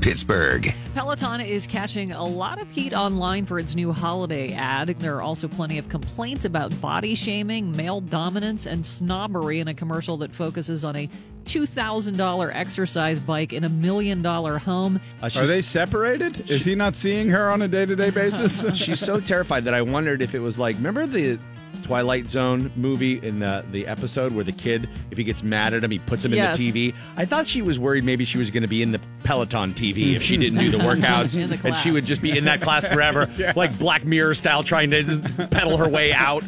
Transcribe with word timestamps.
Pittsburgh. 0.00 0.74
Peloton 0.94 1.40
is 1.40 1.66
catching 1.66 2.12
a 2.12 2.24
lot 2.24 2.60
of 2.60 2.70
heat 2.70 2.92
online 2.92 3.46
for 3.46 3.58
its 3.58 3.74
new 3.74 3.92
holiday 3.92 4.52
ad. 4.52 4.88
There 4.98 5.16
are 5.16 5.22
also 5.22 5.48
plenty 5.48 5.78
of 5.78 5.88
complaints 5.88 6.44
about 6.44 6.78
body 6.80 7.14
shaming, 7.14 7.74
male 7.76 8.00
dominance, 8.00 8.66
and 8.66 8.84
snobbery 8.84 9.60
in 9.60 9.68
a 9.68 9.74
commercial 9.74 10.16
that 10.18 10.34
focuses 10.34 10.84
on 10.84 10.96
a 10.96 11.08
$2,000 11.46 12.50
exercise 12.54 13.20
bike 13.20 13.52
in 13.52 13.64
a 13.64 13.68
million 13.68 14.22
dollar 14.22 14.58
home. 14.58 15.00
Uh, 15.22 15.30
Are 15.36 15.46
they 15.46 15.60
separated? 15.60 16.50
Is 16.50 16.64
he 16.64 16.74
not 16.74 16.96
seeing 16.96 17.28
her 17.30 17.50
on 17.50 17.62
a 17.62 17.68
day 17.68 17.86
to 17.86 17.94
day 17.96 18.10
basis? 18.10 18.64
she's 18.76 19.00
so 19.00 19.20
terrified 19.20 19.64
that 19.64 19.74
I 19.74 19.82
wondered 19.82 20.22
if 20.22 20.34
it 20.34 20.40
was 20.40 20.58
like, 20.58 20.76
remember 20.76 21.06
the 21.06 21.38
Twilight 21.82 22.30
Zone 22.30 22.70
movie 22.76 23.24
in 23.26 23.40
the, 23.40 23.64
the 23.70 23.86
episode 23.86 24.32
where 24.34 24.44
the 24.44 24.52
kid, 24.52 24.88
if 25.10 25.18
he 25.18 25.24
gets 25.24 25.42
mad 25.42 25.74
at 25.74 25.84
him, 25.84 25.90
he 25.90 25.98
puts 25.98 26.24
him 26.24 26.32
Yes. 26.32 26.58
in 26.58 26.70
the 26.72 26.90
TV? 26.90 26.94
I 27.16 27.24
thought 27.24 27.46
she 27.46 27.62
was 27.62 27.78
worried 27.78 28.04
maybe 28.04 28.24
she 28.24 28.38
was 28.38 28.50
going 28.50 28.62
to 28.62 28.68
be 28.68 28.82
in 28.82 28.92
the 28.92 29.00
Peloton 29.24 29.74
TV 29.74 30.14
if 30.14 30.22
she 30.22 30.36
didn't 30.36 30.58
do 30.58 30.70
the 30.70 30.78
workouts. 30.84 31.34
The 31.34 31.68
and 31.68 31.76
she 31.76 31.90
would 31.90 32.04
just 32.04 32.22
be 32.22 32.36
in 32.36 32.44
that 32.46 32.60
class 32.60 32.86
forever, 32.86 33.30
like 33.56 33.76
Black 33.78 34.04
Mirror 34.04 34.34
style, 34.34 34.62
trying 34.62 34.90
to 34.90 35.48
pedal 35.50 35.76
her 35.76 35.88
way 35.88 36.12
out. 36.12 36.44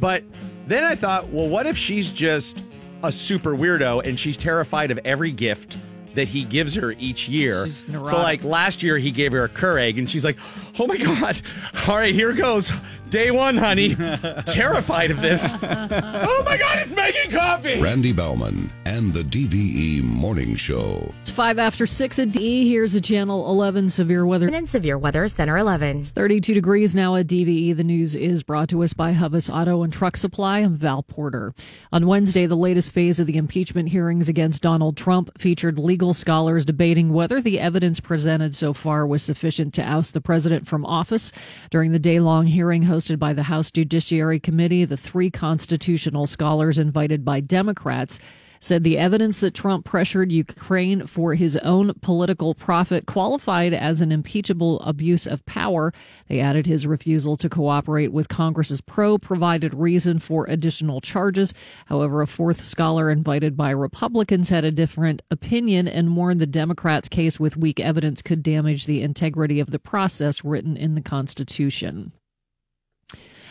But 0.00 0.24
then 0.66 0.84
I 0.84 0.94
thought, 0.94 1.28
well, 1.28 1.48
what 1.48 1.66
if 1.66 1.76
she's 1.76 2.10
just 2.10 2.58
a 3.02 3.12
super 3.12 3.56
weirdo 3.56 4.06
and 4.06 4.18
she's 4.18 4.36
terrified 4.36 4.90
of 4.90 4.98
every 5.04 5.32
gift 5.32 5.76
that 6.14 6.28
he 6.28 6.44
gives 6.44 6.74
her 6.74 6.92
each 6.98 7.28
year? 7.28 7.66
So, 7.66 8.00
like 8.00 8.42
last 8.44 8.82
year, 8.82 8.98
he 8.98 9.10
gave 9.10 9.32
her 9.32 9.44
a 9.44 9.48
Keurig, 9.48 9.98
and 9.98 10.08
she's 10.10 10.24
like, 10.24 10.36
"Oh 10.78 10.86
my 10.86 10.96
god! 10.96 11.40
All 11.88 11.96
right, 11.96 12.14
here 12.14 12.32
goes 12.32 12.70
day 13.12 13.30
one, 13.30 13.58
honey. 13.58 13.94
Terrified 14.46 15.10
of 15.10 15.20
this. 15.20 15.54
oh 15.62 16.42
my 16.44 16.56
god, 16.56 16.78
it's 16.78 16.92
making 16.92 17.30
coffee." 17.30 17.80
Randy 17.80 18.12
Baumann 18.12 18.70
and 18.86 19.12
the 19.12 19.22
DVE 19.22 20.02
Morning 20.02 20.56
Show. 20.56 21.12
It's 21.20 21.30
five 21.30 21.58
after 21.58 21.86
six 21.86 22.18
at 22.18 22.32
DE. 22.32 22.68
Here's 22.68 22.94
a 22.94 23.00
Channel 23.00 23.48
11 23.50 23.90
severe 23.90 24.26
weather. 24.26 24.48
And 24.52 24.68
severe 24.68 24.98
weather, 24.98 25.28
Center 25.28 25.56
11. 25.56 26.04
32 26.04 26.54
degrees 26.54 26.94
now 26.94 27.14
at 27.16 27.26
DVE. 27.26 27.76
The 27.76 27.84
news 27.84 28.16
is 28.16 28.42
brought 28.42 28.68
to 28.70 28.82
us 28.82 28.92
by 28.94 29.12
Hubbas 29.12 29.48
Auto 29.52 29.82
and 29.82 29.92
Truck 29.92 30.16
Supply. 30.16 30.60
I'm 30.60 30.74
Val 30.74 31.02
Porter. 31.02 31.54
On 31.92 32.06
Wednesday, 32.06 32.46
the 32.46 32.56
latest 32.56 32.92
phase 32.92 33.20
of 33.20 33.26
the 33.26 33.36
impeachment 33.36 33.90
hearings 33.90 34.28
against 34.28 34.62
Donald 34.62 34.96
Trump 34.96 35.38
featured 35.38 35.78
legal 35.78 36.14
scholars 36.14 36.64
debating 36.64 37.12
whether 37.12 37.40
the 37.40 37.60
evidence 37.60 38.00
presented 38.00 38.54
so 38.54 38.72
far 38.72 39.06
was 39.06 39.22
sufficient 39.22 39.74
to 39.74 39.82
oust 39.82 40.14
the 40.14 40.20
president 40.20 40.66
from 40.66 40.86
office. 40.86 41.30
During 41.70 41.92
the 41.92 41.98
day 41.98 42.20
long 42.20 42.46
hearing 42.46 42.82
hosted 43.02 43.18
by 43.18 43.32
the 43.32 43.44
House 43.44 43.70
Judiciary 43.70 44.38
Committee, 44.38 44.84
the 44.84 44.96
three 44.96 45.28
constitutional 45.28 46.26
scholars 46.26 46.78
invited 46.78 47.24
by 47.24 47.40
Democrats 47.40 48.20
said 48.60 48.84
the 48.84 48.96
evidence 48.96 49.40
that 49.40 49.54
Trump 49.54 49.84
pressured 49.84 50.30
Ukraine 50.30 51.08
for 51.08 51.34
his 51.34 51.56
own 51.58 51.92
political 52.00 52.54
profit 52.54 53.06
qualified 53.06 53.74
as 53.74 54.00
an 54.00 54.12
impeachable 54.12 54.78
abuse 54.82 55.26
of 55.26 55.44
power. 55.46 55.92
They 56.28 56.38
added 56.38 56.68
his 56.68 56.86
refusal 56.86 57.36
to 57.38 57.48
cooperate 57.48 58.12
with 58.12 58.28
Congress's 58.28 58.80
pro 58.80 59.18
provided 59.18 59.74
reason 59.74 60.20
for 60.20 60.46
additional 60.46 61.00
charges. 61.00 61.52
However, 61.86 62.22
a 62.22 62.28
fourth 62.28 62.62
scholar 62.62 63.10
invited 63.10 63.56
by 63.56 63.70
Republicans 63.70 64.50
had 64.50 64.64
a 64.64 64.70
different 64.70 65.22
opinion 65.28 65.88
and 65.88 66.14
warned 66.14 66.40
the 66.40 66.46
Democrats' 66.46 67.08
case 67.08 67.40
with 67.40 67.56
weak 67.56 67.80
evidence 67.80 68.22
could 68.22 68.44
damage 68.44 68.86
the 68.86 69.02
integrity 69.02 69.58
of 69.58 69.72
the 69.72 69.80
process 69.80 70.44
written 70.44 70.76
in 70.76 70.94
the 70.94 71.02
Constitution. 71.02 72.12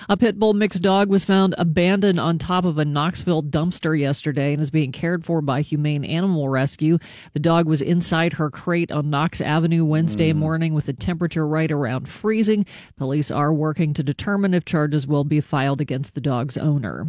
A 0.09 0.17
pit 0.17 0.39
bull 0.39 0.53
mixed 0.53 0.81
dog 0.81 1.09
was 1.09 1.25
found 1.25 1.55
abandoned 1.57 2.19
on 2.19 2.37
top 2.37 2.65
of 2.65 2.77
a 2.77 2.85
Knoxville 2.85 3.43
dumpster 3.43 3.97
yesterday 3.97 4.53
and 4.53 4.61
is 4.61 4.71
being 4.71 4.91
cared 4.91 5.25
for 5.25 5.41
by 5.41 5.61
Humane 5.61 6.03
Animal 6.03 6.49
Rescue. 6.49 6.97
The 7.33 7.39
dog 7.39 7.67
was 7.67 7.81
inside 7.81 8.33
her 8.33 8.49
crate 8.49 8.91
on 8.91 9.09
Knox 9.09 9.41
Avenue 9.41 9.85
Wednesday 9.85 10.31
hmm. 10.31 10.39
morning 10.39 10.73
with 10.73 10.87
a 10.87 10.93
temperature 10.93 11.47
right 11.47 11.71
around 11.71 12.09
freezing. 12.09 12.65
Police 12.97 13.31
are 13.31 13.53
working 13.53 13.93
to 13.93 14.03
determine 14.03 14.53
if 14.53 14.65
charges 14.65 15.07
will 15.07 15.23
be 15.23 15.41
filed 15.41 15.81
against 15.81 16.15
the 16.15 16.21
dog's 16.21 16.57
owner. 16.57 17.05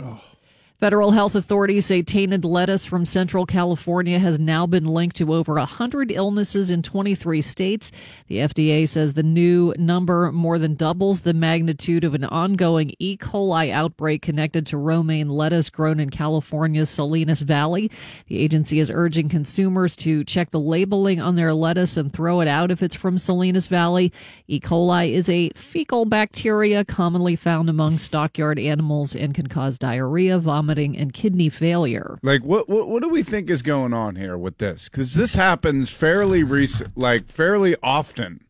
Federal 0.82 1.12
health 1.12 1.36
authorities 1.36 1.86
say 1.86 2.02
tainted 2.02 2.44
lettuce 2.44 2.84
from 2.84 3.06
Central 3.06 3.46
California 3.46 4.18
has 4.18 4.40
now 4.40 4.66
been 4.66 4.84
linked 4.84 5.14
to 5.14 5.32
over 5.32 5.54
100 5.54 6.10
illnesses 6.10 6.72
in 6.72 6.82
23 6.82 7.40
states. 7.40 7.92
The 8.26 8.38
FDA 8.38 8.88
says 8.88 9.14
the 9.14 9.22
new 9.22 9.72
number 9.78 10.32
more 10.32 10.58
than 10.58 10.74
doubles 10.74 11.20
the 11.20 11.34
magnitude 11.34 12.02
of 12.02 12.14
an 12.14 12.24
ongoing 12.24 12.94
E. 12.98 13.16
coli 13.16 13.70
outbreak 13.70 14.22
connected 14.22 14.66
to 14.66 14.76
romaine 14.76 15.28
lettuce 15.28 15.70
grown 15.70 16.00
in 16.00 16.10
California's 16.10 16.90
Salinas 16.90 17.42
Valley. 17.42 17.88
The 18.26 18.40
agency 18.40 18.80
is 18.80 18.90
urging 18.90 19.28
consumers 19.28 19.94
to 19.98 20.24
check 20.24 20.50
the 20.50 20.58
labeling 20.58 21.20
on 21.20 21.36
their 21.36 21.54
lettuce 21.54 21.96
and 21.96 22.12
throw 22.12 22.40
it 22.40 22.48
out 22.48 22.72
if 22.72 22.82
it's 22.82 22.96
from 22.96 23.18
Salinas 23.18 23.68
Valley. 23.68 24.12
E. 24.48 24.58
coli 24.58 25.12
is 25.12 25.28
a 25.28 25.50
fecal 25.50 26.06
bacteria 26.06 26.84
commonly 26.84 27.36
found 27.36 27.70
among 27.70 27.98
stockyard 27.98 28.58
animals 28.58 29.14
and 29.14 29.32
can 29.32 29.46
cause 29.46 29.78
diarrhea, 29.78 30.40
vomiting, 30.72 30.96
and 30.96 31.12
kidney 31.12 31.48
failure. 31.48 32.18
like, 32.22 32.42
what, 32.42 32.68
what 32.68 32.88
what 32.88 33.02
do 33.02 33.08
we 33.08 33.22
think 33.22 33.50
is 33.50 33.62
going 33.62 33.92
on 33.92 34.16
here 34.16 34.36
with 34.38 34.58
this? 34.58 34.88
Because 34.88 35.14
this 35.14 35.34
happens 35.34 35.90
fairly 35.90 36.42
recent, 36.44 36.96
like 36.96 37.26
fairly 37.28 37.76
often. 37.82 38.44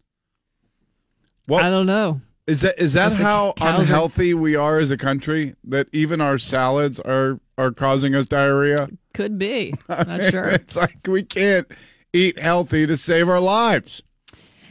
What 1.47 1.65
I 1.65 1.71
don't 1.71 1.87
know. 1.87 2.21
is 2.47 2.60
that? 2.62 2.78
Is 2.81 2.93
that 2.94 3.12
It's 3.12 3.21
how 3.21 3.53
cows 3.56 3.75
are- 3.78 3.81
unhealthy 3.83 4.34
we 4.34 4.55
are 4.56 4.78
as 4.78 4.91
a 4.91 4.97
country? 4.97 5.55
That 5.65 5.88
even 5.93 6.21
our 6.21 6.38
salads 6.38 7.00
are 7.00 7.41
are 7.59 7.72
causing 7.72 8.15
us 8.15 8.27
diarrhea. 8.27 8.89
Could 9.15 9.39
be. 9.39 9.75
Not 9.89 10.31
sure. 10.31 10.49
It's 10.49 10.77
like 10.77 11.06
we 11.06 11.22
can't 11.22 11.66
eat 12.12 12.39
healthy 12.39 12.87
to 12.87 12.97
save 12.97 13.28
our 13.28 13.41
lives. 13.41 14.03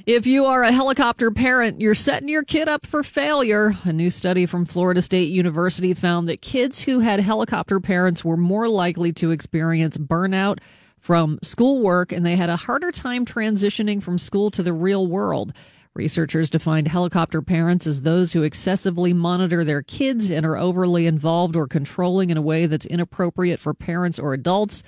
If 0.07 0.25
you 0.25 0.45
are 0.45 0.63
a 0.63 0.71
helicopter 0.71 1.29
parent, 1.29 1.79
you're 1.79 1.93
setting 1.93 2.27
your 2.27 2.43
kid 2.43 2.67
up 2.67 2.87
for 2.87 3.03
failure. 3.03 3.75
A 3.83 3.93
new 3.93 4.09
study 4.09 4.47
from 4.47 4.65
Florida 4.65 4.99
State 4.99 5.29
University 5.29 5.93
found 5.93 6.27
that 6.27 6.41
kids 6.41 6.81
who 6.81 7.01
had 7.01 7.19
helicopter 7.19 7.79
parents 7.79 8.25
were 8.25 8.37
more 8.37 8.67
likely 8.67 9.13
to 9.13 9.29
experience 9.29 9.99
burnout 9.99 10.57
from 10.99 11.37
schoolwork 11.43 12.11
and 12.11 12.25
they 12.25 12.35
had 12.35 12.49
a 12.49 12.55
harder 12.55 12.91
time 12.91 13.25
transitioning 13.25 14.01
from 14.01 14.17
school 14.17 14.49
to 14.51 14.63
the 14.63 14.73
real 14.73 15.05
world. 15.05 15.53
Researchers 15.93 16.49
defined 16.49 16.87
helicopter 16.87 17.43
parents 17.43 17.85
as 17.85 18.01
those 18.01 18.33
who 18.33 18.41
excessively 18.41 19.13
monitor 19.13 19.63
their 19.63 19.83
kids 19.83 20.31
and 20.31 20.47
are 20.47 20.57
overly 20.57 21.05
involved 21.05 21.55
or 21.55 21.67
controlling 21.67 22.31
in 22.31 22.37
a 22.37 22.41
way 22.41 22.65
that's 22.65 22.87
inappropriate 22.87 23.59
for 23.59 23.75
parents 23.75 24.17
or 24.17 24.33
adults. 24.33 24.81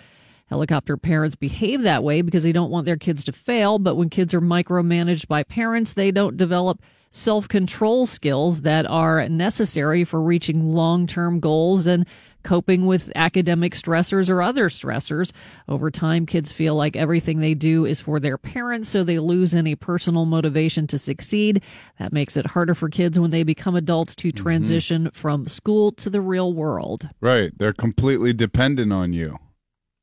Helicopter 0.54 0.98
parents 0.98 1.36
behave 1.36 1.82
that 1.82 2.04
way 2.04 2.22
because 2.22 2.44
they 2.44 2.52
don't 2.52 2.70
want 2.70 2.86
their 2.86 2.96
kids 2.96 3.24
to 3.24 3.32
fail, 3.32 3.80
but 3.80 3.96
when 3.96 4.12
kids 4.12 4.36
are 4.36 4.40
micromanaged 4.40 5.28
by 5.28 5.42
parents, 5.42 5.94
they 5.94 6.12
don't 6.12 6.38
develop 6.38 6.80
self 7.10 7.48
control 7.48 8.06
skills 8.06 8.62
that 8.62 8.86
are 8.86 9.28
necessary 9.30 10.04
for 10.04 10.22
reaching 10.22 10.76
long 10.76 11.08
term 11.08 11.40
goals 11.40 11.88
and 11.88 12.06
coping 12.44 12.86
with 12.86 13.12
academic 13.16 13.74
stressors 13.74 14.30
or 14.30 14.44
other 14.44 14.70
stressors. 14.70 15.32
Over 15.68 15.90
time, 15.90 16.28
kids 16.28 16.52
feel 16.52 16.76
like 16.76 16.96
everything 16.96 17.40
they 17.40 17.56
do 17.56 17.84
is 17.86 18.00
for 18.00 18.20
their 18.20 18.38
parents, 18.38 18.90
so 18.90 19.04
they 19.04 19.18
lose 19.18 19.56
any 19.56 19.74
personal 19.74 20.26
motivation 20.26 20.86
to 20.86 21.00
succeed. 21.00 21.64
That 21.98 22.14
makes 22.14 22.38
it 22.38 22.46
harder 22.46 22.76
for 22.76 22.90
kids 22.90 23.18
when 23.18 23.32
they 23.32 23.42
become 23.42 23.76
adults 23.76 24.16
to 24.18 24.28
mm-hmm. 24.28 24.44
transition 24.44 25.10
from 25.14 25.48
school 25.48 25.92
to 25.94 26.12
the 26.12 26.22
real 26.22 26.54
world. 26.54 27.10
Right. 27.20 27.58
They're 27.58 27.74
completely 27.74 28.34
dependent 28.34 28.94
on 28.94 29.14
you. 29.14 29.40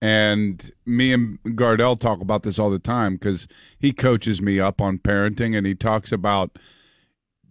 And 0.02 0.72
me 0.86 1.12
and 1.12 1.38
Gardell 1.44 1.98
talk 1.98 2.20
about 2.20 2.42
this 2.42 2.58
all 2.58 2.70
the 2.70 2.78
time 2.78 3.14
because 3.14 3.46
he 3.78 3.92
coaches 3.92 4.40
me 4.40 4.58
up 4.58 4.80
on 4.80 4.98
parenting 4.98 5.56
and 5.56 5.66
he 5.66 5.74
talks 5.74 6.10
about 6.10 6.58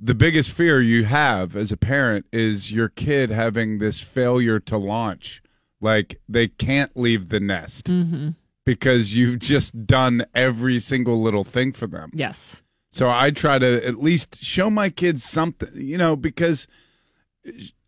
the 0.01 0.15
biggest 0.15 0.51
fear 0.51 0.81
you 0.81 1.03
have 1.05 1.55
as 1.55 1.71
a 1.71 1.77
parent 1.77 2.25
is 2.31 2.71
your 2.71 2.89
kid 2.89 3.29
having 3.29 3.77
this 3.79 4.01
failure 4.01 4.59
to 4.61 4.77
launch. 4.77 5.43
Like 5.81 6.19
they 6.27 6.47
can't 6.47 6.95
leave 6.97 7.29
the 7.29 7.39
nest 7.39 7.85
Mm-hmm. 7.85 8.29
because 8.65 9.13
you've 9.15 9.39
just 9.39 9.85
done 9.85 10.25
every 10.33 10.79
single 10.79 11.21
little 11.21 11.43
thing 11.43 11.71
for 11.71 11.85
them. 11.87 12.09
Yes. 12.13 12.61
So 12.91 13.09
I 13.09 13.29
try 13.29 13.59
to 13.59 13.85
at 13.85 14.01
least 14.01 14.41
show 14.43 14.69
my 14.71 14.89
kids 14.89 15.23
something, 15.23 15.69
you 15.75 15.97
know, 15.97 16.15
because 16.15 16.67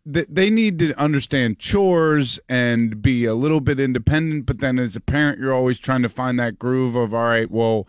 they 0.04 0.50
need 0.50 0.78
to 0.80 0.98
understand 1.00 1.58
chores 1.58 2.40
and 2.48 3.00
be 3.00 3.24
a 3.24 3.34
little 3.34 3.60
bit 3.60 3.78
independent. 3.78 4.46
But 4.46 4.60
then 4.60 4.78
as 4.78 4.96
a 4.96 5.00
parent, 5.00 5.38
you're 5.38 5.54
always 5.54 5.78
trying 5.78 6.02
to 6.02 6.08
find 6.08 6.38
that 6.40 6.58
groove 6.58 6.96
of, 6.96 7.14
all 7.14 7.24
right, 7.24 7.50
well, 7.50 7.86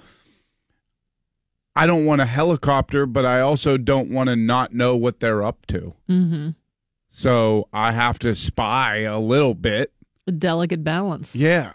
I 1.75 1.88
don't 1.88 2.06
want 2.06 2.21
a 2.21 2.25
helicopter, 2.25 3.07
but 3.07 3.25
I 3.25 3.39
also 3.42 3.77
don't 3.77 4.10
want 4.10 4.30
to 4.30 4.36
not 4.36 4.74
know 4.74 4.95
what 4.95 5.19
they're 5.19 5.44
up 5.44 5.65
to. 5.68 5.95
Mm-hmm. 6.07 6.50
So 7.10 7.68
I 7.74 7.94
have 7.94 8.19
to 8.19 8.36
spy 8.36 8.98
a 8.98 9.19
little 9.19 9.56
bit. 9.56 9.92
A 10.27 10.31
delicate 10.31 10.83
balance. 10.83 11.36
Yeah. 11.36 11.74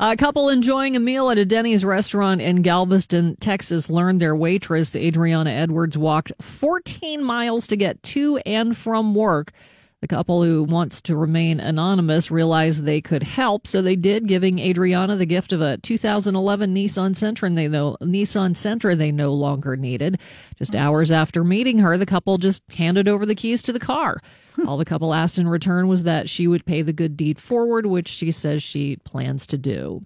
A 0.00 0.16
couple 0.16 0.48
enjoying 0.48 0.94
a 0.94 1.00
meal 1.00 1.28
at 1.28 1.38
a 1.38 1.44
Denny's 1.44 1.84
restaurant 1.84 2.40
in 2.40 2.62
Galveston, 2.62 3.34
Texas, 3.40 3.90
learned 3.90 4.20
their 4.20 4.36
waitress, 4.36 4.94
Adriana 4.94 5.50
Edwards, 5.50 5.98
walked 5.98 6.30
14 6.40 7.20
miles 7.20 7.66
to 7.66 7.74
get 7.74 8.00
to 8.04 8.36
and 8.46 8.76
from 8.76 9.12
work. 9.16 9.52
The 10.00 10.06
couple 10.06 10.44
who 10.44 10.62
wants 10.62 11.02
to 11.02 11.16
remain 11.16 11.58
anonymous 11.58 12.30
realized 12.30 12.84
they 12.84 13.00
could 13.00 13.24
help, 13.24 13.66
so 13.66 13.82
they 13.82 13.96
did, 13.96 14.28
giving 14.28 14.60
Adriana 14.60 15.16
the 15.16 15.26
gift 15.26 15.52
of 15.52 15.60
a 15.60 15.76
2011 15.78 16.72
Nissan 16.72 17.16
Sentra 17.16 17.52
they 17.52 17.66
no 17.66 17.96
Nissan 18.00 18.54
Sentra 18.54 18.96
they 18.96 19.10
no 19.10 19.32
longer 19.32 19.76
needed. 19.76 20.20
Just 20.56 20.76
oh. 20.76 20.78
hours 20.78 21.10
after 21.10 21.42
meeting 21.42 21.78
her, 21.78 21.98
the 21.98 22.06
couple 22.06 22.38
just 22.38 22.62
handed 22.70 23.08
over 23.08 23.26
the 23.26 23.34
keys 23.34 23.60
to 23.62 23.72
the 23.72 23.80
car. 23.80 24.20
All 24.68 24.76
the 24.76 24.84
couple 24.84 25.12
asked 25.12 25.36
in 25.36 25.48
return 25.48 25.88
was 25.88 26.04
that 26.04 26.28
she 26.28 26.46
would 26.46 26.64
pay 26.64 26.82
the 26.82 26.92
good 26.92 27.16
deed 27.16 27.40
forward, 27.40 27.86
which 27.86 28.08
she 28.08 28.30
says 28.30 28.62
she 28.62 28.96
plans 29.04 29.48
to 29.48 29.58
do. 29.58 30.02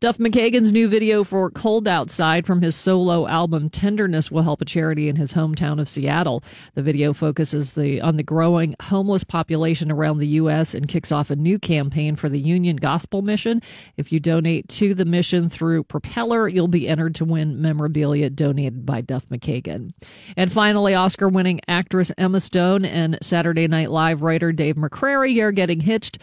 Duff 0.00 0.18
McKagan's 0.18 0.72
new 0.72 0.88
video 0.88 1.22
for 1.22 1.50
Cold 1.50 1.86
Outside 1.86 2.46
from 2.46 2.62
his 2.62 2.74
solo 2.74 3.28
album 3.28 3.70
Tenderness 3.70 4.30
will 4.30 4.42
help 4.42 4.60
a 4.60 4.64
charity 4.64 5.08
in 5.08 5.16
his 5.16 5.34
hometown 5.34 5.80
of 5.80 5.88
Seattle. 5.88 6.42
The 6.74 6.82
video 6.82 7.12
focuses 7.12 7.72
the, 7.74 8.00
on 8.00 8.16
the 8.16 8.22
growing 8.22 8.74
homeless 8.82 9.22
population 9.22 9.92
around 9.92 10.18
the 10.18 10.26
U.S. 10.28 10.74
and 10.74 10.88
kicks 10.88 11.12
off 11.12 11.30
a 11.30 11.36
new 11.36 11.58
campaign 11.58 12.16
for 12.16 12.28
the 12.28 12.40
Union 12.40 12.76
Gospel 12.76 13.22
Mission. 13.22 13.62
If 13.96 14.10
you 14.10 14.18
donate 14.18 14.68
to 14.70 14.94
the 14.94 15.04
mission 15.04 15.48
through 15.48 15.84
Propeller, 15.84 16.48
you'll 16.48 16.68
be 16.68 16.88
entered 16.88 17.14
to 17.16 17.24
win 17.24 17.62
memorabilia 17.62 18.30
donated 18.30 18.84
by 18.84 19.00
Duff 19.00 19.28
McKagan. 19.28 19.92
And 20.36 20.52
finally, 20.52 20.94
Oscar 20.94 21.28
winning 21.28 21.60
actress 21.68 22.10
Emma 22.18 22.40
Stone 22.40 22.84
and 22.84 23.16
Saturday 23.22 23.68
Night 23.68 23.90
Live 23.90 24.22
writer 24.22 24.50
Dave 24.52 24.74
McCrary 24.74 25.40
are 25.40 25.52
getting 25.52 25.80
hitched. 25.80 26.18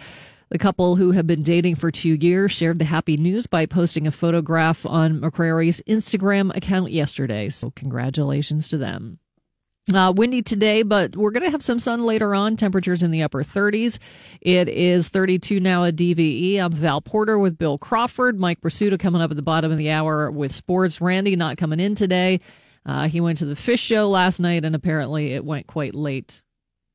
The 0.51 0.59
couple 0.59 0.98
who 0.98 1.12
have 1.12 1.25
been 1.25 1.44
dating 1.44 1.75
for 1.75 1.92
two 1.92 2.15
years 2.15 2.51
shared 2.51 2.77
the 2.77 2.83
happy 2.83 3.15
news 3.15 3.48
by 3.48 3.65
posting 3.65 4.06
a 4.06 4.12
photograph 4.12 4.86
on 4.86 5.21
McCrary's 5.21 5.80
Instagram 5.88 6.53
account 6.53 6.92
yesterday. 6.92 7.48
So, 7.48 7.71
congratulations 7.71 8.68
to 8.68 8.77
them. 8.77 9.19
Uh, 9.94 10.12
windy 10.13 10.42
today, 10.42 10.83
but 10.83 11.15
we're 11.15 11.31
going 11.31 11.45
to 11.45 11.50
have 11.50 11.63
some 11.63 11.80
sun 11.80 12.03
later 12.03 12.36
on. 12.36 12.57
Temperatures 12.57 13.01
in 13.01 13.12
the 13.12 13.24
upper 13.24 13.45
30s. 13.45 13.98
It 14.42 14.68
is 14.68 15.07
32 15.07 15.62
now 15.62 15.86
at 15.86 15.95
DVE. 15.95 16.59
I'm 16.59 16.74
Val 16.74 17.00
Porter 17.00 17.39
with 17.39 17.57
Bill 17.57 17.77
Crawford. 17.77 18.38
Mike 18.38 18.59
Prisuta 18.59 19.00
coming 19.00 19.21
up 19.21 19.31
at 19.31 19.38
the 19.38 19.42
bottom 19.42 19.71
of 19.71 19.77
the 19.77 19.89
hour 19.89 20.30
with 20.30 20.53
sports. 20.53 21.00
Randy 21.00 21.38
not 21.38 21.57
coming 21.57 21.80
in 21.80 21.95
today. 21.95 22.42
Uh, 22.86 23.07
he 23.07 23.21
went 23.21 23.38
to 23.38 23.45
the 23.45 23.56
Phish 23.56 23.80
show 23.80 24.09
last 24.09 24.42
night, 24.42 24.65
and 24.65 24.75
apparently 24.75 25.33
it 25.33 25.45
went 25.45 25.65
quite 25.65 25.95
late 25.95 26.42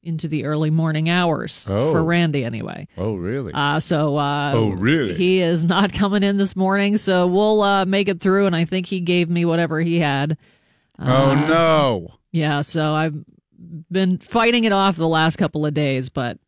into 0.07 0.29
the 0.29 0.45
early 0.45 0.71
morning 0.71 1.09
hours 1.09 1.67
Oh. 1.69 1.93
for 1.93 2.03
Randy 2.05 2.45
anyway. 2.45 2.89
Oh, 2.97 3.15
really? 3.17 3.53
Uh, 3.53 3.81
so 3.81 4.17
uh, 4.17 4.53
Oh, 4.55 4.69
really? 4.71 5.15
He 5.15 5.41
is 5.41 5.63
not 5.65 5.93
coming 6.03 6.23
in 6.23 6.37
this 6.37 6.55
morning, 6.57 6.97
so 6.97 7.27
we'll 7.27 7.63
uh, 7.63 7.85
make 7.85 8.09
it 8.09 8.21
through. 8.21 8.47
And 8.47 8.55
I 8.57 8.65
think 8.65 8.87
he 8.87 9.01
gave 9.01 9.29
me 9.29 9.45
whatever 9.45 9.81
he 9.81 9.99
had. 9.99 10.39
oh 10.99 11.35
no. 11.35 12.15
Yeah, 12.33 12.63
so 12.63 12.95
I've 12.95 13.15
been 13.91 14.19
fighting 14.19 14.65
it 14.65 14.73
off 14.73 14.97
the 14.97 15.09
last 15.09 15.37
couple 15.37 15.67
of 15.67 15.75
days, 15.75 16.09
but 16.09 16.39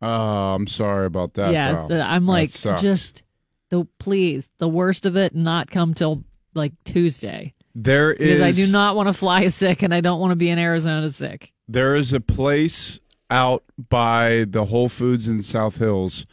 Oh, 0.00 0.54
I'm 0.54 0.66
sorry 0.68 1.06
about 1.06 1.34
that. 1.34 1.52
yeah. 1.52 1.86
I'm 1.90 2.26
like 2.26 2.50
just 2.52 3.22
the 3.70 3.86
please 3.98 4.50
the 4.58 4.68
worst 4.68 5.04
of 5.06 5.16
it 5.16 5.34
not 5.34 5.70
come 5.70 5.92
till 5.92 6.24
like 6.54 6.72
Tuesday 6.84 7.52
there 7.74 8.12
is 8.12 8.18
because 8.38 8.40
I 8.40 8.52
do 8.52 8.70
not 8.72 8.96
want 8.96 9.08
to 9.08 9.12
fly 9.12 9.46
sick 9.48 9.82
and 9.82 9.92
I 9.92 10.00
don't 10.00 10.20
want 10.20 10.30
to 10.30 10.36
be 10.36 10.48
in 10.50 10.58
Arizona 10.58 11.10
sick. 11.10 11.52
there 11.68 11.94
is 11.94 12.12
a 12.14 12.20
place 12.20 12.98
out 13.30 13.64
by 13.88 14.44
the 14.48 14.66
Whole 14.66 14.88
Foods 14.88 15.28
in 15.28 15.42
South 15.42 15.78
Hills 15.78 16.26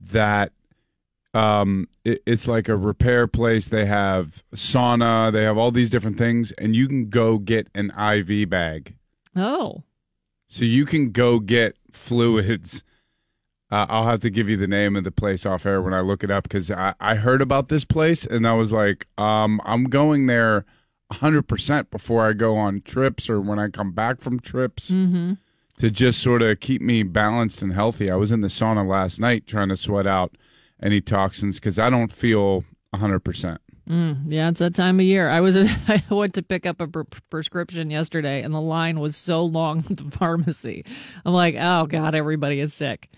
that 0.00 0.52
um 1.32 1.88
it, 2.04 2.22
it's 2.26 2.46
like 2.46 2.68
a 2.68 2.76
repair 2.76 3.26
place. 3.26 3.68
They 3.68 3.86
have 3.86 4.42
sauna. 4.54 5.32
They 5.32 5.44
have 5.44 5.56
all 5.58 5.70
these 5.70 5.90
different 5.90 6.18
things 6.18 6.52
and 6.52 6.76
you 6.76 6.86
can 6.86 7.08
go 7.08 7.38
get 7.38 7.68
an 7.74 7.90
IV 7.90 8.48
bag. 8.50 8.94
Oh, 9.34 9.82
so 10.48 10.64
you 10.64 10.84
can 10.84 11.10
go 11.10 11.40
get 11.40 11.76
fluids. 11.90 12.84
Uh, 13.72 13.86
I'll 13.88 14.06
have 14.06 14.20
to 14.20 14.30
give 14.30 14.48
you 14.48 14.56
the 14.56 14.68
name 14.68 14.94
of 14.94 15.02
the 15.02 15.10
place 15.10 15.44
off 15.44 15.66
air 15.66 15.82
when 15.82 15.92
I 15.92 16.00
look 16.00 16.22
it 16.22 16.30
up 16.30 16.44
because 16.44 16.70
I, 16.70 16.94
I 17.00 17.16
heard 17.16 17.42
about 17.42 17.68
this 17.68 17.84
place 17.84 18.24
and 18.24 18.46
I 18.46 18.52
was 18.52 18.70
like, 18.70 19.08
um, 19.18 19.60
I'm 19.64 19.84
going 19.84 20.26
there 20.26 20.64
100% 21.12 21.90
before 21.90 22.24
I 22.28 22.34
go 22.34 22.56
on 22.56 22.82
trips 22.82 23.28
or 23.28 23.40
when 23.40 23.58
I 23.58 23.68
come 23.68 23.90
back 23.90 24.20
from 24.20 24.38
trips 24.38 24.90
to 25.78 25.90
just 25.90 26.20
sort 26.20 26.42
of 26.42 26.60
keep 26.60 26.80
me 26.80 27.02
balanced 27.02 27.62
and 27.62 27.72
healthy. 27.72 28.10
I 28.10 28.16
was 28.16 28.30
in 28.30 28.40
the 28.40 28.48
sauna 28.48 28.86
last 28.86 29.18
night 29.20 29.46
trying 29.46 29.68
to 29.70 29.76
sweat 29.76 30.06
out 30.06 30.36
any 30.82 31.00
toxins 31.00 31.56
because 31.56 31.78
I 31.78 31.90
don't 31.90 32.12
feel 32.12 32.64
100%. 32.94 33.58
yeah, 33.86 34.48
it's 34.48 34.60
that 34.60 34.74
time 34.74 34.98
of 34.98 35.04
year. 35.04 35.28
I 35.28 35.40
was 35.40 35.56
I 35.88 36.02
went 36.08 36.34
to 36.34 36.42
pick 36.42 36.64
up 36.64 36.80
a 36.80 36.86
pr- 36.88 37.02
prescription 37.28 37.90
yesterday, 37.90 38.40
and 38.42 38.54
the 38.54 38.60
line 38.60 38.98
was 38.98 39.16
so 39.16 39.44
long 39.44 39.80
at 39.90 39.96
the 39.98 40.10
pharmacy. 40.10 40.84
I'm 41.26 41.34
like, 41.34 41.54
oh 41.58 41.86
god, 41.86 42.14
everybody 42.14 42.60
is 42.60 42.72
sick. 42.72 43.10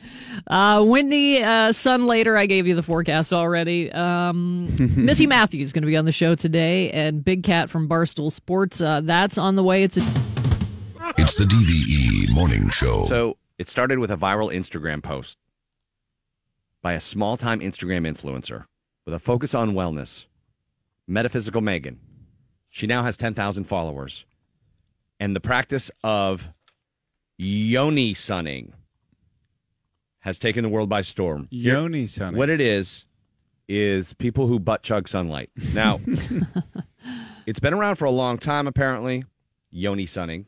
Uh, 0.47 0.82
windy, 0.85 1.43
uh, 1.43 1.70
sun 1.73 2.06
later. 2.06 2.37
I 2.37 2.47
gave 2.47 2.67
you 2.67 2.75
the 2.75 2.82
forecast 2.82 3.32
already. 3.32 3.93
Um, 3.93 4.75
Missy 4.97 5.26
Matthews 5.29 5.73
going 5.73 5.82
to 5.82 5.87
be 5.87 5.97
on 5.97 6.05
the 6.05 6.12
show 6.12 6.35
today, 6.35 6.91
and 6.91 7.25
Big 7.25 7.44
Cat 7.44 7.70
from 7.70 7.88
Barstool 7.88 8.32
Sports. 8.32 8.81
Uh, 8.81 9.03
that's 9.03 9.38
on 9.38 9.55
the 9.56 9.62
way. 9.62 9.85
It's 9.85 9.99
a 9.99 10.36
It's 11.19 11.35
the 11.35 11.45
DVE 11.45 12.35
Morning 12.35 12.69
Show. 12.71 13.07
So 13.07 13.37
it 13.59 13.69
started 13.69 13.99
with 13.99 14.11
a 14.11 14.17
viral 14.17 14.55
Instagram 14.55 15.03
post 15.03 15.39
by 16.83 16.93
a 16.93 17.01
small 17.01 17.37
time 17.37 17.61
Instagram 17.61 18.07
influencer 18.07 18.67
with 19.05 19.15
a 19.15 19.19
focus 19.19 19.55
on 19.55 19.73
wellness, 19.73 20.27
Metaphysical 21.07 21.61
Megan. 21.61 22.01
She 22.69 22.87
now 22.87 23.03
has 23.03 23.17
10,000 23.17 23.65
followers. 23.65 24.25
And 25.19 25.35
the 25.35 25.41
practice 25.41 25.91
of 26.05 26.45
yoni 27.39 28.13
sunning 28.13 28.75
has 30.21 30.39
taken 30.39 30.63
the 30.63 30.69
world 30.69 30.89
by 30.89 31.03
storm. 31.03 31.49
Yoni, 31.51 32.07
sonny. 32.07 32.37
What 32.37 32.51
it 32.51 32.61
is 32.61 33.07
is 33.69 34.13
people 34.13 34.47
who 34.47 34.59
butt 34.59 34.83
chug 34.83 35.09
sunlight. 35.09 35.51
Now, 35.73 36.01
it's 37.47 37.61
been 37.61 37.73
around 37.75 37.97
for 37.97 38.05
a 38.05 38.11
long 38.11 38.37
time. 38.37 38.67
Apparently, 38.67 39.25
yoni 39.71 40.07
sunning. 40.07 40.47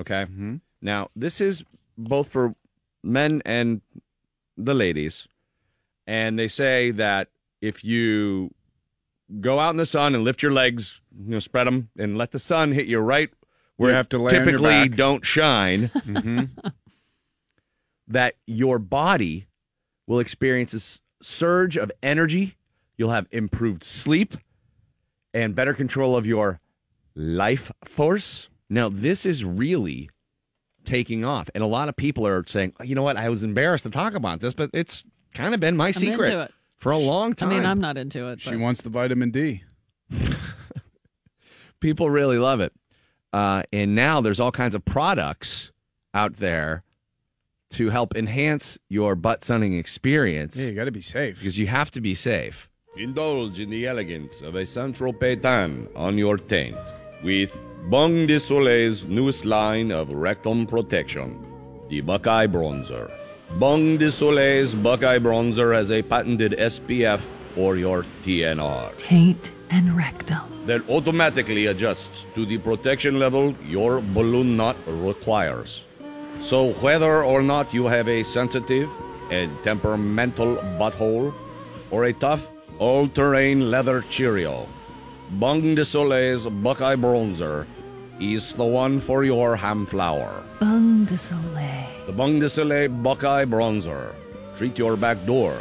Okay. 0.00 0.26
Now, 0.82 1.10
this 1.14 1.40
is 1.40 1.62
both 1.98 2.28
for 2.28 2.54
men 3.02 3.42
and 3.44 3.80
the 4.56 4.74
ladies, 4.74 5.28
and 6.06 6.38
they 6.38 6.48
say 6.48 6.90
that 6.92 7.28
if 7.60 7.84
you 7.84 8.52
go 9.40 9.58
out 9.58 9.70
in 9.70 9.76
the 9.76 9.86
sun 9.86 10.14
and 10.14 10.24
lift 10.24 10.42
your 10.42 10.52
legs, 10.52 11.00
you 11.16 11.30
know, 11.30 11.38
spread 11.38 11.66
them, 11.66 11.90
and 11.98 12.16
let 12.18 12.32
the 12.32 12.38
sun 12.38 12.72
hit 12.72 12.86
you 12.86 12.98
right 12.98 13.30
where 13.76 13.90
You 13.90 13.96
have 13.96 14.08
to 14.10 14.18
lay 14.18 14.30
on 14.30 14.34
your 14.34 14.44
typically. 14.44 14.70
Mm-hmm. 14.88 14.96
don't 14.96 15.24
shine, 15.24 15.90
that 18.08 18.34
your 18.46 18.78
body 18.78 19.46
will 20.06 20.18
experience 20.20 20.72
a 20.74 20.76
s- 20.78 21.00
surge 21.22 21.76
of 21.76 21.90
energy. 22.02 22.56
You'll 22.96 23.10
have 23.10 23.26
improved 23.30 23.84
sleep 23.84 24.36
and 25.32 25.54
better 25.54 25.72
control 25.74 26.16
of 26.16 26.26
your 26.26 26.60
life 27.14 27.70
force. 27.86 28.48
Now, 28.70 28.88
this 28.88 29.26
is 29.26 29.44
really 29.44 30.08
taking 30.84 31.24
off. 31.24 31.50
And 31.54 31.62
a 31.62 31.66
lot 31.66 31.88
of 31.88 31.96
people 31.96 32.26
are 32.26 32.44
saying, 32.46 32.72
"Oh, 32.80 32.84
you 32.84 32.94
know 32.94 33.02
what, 33.02 33.16
I 33.16 33.28
was 33.28 33.42
embarrassed 33.42 33.84
to 33.84 33.90
talk 33.90 34.14
about 34.14 34.40
this, 34.40 34.54
but 34.54 34.70
it's 34.72 35.04
kind 35.34 35.52
of 35.54 35.60
been 35.60 35.76
my 35.76 35.90
secret 35.90 36.26
into 36.30 36.40
it. 36.42 36.54
for 36.78 36.92
a 36.92 36.98
long 36.98 37.34
time. 37.34 37.50
I 37.50 37.54
mean, 37.56 37.66
I'm 37.66 37.80
not 37.80 37.98
into 37.98 38.28
it. 38.28 38.40
She 38.40 38.50
but- 38.50 38.60
wants 38.60 38.80
the 38.80 38.88
vitamin 38.90 39.30
D. 39.30 39.62
people 41.80 42.10
really 42.10 42.38
love 42.38 42.60
it. 42.60 42.72
Uh, 43.32 43.62
and 43.72 43.94
now 43.94 44.20
there's 44.20 44.40
all 44.40 44.50
kinds 44.52 44.74
of 44.74 44.84
products 44.84 45.70
out 46.14 46.36
there 46.36 46.82
to 47.70 47.90
help 47.90 48.16
enhance 48.16 48.76
your 48.88 49.14
butt 49.14 49.44
sunning 49.44 49.74
experience 49.78 50.56
Yeah, 50.56 50.66
you 50.66 50.74
got 50.74 50.86
to 50.86 50.90
be 50.90 51.00
safe. 51.00 51.38
because 51.38 51.56
you 51.56 51.68
have 51.68 51.90
to 51.92 52.00
be 52.00 52.14
safe. 52.16 52.68
Indulge 52.96 53.60
in 53.60 53.70
the 53.70 53.86
elegance 53.86 54.40
of 54.40 54.56
a 54.56 54.66
Saint 54.66 54.96
Tropez 54.98 55.40
tan 55.42 55.86
on 55.94 56.18
your 56.18 56.36
taint 56.36 56.76
with 57.22 57.56
Bung 57.88 58.26
de 58.26 58.38
Soleil's 58.38 59.04
newest 59.04 59.44
line 59.44 59.90
of 59.90 60.12
rectum 60.12 60.66
protection, 60.66 61.44
the 61.88 62.00
Buckeye 62.00 62.46
Bronzer. 62.46 63.10
Bung 63.58 63.96
de 63.96 64.10
Soleil's 64.10 64.74
Buckeye 64.74 65.18
Bronzer 65.18 65.74
has 65.74 65.90
a 65.90 66.02
patented 66.02 66.52
SPF 66.52 67.20
for 67.54 67.76
your 67.76 68.04
TNR 68.24 68.96
taint 68.96 69.50
and 69.70 69.96
rectum. 69.96 70.46
that 70.66 70.88
automatically 70.88 71.66
adjusts 71.66 72.26
to 72.34 72.46
the 72.46 72.58
protection 72.58 73.18
level 73.18 73.54
your 73.66 74.00
balloon 74.00 74.56
knot 74.56 74.76
requires. 74.86 75.84
So, 76.42 76.72
whether 76.74 77.24
or 77.24 77.42
not 77.42 77.74
you 77.74 77.86
have 77.86 78.08
a 78.08 78.22
sensitive 78.22 78.88
and 79.30 79.50
temperamental 79.62 80.56
butthole 80.78 81.34
or 81.90 82.04
a 82.04 82.12
tough, 82.12 82.46
all 82.78 83.08
terrain 83.08 83.70
leather 83.70 84.02
Cheerio, 84.10 84.66
Bung 85.38 85.76
de 85.76 85.84
Soleil's 85.84 86.44
Buckeye 86.44 86.96
Bronzer 86.96 87.64
is 88.18 88.52
the 88.54 88.64
one 88.64 89.00
for 89.00 89.22
your 89.22 89.54
ham 89.54 89.86
flower. 89.86 90.42
Bung 90.58 91.04
de 91.04 91.16
Soleil. 91.16 91.86
The 92.06 92.12
Bung 92.12 92.40
de 92.40 92.48
Soleil 92.48 92.88
Buckeye 92.88 93.44
Bronzer. 93.44 94.12
Treat 94.56 94.76
your 94.76 94.96
back 94.96 95.24
door 95.26 95.56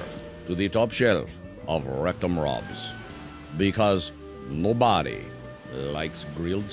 to 0.48 0.56
the 0.56 0.70
top 0.70 0.92
shelf 0.92 1.30
of 1.68 1.86
rectum 1.86 2.40
robs. 2.40 2.94
Because 3.58 4.12
nobody 4.50 5.22
likes 5.72 6.26
grilled. 6.36 6.66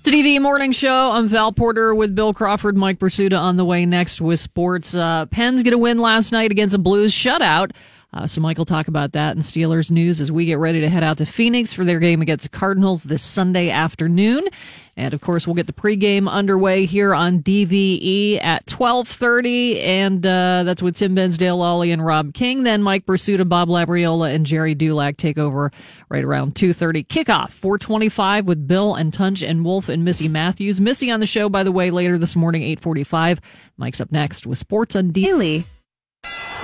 It's 0.00 0.08
a 0.08 0.12
TV 0.12 0.38
morning 0.42 0.72
show. 0.72 1.12
I'm 1.12 1.28
Val 1.28 1.52
Porter 1.52 1.94
with 1.94 2.14
Bill 2.14 2.34
Crawford, 2.34 2.76
Mike 2.76 2.98
Prisuta 2.98 3.38
on 3.38 3.56
the 3.56 3.64
way 3.64 3.86
next 3.86 4.20
with 4.20 4.40
sports. 4.40 4.94
Uh, 4.94 5.24
Pens 5.26 5.62
get 5.62 5.72
a 5.72 5.78
win 5.78 5.98
last 6.00 6.32
night 6.32 6.50
against 6.50 6.72
the 6.72 6.78
Blues 6.78 7.14
shutout. 7.14 7.70
Uh, 8.14 8.26
so 8.26 8.40
Michael 8.42 8.66
talk 8.66 8.88
about 8.88 9.12
that 9.12 9.32
and 9.32 9.42
Steelers 9.42 9.90
news 9.90 10.20
as 10.20 10.30
we 10.30 10.44
get 10.44 10.58
ready 10.58 10.80
to 10.82 10.88
head 10.90 11.02
out 11.02 11.18
to 11.18 11.26
Phoenix 11.26 11.72
for 11.72 11.84
their 11.84 11.98
game 11.98 12.20
against 12.20 12.50
the 12.50 12.58
Cardinals 12.58 13.04
this 13.04 13.22
Sunday 13.22 13.70
afternoon. 13.70 14.48
And 14.94 15.14
of 15.14 15.22
course, 15.22 15.46
we'll 15.46 15.54
get 15.54 15.66
the 15.66 15.72
pregame 15.72 16.28
underway 16.28 16.84
here 16.84 17.14
on 17.14 17.40
DVE 17.40 18.36
at 18.42 18.70
1230. 18.70 19.80
And, 19.80 20.26
uh, 20.26 20.64
that's 20.64 20.82
with 20.82 20.96
Tim 20.96 21.16
Bensdale, 21.16 21.56
Lolly, 21.56 21.90
and 21.90 22.04
Rob 22.04 22.34
King. 22.34 22.64
Then 22.64 22.82
Mike 22.82 23.06
Prisuta, 23.06 23.48
Bob 23.48 23.68
Labriola, 23.68 24.34
and 24.34 24.44
Gerry 24.44 24.74
Dulac 24.74 25.16
take 25.16 25.38
over 25.38 25.72
right 26.10 26.22
around 26.22 26.54
230. 26.54 27.04
Kickoff 27.04 27.50
425 27.50 28.46
with 28.46 28.68
Bill 28.68 28.94
and 28.94 29.14
Tunch 29.14 29.42
and 29.42 29.64
Wolf 29.64 29.88
and 29.88 30.04
Missy 30.04 30.28
Matthews. 30.28 30.78
Missy 30.78 31.10
on 31.10 31.20
the 31.20 31.26
show, 31.26 31.48
by 31.48 31.62
the 31.62 31.72
way, 31.72 31.90
later 31.90 32.18
this 32.18 32.36
morning, 32.36 32.62
845. 32.62 33.40
Mike's 33.78 34.02
up 34.02 34.12
next 34.12 34.46
with 34.46 34.58
sports 34.58 34.94
on 34.94 35.10
D. 35.12 35.64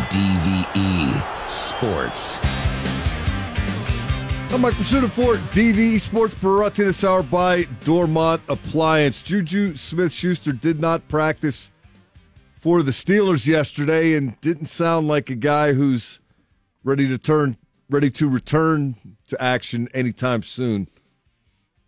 DVE 0.06 1.48
Sports. 1.48 2.38
I'm 4.54 4.60
Mike 4.60 4.74
Prisuta 4.74 5.10
for 5.10 5.34
DVE 5.52 6.00
Sports 6.00 6.36
brought 6.36 6.76
to 6.76 6.82
you 6.82 6.88
this 6.88 7.02
hour 7.02 7.24
by 7.24 7.64
Dormont 7.82 8.40
Appliance. 8.48 9.22
Juju 9.22 9.74
Smith 9.76 10.12
Schuster 10.12 10.52
did 10.52 10.80
not 10.80 11.06
practice 11.08 11.72
for 12.60 12.84
the 12.84 12.92
Steelers 12.92 13.46
yesterday 13.46 14.14
and 14.14 14.40
didn't 14.40 14.66
sound 14.66 15.08
like 15.08 15.30
a 15.30 15.34
guy 15.34 15.72
who's 15.72 16.20
ready 16.84 17.08
to 17.08 17.18
turn 17.18 17.56
ready 17.90 18.10
to 18.12 18.28
return 18.28 18.94
to 19.26 19.42
action 19.42 19.88
anytime 19.92 20.44
soon. 20.44 20.88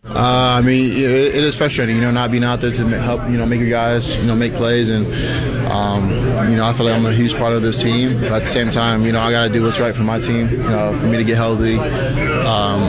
Uh, 0.02 0.57
I 0.59 0.62
mean, 0.62 0.92
it, 0.92 1.35
it 1.37 1.45
is 1.45 1.57
frustrating, 1.57 1.95
you 1.95 2.00
know, 2.00 2.11
not 2.11 2.30
being 2.30 2.42
out 2.42 2.61
there 2.61 2.73
to 2.73 2.88
help, 3.00 3.28
you 3.28 3.37
know, 3.37 3.45
make 3.45 3.61
your 3.61 3.69
guys, 3.69 4.16
you 4.16 4.25
know, 4.25 4.35
make 4.35 4.54
plays. 4.54 4.88
And, 4.88 5.07
um, 5.71 6.11
you 6.50 6.57
know, 6.57 6.64
I 6.64 6.73
feel 6.73 6.87
like 6.87 6.97
I'm 6.97 7.04
a 7.04 7.12
huge 7.12 7.37
part 7.37 7.52
of 7.52 7.61
this 7.61 7.83
team. 7.83 8.19
But 8.19 8.33
at 8.33 8.38
the 8.40 8.47
same 8.47 8.71
time, 8.71 9.04
you 9.04 9.12
know, 9.12 9.21
I 9.21 9.30
got 9.30 9.47
to 9.47 9.52
do 9.52 9.62
what's 9.62 9.78
right 9.78 9.95
for 9.95 10.02
my 10.02 10.19
team, 10.19 10.49
you 10.49 10.57
know, 10.57 10.97
for 10.99 11.07
me 11.07 11.19
to 11.19 11.25
get 11.25 11.37
healthy. 11.37 11.78
Um, 11.78 12.83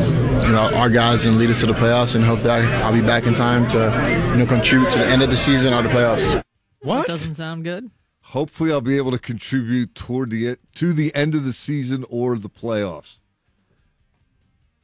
you 0.45 0.53
know, 0.53 0.71
our 0.75 0.89
guys 0.89 1.25
and 1.25 1.37
lead 1.37 1.49
us 1.49 1.59
to 1.59 1.65
the 1.65 1.73
playoffs 1.73 2.15
and 2.15 2.23
hopefully 2.23 2.51
I, 2.51 2.81
I'll 2.81 2.93
be 2.93 3.01
back 3.01 3.25
in 3.25 3.33
time 3.33 3.69
to, 3.71 4.31
you 4.31 4.37
know, 4.37 4.45
contribute 4.45 4.91
to 4.93 4.99
the 4.99 5.05
end 5.05 5.21
of 5.21 5.29
the 5.29 5.37
season 5.37 5.73
or 5.73 5.83
the 5.83 5.89
playoffs. 5.89 6.43
What? 6.79 7.07
Doesn't 7.07 7.35
sound 7.35 7.63
good. 7.63 7.91
Hopefully, 8.21 8.71
I'll 8.71 8.79
be 8.81 8.95
able 8.95 9.11
to 9.11 9.19
contribute 9.19 9.93
toward 9.93 10.29
the 10.29 10.57
to 10.75 10.93
the 10.93 11.13
end 11.13 11.35
of 11.35 11.43
the 11.43 11.51
season 11.51 12.05
or 12.09 12.37
the 12.37 12.49
playoffs. 12.49 13.17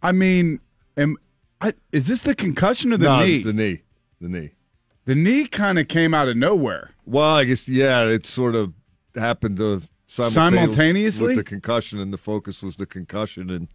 I 0.04 0.12
mean, 0.12 0.60
am 0.98 1.18
I, 1.62 1.74
is 1.92 2.08
this 2.08 2.22
the 2.22 2.36
concussion 2.36 2.94
or 2.94 2.98
the 2.98 3.06
no, 3.06 3.20
knee? 3.24 3.44
the 3.44 3.54
knee, 3.54 3.82
the 4.22 4.30
knee. 4.30 4.52
The 5.06 5.16
knee 5.16 5.48
kind 5.48 5.80
of 5.80 5.88
came 5.88 6.14
out 6.14 6.28
of 6.28 6.36
nowhere. 6.36 6.92
Well, 7.06 7.36
I 7.36 7.46
guess 7.46 7.68
yeah, 7.68 8.04
it 8.04 8.26
sort 8.26 8.56
of 8.56 8.74
happened 9.16 9.58
to 9.58 9.82
Simultaneously? 10.08 11.28
with 11.28 11.38
the 11.38 11.44
concussion, 11.44 12.00
and 12.00 12.14
the 12.14 12.18
focus 12.18 12.62
was 12.62 12.76
the 12.76 12.86
concussion, 12.86 13.50
and 13.50 13.68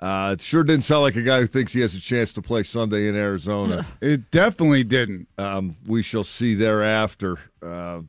uh, 0.00 0.32
it 0.34 0.40
sure 0.40 0.64
didn't 0.64 0.84
sound 0.84 1.02
like 1.02 1.16
a 1.16 1.22
guy 1.22 1.40
who 1.40 1.46
thinks 1.46 1.72
he 1.72 1.80
has 1.80 1.94
a 1.94 2.00
chance 2.00 2.32
to 2.32 2.42
play 2.42 2.62
Sunday 2.62 3.08
in 3.08 3.14
Arizona. 3.14 3.86
It 4.00 4.30
definitely 4.30 4.84
didn't. 4.84 5.28
um, 5.38 5.72
we 5.86 6.02
shall 6.02 6.24
see 6.24 6.54
thereafter. 6.54 7.38
Uh, 7.62 8.02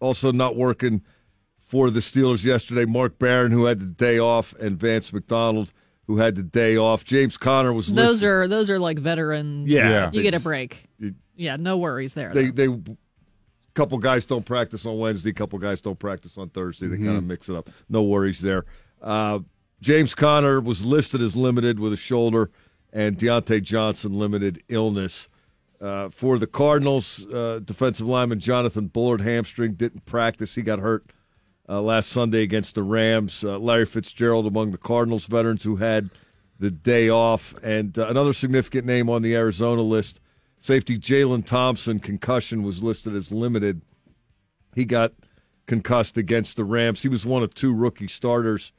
also, 0.00 0.32
not 0.32 0.56
working 0.56 1.02
for 1.58 1.90
the 1.90 2.00
Steelers 2.00 2.44
yesterday. 2.44 2.84
Mark 2.84 3.18
Barron, 3.18 3.52
who 3.52 3.64
had 3.64 3.80
the 3.80 3.86
day 3.86 4.18
off, 4.18 4.54
and 4.54 4.78
Vance 4.78 5.12
McDonald, 5.12 5.72
who 6.06 6.18
had 6.18 6.34
the 6.36 6.42
day 6.42 6.76
off. 6.76 7.04
James 7.04 7.36
Conner 7.36 7.72
was 7.72 7.86
Those 7.88 8.08
listed. 8.22 8.28
are 8.28 8.48
those 8.48 8.70
are 8.70 8.78
like 8.78 8.98
veteran. 8.98 9.64
yeah, 9.66 9.88
Yeah. 9.88 10.10
You 10.12 10.22
get 10.22 10.34
a 10.34 10.40
break. 10.40 10.88
Yeah, 11.36 11.56
no 11.56 11.76
worries 11.78 12.14
there. 12.14 12.32
they 12.32 12.50
though. 12.50 12.76
they 12.76 12.94
couple 13.74 13.98
guys 13.98 14.24
don't 14.24 14.44
practice 14.46 14.86
on 14.86 14.98
Wednesday, 14.98 15.32
couple 15.32 15.58
guys 15.58 15.80
don't 15.80 15.98
practice 15.98 16.38
on 16.38 16.48
Thursday. 16.50 16.86
They 16.86 16.96
kind 16.96 17.16
of 17.16 17.24
mix 17.24 17.48
it 17.48 17.56
up. 17.56 17.68
No 17.88 18.02
worries 18.02 18.40
there. 18.40 18.64
Uh, 19.02 19.40
James 19.80 20.14
Conner 20.14 20.60
was 20.60 20.84
listed 20.86 21.20
as 21.20 21.34
limited 21.34 21.80
with 21.80 21.92
a 21.92 21.96
shoulder, 21.96 22.50
and 22.92 23.18
Diontae 23.18 23.62
Johnson 23.62 24.12
limited 24.18 24.62
illness. 24.68 25.28
Uh, 25.80 26.08
for 26.08 26.38
the 26.38 26.46
Cardinals, 26.46 27.26
uh, 27.26 27.60
defensive 27.62 28.06
lineman 28.06 28.38
Jonathan 28.38 28.86
Bullard 28.86 29.20
hamstring 29.20 29.74
didn't 29.74 30.04
practice. 30.06 30.54
He 30.54 30.62
got 30.62 30.78
hurt 30.78 31.04
uh, 31.68 31.80
last 31.80 32.10
Sunday 32.10 32.42
against 32.42 32.74
the 32.74 32.82
Rams. 32.82 33.44
Uh, 33.44 33.58
Larry 33.58 33.86
Fitzgerald 33.86 34.46
among 34.46 34.70
the 34.70 34.78
Cardinals 34.78 35.26
veterans 35.26 35.62
who 35.62 35.76
had 35.76 36.10
the 36.58 36.70
day 36.70 37.08
off, 37.08 37.54
and 37.62 37.98
uh, 37.98 38.06
another 38.08 38.32
significant 38.32 38.86
name 38.86 39.08
on 39.08 39.22
the 39.22 39.34
Arizona 39.34 39.82
list. 39.82 40.20
Safety 40.58 40.98
Jalen 40.98 41.44
Thompson, 41.44 41.98
concussion 41.98 42.62
was 42.62 42.82
listed 42.82 43.14
as 43.14 43.30
limited. 43.30 43.82
He 44.74 44.84
got 44.84 45.12
concussed 45.66 46.16
against 46.16 46.56
the 46.56 46.64
Rams. 46.64 47.02
He 47.02 47.08
was 47.08 47.26
one 47.26 47.42
of 47.42 47.54
two 47.54 47.72
rookie 47.72 48.08
starters 48.08 48.72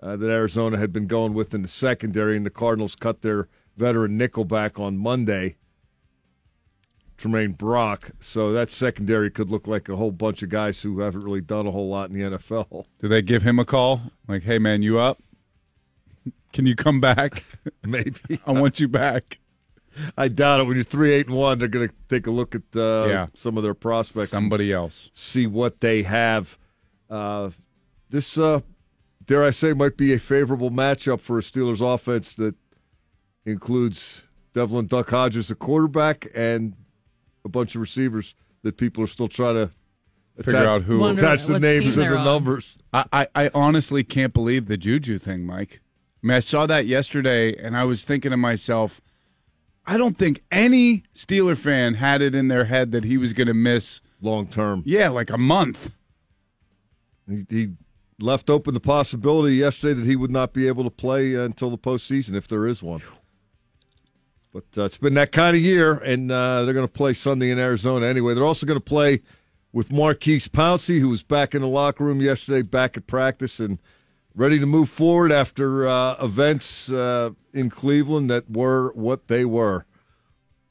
uh, 0.00 0.16
that 0.16 0.30
Arizona 0.30 0.78
had 0.78 0.92
been 0.92 1.06
going 1.06 1.34
with 1.34 1.54
in 1.54 1.62
the 1.62 1.68
secondary, 1.68 2.36
and 2.36 2.46
the 2.46 2.50
Cardinals 2.50 2.94
cut 2.94 3.22
their 3.22 3.48
veteran 3.76 4.18
nickelback 4.18 4.78
on 4.78 4.98
Monday, 4.98 5.56
Tramaine 7.18 7.56
Brock. 7.56 8.10
So 8.20 8.52
that 8.52 8.70
secondary 8.70 9.30
could 9.30 9.50
look 9.50 9.66
like 9.66 9.88
a 9.88 9.96
whole 9.96 10.10
bunch 10.10 10.42
of 10.42 10.48
guys 10.48 10.82
who 10.82 11.00
haven't 11.00 11.22
really 11.22 11.40
done 11.40 11.66
a 11.66 11.70
whole 11.70 11.88
lot 11.88 12.10
in 12.10 12.18
the 12.18 12.36
NFL. 12.38 12.86
Do 13.00 13.08
they 13.08 13.22
give 13.22 13.42
him 13.42 13.58
a 13.58 13.64
call? 13.64 14.02
Like, 14.28 14.42
hey, 14.42 14.58
man, 14.58 14.82
you 14.82 14.98
up? 14.98 15.22
Can 16.52 16.66
you 16.66 16.74
come 16.76 17.00
back? 17.00 17.44
Maybe 17.84 18.20
I 18.46 18.52
want 18.52 18.80
you 18.80 18.88
back. 18.88 19.38
I 20.16 20.28
doubt 20.28 20.60
it. 20.60 20.64
When 20.64 20.76
you're 20.76 20.84
three 20.84 21.12
eight 21.12 21.26
and 21.26 21.36
one, 21.36 21.58
they're 21.58 21.68
going 21.68 21.88
to 21.88 21.94
take 22.08 22.26
a 22.26 22.30
look 22.30 22.54
at 22.54 22.62
uh, 22.74 23.06
Yeah. 23.08 23.26
some 23.34 23.56
of 23.56 23.62
their 23.62 23.74
prospects. 23.74 24.30
Somebody 24.30 24.72
else. 24.72 25.10
see 25.12 25.46
what 25.46 25.80
they 25.80 26.02
have. 26.02 26.58
Uh, 27.10 27.50
this, 28.08 28.38
uh, 28.38 28.60
dare 29.26 29.44
I 29.44 29.50
say, 29.50 29.74
might 29.74 29.96
be 29.98 30.12
a 30.14 30.18
favorable 30.18 30.70
matchup 30.70 31.20
for 31.20 31.38
a 31.38 31.42
Steelers 31.42 31.80
offense 31.82 32.34
that 32.34 32.54
includes 33.44 34.22
Devlin 34.54 34.86
Duck 34.86 35.10
Hodges, 35.10 35.50
a 35.50 35.54
quarterback, 35.54 36.26
and 36.34 36.74
a 37.44 37.48
bunch 37.48 37.74
of 37.74 37.80
receivers 37.80 38.34
that 38.62 38.76
people 38.76 39.02
are 39.04 39.08
still 39.08 39.28
trying 39.28 39.54
to 39.56 39.70
Figure 40.42 40.60
atta- 40.60 40.68
out 40.68 40.82
who. 40.82 40.98
Wonder- 41.00 41.22
attach 41.24 41.44
the 41.44 41.60
names 41.60 41.84
team 41.84 41.92
to 41.94 42.00
the 42.00 42.16
on. 42.16 42.24
numbers. 42.24 42.78
I, 42.92 43.04
I, 43.12 43.26
I 43.34 43.50
honestly 43.54 44.02
can't 44.02 44.32
believe 44.32 44.66
the 44.66 44.76
Juju 44.78 45.18
thing, 45.18 45.44
Mike. 45.44 45.80
I 46.22 46.26
mean, 46.26 46.36
I 46.36 46.40
saw 46.40 46.66
that 46.66 46.86
yesterday, 46.86 47.54
and 47.56 47.76
I 47.76 47.84
was 47.84 48.04
thinking 48.04 48.30
to 48.30 48.36
myself, 48.36 49.00
I 49.86 49.96
don't 49.98 50.16
think 50.16 50.42
any 50.50 51.02
Steeler 51.14 51.56
fan 51.58 51.94
had 51.94 52.22
it 52.22 52.34
in 52.34 52.48
their 52.48 52.64
head 52.64 52.92
that 52.92 53.04
he 53.04 53.18
was 53.18 53.32
going 53.32 53.48
to 53.48 53.54
miss, 53.54 54.00
Long 54.22 54.46
term, 54.46 54.82
yeah, 54.86 55.08
like 55.08 55.30
a 55.30 55.36
month. 55.36 55.90
he, 57.28 57.44
he 57.50 57.68
left 58.20 58.48
open 58.48 58.72
the 58.72 58.78
possibility 58.80 59.56
yesterday 59.56 59.94
that 60.00 60.06
he 60.06 60.14
would 60.14 60.30
not 60.30 60.52
be 60.52 60.68
able 60.68 60.84
to 60.84 60.90
play 60.90 61.34
uh, 61.36 61.40
until 61.40 61.70
the 61.70 61.78
postseason 61.78 62.34
if 62.36 62.46
there 62.46 62.66
is 62.68 62.82
one. 62.82 63.02
But 64.52 64.64
uh, 64.76 64.84
it's 64.84 64.98
been 64.98 65.14
that 65.14 65.32
kind 65.32 65.56
of 65.56 65.62
year, 65.62 65.94
and 65.94 66.30
uh, 66.30 66.64
they're 66.64 66.74
going 66.74 66.86
to 66.86 66.92
play 66.92 67.14
Sunday 67.14 67.50
in 67.50 67.58
Arizona 67.58 68.06
anyway. 68.06 68.34
They're 68.34 68.44
also 68.44 68.66
going 68.66 68.78
to 68.78 68.84
play 68.84 69.22
with 69.72 69.90
Maurkice 69.90 70.46
Pouncey, 70.48 71.00
who 71.00 71.08
was 71.08 71.22
back 71.22 71.54
in 71.54 71.62
the 71.62 71.68
locker 71.68 72.04
room 72.04 72.20
yesterday, 72.20 72.60
back 72.60 72.98
at 72.98 73.06
practice, 73.06 73.58
and 73.58 73.80
ready 74.34 74.58
to 74.58 74.66
move 74.66 74.90
forward 74.90 75.32
after 75.32 75.88
uh, 75.88 76.22
events 76.22 76.90
uh, 76.90 77.30
in 77.54 77.70
Cleveland 77.70 78.28
that 78.30 78.50
were 78.50 78.92
what 78.92 79.28
they 79.28 79.46
were. 79.46 79.86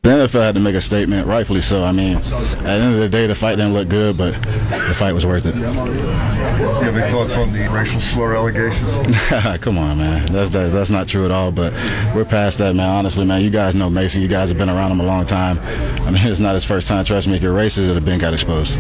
The 0.04 0.10
NFL 0.10 0.42
had 0.42 0.56
to 0.56 0.60
make 0.60 0.74
a 0.74 0.82
statement, 0.82 1.28
rightfully 1.28 1.62
so. 1.62 1.84
I 1.84 1.92
mean, 1.92 2.18
at 2.18 2.24
the 2.24 2.70
end 2.70 2.96
of 2.96 3.00
the 3.02 3.10
day, 3.10 3.28
the 3.28 3.36
fight 3.36 3.58
didn't 3.58 3.74
look 3.74 3.88
good, 3.88 4.18
but 4.18 4.34
the 4.34 4.96
fight 4.98 5.14
was 5.14 5.28
worth 5.28 5.46
it. 5.46 5.54
You 5.54 5.62
have 5.62 6.98
any 6.98 7.12
thoughts 7.12 7.38
on 7.38 7.54
the 7.54 7.70
racial 7.70 8.02
slur 8.02 8.36
allegations? 8.36 8.90
Come 9.62 9.78
on, 9.78 10.00
man. 10.00 10.32
That's 10.34 10.50
that, 10.50 10.72
that's 10.72 10.90
not 10.90 11.08
true 11.08 11.26
at 11.26 11.30
all. 11.30 11.52
But 11.52 11.74
we're 12.16 12.26
past 12.26 12.58
that, 12.58 12.74
man. 12.74 12.90
Honestly, 12.90 13.26
man. 13.26 13.44
You 13.44 13.52
guys 13.52 13.76
know 13.76 13.92
Mason. 13.92 14.24
You 14.24 14.28
guys 14.28 14.50
have 14.50 14.58
been 14.58 14.72
around 14.72 14.92
him 14.92 15.02
a 15.02 15.06
long 15.06 15.24
time. 15.24 15.60
I 16.08 16.10
mean, 16.10 16.22
it's 16.26 16.40
not 16.40 16.56
his 16.56 16.66
first 16.66 16.88
time. 16.88 17.06
Trust 17.06 17.28
me. 17.28 17.36
If 17.36 17.44
you're 17.44 17.56
racist, 17.56 17.84
it'd 17.84 17.94
have 17.94 18.06
been 18.06 18.20
got 18.20 18.34
exposed. 18.34 18.80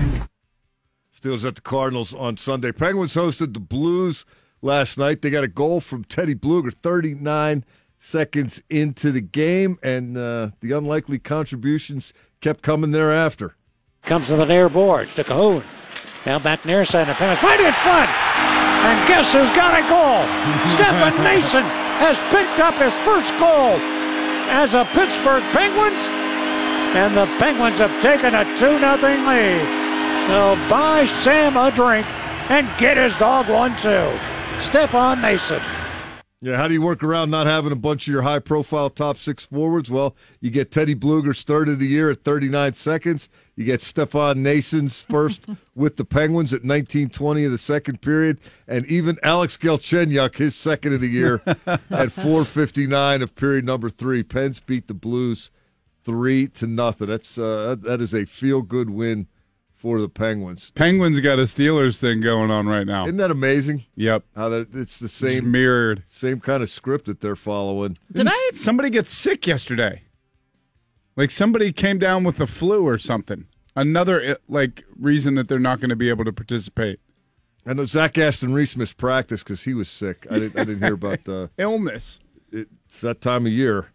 Steelers 1.16 1.46
at 1.46 1.54
the 1.54 1.62
Cardinals 1.62 2.16
on 2.16 2.36
Sunday. 2.38 2.72
Penguins 2.72 3.13
hosted 3.13 3.54
the 3.54 3.60
Blues 3.60 4.25
last 4.63 4.98
night. 4.98 5.22
They 5.22 5.30
got 5.30 5.44
a 5.44 5.48
goal 5.48 5.82
from 5.82 6.04
Teddy 6.04 6.34
Blueger 6.34 6.74
39 6.74 7.63
seconds 8.01 8.62
into 8.70 9.12
the 9.12 9.22
game, 9.22 9.77
and 9.81 10.17
uh, 10.17 10.50
the 10.60 10.72
unlikely 10.72 11.20
contributions 11.20 12.12
kept 12.41 12.63
coming 12.63 12.91
thereafter. 12.91 13.55
Comes 14.01 14.27
with 14.27 14.41
an 14.41 14.51
air 14.51 14.67
board 14.67 15.08
to 15.15 15.24
Kahun. 15.24 15.63
Now 16.25 16.39
back 16.39 16.65
near 16.65 16.84
side 16.84 17.08
of 17.08 17.15
Penguins. 17.15 17.41
Right 17.41 17.60
in 17.60 17.74
front! 17.86 18.10
And 18.81 19.08
guess 19.08 19.31
who's 19.31 19.53
got 19.55 19.77
a 19.77 19.86
goal? 19.88 20.25
Stephen 20.75 21.24
Mason 21.24 21.63
has 22.01 22.17
picked 22.34 22.60
up 22.60 22.74
his 22.81 22.93
first 23.05 23.29
goal 23.38 23.77
as 24.50 24.74
a 24.74 24.84
Pittsburgh 24.91 25.43
Penguins. 25.53 26.01
And 26.98 27.15
the 27.15 27.25
Penguins 27.38 27.77
have 27.77 27.93
taken 28.01 28.34
a 28.36 28.43
2 28.43 28.58
0 28.58 28.98
lead. 29.29 29.62
So 30.27 30.55
buy 30.70 31.05
Sam 31.24 31.55
a 31.55 31.72
drink 31.72 32.05
and 32.50 32.67
get 32.77 32.98
his 32.98 33.15
dog 33.17 33.48
one 33.48 33.72
too. 33.77 34.12
Stefan 34.63 35.22
Mason. 35.22 35.62
Yeah, 36.43 36.57
how 36.57 36.67
do 36.67 36.74
you 36.74 36.81
work 36.81 37.03
around 37.03 37.29
not 37.29 37.45
having 37.45 37.71
a 37.71 37.75
bunch 37.75 38.07
of 38.07 38.12
your 38.12 38.24
high 38.24 38.39
profile 38.39 38.89
top 38.89 39.17
six 39.17 39.45
forwards? 39.45 39.91
Well, 39.91 40.15
you 40.39 40.50
get 40.50 40.71
Teddy 40.71 40.95
Blueger's 40.95 41.43
third 41.43 41.69
of 41.69 41.77
the 41.77 41.86
year 41.86 42.10
at 42.10 42.24
39 42.24 42.74
seconds. 42.74 43.29
You 43.55 43.63
get 43.63 43.83
Stefan 43.83 44.41
Nason's 44.41 45.01
first 45.01 45.45
with 45.75 45.98
the 45.98 46.05
Penguins 46.05 46.51
at 46.51 46.63
1920 46.63 47.45
of 47.45 47.51
the 47.51 47.60
second 47.60 48.01
period. 48.01 48.39
And 48.67 48.88
even 48.88 49.19
Alex 49.21 49.55
Galchenyuk, 49.55 50.38
his 50.38 50.55
second 50.55 50.93
of 50.93 51.01
the 51.01 51.10
year 51.10 51.43
at 51.67 52.12
459 52.12 53.21
of 53.21 53.36
period 53.36 53.63
number 53.63 53.91
three. 53.91 54.24
Pens 54.24 54.60
beat 54.60 54.88
the 54.88 54.95
Blues 54.95 55.51
three 56.03 56.48
to 56.48 56.65
nothing. 56.65 57.07
That's 57.07 57.38
uh, 57.38 57.75
that 57.81 58.01
is 58.01 58.15
a 58.15 58.25
feel 58.25 58.63
good 58.63 58.89
win 58.89 59.27
for 59.81 60.00
the 60.00 60.07
Penguins. 60.07 60.71
Penguins 60.75 61.19
got 61.21 61.39
a 61.39 61.43
Steelers 61.43 61.97
thing 61.97 62.21
going 62.21 62.51
on 62.51 62.67
right 62.67 62.85
now. 62.85 63.05
Isn't 63.05 63.17
that 63.17 63.31
amazing? 63.31 63.85
Yep. 63.95 64.23
How 64.35 64.47
that 64.50 64.67
it's 64.75 65.00
the 65.00 65.07
Just 65.07 65.17
same 65.17 65.50
mirrored. 65.50 66.03
same 66.05 66.39
kind 66.39 66.61
of 66.61 66.69
script 66.69 67.05
that 67.05 67.19
they're 67.19 67.35
following. 67.35 67.97
Did 68.11 68.27
I? 68.29 68.51
Somebody 68.53 68.91
get 68.91 69.07
sick 69.07 69.47
yesterday. 69.47 70.03
Like 71.15 71.31
somebody 71.31 71.71
came 71.73 71.97
down 71.97 72.23
with 72.23 72.38
the 72.38 72.45
flu 72.47 72.88
or 72.88 73.00
something. 73.00 73.47
Another 73.75 74.21
uh, 74.23 74.35
like 74.47 74.83
reason 75.00 75.33
that 75.35 75.47
they're 75.47 75.57
not 75.59 75.79
going 75.79 75.89
to 75.89 75.95
be 75.95 76.09
able 76.09 76.25
to 76.25 76.33
participate. 76.33 77.00
I 77.65 77.73
know 77.73 77.85
Zach 77.85 78.17
Aston 78.17 78.53
Reese 78.53 78.75
missed 78.77 78.97
practice 78.97 79.43
because 79.43 79.63
he 79.63 79.73
was 79.73 79.89
sick. 79.89 80.27
I 80.29 80.35
didn't, 80.39 80.59
I 80.59 80.63
didn't 80.63 80.83
hear 80.83 80.93
about 80.93 81.23
the 81.25 81.50
Illness. 81.57 82.19
it's 82.51 83.01
that 83.01 83.21
time 83.21 83.45
of 83.47 83.51
year. 83.51 83.88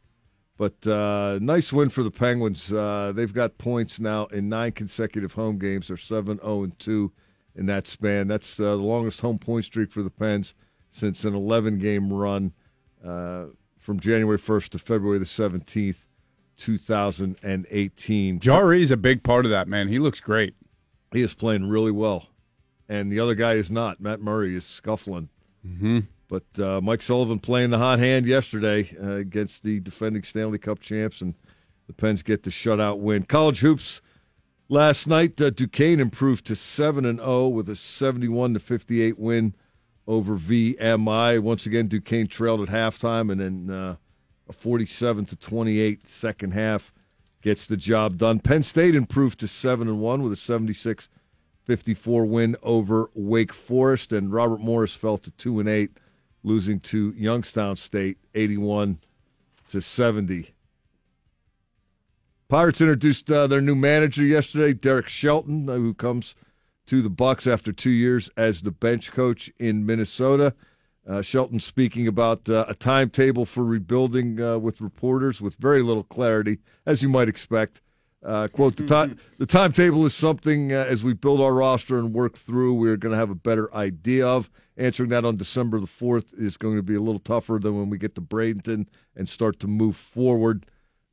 But 0.56 0.86
uh, 0.86 1.38
nice 1.40 1.72
win 1.72 1.90
for 1.90 2.02
the 2.02 2.10
Penguins. 2.10 2.72
Uh, 2.72 3.12
they've 3.14 3.32
got 3.32 3.58
points 3.58 4.00
now 4.00 4.26
in 4.26 4.48
nine 4.48 4.72
consecutive 4.72 5.32
home 5.32 5.58
games. 5.58 5.88
They're 5.88 5.96
7 5.96 6.38
0 6.38 6.62
and 6.62 6.78
2 6.78 7.12
in 7.54 7.66
that 7.66 7.86
span. 7.86 8.28
That's 8.28 8.58
uh, 8.58 8.70
the 8.70 8.76
longest 8.76 9.20
home 9.20 9.38
point 9.38 9.66
streak 9.66 9.92
for 9.92 10.02
the 10.02 10.10
Pens 10.10 10.54
since 10.90 11.24
an 11.24 11.34
11 11.34 11.78
game 11.78 12.10
run 12.12 12.52
uh, 13.04 13.46
from 13.78 14.00
January 14.00 14.38
1st 14.38 14.70
to 14.70 14.78
February 14.78 15.18
the 15.18 15.26
17th, 15.26 16.06
2018. 16.56 18.40
Jarry's 18.40 18.90
a 18.90 18.96
big 18.96 19.22
part 19.22 19.44
of 19.44 19.50
that, 19.50 19.68
man. 19.68 19.88
He 19.88 19.98
looks 19.98 20.20
great. 20.20 20.54
He 21.12 21.20
is 21.20 21.34
playing 21.34 21.68
really 21.68 21.92
well. 21.92 22.28
And 22.88 23.12
the 23.12 23.20
other 23.20 23.34
guy 23.34 23.54
is 23.54 23.70
not. 23.70 24.00
Matt 24.00 24.20
Murray 24.20 24.56
is 24.56 24.64
scuffling. 24.64 25.28
Mm-hmm. 25.66 26.00
But 26.28 26.44
uh, 26.58 26.80
Mike 26.80 27.02
Sullivan 27.02 27.38
playing 27.38 27.70
the 27.70 27.78
hot 27.78 27.98
hand 27.98 28.26
yesterday 28.26 28.94
uh, 29.00 29.12
against 29.12 29.62
the 29.62 29.80
defending 29.80 30.22
Stanley 30.24 30.58
Cup 30.58 30.80
champs, 30.80 31.20
and 31.20 31.34
the 31.86 31.92
Pens 31.92 32.22
get 32.22 32.42
the 32.42 32.50
shutout 32.50 32.98
win. 32.98 33.22
College 33.24 33.60
hoops 33.60 34.00
last 34.68 35.06
night, 35.06 35.40
uh, 35.40 35.50
Duquesne 35.50 36.00
improved 36.00 36.44
to 36.46 36.56
seven 36.56 37.04
and 37.04 37.18
zero 37.18 37.48
with 37.48 37.68
a 37.68 37.76
seventy-one 37.76 38.54
to 38.54 38.60
fifty-eight 38.60 39.18
win 39.18 39.54
over 40.06 40.36
VMI. 40.36 41.40
Once 41.40 41.66
again, 41.66 41.86
Duquesne 41.86 42.26
trailed 42.26 42.60
at 42.60 42.68
halftime, 42.68 43.30
and 43.30 43.40
then 43.40 43.70
uh, 43.74 43.96
a 44.48 44.52
forty-seven 44.52 45.26
to 45.26 45.36
twenty-eight 45.36 46.08
second 46.08 46.52
half 46.52 46.92
gets 47.40 47.66
the 47.66 47.76
job 47.76 48.18
done. 48.18 48.40
Penn 48.40 48.64
State 48.64 48.96
improved 48.96 49.38
to 49.40 49.46
seven 49.46 49.86
and 49.86 50.00
one 50.00 50.22
with 50.22 50.32
a 50.32 50.36
seventy-six 50.36 51.08
54 51.66 52.24
win 52.26 52.56
over 52.62 53.10
Wake 53.14 53.52
Forest, 53.52 54.12
and 54.12 54.32
Robert 54.32 54.60
Morris 54.60 54.94
fell 54.94 55.18
to 55.18 55.32
two 55.32 55.58
and 55.58 55.68
eight, 55.68 55.98
losing 56.46 56.78
to 56.78 57.12
Youngstown 57.16 57.76
State 57.76 58.18
81 58.34 59.00
to 59.68 59.80
70. 59.80 60.54
Pirates 62.48 62.80
introduced 62.80 63.28
uh, 63.30 63.48
their 63.48 63.60
new 63.60 63.74
manager 63.74 64.22
yesterday, 64.22 64.72
Derek 64.72 65.08
Shelton, 65.08 65.68
uh, 65.68 65.74
who 65.74 65.92
comes 65.92 66.36
to 66.86 67.02
the 67.02 67.10
Bucs 67.10 67.52
after 67.52 67.72
two 67.72 67.90
years 67.90 68.30
as 68.36 68.62
the 68.62 68.70
bench 68.70 69.10
coach 69.10 69.52
in 69.58 69.84
Minnesota. 69.84 70.54
Uh, 71.04 71.20
Shelton 71.20 71.58
speaking 71.58 72.06
about 72.06 72.48
uh, 72.48 72.64
a 72.68 72.74
timetable 72.74 73.44
for 73.44 73.64
rebuilding 73.64 74.40
uh, 74.40 74.58
with 74.58 74.80
reporters 74.80 75.40
with 75.40 75.56
very 75.56 75.82
little 75.82 76.04
clarity, 76.04 76.58
as 76.86 77.02
you 77.02 77.08
might 77.08 77.28
expect. 77.28 77.80
Uh, 78.24 78.46
quote 78.48 78.76
the 78.76 78.86
time 78.86 79.18
the 79.38 79.46
timetable 79.46 80.04
is 80.04 80.14
something 80.14 80.72
uh, 80.72 80.86
as 80.88 81.04
we 81.04 81.12
build 81.12 81.40
our 81.40 81.52
roster 81.52 81.98
and 81.98 82.14
work 82.14 82.36
through 82.36 82.72
we're 82.74 82.96
going 82.96 83.12
to 83.12 83.18
have 83.18 83.30
a 83.30 83.36
better 83.36 83.72
idea 83.74 84.26
of 84.26 84.50
answering 84.76 85.10
that 85.10 85.24
on 85.24 85.36
december 85.36 85.80
the 85.80 85.86
4th 85.86 86.38
is 86.38 86.56
going 86.56 86.76
to 86.76 86.82
be 86.82 86.94
a 86.94 87.00
little 87.00 87.20
tougher 87.20 87.58
than 87.60 87.78
when 87.78 87.90
we 87.90 87.98
get 87.98 88.14
to 88.14 88.20
bradenton 88.20 88.86
and 89.14 89.28
start 89.28 89.58
to 89.60 89.68
move 89.68 89.96
forward. 89.96 90.66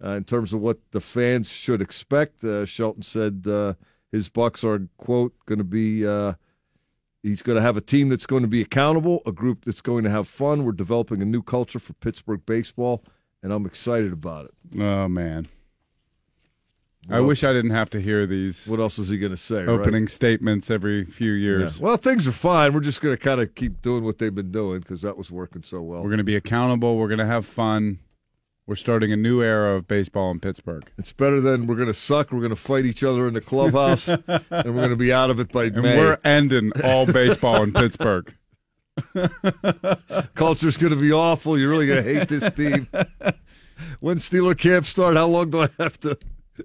Uh, 0.03 0.11
in 0.11 0.23
terms 0.23 0.51
of 0.51 0.59
what 0.59 0.79
the 0.91 0.99
fans 0.99 1.49
should 1.49 1.81
expect 1.81 2.43
uh, 2.43 2.65
shelton 2.65 3.03
said 3.03 3.45
uh, 3.47 3.73
his 4.11 4.29
Bucs 4.29 4.63
are 4.63 4.87
quote 4.97 5.33
going 5.45 5.59
to 5.59 5.63
be 5.63 6.05
uh, 6.05 6.33
he's 7.21 7.41
going 7.41 7.55
to 7.55 7.61
have 7.61 7.77
a 7.77 7.81
team 7.81 8.09
that's 8.09 8.25
going 8.25 8.41
to 8.41 8.47
be 8.49 8.61
accountable 8.61 9.21
a 9.25 9.31
group 9.31 9.65
that's 9.65 9.81
going 9.81 10.03
to 10.03 10.09
have 10.09 10.27
fun. 10.27 10.65
We're 10.65 10.73
developing 10.73 11.21
a 11.21 11.25
new 11.25 11.41
culture 11.41 11.79
for 11.79 11.93
pittsburgh 11.93 12.45
baseball 12.45 13.03
and 13.41 13.53
i'm 13.53 13.65
excited 13.65 14.11
about 14.11 14.45
it. 14.45 14.81
Oh 14.81 15.07
man. 15.07 15.47
I 17.09 17.19
wish 17.19 17.43
I 17.43 17.51
didn't 17.51 17.71
have 17.71 17.89
to 17.91 17.99
hear 17.99 18.25
these 18.25 18.65
what 18.65 18.79
else 18.79 18.97
is 18.97 19.09
he 19.09 19.17
going 19.17 19.31
to 19.31 19.37
say 19.37 19.57
right? 19.65 19.67
opening 19.69 20.07
statements 20.07 20.71
every 20.71 21.03
few 21.05 21.33
Yeah. 21.33 21.43
years. 21.59 21.79
Well, 21.79 21.97
things 21.97 22.27
are 22.27 22.31
fine. 22.31 22.73
We're 22.73 22.79
just 22.79 23.01
going 23.01 23.15
to 23.15 23.21
kind 23.21 23.41
of 23.41 23.53
keep 23.55 23.81
doing 23.81 24.03
what 24.03 24.19
they've 24.19 24.33
been 24.33 24.51
doing 24.51 24.79
because 24.79 25.01
that 25.01 25.17
was 25.17 25.29
working 25.29 25.63
so 25.63 25.81
well. 25.81 26.01
We're 26.01 26.09
going 26.09 26.17
to 26.19 26.23
be 26.23 26.35
accountable. 26.37 26.97
We're 26.97 27.09
going 27.09 27.17
to 27.19 27.25
have 27.25 27.45
fun. 27.45 27.99
We're 28.65 28.75
starting 28.75 29.11
a 29.11 29.17
new 29.17 29.41
era 29.41 29.75
of 29.75 29.89
baseball 29.89 30.31
in 30.31 30.39
Pittsburgh. 30.39 30.89
It's 30.97 31.11
better 31.11 31.41
than 31.41 31.67
we're 31.67 31.75
going 31.75 31.89
to 31.89 31.93
suck. 31.93 32.31
We're 32.31 32.39
going 32.39 32.51
to 32.51 32.55
fight 32.55 32.85
each 32.85 33.03
other 33.03 33.27
in 33.27 33.33
the 33.33 33.41
clubhouse, 33.41 34.07
and 34.07 34.23
we're 34.49 34.71
going 34.71 34.89
to 34.89 34.95
be 34.95 35.11
out 35.11 35.29
of 35.29 35.41
it 35.41 35.51
by 35.51 35.65
And 35.65 35.81
May. 35.81 35.97
we're 35.97 36.17
ending 36.23 36.71
all 36.81 37.05
baseball 37.05 37.61
in 37.63 37.73
Pittsburgh. 37.73 38.33
Culture's 40.35 40.77
going 40.77 40.93
to 40.93 40.99
be 40.99 41.11
awful. 41.11 41.57
You're 41.57 41.69
really 41.69 41.87
going 41.87 42.03
to 42.03 42.13
hate 42.19 42.29
this 42.29 42.53
team. 42.53 42.87
when 43.99 44.17
Steeler 44.17 44.57
camp 44.57 44.85
start? 44.85 45.17
How 45.17 45.27
long 45.27 45.49
do 45.49 45.61
I 45.63 45.69
have 45.79 45.99
to? 46.01 46.17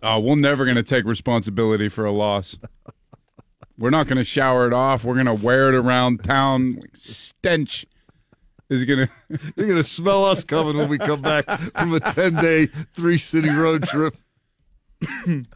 Uh, 0.02 0.20
we're 0.22 0.36
never 0.36 0.64
going 0.64 0.76
to 0.76 0.82
take 0.82 1.04
responsibility 1.04 1.88
for 1.88 2.04
a 2.04 2.12
loss. 2.12 2.56
We're 3.78 3.90
not 3.90 4.06
going 4.06 4.18
to 4.18 4.24
shower 4.24 4.66
it 4.66 4.72
off. 4.72 5.04
We're 5.04 5.14
going 5.14 5.26
to 5.26 5.34
wear 5.34 5.68
it 5.68 5.74
around 5.74 6.24
town. 6.24 6.80
Stench 6.94 7.86
is 8.68 8.84
going 8.84 9.06
to. 9.28 9.40
You're 9.56 9.66
going 9.66 9.82
to 9.82 9.88
smell 9.88 10.24
us 10.24 10.44
coming 10.44 10.76
when 10.76 10.88
we 10.88 10.98
come 10.98 11.22
back 11.22 11.46
from 11.76 11.94
a 11.94 12.00
ten 12.00 12.34
day, 12.34 12.66
three 12.94 13.18
city 13.18 13.50
road 13.50 13.84
trip. 13.84 14.16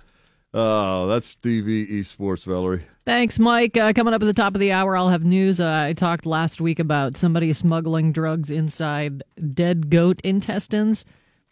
oh, 0.54 1.06
that's 1.08 1.36
DVE 1.36 2.06
Sports, 2.06 2.44
Valerie. 2.44 2.84
Thanks, 3.04 3.40
Mike. 3.40 3.76
Uh, 3.76 3.92
coming 3.92 4.14
up 4.14 4.22
at 4.22 4.26
the 4.26 4.32
top 4.32 4.54
of 4.54 4.60
the 4.60 4.70
hour, 4.70 4.96
I'll 4.96 5.08
have 5.08 5.24
news. 5.24 5.58
Uh, 5.58 5.86
I 5.88 5.92
talked 5.92 6.24
last 6.24 6.60
week 6.60 6.78
about 6.78 7.16
somebody 7.16 7.52
smuggling 7.52 8.12
drugs 8.12 8.50
inside 8.50 9.24
dead 9.52 9.90
goat 9.90 10.20
intestines. 10.22 11.04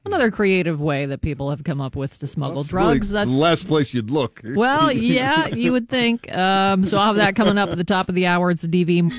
Another 0.06 0.30
creative 0.30 0.80
way 0.80 1.04
that 1.06 1.20
people 1.20 1.50
have 1.50 1.62
come 1.62 1.78
up 1.80 1.94
with 1.94 2.18
to 2.20 2.26
smuggle 2.26 2.62
That's 2.62 2.70
drugs. 2.70 3.12
really 3.12 3.24
That's 3.24 3.34
the 3.36 3.40
last 3.42 3.66
place 3.66 3.92
you'd 3.92 4.10
look. 4.10 4.40
well, 4.54 4.90
yeah, 4.96 5.48
you 5.48 5.72
would 5.72 5.90
think. 5.90 6.32
Um, 6.34 6.86
so 6.86 6.96
I'll 6.98 7.08
have 7.08 7.16
that 7.16 7.36
coming 7.36 7.58
up 7.58 7.68
at 7.68 7.76
the 7.76 7.84
top 7.84 8.08
of 8.08 8.14
the 8.14 8.26
hour. 8.26 8.50
It's 8.50 8.62
the 8.62 8.68
DV. 8.84 9.12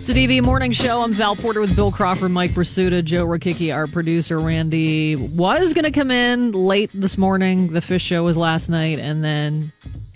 It's 0.00 0.08
a 0.08 0.14
DV 0.14 0.42
Morning 0.42 0.72
Show. 0.72 1.02
I'm 1.02 1.14
Val 1.14 1.36
Porter 1.36 1.60
with 1.60 1.76
Bill 1.76 1.92
Crawford, 1.92 2.32
Mike 2.32 2.50
Prisuta, 2.50 3.04
Joe 3.04 3.24
Rakicki, 3.24 3.72
our 3.72 3.86
producer. 3.86 4.40
Randy 4.40 5.14
was 5.14 5.74
going 5.74 5.84
to 5.84 5.92
come 5.92 6.10
in 6.10 6.50
late 6.50 6.90
this 6.92 7.16
morning. 7.16 7.72
The 7.72 7.80
Phish 7.80 8.00
show 8.00 8.24
was 8.24 8.36
last 8.36 8.68
night, 8.68 8.98
and 8.98 9.22
then 9.22 9.70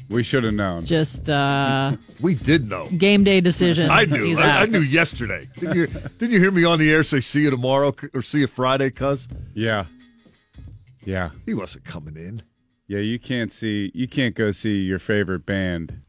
We 0.09 0.23
should 0.23 0.45
have 0.45 0.55
known. 0.55 0.85
just 0.85 1.29
uh, 1.29 1.97
We 2.21 2.35
did 2.35 2.69
know. 2.69 2.87
game 2.87 3.25
day 3.25 3.41
decision. 3.41 3.91
I 3.91 4.05
knew. 4.05 4.39
I, 4.39 4.63
I 4.63 4.67
knew 4.67 4.81
yesterday. 4.81 5.49
Didn't 5.59 5.77
you, 5.77 5.87
didn't 5.87 6.31
you 6.33 6.41
hear 6.41 6.51
me 6.51 6.65
on 6.65 6.79
the 6.79 6.91
air 6.93 7.03
say 7.03 7.21
see 7.21 7.43
you 7.43 7.51
tomorrow 7.51 7.95
or 8.13 8.21
see 8.23 8.41
you 8.41 8.47
Friday, 8.47 8.91
cuz? 8.91 9.27
Yeah. 9.55 9.87
Yeah. 11.05 11.31
He 11.47 11.55
wasn't 11.55 11.85
coming 11.85 12.17
in. 12.17 12.43
Yeah, 12.87 12.99
you 13.01 13.19
can't 13.19 13.53
see 13.53 13.91
you 13.95 14.07
can't 14.07 14.35
go 14.35 14.53
see 14.53 14.79
your 14.81 14.99
favorite 14.99 15.47
band 15.47 16.03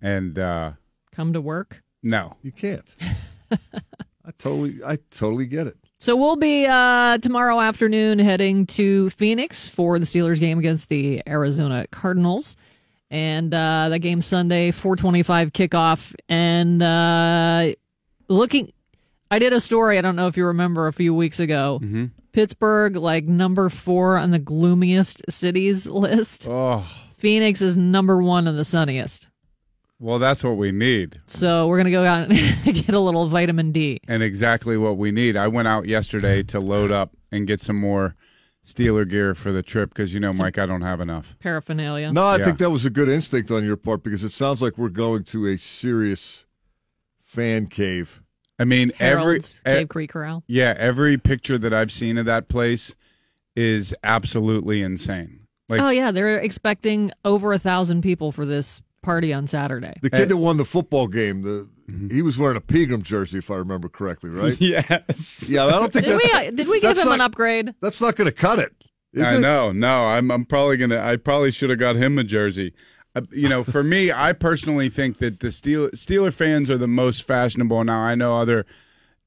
and 0.00 0.38
uh 0.38 0.72
Come 1.12 1.32
to 1.34 1.40
work. 1.40 1.82
no. 2.02 2.36
You 2.42 2.52
can't. 2.52 2.84
I 3.52 4.30
totally 4.38 4.80
I 4.84 4.96
totally 5.10 5.46
get 5.46 5.66
it. 5.66 5.76
So 5.98 6.16
we'll 6.16 6.36
be 6.36 6.64
uh, 6.66 7.18
tomorrow 7.18 7.60
afternoon 7.60 8.18
heading 8.20 8.64
to 8.68 9.10
Phoenix 9.10 9.68
for 9.68 9.98
the 9.98 10.06
Steelers 10.06 10.40
game 10.40 10.58
against 10.58 10.88
the 10.88 11.20
Arizona 11.28 11.86
Cardinals, 11.90 12.56
and 13.10 13.52
uh, 13.52 13.88
that 13.90 13.98
game 14.00 14.22
Sunday, 14.22 14.70
four 14.70 14.96
twenty-five 14.96 15.52
kickoff. 15.52 16.14
And 16.28 16.82
uh, 16.82 17.74
looking, 18.28 18.72
I 19.30 19.38
did 19.38 19.52
a 19.52 19.60
story. 19.60 19.98
I 19.98 20.00
don't 20.00 20.16
know 20.16 20.26
if 20.28 20.36
you 20.36 20.46
remember 20.46 20.86
a 20.86 20.92
few 20.92 21.14
weeks 21.14 21.40
ago. 21.40 21.80
Pittsburgh, 22.32 22.96
like 22.96 23.24
number 23.24 23.68
four 23.68 24.16
on 24.16 24.30
the 24.30 24.38
gloomiest 24.38 25.22
cities 25.28 25.86
list. 25.88 26.46
Oh, 26.48 26.86
Phoenix 27.16 27.60
is 27.60 27.76
number 27.76 28.22
one 28.22 28.46
on 28.46 28.56
the 28.56 28.64
sunniest. 28.64 29.28
well 29.98 30.18
that's 30.18 30.42
what 30.44 30.56
we 30.56 30.70
need. 30.72 31.20
So 31.26 31.66
we're 31.66 31.76
gonna 31.78 31.90
go 31.90 32.04
out 32.04 32.30
and 32.30 32.64
get 32.64 32.94
a 32.94 33.00
little 33.00 33.26
vitamin 33.26 33.72
D. 33.72 34.00
And 34.08 34.22
exactly 34.22 34.76
what 34.76 34.96
we 34.96 35.10
need. 35.10 35.36
I 35.36 35.48
went 35.48 35.66
out 35.68 35.86
yesterday 35.86 36.42
to 36.44 36.60
load 36.60 36.92
up 36.92 37.10
and 37.32 37.46
get 37.46 37.60
some 37.60 37.76
more 37.80 38.14
Steeler 38.74 39.08
gear 39.08 39.34
for 39.34 39.52
the 39.52 39.62
trip 39.62 39.90
because 39.90 40.14
you 40.14 40.20
know, 40.20 40.32
Mike, 40.32 40.58
I 40.58 40.66
don't 40.66 40.82
have 40.82 41.00
enough. 41.00 41.36
Paraphernalia. 41.40 42.12
No, 42.12 42.24
I 42.24 42.36
Yeah. 42.38 42.44
think 42.44 42.58
that 42.58 42.70
was 42.70 42.84
a 42.86 42.90
good 42.90 43.08
instinct 43.08 43.50
on 43.50 43.64
your 43.64 43.76
part 43.76 44.02
because 44.02 44.22
it 44.24 44.32
sounds 44.32 44.62
like 44.62 44.78
we're 44.78 44.88
going 44.88 45.24
to 45.24 45.46
a 45.46 45.56
serious 45.58 46.44
fan 47.24 47.66
cave. 47.66 48.22
I 48.58 48.64
mean, 48.64 48.90
Harold's 48.98 49.62
every 49.64 49.78
Cave 49.78 49.84
e- 49.84 49.88
Creek 49.88 50.10
Corral. 50.10 50.44
yeah, 50.46 50.74
every 50.78 51.16
picture 51.16 51.56
that 51.58 51.72
I've 51.72 51.90
seen 51.90 52.18
of 52.18 52.26
that 52.26 52.48
place 52.48 52.94
is 53.56 53.94
absolutely 54.04 54.82
insane. 54.82 55.46
Like, 55.68 55.80
oh 55.80 55.88
yeah, 55.90 56.10
they're 56.10 56.38
expecting 56.38 57.10
over 57.24 57.52
a 57.52 57.58
thousand 57.58 58.02
people 58.02 58.32
for 58.32 58.44
this 58.44 58.82
party 59.02 59.32
on 59.32 59.46
Saturday. 59.46 59.94
The 60.02 60.10
kid 60.10 60.28
that 60.28 60.36
won 60.36 60.56
the 60.56 60.64
football 60.64 61.06
game, 61.08 61.42
the 61.42 61.68
Mm-hmm. 61.90 62.14
he 62.14 62.22
was 62.22 62.38
wearing 62.38 62.56
a 62.56 62.60
Pegram 62.60 63.02
jersey, 63.02 63.38
if 63.38 63.50
I 63.50 63.56
remember 63.56 63.88
correctly, 63.88 64.30
right? 64.30 64.56
yes, 64.60 65.48
Yeah, 65.48 65.66
I 65.66 65.70
don't 65.70 65.92
think 65.92 66.04
Did 66.04 66.20
that's, 66.20 66.24
we 66.24 66.30
uh, 66.48 66.50
did 66.52 66.68
we 66.68 66.78
give 66.80 66.94
that's 66.94 67.00
him 67.04 67.10
an 67.10 67.20
upgrade? 67.20 67.74
that's 67.80 68.00
not 68.00 68.14
going 68.14 68.26
to 68.26 68.32
cut 68.32 68.60
it. 68.60 68.72
is 69.12 69.24
I 69.26 69.34
it? 69.34 69.40
know. 69.40 69.72
No, 69.72 70.06
I'm. 70.06 70.30
I'm 70.30 70.44
probably 70.44 70.76
gonna. 70.76 71.00
I 71.00 71.16
probably 71.16 71.50
should 71.50 71.68
have 71.68 71.80
got 71.80 71.96
him 71.96 72.16
a 72.16 72.22
jersey. 72.22 72.74
Uh, 73.16 73.22
you 73.32 73.48
know, 73.48 73.64
for 73.64 73.82
me, 73.82 74.12
I 74.12 74.32
personally 74.34 74.88
think 74.88 75.18
that 75.18 75.40
the 75.40 75.50
Steel, 75.50 75.88
Steeler 75.90 76.32
fans 76.32 76.70
are 76.70 76.78
the 76.78 76.86
most 76.86 77.24
fashionable. 77.24 77.82
Now, 77.82 77.98
I 78.02 78.14
know 78.14 78.38
other 78.38 78.66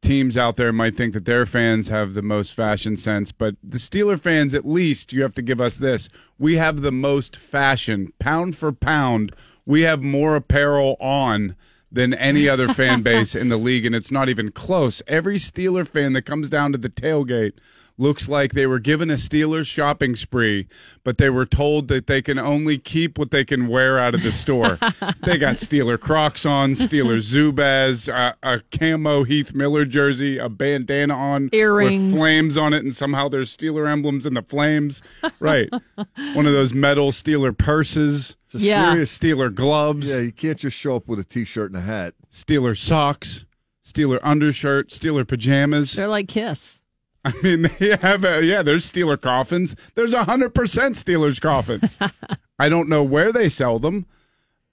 teams 0.02 0.38
out 0.38 0.56
there 0.56 0.72
might 0.72 0.96
think 0.96 1.14
that 1.16 1.26
their 1.26 1.46
fans 1.46 1.90
have 1.90 2.14
the 2.14 2.22
most 2.22 2.54
fashion 2.54 2.96
sense, 2.96 3.34
but 3.34 3.56
the 3.62 3.78
Steeler 3.78 4.18
fans, 4.18 4.54
at 4.54 4.66
least, 4.66 5.12
you 5.12 5.22
have 5.22 5.36
to 5.36 5.42
give 5.42 5.60
us 5.60 5.80
this: 5.80 6.08
we 6.40 6.56
have 6.56 6.80
the 6.80 6.94
most 6.94 7.36
fashion, 7.36 8.14
pound 8.20 8.56
for 8.56 8.72
pound. 8.72 9.36
We 9.66 9.82
have 9.82 10.02
more 10.02 10.36
apparel 10.36 10.98
on 11.00 11.56
than 11.92 12.14
any 12.14 12.50
other 12.50 12.68
fan 12.74 13.02
base 13.04 13.36
in 13.36 13.50
the 13.50 13.58
league, 13.58 13.86
and 13.86 13.96
it's 13.96 14.12
not 14.12 14.30
even 14.30 14.52
close. 14.52 15.02
Every 15.08 15.38
Steeler 15.38 15.88
fan 15.88 16.14
that 16.14 16.24
comes 16.24 16.50
down 16.50 16.72
to 16.72 16.78
the 16.78 16.90
tailgate 16.90 17.54
looks 17.98 18.28
like 18.28 18.54
they 18.54 18.66
were 18.66 18.80
given 18.80 19.10
a 19.10 19.16
Steelers 19.16 19.68
shopping 19.68 20.16
spree, 20.16 20.68
but 21.04 21.18
they 21.18 21.30
were 21.30 21.46
told 21.46 21.88
that 21.90 22.08
they 22.08 22.22
can 22.22 22.40
only 22.40 22.78
keep 22.78 23.18
what 23.20 23.32
they 23.32 23.46
can 23.46 23.68
wear 23.68 24.00
out 24.00 24.16
of 24.16 24.24
the 24.24 24.32
store. 24.32 24.78
they 25.24 25.38
got 25.38 25.58
Steeler 25.58 26.00
Crocs 26.00 26.46
on, 26.46 26.72
Steeler 26.72 27.18
Zubaz, 27.20 28.12
uh, 28.12 28.34
a 28.42 28.62
camo 28.78 29.24
Heath 29.24 29.54
Miller 29.54 29.86
jersey, 29.86 30.38
a 30.38 30.50
bandana 30.50 31.14
on 31.16 31.50
Earrings. 31.54 32.12
with 32.14 32.20
flames 32.20 32.58
on 32.58 32.74
it, 32.74 32.84
and 32.84 32.96
somehow 32.96 33.30
there's 33.30 33.56
Steeler 33.56 33.88
emblems 33.92 34.26
in 34.26 34.34
the 34.34 34.42
flames. 34.42 35.02
Right. 35.40 35.70
One 36.34 36.46
of 36.48 36.54
those 36.54 36.74
metal 36.74 37.12
Steeler 37.12 37.56
purses, 37.58 38.36
It's 38.46 38.56
a 38.56 38.60
Yeah. 38.60 38.92
serious. 38.92 39.18
Steeler 39.18 39.54
gloves, 39.54 40.10
Yeah, 40.10 40.20
you 40.20 40.32
can't 40.32 40.58
just 40.58 40.76
show 40.78 40.96
up 40.96 41.08
with 41.08 41.20
a 41.20 41.24
t-shirt 41.24 41.72
and 41.72 41.78
a 41.78 41.82
hat. 41.86 42.16
Steeler 42.32 42.76
socks, 42.78 43.46
Steeler 43.86 44.20
undershirt, 44.24 44.90
Steeler 44.90 45.28
pajamas. 45.28 45.94
They're 45.94 46.08
like 46.08 46.28
Kiss. 46.28 46.80
I 47.26 47.34
mean, 47.42 47.70
they 47.80 47.96
have 47.98 48.26
a, 48.26 48.44
yeah. 48.44 48.64
There's 48.64 48.90
Steeler 48.90 49.20
coffins. 49.20 49.76
There's 49.96 50.14
a 50.14 50.26
hundred 50.26 50.54
percent 50.54 50.96
Steelers 50.96 51.40
coffins. 51.40 51.98
I 52.60 52.70
don't 52.70 52.90
know 52.90 53.04
where 53.04 53.32
they 53.32 53.48
sell 53.48 53.80
them, 53.80 54.06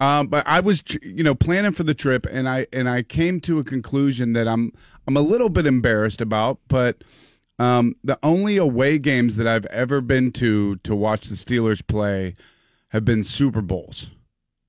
um, 0.00 0.26
but 0.26 0.46
I 0.46 0.60
was, 0.60 0.82
you 1.02 1.22
know, 1.22 1.34
planning 1.34 1.72
for 1.72 1.84
the 1.84 1.94
trip, 1.94 2.26
and 2.30 2.48
I 2.48 2.66
and 2.72 2.88
I 2.88 3.02
came 3.02 3.40
to 3.42 3.58
a 3.60 3.64
conclusion 3.64 4.32
that 4.32 4.48
I'm 4.48 4.72
I'm 5.06 5.16
a 5.16 5.20
little 5.20 5.48
bit 5.48 5.66
embarrassed 5.66 6.20
about, 6.20 6.58
but 6.68 7.04
um, 7.60 7.94
the 8.02 8.18
only 8.22 8.56
away 8.56 8.98
games 8.98 9.36
that 9.36 9.46
I've 9.46 9.66
ever 9.66 10.00
been 10.00 10.32
to 10.32 10.76
to 10.76 10.96
watch 10.96 11.28
the 11.28 11.36
Steelers 11.36 11.86
play 11.86 12.34
have 12.88 13.04
been 13.04 13.22
Super 13.22 13.60
Bowls. 13.60 14.10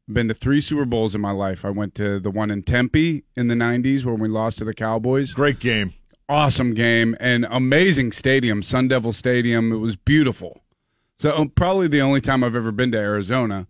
I've 0.07 0.13
been 0.13 0.27
to 0.27 0.33
three 0.33 0.61
Super 0.61 0.85
Bowls 0.85 1.15
in 1.15 1.21
my 1.21 1.31
life. 1.31 1.63
I 1.63 1.69
went 1.69 1.95
to 1.95 2.19
the 2.19 2.29
one 2.29 2.51
in 2.51 2.63
Tempe 2.63 3.23
in 3.35 3.47
the 3.47 3.55
'90s 3.55 4.03
when 4.03 4.19
we 4.19 4.27
lost 4.27 4.59
to 4.59 4.65
the 4.65 4.73
Cowboys 4.73 5.33
Great 5.33 5.59
game. 5.59 5.93
Awesome 6.31 6.73
game 6.73 7.15
and 7.19 7.45
amazing 7.51 8.13
stadium, 8.13 8.63
Sun 8.63 8.87
Devil 8.87 9.11
Stadium. 9.13 9.71
It 9.71 9.77
was 9.77 9.95
beautiful. 9.95 10.61
So 11.15 11.35
um, 11.35 11.49
probably 11.49 11.87
the 11.87 12.01
only 12.01 12.21
time 12.21 12.43
I've 12.43 12.55
ever 12.55 12.71
been 12.71 12.91
to 12.93 12.97
Arizona, 12.97 13.67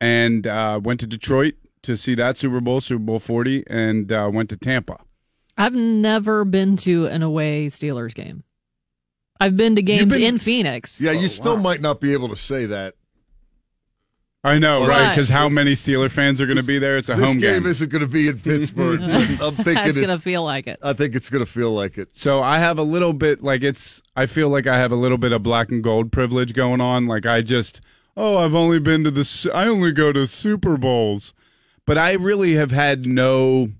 and 0.00 0.46
uh, 0.46 0.80
went 0.82 1.00
to 1.00 1.06
Detroit 1.06 1.54
to 1.82 1.96
see 1.96 2.14
that 2.16 2.36
Super 2.36 2.60
Bowl, 2.60 2.80
Super 2.80 3.02
Bowl 3.02 3.18
forty, 3.18 3.64
and 3.68 4.10
uh, 4.12 4.28
went 4.32 4.50
to 4.50 4.56
Tampa. 4.56 4.98
I've 5.56 5.74
never 5.74 6.44
been 6.44 6.76
to 6.78 7.06
an 7.06 7.22
away 7.22 7.66
Steelers 7.66 8.14
game. 8.14 8.42
I've 9.40 9.56
been 9.56 9.76
to 9.76 9.82
games 9.82 10.14
been- 10.14 10.22
in 10.22 10.38
Phoenix. 10.38 11.00
Yeah, 11.00 11.12
you 11.12 11.28
still 11.28 11.56
might 11.56 11.80
not 11.80 12.00
be 12.00 12.12
able 12.12 12.28
to 12.28 12.36
say 12.36 12.66
that. 12.66 12.94
I 14.44 14.58
know, 14.58 14.80
Well, 14.80 14.88
right? 14.88 15.02
Right. 15.02 15.14
Because 15.14 15.28
how 15.28 15.48
many 15.48 15.74
Steeler 15.74 16.10
fans 16.10 16.40
are 16.40 16.46
going 16.46 16.56
to 16.56 16.64
be 16.64 16.78
there? 16.80 16.96
It's 16.96 17.08
a 17.08 17.14
home 17.14 17.38
game 17.38 17.62
game. 17.62 17.66
isn't 17.66 17.90
going 17.90 18.00
to 18.02 18.08
be 18.08 18.26
in 18.26 18.40
Pittsburgh. 18.40 19.00
I'm 19.00 19.36
thinking. 19.54 19.74
That's 19.74 19.96
it- 19.96 20.00
gonna 20.00 20.18
feel 20.18 20.42
like 20.42 20.66
it. 20.66 20.80
I 20.82 20.92
think 20.94 21.14
it's 21.14 21.30
going 21.30 21.44
to 21.44 21.50
feel 21.50 21.70
like 21.72 21.96
it. 21.96 22.08
So 22.16 22.42
I 22.42 22.58
have 22.58 22.76
a 22.78 22.82
little 22.82 23.12
bit 23.12 23.42
like 23.42 23.62
it's 23.62 24.02
I 24.16 24.26
feel 24.26 24.48
like 24.48 24.66
I 24.66 24.78
have 24.78 24.90
a 24.90 24.96
little 24.96 25.18
bit 25.18 25.30
of 25.32 25.42
black 25.44 25.70
and 25.70 25.82
gold 25.82 26.10
privilege 26.10 26.54
going 26.54 26.80
on. 26.80 27.06
Like 27.06 27.24
I 27.24 27.42
just 27.42 27.80
oh, 28.16 28.38
I've 28.38 28.54
only 28.54 28.80
been 28.80 29.04
to 29.04 29.10
the 29.12 29.50
I 29.54 29.68
only 29.68 29.92
go 29.92 30.12
to 30.12 30.26
Super 30.26 30.76
Bowls. 30.76 31.32
But 31.86 31.96
I 31.98 32.12
really 32.14 32.54
have 32.54 32.72
had 32.72 33.06
no 33.06 33.70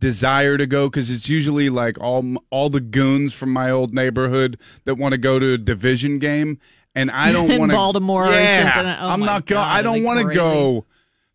desire 0.00 0.56
to 0.58 0.66
go 0.66 0.90
cuz 0.90 1.10
it's 1.10 1.28
usually 1.28 1.68
like 1.68 1.96
all 2.00 2.36
all 2.50 2.68
the 2.70 2.80
goons 2.80 3.32
from 3.34 3.52
my 3.52 3.70
old 3.70 3.92
neighborhood 3.94 4.58
that 4.84 4.96
want 4.96 5.12
to 5.12 5.18
go 5.18 5.38
to 5.38 5.52
a 5.54 5.58
division 5.58 6.18
game 6.18 6.58
and 6.94 7.10
I 7.10 7.32
don't 7.32 7.48
want 7.58 7.70
to 7.70 7.76
Baltimore 7.76 8.26
or 8.26 8.32
yeah, 8.32 8.72
Cincinnati. 8.72 9.00
Oh 9.02 9.08
I'm 9.08 9.20
not 9.20 9.46
going 9.46 9.60
I 9.60 9.82
don't 9.82 10.02
want 10.02 10.20
to 10.20 10.34
go 10.34 10.86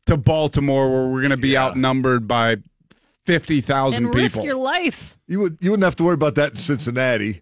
to 0.06 0.18
Baltimore 0.18 0.90
where 0.90 1.08
we're 1.08 1.22
going 1.22 1.32
to 1.32 1.38
be 1.38 1.58
outnumbered 1.58 2.28
by 2.28 2.58
50,000 3.26 4.06
people. 4.06 4.20
risk 4.20 4.44
your 4.44 4.56
life. 4.56 5.18
You 5.28 5.40
would 5.42 5.58
you 5.60 5.72
wouldn't 5.72 5.84
have 5.84 5.96
to 5.98 6.04
worry 6.04 6.14
about 6.14 6.36
that 6.36 6.52
in 6.52 6.58
Cincinnati. 6.58 7.42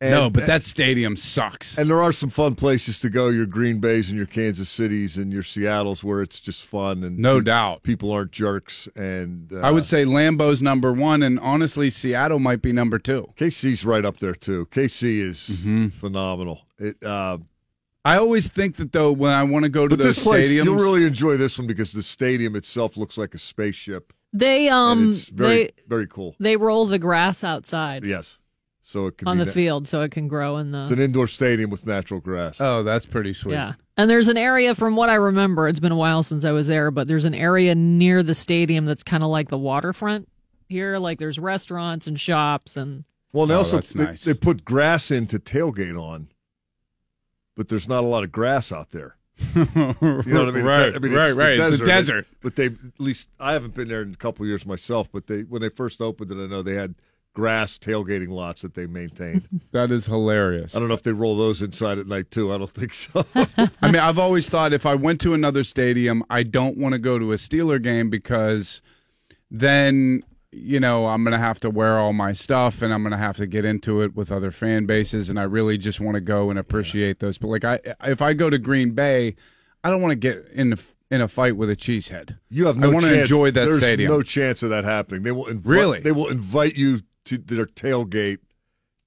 And, 0.00 0.12
no, 0.12 0.30
but 0.30 0.46
that 0.46 0.62
stadium 0.62 1.16
sucks. 1.16 1.76
and 1.76 1.90
there 1.90 2.00
are 2.00 2.12
some 2.12 2.30
fun 2.30 2.54
places 2.54 3.00
to 3.00 3.10
go. 3.10 3.30
Your 3.30 3.46
Green 3.46 3.80
Bays 3.80 4.08
and 4.08 4.16
your 4.16 4.26
Kansas 4.28 4.68
Cities 4.68 5.16
and 5.16 5.32
your 5.32 5.42
Seattles, 5.42 6.04
where 6.04 6.22
it's 6.22 6.38
just 6.38 6.64
fun 6.66 7.02
and 7.02 7.18
No 7.18 7.38
pe- 7.40 7.44
doubt. 7.46 7.82
people 7.82 8.12
aren't 8.12 8.30
jerks. 8.30 8.88
And 8.94 9.52
uh, 9.52 9.58
I 9.58 9.72
would 9.72 9.84
say 9.84 10.04
Lambeau's 10.04 10.62
number 10.62 10.92
one, 10.92 11.24
and 11.24 11.40
honestly, 11.40 11.90
Seattle 11.90 12.38
might 12.38 12.62
be 12.62 12.72
number 12.72 13.00
two. 13.00 13.32
KC's 13.36 13.84
right 13.84 14.04
up 14.04 14.20
there 14.20 14.34
too. 14.34 14.66
KC 14.70 15.20
is 15.20 15.48
Mm-hmm. 15.50 15.88
phenomenal. 15.88 16.60
It, 16.78 17.02
uh, 17.02 17.38
I 18.04 18.18
always 18.18 18.46
think 18.46 18.76
that 18.76 18.92
though, 18.92 19.10
when 19.10 19.32
I 19.32 19.42
want 19.42 19.64
to 19.64 19.68
go 19.68 19.88
to 19.88 19.96
but 19.96 20.04
those 20.04 20.14
this 20.14 20.24
place, 20.24 20.48
stadiums, 20.48 20.64
you'll 20.64 20.76
really 20.76 21.04
enjoy 21.06 21.36
this 21.36 21.58
one 21.58 21.66
because 21.66 21.90
the 21.92 22.04
stadium 22.04 22.54
itself 22.54 22.96
looks 22.96 23.18
like 23.18 23.34
a 23.34 23.38
spaceship, 23.38 24.12
They 24.32 24.68
and 24.68 24.74
um 24.76 25.10
it's 25.10 25.24
very 25.28 25.64
they 25.64 25.72
very 25.88 26.06
cool. 26.06 26.36
they 26.38 26.56
roll 26.56 26.86
the 26.86 27.00
grass 27.00 27.42
outside 27.42 28.06
Yes, 28.06 28.38
so 28.90 29.06
it 29.06 29.18
can 29.18 29.28
on 29.28 29.36
be 29.36 29.40
the 29.40 29.46
na- 29.46 29.52
field 29.52 29.86
so 29.86 30.00
it 30.00 30.10
can 30.10 30.28
grow 30.28 30.56
in 30.56 30.70
the. 30.72 30.82
It's 30.82 30.90
an 30.92 30.98
indoor 31.00 31.26
stadium 31.28 31.68
with 31.68 31.86
natural 31.86 32.20
grass. 32.20 32.56
oh, 32.60 32.82
that's 32.82 33.04
pretty 33.06 33.32
sweet. 33.34 33.52
yeah. 33.52 33.74
And 33.98 34.08
there's 34.10 34.28
an 34.28 34.36
area 34.38 34.74
from 34.74 34.96
what 34.96 35.10
I 35.10 35.14
remember, 35.16 35.68
it's 35.68 35.80
been 35.80 35.92
a 35.92 35.96
while 35.96 36.22
since 36.22 36.44
I 36.44 36.52
was 36.52 36.66
there, 36.68 36.90
but 36.90 37.06
there's 37.08 37.24
an 37.24 37.34
area 37.34 37.74
near 37.74 38.22
the 38.22 38.34
stadium 38.34 38.84
that's 38.86 39.02
kind 39.02 39.22
of 39.22 39.28
like 39.28 39.48
the 39.48 39.58
waterfront 39.58 40.28
here. 40.68 40.98
Like 40.98 41.18
there's 41.18 41.38
restaurants 41.38 42.06
and 42.06 42.18
shops 42.18 42.76
and 42.76 43.04
Well, 43.32 43.42
and 43.44 43.52
Oh, 43.52 43.58
also 43.58 43.76
that's 43.78 43.92
they, 43.92 44.04
nice. 44.04 44.24
they 44.24 44.34
put 44.34 44.64
grass 44.64 45.10
in 45.10 45.26
to 45.28 45.38
tailgate 45.38 46.00
on, 46.00 46.28
but 47.56 47.68
there's 47.68 47.88
not 47.88 48.04
a 48.04 48.06
lot 48.06 48.24
of 48.24 48.32
grass 48.32 48.72
out 48.72 48.90
there. 48.90 49.16
You 49.54 49.66
know 49.74 50.44
what 50.44 50.48
I 50.48 50.50
mean? 50.52 50.64
right, 50.64 50.88
It's, 50.88 50.96
I 50.96 51.00
mean, 51.00 51.12
right, 51.12 51.28
it's 51.28 51.36
the 51.36 51.40
right. 51.42 51.58
It's 51.72 51.82
a 51.82 51.84
desert. 51.84 52.26
But 52.40 52.56
they, 52.56 52.66
at 52.66 52.74
least 52.98 53.28
I 53.38 53.52
haven't 53.52 53.74
been 53.74 53.88
there 53.88 54.02
in 54.02 54.12
a 54.12 54.16
couple 54.16 54.44
of 54.44 54.48
years 54.48 54.64
myself. 54.66 55.08
But 55.12 55.26
they, 55.26 55.42
when 55.42 55.60
they 55.62 55.68
first 55.68 56.00
opened 56.00 56.30
it, 56.32 56.42
I 56.42 56.46
know 56.46 56.62
they 56.62 56.74
had 56.74 56.94
grass 57.38 57.78
tailgating 57.78 58.30
lots 58.30 58.62
that 58.62 58.74
they 58.74 58.86
maintained. 58.86 59.46
That 59.70 59.92
is 59.92 60.06
hilarious. 60.06 60.74
I 60.74 60.80
don't 60.80 60.88
know 60.88 60.94
if 60.94 61.04
they 61.04 61.12
roll 61.12 61.36
those 61.36 61.62
inside 61.62 61.98
at 61.98 62.06
night 62.08 62.32
too. 62.32 62.52
I 62.52 62.58
don't 62.58 62.68
think 62.70 62.92
so. 62.94 63.24
I 63.36 63.86
mean, 63.86 63.96
I've 63.96 64.18
always 64.18 64.48
thought 64.48 64.72
if 64.72 64.84
I 64.86 64.96
went 64.96 65.20
to 65.20 65.34
another 65.34 65.62
stadium, 65.62 66.24
I 66.28 66.42
don't 66.42 66.76
want 66.78 66.94
to 66.94 66.98
go 66.98 67.16
to 67.18 67.30
a 67.32 67.36
Steeler 67.36 67.80
game 67.80 68.10
because 68.10 68.82
then 69.50 70.22
you 70.50 70.80
know 70.80 71.06
I'm 71.06 71.22
going 71.22 71.32
to 71.32 71.38
have 71.38 71.60
to 71.60 71.70
wear 71.70 71.98
all 71.98 72.12
my 72.12 72.32
stuff 72.32 72.82
and 72.82 72.92
I'm 72.92 73.02
going 73.02 73.12
to 73.12 73.18
have 73.18 73.36
to 73.36 73.46
get 73.46 73.64
into 73.64 74.02
it 74.02 74.16
with 74.16 74.32
other 74.32 74.50
fan 74.50 74.86
bases, 74.86 75.28
and 75.28 75.38
I 75.38 75.44
really 75.44 75.78
just 75.78 76.00
want 76.00 76.16
to 76.16 76.20
go 76.20 76.50
and 76.50 76.58
appreciate 76.58 77.20
those. 77.20 77.38
But 77.38 77.48
like, 77.48 77.64
I 77.64 77.78
if 78.04 78.20
I 78.20 78.32
go 78.32 78.50
to 78.50 78.58
Green 78.58 78.92
Bay, 78.92 79.36
I 79.84 79.90
don't 79.90 80.02
want 80.02 80.12
to 80.12 80.16
get 80.18 80.48
in 80.52 80.70
the, 80.70 80.84
in 81.10 81.20
a 81.20 81.28
fight 81.28 81.56
with 81.56 81.70
a 81.70 81.76
cheesehead. 81.76 82.36
You 82.50 82.66
have 82.66 82.76
no 82.78 82.88
I 82.90 82.92
want 82.92 83.04
to 83.04 83.10
chance- 83.12 83.22
enjoy 83.30 83.50
that 83.52 83.64
There's 83.66 83.78
stadium. 83.78 84.10
no 84.10 84.22
chance 84.22 84.62
of 84.62 84.70
that 84.70 84.84
happening. 84.84 85.22
They 85.22 85.32
will 85.32 85.46
invite, 85.46 85.70
Really? 85.70 86.00
They 86.00 86.12
will 86.12 86.28
invite 86.28 86.74
you 86.74 87.02
to 87.28 87.38
their 87.38 87.66
tailgate 87.66 88.38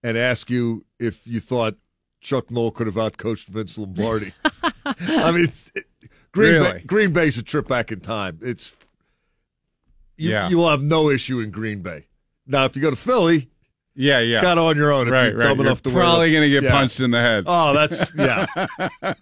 and 0.04 0.18
ask 0.18 0.50
you 0.50 0.86
if 1.00 1.26
you 1.28 1.40
thought 1.40 1.76
Chuck 2.22 2.50
Noll 2.52 2.72
could 2.72 2.88
have 2.88 2.96
outcoached 2.96 3.48
Vince 3.48 3.78
Lombardi. 3.78 4.32
I 4.86 5.32
mean, 5.32 5.52
it, 5.76 5.86
Green 6.32 6.54
Really? 6.54 6.72
Bay, 6.74 6.84
Green 6.86 7.14
Bay's 7.14 7.38
a 7.38 7.44
trip 7.44 7.68
back 7.68 7.92
in 7.92 8.00
time. 8.00 8.40
It's 8.42 8.72
you, 10.18 10.30
Yeah. 10.32 10.50
you 10.50 10.58
will 10.58 10.70
have 10.70 10.82
no 10.82 11.10
issue 11.10 11.40
in 11.40 11.52
Green 11.52 11.82
Bay. 11.82 12.06
Now, 12.48 12.66
if 12.66 12.76
you 12.76 12.82
go 12.82 12.90
to 12.90 12.96
Philly, 12.96 13.50
yeah, 13.96 14.20
yeah, 14.20 14.42
kind 14.42 14.58
of 14.60 14.66
on 14.66 14.78
your 14.78 14.92
own. 14.92 15.08
If 15.08 15.14
right, 15.14 15.30
you're 15.30 15.38
right. 15.38 15.48
dumb 15.50 15.58
You're 15.58 15.68
enough 15.68 15.82
to 15.84 15.92
probably 15.92 16.32
going 16.32 16.44
to 16.44 16.50
get 16.50 16.64
Yeah. 16.64 16.72
punched 16.72 17.00
in 17.00 17.12
the 17.12 17.20
head. 17.20 17.44
Oh, 17.48 17.74
that's 17.74 18.12
yeah. 18.16 19.14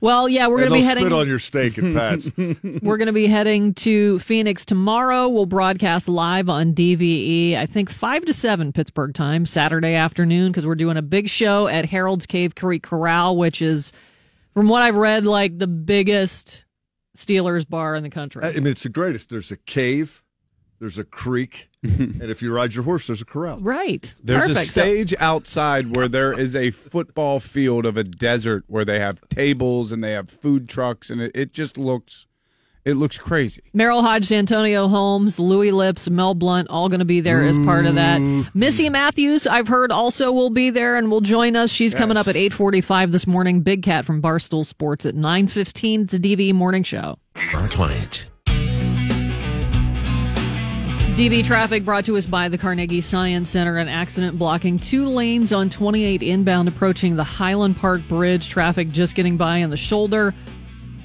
well, 0.00 0.28
yeah, 0.28 0.46
we're 0.48 0.58
gonna 0.60 0.70
be 0.72 0.80
heading 0.82 1.04
spit 1.04 1.12
on 1.12 1.28
your 1.28 1.38
steak 1.38 1.78
at 1.78 1.84
Pat's. 1.94 2.30
We're 2.82 2.96
going 2.96 3.06
to 3.06 3.12
be 3.12 3.26
heading 3.26 3.74
to 3.74 4.18
Phoenix 4.18 4.64
tomorrow. 4.64 5.28
We'll 5.28 5.46
broadcast 5.46 6.08
live 6.08 6.48
on 6.48 6.74
DVE, 6.74 7.56
I 7.56 7.66
think 7.66 7.90
5 7.90 8.24
to 8.26 8.32
7 8.32 8.72
Pittsburgh 8.72 9.14
time, 9.14 9.46
Saturday 9.46 9.94
afternoon, 9.94 10.50
because 10.52 10.66
we're 10.66 10.74
doing 10.74 10.96
a 10.96 11.02
big 11.02 11.28
show 11.28 11.68
at 11.68 11.86
Harold's 11.86 12.26
Cave 12.26 12.54
Creek 12.54 12.82
Corral, 12.82 13.36
which 13.36 13.60
is, 13.62 13.92
from 14.54 14.68
what 14.68 14.82
I've 14.82 14.96
read, 14.96 15.24
like 15.26 15.58
the 15.58 15.66
biggest 15.66 16.64
Steelers 17.16 17.68
bar 17.68 17.94
in 17.96 18.02
the 18.02 18.10
country. 18.10 18.42
I 18.42 18.52
mean, 18.54 18.66
it's 18.66 18.82
the 18.82 18.88
greatest. 18.88 19.28
There's 19.30 19.50
a 19.50 19.56
cave. 19.56 20.22
There's 20.80 20.96
a 20.98 21.04
creek, 21.04 21.68
and 21.82 22.22
if 22.22 22.40
you 22.40 22.52
ride 22.54 22.74
your 22.74 22.84
horse, 22.84 23.06
there's 23.06 23.20
a 23.20 23.26
corral. 23.26 23.58
Right. 23.60 24.14
There's 24.24 24.46
Perfect. 24.48 24.58
a 24.60 24.64
So- 24.72 24.80
stage 24.80 25.14
outside 25.20 25.94
where 25.94 26.08
there 26.08 26.32
is 26.32 26.56
a 26.56 26.70
football 26.70 27.38
field 27.38 27.84
of 27.84 27.98
a 27.98 28.04
desert 28.04 28.64
where 28.66 28.86
they 28.86 28.98
have 28.98 29.20
tables 29.28 29.92
and 29.92 30.02
they 30.02 30.12
have 30.12 30.30
food 30.30 30.70
trucks, 30.70 31.10
and 31.10 31.20
it, 31.20 31.32
it 31.34 31.52
just 31.52 31.76
looks, 31.76 32.26
it 32.86 32.94
looks 32.94 33.18
crazy. 33.18 33.60
Merril 33.74 34.02
Hoge, 34.02 34.24
Santonio 34.24 34.88
Holmes, 34.88 35.38
Louis 35.38 35.70
Lipps, 35.70 36.08
Mel 36.08 36.34
Blount, 36.34 36.68
all 36.70 36.88
going 36.88 37.00
to 37.00 37.04
be 37.04 37.20
there 37.20 37.42
as 37.42 37.58
part 37.58 37.84
of 37.84 37.96
that. 37.96 38.18
Mm. 38.18 38.48
Missy 38.54 38.88
Matthews, 38.88 39.46
I've 39.46 39.68
heard, 39.68 39.92
also 39.92 40.32
will 40.32 40.48
be 40.48 40.70
there 40.70 40.96
and 40.96 41.10
will 41.10 41.20
join 41.20 41.56
us. 41.56 41.70
She's 41.70 41.94
coming 41.94 42.16
up 42.16 42.26
at 42.26 42.36
845 42.36 43.12
this 43.12 43.26
morning. 43.26 43.60
Big 43.60 43.82
Cat 43.82 44.06
from 44.06 44.22
Barstool 44.22 44.64
Sports 44.64 45.04
at 45.04 45.14
915. 45.14 46.00
It's 46.04 46.14
a 46.14 46.18
DV 46.18 46.54
morning 46.54 46.84
show. 46.84 47.18
On 47.54 47.68
28. 47.68 48.30
DV 51.16 51.44
traffic 51.44 51.84
brought 51.84 52.06
to 52.06 52.16
us 52.16 52.26
by 52.26 52.48
the 52.48 52.56
Carnegie 52.56 53.02
Science 53.02 53.50
Center. 53.50 53.76
An 53.76 53.88
accident 53.88 54.38
blocking 54.38 54.78
two 54.78 55.06
lanes 55.06 55.52
on 55.52 55.68
28 55.68 56.22
inbound 56.22 56.66
approaching 56.66 57.16
the 57.16 57.24
Highland 57.24 57.76
Park 57.76 58.00
Bridge. 58.08 58.48
Traffic 58.48 58.90
just 58.90 59.14
getting 59.14 59.36
by 59.36 59.62
on 59.62 59.68
the 59.68 59.76
shoulder. 59.76 60.34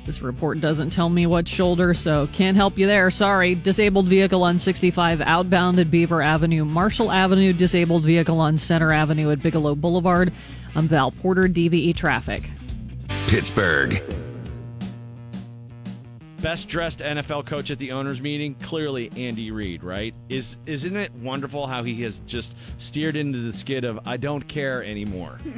This 0.05 0.21
report 0.21 0.61
doesn't 0.61 0.91
tell 0.91 1.09
me 1.09 1.25
what 1.25 1.47
shoulder, 1.47 1.93
so 1.93 2.27
can't 2.27 2.55
help 2.55 2.77
you 2.77 2.87
there. 2.87 3.11
Sorry. 3.11 3.55
Disabled 3.55 4.07
vehicle 4.07 4.43
on 4.43 4.57
65 4.59 5.19
outbound 5.21 5.79
at 5.79 5.91
Beaver 5.91 6.21
Avenue, 6.21 6.63
Marshall 6.63 7.11
Avenue. 7.11 7.51
Disabled 7.51 8.03
vehicle 8.03 8.39
on 8.39 8.57
Center 8.57 8.93
Avenue 8.93 9.31
at 9.31 9.41
Bigelow 9.41 9.75
Boulevard. 9.75 10.31
I'm 10.75 10.87
Val 10.87 11.11
Porter, 11.11 11.49
DVE 11.49 11.95
traffic. 11.95 12.43
Pittsburgh. 13.27 14.01
Best 16.45 16.69
dressed 16.69 16.99
NFL 16.99 17.47
coach 17.47 17.71
at 17.71 17.79
the 17.79 17.91
owners 17.91 18.21
meeting, 18.21 18.53
clearly 18.61 19.11
Andy 19.17 19.49
Reid, 19.49 19.83
right? 19.83 20.13
Is 20.29 20.57
isn't 20.67 20.95
it 20.95 21.11
wonderful 21.15 21.65
how 21.65 21.83
he 21.83 22.03
has 22.03 22.19
just 22.27 22.53
steered 22.77 23.15
into 23.15 23.39
the 23.39 23.51
skid 23.51 23.83
of 23.83 23.99
I 24.05 24.17
don't 24.17 24.47
care 24.47 24.83
anymore. 24.83 25.39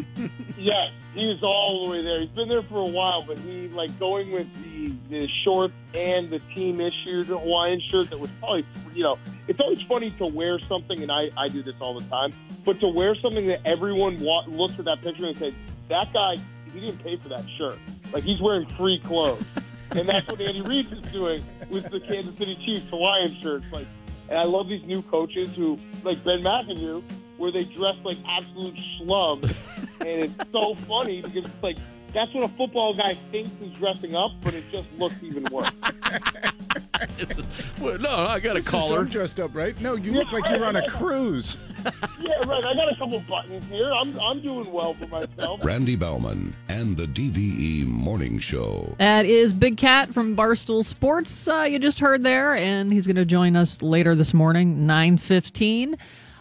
Yes, 0.58 0.92
he 1.14 1.30
is 1.30 1.44
all 1.44 1.86
the 1.86 1.92
way 1.92 2.04
there. 2.04 2.22
He's 2.22 2.30
been 2.30 2.50
there 2.50 2.64
for 2.64 2.80
a 2.80 2.90
while, 2.90 3.22
but 3.22 3.38
he 3.38 3.68
like 3.68 3.98
going 4.00 4.32
with 4.32 4.48
the 4.64 4.94
the 5.10 5.28
shorts 5.44 5.74
and 5.94 6.30
the 6.30 6.40
team 6.56 6.80
issued 6.80 7.28
Hawaiian 7.28 7.82
shirt 7.92 8.10
that 8.10 8.20
was 8.20 8.32
probably 8.40 8.66
you 8.96 9.04
know 9.04 9.20
it's 9.50 9.60
always 9.60 9.82
funny 9.82 10.12
to 10.12 10.26
wear 10.26 10.58
something, 10.70 11.02
and 11.04 11.12
I 11.12 11.30
I 11.38 11.50
do 11.50 11.62
this 11.64 11.76
all 11.82 12.00
the 12.00 12.06
time, 12.10 12.34
but 12.64 12.80
to 12.80 12.88
wear 12.88 13.14
something 13.16 13.46
that 13.48 13.60
everyone 13.66 14.20
wa- 14.22 14.46
looks 14.48 14.80
at 14.80 14.86
that 14.86 15.02
picture 15.02 15.28
and 15.28 15.38
says 15.38 15.54
that 15.90 16.12
guy 16.14 16.38
he 16.74 16.80
didn't 16.80 17.04
pay 17.04 17.18
for 17.18 17.28
that 17.28 17.44
shirt, 17.58 17.78
like 18.14 18.24
he's 18.24 18.42
wearing 18.42 18.66
free 18.76 19.00
clothes, 19.00 19.44
and 19.92 20.08
that's 20.08 20.28
what 20.28 20.42
Andy 20.42 20.62
Reid 20.62 20.92
is 20.92 21.02
doing 21.12 21.44
with 21.70 21.90
the 21.90 22.00
Kansas 22.00 22.36
City 22.38 22.56
Chiefs 22.66 22.88
Hawaiian 22.90 23.36
shirts, 23.42 23.66
like. 23.72 23.88
And 24.30 24.38
I 24.38 24.44
love 24.44 24.68
these 24.68 24.84
new 24.84 25.02
coaches 25.04 25.56
who, 25.56 25.80
like 26.04 26.22
Ben 26.26 26.42
McAdoo, 26.42 27.02
where 27.38 27.50
they 27.50 27.64
dress 27.64 27.96
like 28.04 28.18
absolute 28.28 28.76
schlubs. 28.76 29.56
and 30.02 30.26
it's 30.26 30.36
so 30.52 30.76
funny 30.76 31.22
because 31.22 31.46
it's 31.46 31.64
like, 31.64 31.78
that's 32.18 32.34
what 32.34 32.44
a 32.44 32.48
football 32.56 32.96
guy 32.96 33.16
thinks 33.32 33.52
is 33.62 33.72
dressing 33.78 34.16
up, 34.16 34.32
but 34.44 34.56
it 34.56 34.64
just 34.72 34.88
looks 34.98 35.16
even 35.22 35.46
worse. 35.52 35.70
Well, 37.80 38.00
no, 38.00 38.10
I 38.10 38.40
got 38.40 38.58
a 38.58 38.62
So 38.62 38.72
collar. 38.72 39.00
I'm 39.02 39.08
dressed 39.08 39.40
up, 39.40 39.54
right? 39.54 39.80
No, 39.80 39.94
you 39.96 40.12
look 40.12 40.32
like 40.32 40.50
you're 40.50 40.66
on 40.66 40.76
a 40.76 40.90
cruise. 40.90 41.56
yeah, 42.20 42.34
right. 42.48 42.66
I 42.66 42.74
got 42.74 42.92
a 42.92 42.96
couple 42.98 43.20
buttons 43.30 43.68
here. 43.68 43.92
I'm, 43.94 44.20
I'm 44.20 44.42
doing 44.42 44.72
well 44.72 44.96
for 44.96 45.06
myself. 45.08 45.60
Randy 45.64 45.96
Baumann 45.96 46.56
and 46.70 46.98
the 46.98 47.06
DVE 47.06 47.86
Morning 47.86 48.40
Show. 48.40 48.96
That 48.98 49.26
is 49.26 49.54
Big 49.54 49.78
Cat 49.78 50.12
from 50.12 50.36
Barstool 50.36 50.84
Sports. 50.84 51.48
Uh, 51.48 51.64
you 51.70 51.78
just 51.78 52.00
heard 52.00 52.24
there, 52.24 52.56
and 52.56 52.92
he's 52.92 53.06
going 53.06 53.16
to 53.16 53.26
join 53.26 53.56
us 53.56 53.82
later 53.84 54.16
this 54.16 54.34
morning, 54.34 54.88
nine 54.88 55.18
fifteen. 55.18 55.94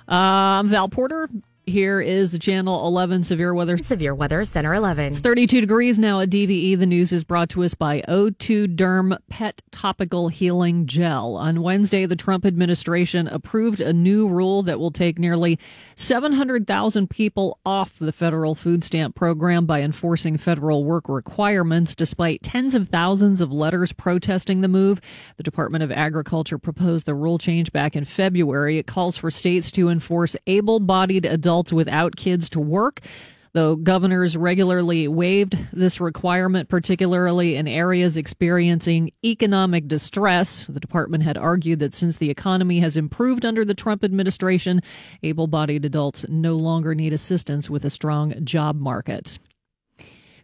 Uh, 0.08 0.14
I'm 0.14 0.68
Val 0.68 0.88
Porter. 0.88 1.28
Here 1.68 2.00
is 2.00 2.30
the 2.30 2.38
Channel 2.38 2.86
11 2.86 3.24
severe 3.24 3.52
weather. 3.52 3.76
Severe 3.76 4.14
weather, 4.14 4.44
Center 4.44 4.72
11. 4.72 5.06
It's 5.06 5.18
32 5.18 5.60
degrees 5.60 5.98
now 5.98 6.20
at 6.20 6.30
DVE. 6.30 6.78
The 6.78 6.86
news 6.86 7.12
is 7.12 7.24
brought 7.24 7.48
to 7.50 7.64
us 7.64 7.74
by 7.74 8.02
O2 8.02 8.76
Derm 8.76 9.18
Pet 9.28 9.62
Topical 9.72 10.28
Healing 10.28 10.86
Gel. 10.86 11.34
On 11.34 11.62
Wednesday, 11.62 12.06
the 12.06 12.14
Trump 12.14 12.46
administration 12.46 13.26
approved 13.26 13.80
a 13.80 13.92
new 13.92 14.28
rule 14.28 14.62
that 14.62 14.78
will 14.78 14.92
take 14.92 15.18
nearly 15.18 15.58
700,000 15.96 17.10
people 17.10 17.58
off 17.66 17.98
the 17.98 18.12
federal 18.12 18.54
food 18.54 18.84
stamp 18.84 19.16
program 19.16 19.66
by 19.66 19.82
enforcing 19.82 20.38
federal 20.38 20.84
work 20.84 21.08
requirements. 21.08 21.96
Despite 21.96 22.44
tens 22.44 22.76
of 22.76 22.86
thousands 22.86 23.40
of 23.40 23.50
letters 23.50 23.92
protesting 23.92 24.60
the 24.60 24.68
move, 24.68 25.00
the 25.36 25.42
Department 25.42 25.82
of 25.82 25.90
Agriculture 25.90 26.58
proposed 26.58 27.06
the 27.06 27.14
rule 27.16 27.38
change 27.38 27.72
back 27.72 27.96
in 27.96 28.04
February. 28.04 28.78
It 28.78 28.86
calls 28.86 29.16
for 29.16 29.32
states 29.32 29.72
to 29.72 29.88
enforce 29.88 30.36
able 30.46 30.78
bodied 30.78 31.24
adults 31.26 31.55
without 31.72 32.16
kids 32.16 32.50
to 32.50 32.60
work. 32.60 33.00
Though 33.56 33.74
governors 33.74 34.36
regularly 34.36 35.08
waived 35.08 35.56
this 35.72 35.98
requirement, 35.98 36.68
particularly 36.68 37.56
in 37.56 37.66
areas 37.66 38.18
experiencing 38.18 39.12
economic 39.24 39.88
distress, 39.88 40.66
the 40.66 40.78
department 40.78 41.22
had 41.22 41.38
argued 41.38 41.78
that 41.78 41.94
since 41.94 42.18
the 42.18 42.28
economy 42.28 42.80
has 42.80 42.98
improved 42.98 43.46
under 43.46 43.64
the 43.64 43.72
Trump 43.72 44.04
administration, 44.04 44.82
able 45.22 45.46
bodied 45.46 45.86
adults 45.86 46.26
no 46.28 46.54
longer 46.54 46.94
need 46.94 47.14
assistance 47.14 47.70
with 47.70 47.86
a 47.86 47.90
strong 47.90 48.44
job 48.44 48.76
market. 48.78 49.38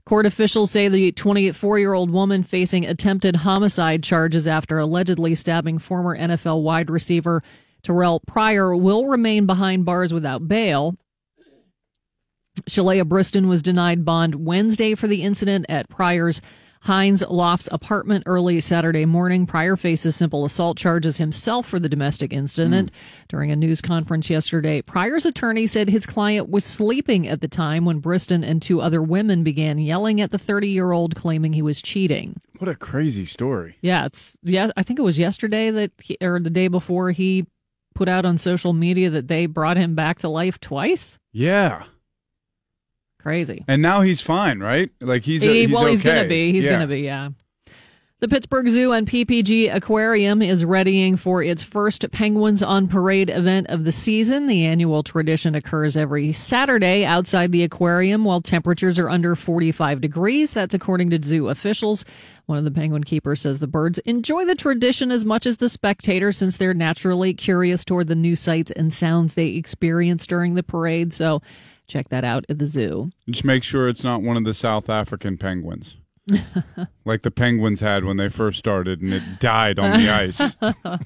Court 0.07 0.25
officials 0.25 0.71
say 0.71 0.89
the 0.89 1.13
24 1.13 1.79
year 1.79 1.93
old 1.93 2.11
woman 2.11 2.43
facing 2.43 2.87
attempted 2.87 3.37
homicide 3.37 4.03
charges 4.03 4.47
after 4.47 4.79
allegedly 4.79 5.35
stabbing 5.35 5.79
former 5.79 6.17
NFL 6.17 6.63
wide 6.63 6.89
receiver 6.89 7.43
Terrell 7.83 8.21
Pryor 8.27 8.77
will 8.77 9.07
remain 9.07 9.45
behind 9.47 9.85
bars 9.85 10.15
without 10.15 10.47
bail. 10.49 10.97
Shalea 12.69 13.05
Briston 13.05 13.49
was 13.49 13.63
denied 13.63 14.05
bond 14.05 14.35
Wednesday 14.35 14.95
for 14.95 15.07
the 15.07 15.23
incident 15.23 15.67
at 15.69 15.89
Pryor's 15.89 16.43
Heinz 16.83 17.23
Lofts 17.23 17.69
apartment 17.71 18.25
early 18.27 18.59
Saturday 18.59 19.07
morning. 19.07 19.47
Pryor 19.47 19.77
faces 19.77 20.17
simple 20.17 20.45
assault 20.45 20.77
charges 20.77 21.17
himself 21.17 21.67
for 21.67 21.79
the 21.79 21.89
domestic 21.89 22.33
incident. 22.33 22.91
Hmm. 22.91 22.97
During 23.29 23.51
a 23.53 23.57
news 23.57 23.81
conference 23.81 24.29
yesterday, 24.29 24.83
Pryor's 24.83 25.25
attorney 25.25 25.69
said 25.69 25.89
his 25.89 26.07
client 26.07 26.51
was 26.51 26.65
sleeping 26.65 27.29
at 27.29 27.41
the 27.41 27.47
time 27.47 27.85
when 27.85 28.01
Briston 28.01 28.43
and 28.43 28.61
two 28.61 28.81
other 28.81 29.01
women 29.01 29.45
began 29.45 29.79
yelling 29.79 30.21
at 30.21 30.33
the 30.33 30.39
30 30.39 30.69
year 30.69 30.91
old, 30.91 31.15
claiming 31.15 31.53
he 31.53 31.63
was 31.63 31.81
cheating. 31.81 32.41
What 32.59 32.69
a 32.69 32.75
crazy 32.75 33.27
story. 33.27 33.77
Yeah, 33.81 34.07
it's 34.07 34.37
yeah. 34.43 34.73
I 34.77 34.83
think 34.83 34.99
it 34.99 35.03
was 35.03 35.19
yesterday 35.19 35.71
that 35.71 35.93
he, 36.03 36.19
or 36.21 36.41
the 36.41 36.51
day 36.51 36.67
before 36.67 37.13
he 37.13 37.47
put 37.95 38.09
out 38.09 38.25
on 38.25 38.39
social 38.39 38.73
media 38.73 39.09
that 39.11 39.29
they 39.29 39.47
brought 39.47 39.77
him 39.77 39.95
back 39.95 40.19
to 40.21 40.29
life 40.29 40.61
twice. 40.61 41.19
Yeah. 41.33 41.85
Crazy. 43.23 43.65
And 43.69 43.81
now 43.83 44.01
he's 44.01 44.21
fine, 44.21 44.59
right? 44.61 44.91
Like 45.01 45.23
he's, 45.23 45.43
He- 45.43 45.63
he's 45.67 45.73
well, 45.73 45.87
he's 45.87 46.03
gonna 46.03 46.29
be. 46.29 46.53
He's 46.53 46.67
Yeah. 46.67 46.73
gonna 46.73 46.87
be. 46.89 47.01
Yeah. 47.01 47.31
The 48.21 48.29
Pittsburgh 48.29 48.69
Zoo 48.69 48.93
and 48.93 49.05
PPG 49.05 49.69
Aquarium 49.75 50.43
is 50.43 50.65
readying 50.65 51.17
for 51.17 51.43
its 51.43 51.65
first 51.65 52.09
Penguins 52.13 52.63
on 52.63 52.87
Parade 52.87 53.29
event 53.29 53.67
of 53.67 53.85
the 53.85 53.91
season. 53.91 54.47
The 54.47 54.65
annual 54.65 55.03
tradition 55.03 55.57
occurs 55.57 55.97
every 55.97 56.31
Saturday 56.31 57.05
outside 57.05 57.51
the 57.51 57.65
aquarium 57.65 58.23
while 58.25 58.41
temperatures 58.41 58.97
are 58.97 59.11
under 59.11 59.35
45 59.35 60.01
degrees. 60.01 60.53
That's 60.55 60.73
according 60.73 61.11
to 61.11 61.19
zoo 61.21 61.49
officials. 61.49 62.05
One 62.47 62.59
of 62.59 62.65
the 62.65 62.71
penguin 62.71 63.03
keepers 63.03 63.41
says 63.41 63.59
the 63.59 63.67
birds 63.67 63.99
enjoy 64.01 64.45
the 64.45 64.55
tradition 64.55 65.11
as 65.11 65.25
much 65.25 65.45
as 65.45 65.57
the 65.57 65.69
spectators 65.69 66.37
since 66.37 66.57
they're 66.57 66.75
naturally 66.75 67.35
curious 67.35 67.85
toward 67.85 68.07
the 68.07 68.15
new 68.15 68.37
sights 68.37 68.71
and 68.71 68.93
sounds 68.95 69.35
they 69.35 69.49
experience 69.49 70.29
during 70.29 70.55
the 70.55 70.63
parade. 70.63 71.13
So 71.13 71.43
check 71.87 72.09
that 72.11 72.25
out 72.25 72.45
at 72.49 72.59
the 72.59 72.67
zoo. 72.67 73.11
Just 73.29 73.45
make 73.45 73.63
sure 73.63 73.89
it's 73.89 74.05
not 74.05 74.23
one 74.23 74.37
of 74.37 74.45
the 74.45 74.55
South 74.55 74.89
African 74.89 75.39
penguins. 75.39 75.97
like 77.05 77.23
the 77.23 77.31
penguins 77.31 77.81
had 77.81 78.05
when 78.05 78.17
they 78.17 78.29
first 78.29 78.59
started 78.59 79.01
and 79.01 79.13
it 79.13 79.41
died 79.41 79.79
on 79.79 79.99
the 79.99 80.09
ice. 80.09 80.57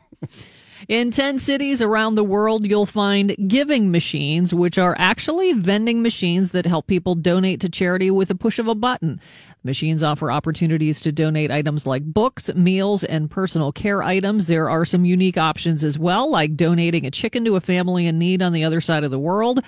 In 0.89 1.11
10 1.11 1.39
cities 1.39 1.83
around 1.83 2.15
the 2.15 2.23
world, 2.23 2.65
you'll 2.67 2.87
find 2.87 3.35
giving 3.49 3.91
machines, 3.91 4.55
which 4.55 4.79
are 4.79 4.95
actually 4.99 5.53
vending 5.53 6.03
machines 6.03 6.53
that 6.53 6.67
help 6.67 6.87
people 6.87 7.15
donate 7.15 7.61
to 7.63 7.69
charity 7.69 8.11
with 8.11 8.31
a 8.31 8.37
push 8.37 8.59
of 8.59 8.69
a 8.69 8.75
button. 8.75 9.19
Machines 9.65 10.03
offer 10.03 10.31
opportunities 10.31 11.01
to 11.01 11.11
donate 11.11 11.51
items 11.51 11.87
like 11.87 12.05
books, 12.05 12.55
meals, 12.55 13.03
and 13.03 13.31
personal 13.31 13.73
care 13.73 14.03
items. 14.03 14.47
There 14.47 14.71
are 14.71 14.85
some 14.85 15.05
unique 15.05 15.39
options 15.39 15.83
as 15.83 15.99
well, 15.99 16.31
like 16.31 16.55
donating 16.55 17.05
a 17.05 17.11
chicken 17.11 17.45
to 17.47 17.57
a 17.57 17.61
family 17.61 18.07
in 18.07 18.19
need 18.19 18.41
on 18.41 18.53
the 18.53 18.63
other 18.63 18.81
side 18.81 19.03
of 19.03 19.11
the 19.11 19.19
world, 19.19 19.65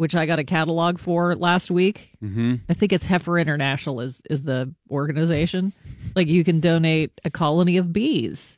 which 0.00 0.14
I 0.14 0.24
got 0.24 0.38
a 0.38 0.44
catalog 0.44 0.98
for 0.98 1.36
last 1.36 1.70
week. 1.70 2.12
hmm 2.20 2.54
I 2.70 2.72
think 2.72 2.90
it's 2.90 3.04
Heifer 3.04 3.38
International 3.38 4.00
is, 4.00 4.22
is 4.30 4.44
the 4.44 4.74
organization. 4.90 5.74
Like 6.16 6.26
you 6.26 6.42
can 6.42 6.58
donate 6.60 7.12
a 7.22 7.28
colony 7.30 7.76
of 7.76 7.92
bees 7.92 8.56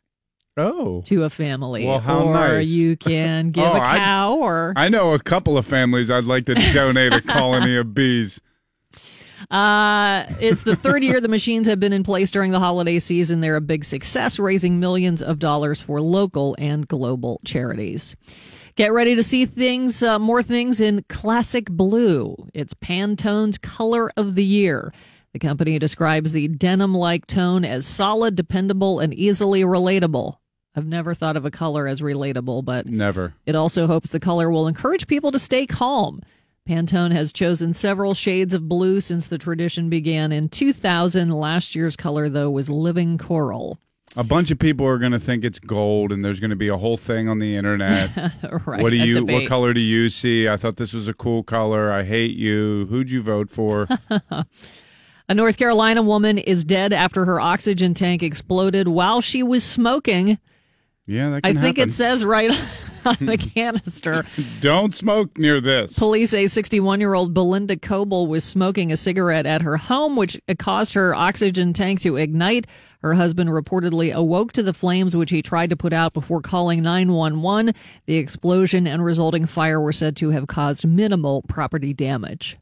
Oh. 0.56 1.02
to 1.06 1.24
a 1.24 1.30
family. 1.30 1.84
Well, 1.84 1.98
how 1.98 2.28
or 2.28 2.32
nice. 2.58 2.68
you 2.68 2.96
can 2.96 3.50
give 3.56 3.64
Oh, 3.64 3.72
a 3.72 3.80
I- 3.80 3.98
cow 3.98 4.34
or 4.36 4.72
I 4.76 4.88
know 4.88 5.14
a 5.14 5.18
couple 5.18 5.58
of 5.58 5.66
families 5.66 6.12
I'd 6.12 6.22
like 6.24 6.46
to 6.46 6.54
donate 6.72 7.12
a 7.12 7.20
colony 7.20 7.76
of 7.76 7.92
bees. 7.92 8.40
Uh, 9.50 10.24
it's 10.40 10.62
the 10.62 10.76
third 10.76 11.02
year 11.02 11.20
the 11.20 11.28
machines 11.28 11.66
have 11.66 11.80
been 11.80 11.92
in 11.92 12.02
place 12.02 12.30
during 12.30 12.52
the 12.52 12.58
holiday 12.60 12.98
season. 12.98 13.40
They're 13.40 13.56
a 13.56 13.60
big 13.60 13.84
success, 13.84 14.38
raising 14.38 14.80
millions 14.80 15.22
of 15.22 15.38
dollars 15.38 15.82
for 15.82 16.00
local 16.00 16.54
and 16.58 16.86
global 16.86 17.40
charities. 17.44 18.16
Get 18.74 18.92
ready 18.92 19.14
to 19.14 19.22
see 19.22 19.44
things, 19.44 20.02
uh, 20.02 20.18
more 20.18 20.42
things 20.42 20.80
in 20.80 21.04
classic 21.08 21.66
blue. 21.70 22.36
It's 22.54 22.72
Pantone's 22.74 23.58
color 23.58 24.10
of 24.16 24.34
the 24.34 24.44
year. 24.44 24.92
The 25.32 25.38
company 25.38 25.78
describes 25.78 26.32
the 26.32 26.48
denim 26.48 26.94
like 26.94 27.26
tone 27.26 27.64
as 27.64 27.86
solid, 27.86 28.34
dependable, 28.34 29.00
and 29.00 29.12
easily 29.12 29.62
relatable. 29.62 30.36
I've 30.74 30.86
never 30.86 31.12
thought 31.12 31.36
of 31.36 31.44
a 31.44 31.50
color 31.50 31.86
as 31.86 32.00
relatable, 32.00 32.64
but 32.64 32.86
Never. 32.86 33.34
it 33.44 33.54
also 33.54 33.86
hopes 33.86 34.10
the 34.10 34.20
color 34.20 34.50
will 34.50 34.66
encourage 34.66 35.06
people 35.06 35.30
to 35.32 35.38
stay 35.38 35.66
calm. 35.66 36.22
Pantone 36.68 37.12
has 37.12 37.32
chosen 37.32 37.74
several 37.74 38.14
shades 38.14 38.54
of 38.54 38.68
blue 38.68 39.00
since 39.00 39.26
the 39.26 39.38
tradition 39.38 39.88
began 39.88 40.30
in 40.30 40.48
2000. 40.48 41.30
Last 41.30 41.74
year's 41.74 41.96
color, 41.96 42.28
though, 42.28 42.50
was 42.50 42.70
living 42.70 43.18
coral. 43.18 43.78
A 44.14 44.22
bunch 44.22 44.50
of 44.50 44.58
people 44.58 44.86
are 44.86 44.98
going 44.98 45.12
to 45.12 45.18
think 45.18 45.42
it's 45.42 45.58
gold, 45.58 46.12
and 46.12 46.24
there's 46.24 46.38
going 46.38 46.50
to 46.50 46.56
be 46.56 46.68
a 46.68 46.76
whole 46.76 46.96
thing 46.96 47.28
on 47.28 47.38
the 47.38 47.56
internet. 47.56 48.10
right. 48.66 48.82
what 48.82 48.90
do 48.90 48.96
you? 48.96 49.24
What 49.24 49.48
color 49.48 49.72
do 49.72 49.80
you 49.80 50.10
see? 50.10 50.48
I 50.48 50.56
thought 50.56 50.76
this 50.76 50.92
was 50.92 51.08
a 51.08 51.14
cool 51.14 51.42
color. 51.42 51.90
I 51.90 52.04
hate 52.04 52.36
you. 52.36 52.86
Who'd 52.90 53.10
you 53.10 53.22
vote 53.22 53.50
for? 53.50 53.88
A 55.28 55.34
North 55.34 55.56
Carolina 55.56 56.02
woman 56.02 56.36
is 56.36 56.64
dead 56.64 56.92
after 56.92 57.24
her 57.24 57.40
oxygen 57.40 57.94
tank 57.94 58.22
exploded 58.22 58.88
while 58.88 59.20
she 59.20 59.42
was 59.42 59.64
smoking. 59.64 60.38
yeah, 61.06 61.30
that 61.30 61.40
I 61.44 61.54
think 61.54 61.78
happen. 61.78 61.88
it 61.88 61.92
says 61.92 62.22
right 62.24 62.50
on 63.04 63.16
the 63.20 63.36
canister. 63.36 64.24
Don't 64.60 64.94
smoke 64.94 65.38
near 65.38 65.60
this. 65.60 65.98
Police 65.98 66.30
say 66.30 66.46
61 66.46 67.00
year 67.00 67.14
old 67.14 67.34
Belinda 67.34 67.76
Coble 67.76 68.26
was 68.26 68.44
smoking 68.44 68.92
a 68.92 68.96
cigarette 68.96 69.46
at 69.46 69.62
her 69.62 69.76
home, 69.76 70.16
which 70.16 70.40
caused 70.58 70.94
her 70.94 71.14
oxygen 71.14 71.72
tank 71.72 72.00
to 72.00 72.16
ignite. 72.16 72.66
Her 73.00 73.14
husband 73.14 73.50
reportedly 73.50 74.12
awoke 74.12 74.52
to 74.52 74.62
the 74.62 74.72
flames, 74.72 75.16
which 75.16 75.30
he 75.30 75.42
tried 75.42 75.70
to 75.70 75.76
put 75.76 75.92
out 75.92 76.12
before 76.12 76.40
calling 76.40 76.82
911. 76.82 77.74
The 78.06 78.16
explosion 78.16 78.86
and 78.86 79.04
resulting 79.04 79.46
fire 79.46 79.80
were 79.80 79.92
said 79.92 80.16
to 80.16 80.30
have 80.30 80.46
caused 80.46 80.86
minimal 80.86 81.42
property 81.42 81.92
damage. 81.92 82.58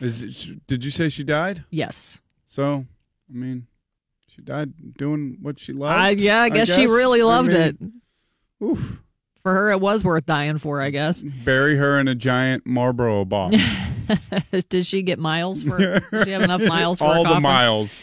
Is 0.00 0.22
it, 0.22 0.66
did 0.66 0.84
you 0.84 0.90
say 0.90 1.08
she 1.08 1.22
died? 1.22 1.64
Yes. 1.70 2.20
So, 2.46 2.86
I 3.30 3.32
mean, 3.32 3.68
she 4.26 4.42
died 4.42 4.72
doing 4.98 5.38
what 5.40 5.60
she 5.60 5.72
loved. 5.72 6.00
I, 6.00 6.10
yeah, 6.10 6.42
I 6.42 6.48
guess, 6.48 6.74
she 6.74 6.86
really 6.86 7.20
I 7.20 7.24
loved 7.24 7.52
mean, 7.52 7.60
it. 7.60 8.64
Oof. 8.64 8.98
For 9.44 9.52
her, 9.52 9.70
it 9.70 9.80
was 9.80 10.02
worth 10.02 10.24
dying 10.24 10.56
for, 10.56 10.80
I 10.80 10.88
guess. 10.88 11.20
Bury 11.20 11.76
her 11.76 12.00
in 12.00 12.08
a 12.08 12.14
giant 12.14 12.64
Marlboro 12.64 13.26
box. 13.26 13.56
Did 14.70 14.86
she 14.86 15.02
get 15.02 15.18
miles 15.18 15.62
for? 15.62 15.76
Did 15.76 16.24
she 16.24 16.30
have 16.30 16.40
enough 16.40 16.62
miles 16.66 16.98
for 16.98 17.04
a 17.04 17.08
All 17.08 17.24
the 17.24 17.40
miles. 17.40 18.02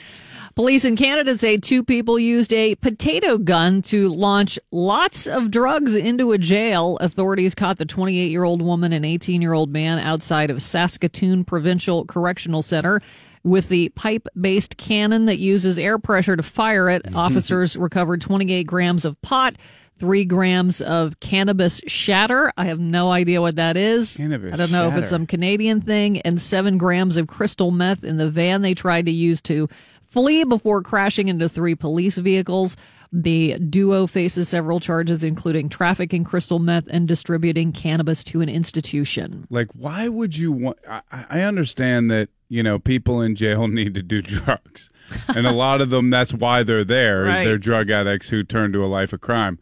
Police 0.54 0.86
in 0.86 0.96
Canada 0.96 1.36
say 1.36 1.58
two 1.58 1.84
people 1.84 2.20
used 2.20 2.54
a 2.54 2.76
potato 2.76 3.40
gun 3.40 3.82
to 3.84 4.10
launch 4.10 4.60
lots 4.70 5.26
of 5.26 5.50
drugs 5.50 5.96
into 5.96 6.32
a 6.32 6.38
jail. 6.38 6.98
Authorities 6.98 7.56
caught 7.56 7.80
the 7.80 7.86
28 7.86 8.30
year 8.30 8.44
old 8.44 8.62
woman 8.62 8.94
and 8.94 9.04
18 9.04 9.42
year 9.42 9.54
old 9.54 9.72
man 9.72 9.98
outside 9.98 10.52
of 10.52 10.62
Saskatoon 10.62 11.44
Provincial 11.44 12.06
Correctional 12.06 12.62
Center. 12.62 13.02
With 13.44 13.70
the 13.70 13.90
pipe 13.90 14.28
based 14.40 14.78
cannon 14.78 15.26
that 15.26 15.40
uses 15.40 15.80
air 15.80 15.98
pressure 15.98 16.36
to 16.36 16.44
fire 16.44 16.88
it, 16.88 17.08
officers 17.16 17.76
recovered 17.76 18.22
28 18.22 18.68
grams 18.68 19.06
of 19.06 19.20
pot, 19.24 19.56
three 20.02 20.26
grams 20.26 20.82
of 20.82 21.20
cannabis 21.20 21.80
shatter. 21.86 22.52
I 22.58 22.66
have 22.66 22.80
no 22.80 23.10
idea 23.12 23.40
what 23.40 23.56
that 23.58 23.78
is. 23.78 24.18
Cannabis 24.18 24.52
I 24.52 24.58
don't 24.58 24.72
know 24.72 24.88
if 24.90 24.96
it's 24.98 25.12
some 25.12 25.28
Canadian 25.28 25.80
thing, 25.80 26.20
and 26.22 26.42
seven 26.42 26.80
grams 26.80 27.18
of 27.18 27.28
crystal 27.28 27.70
meth 27.70 28.04
in 28.04 28.18
the 28.18 28.28
van 28.30 28.64
they 28.64 28.74
tried 28.74 29.06
to 29.06 29.12
use 29.12 29.42
to 29.44 29.70
flee 30.04 30.44
before 30.44 30.82
crashing 30.82 31.28
into 31.28 31.48
three 31.48 31.76
police 31.76 32.18
vehicles. 32.18 32.76
The 33.14 33.60
duo 33.60 34.08
faces 34.08 34.50
several 34.50 34.80
charges, 34.80 35.24
including 35.24 35.70
trafficking 35.70 36.24
crystal 36.24 36.58
meth 36.60 36.86
and 36.90 37.08
distributing 37.08 37.74
cannabis 37.74 38.24
to 38.26 38.42
an 38.42 38.50
institution. 38.50 39.46
Like, 39.52 39.68
why 39.76 40.08
would 40.08 40.36
you 40.36 40.52
want? 40.52 40.78
I, 40.90 41.02
I 41.12 41.42
understand 41.42 42.10
that 42.10 42.30
you 42.50 42.64
know 42.64 42.80
people 42.80 43.22
in 43.22 43.36
jail 43.36 43.68
need 43.80 43.94
to 43.94 44.02
do 44.02 44.22
drugs, 44.24 44.90
and 45.36 45.46
a 45.46 45.52
lot 45.66 45.80
of 45.82 45.92
them 45.92 46.10
that's 46.10 46.34
why 46.34 46.64
they're 46.64 46.84
there 46.86 47.24
is 47.24 47.28
Right. 47.28 47.44
they're 47.46 47.58
drug 47.60 47.92
addicts 47.92 48.30
who 48.30 48.44
turn 48.44 48.72
to 48.74 48.84
a 48.84 48.88
life 48.88 49.14
of 49.14 49.22
crime. 49.22 49.60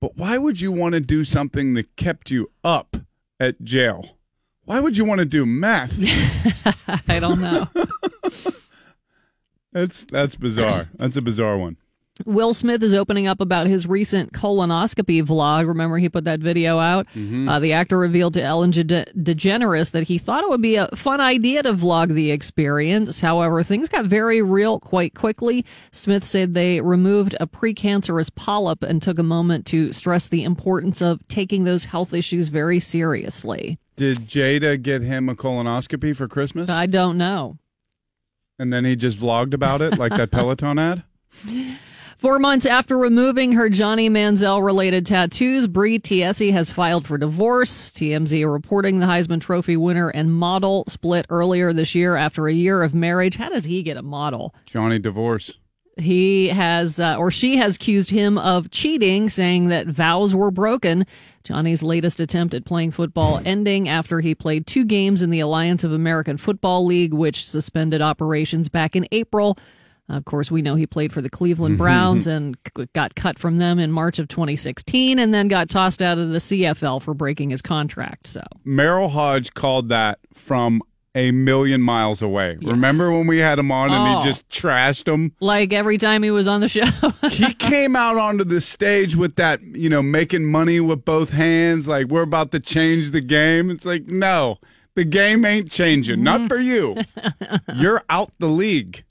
But 0.00 0.16
why 0.16 0.38
would 0.38 0.60
you 0.60 0.70
want 0.70 0.94
to 0.94 1.00
do 1.00 1.24
something 1.24 1.74
that 1.74 1.96
kept 1.96 2.30
you 2.30 2.50
up 2.62 2.96
at 3.40 3.62
jail? 3.64 4.16
Why 4.64 4.80
would 4.80 4.96
you 4.96 5.04
want 5.04 5.18
to 5.20 5.24
do 5.24 5.44
meth? 5.44 5.98
I 7.08 7.18
don't 7.18 7.40
know. 7.40 7.68
That's 9.72 10.06
that's 10.10 10.34
bizarre. 10.34 10.88
That's 10.94 11.16
a 11.16 11.22
bizarre 11.22 11.58
one. 11.58 11.76
Will 12.26 12.52
Smith 12.54 12.82
is 12.82 12.94
opening 12.94 13.26
up 13.26 13.40
about 13.40 13.66
his 13.66 13.86
recent 13.86 14.32
colonoscopy 14.32 15.22
vlog. 15.22 15.68
Remember, 15.68 15.98
he 15.98 16.08
put 16.08 16.24
that 16.24 16.40
video 16.40 16.78
out. 16.78 17.06
Uh, 17.16 17.58
the 17.60 17.72
actor 17.72 17.98
revealed 17.98 18.34
to 18.34 18.42
Ellen 18.42 18.70
De- 18.70 18.84
DeGeneres 18.84 19.92
that 19.92 20.04
he 20.04 20.18
thought 20.18 20.42
it 20.42 20.50
would 20.50 20.62
be 20.62 20.76
a 20.76 20.88
fun 20.96 21.20
idea 21.20 21.62
to 21.62 21.72
vlog 21.72 22.14
the 22.14 22.30
experience. 22.30 23.20
However, 23.20 23.62
things 23.62 23.88
got 23.88 24.04
very 24.06 24.42
real 24.42 24.80
quite 24.80 25.14
quickly. 25.14 25.64
Smith 25.92 26.24
said 26.24 26.54
they 26.54 26.80
removed 26.80 27.36
a 27.40 27.46
precancerous 27.46 28.34
polyp 28.34 28.82
and 28.82 29.00
took 29.00 29.18
a 29.18 29.22
moment 29.22 29.66
to 29.66 29.92
stress 29.92 30.28
the 30.28 30.44
importance 30.44 31.00
of 31.00 31.26
taking 31.28 31.64
those 31.64 31.86
health 31.86 32.12
issues 32.12 32.48
very 32.48 32.80
seriously. 32.80 33.78
Did 33.96 34.28
Jada 34.28 34.80
get 34.80 35.02
him 35.02 35.28
a 35.28 35.34
colonoscopy 35.34 36.14
for 36.14 36.28
Christmas? 36.28 36.70
I 36.70 36.86
don't 36.86 37.18
know. 37.18 37.58
And 38.58 38.72
then 38.72 38.84
he 38.84 38.96
just 38.96 39.18
vlogged 39.18 39.54
about 39.54 39.80
it 39.82 39.98
like 39.98 40.16
that 40.16 40.30
Peloton 40.32 40.78
ad? 40.78 41.02
Four 42.18 42.40
months 42.40 42.66
after 42.66 42.98
removing 42.98 43.52
her 43.52 43.68
Johnny 43.68 44.10
Manziel 44.10 44.60
related 44.60 45.06
tattoos, 45.06 45.68
Brie 45.68 46.00
Tiesi 46.00 46.50
has 46.50 46.68
filed 46.68 47.06
for 47.06 47.16
divorce. 47.16 47.90
TMZ 47.90 48.52
reporting 48.52 48.98
the 48.98 49.06
Heisman 49.06 49.40
Trophy 49.40 49.76
winner 49.76 50.08
and 50.08 50.34
model 50.34 50.82
split 50.88 51.26
earlier 51.30 51.72
this 51.72 51.94
year 51.94 52.16
after 52.16 52.48
a 52.48 52.52
year 52.52 52.82
of 52.82 52.92
marriage. 52.92 53.36
How 53.36 53.50
does 53.50 53.66
he 53.66 53.84
get 53.84 53.96
a 53.96 54.02
model? 54.02 54.52
Johnny 54.66 54.98
divorce. 54.98 55.58
He 55.96 56.48
has, 56.48 56.98
uh, 56.98 57.16
or 57.18 57.30
she 57.30 57.56
has 57.58 57.76
accused 57.76 58.10
him 58.10 58.36
of 58.36 58.72
cheating, 58.72 59.28
saying 59.28 59.68
that 59.68 59.86
vows 59.86 60.34
were 60.34 60.50
broken. 60.50 61.06
Johnny's 61.44 61.84
latest 61.84 62.18
attempt 62.18 62.52
at 62.52 62.64
playing 62.64 62.90
football 62.90 63.40
ending 63.44 63.88
after 63.88 64.18
he 64.18 64.34
played 64.34 64.66
two 64.66 64.84
games 64.84 65.22
in 65.22 65.30
the 65.30 65.38
Alliance 65.38 65.84
of 65.84 65.92
American 65.92 66.36
Football 66.36 66.84
League, 66.84 67.14
which 67.14 67.48
suspended 67.48 68.02
operations 68.02 68.68
back 68.68 68.96
in 68.96 69.06
April. 69.12 69.56
Of 70.08 70.24
course, 70.24 70.50
we 70.50 70.62
know 70.62 70.74
he 70.74 70.86
played 70.86 71.12
for 71.12 71.20
the 71.20 71.28
Cleveland 71.28 71.74
mm-hmm, 71.74 71.82
Browns 71.82 72.26
mm-hmm. 72.26 72.80
and 72.80 72.92
got 72.94 73.14
cut 73.14 73.38
from 73.38 73.58
them 73.58 73.78
in 73.78 73.92
March 73.92 74.18
of 74.18 74.28
2016 74.28 75.18
and 75.18 75.34
then 75.34 75.48
got 75.48 75.68
tossed 75.68 76.00
out 76.00 76.18
of 76.18 76.30
the 76.30 76.38
CFL 76.38 77.02
for 77.02 77.12
breaking 77.12 77.50
his 77.50 77.60
contract. 77.60 78.26
So, 78.26 78.42
Merril 78.66 79.10
Hoge 79.10 79.52
called 79.52 79.90
that 79.90 80.18
from 80.32 80.82
a 81.14 81.30
million 81.32 81.82
miles 81.82 82.22
away. 82.22 82.58
Remember 82.62 83.10
when 83.10 83.26
we 83.26 83.38
had 83.38 83.58
him 83.58 83.72
on 83.72 83.90
and 83.90 84.16
Oh. 84.16 84.20
he 84.20 84.26
just 84.26 84.48
trashed 84.50 85.12
him? 85.12 85.32
like 85.40 85.72
every 85.72 85.98
time 85.98 86.22
he 86.22 86.30
was 86.30 86.46
on 86.46 86.60
the 86.60 86.68
show, 86.68 86.84
he 87.30 87.52
came 87.54 87.96
out 87.96 88.16
onto 88.16 88.44
the 88.44 88.60
stage 88.60 89.16
with 89.16 89.36
that, 89.36 89.60
you 89.62 89.88
know, 89.88 90.02
making 90.02 90.44
money 90.44 90.80
with 90.80 91.04
both 91.04 91.30
hands, 91.30 91.88
like 91.88 92.06
we're 92.06 92.22
about 92.22 92.52
to 92.52 92.60
change 92.60 93.10
the 93.10 93.20
game. 93.20 93.70
It's 93.70 93.84
like, 93.84 94.06
no, 94.06 94.58
the 94.94 95.04
game 95.04 95.44
ain't 95.44 95.70
changing. 95.70 96.22
Not 96.22 96.42
mm. 96.42 96.48
for 96.48 96.58
you. 96.58 96.96
You're 97.74 98.04
out 98.08 98.30
the 98.38 98.48
league. 98.48 99.04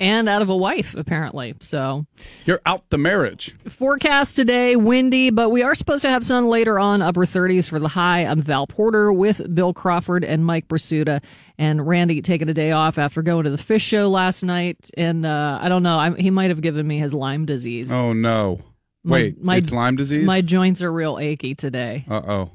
And 0.00 0.28
out 0.28 0.42
of 0.42 0.48
a 0.48 0.56
wife, 0.56 0.94
apparently. 0.94 1.54
So, 1.60 2.06
You're 2.44 2.60
out 2.66 2.88
the 2.90 2.98
marriage. 2.98 3.54
Forecast 3.68 4.36
today, 4.36 4.76
windy, 4.76 5.30
but 5.30 5.50
we 5.50 5.62
are 5.62 5.74
supposed 5.74 6.02
to 6.02 6.08
have 6.10 6.24
sun 6.24 6.48
later 6.48 6.78
on, 6.78 7.02
upper 7.02 7.24
30s 7.26 7.68
for 7.68 7.78
the 7.78 7.88
high. 7.88 8.20
I'm 8.24 8.40
Val 8.42 8.66
Porter 8.66 9.12
with 9.12 9.54
Bill 9.54 9.72
Crawford 9.74 10.24
and 10.24 10.44
Mike 10.44 10.68
Prisuta. 10.68 11.22
And 11.58 11.86
Randy 11.86 12.20
taking 12.22 12.48
a 12.48 12.54
day 12.54 12.72
off 12.72 12.98
after 12.98 13.22
going 13.22 13.44
to 13.44 13.50
the 13.50 13.56
Phish 13.56 13.80
show 13.82 14.08
last 14.10 14.42
night. 14.42 14.90
And 14.96 15.24
uh, 15.24 15.58
I 15.60 15.68
don't 15.68 15.82
know, 15.82 15.98
I, 15.98 16.10
he 16.14 16.30
might 16.30 16.50
have 16.50 16.60
given 16.60 16.86
me 16.86 16.98
his 16.98 17.12
Lyme 17.14 17.44
disease. 17.46 17.90
Oh 17.92 18.12
no. 18.12 18.60
My- 19.04 19.12
Wait, 19.12 19.42
my- 19.42 19.56
it's 19.56 19.70
Lyme 19.72 19.96
disease? 19.96 20.24
My 20.26 20.40
joints 20.40 20.82
are 20.82 20.92
real 20.92 21.18
achy 21.18 21.54
today. 21.54 22.04
Uh 22.10 22.14
oh. 22.26 22.50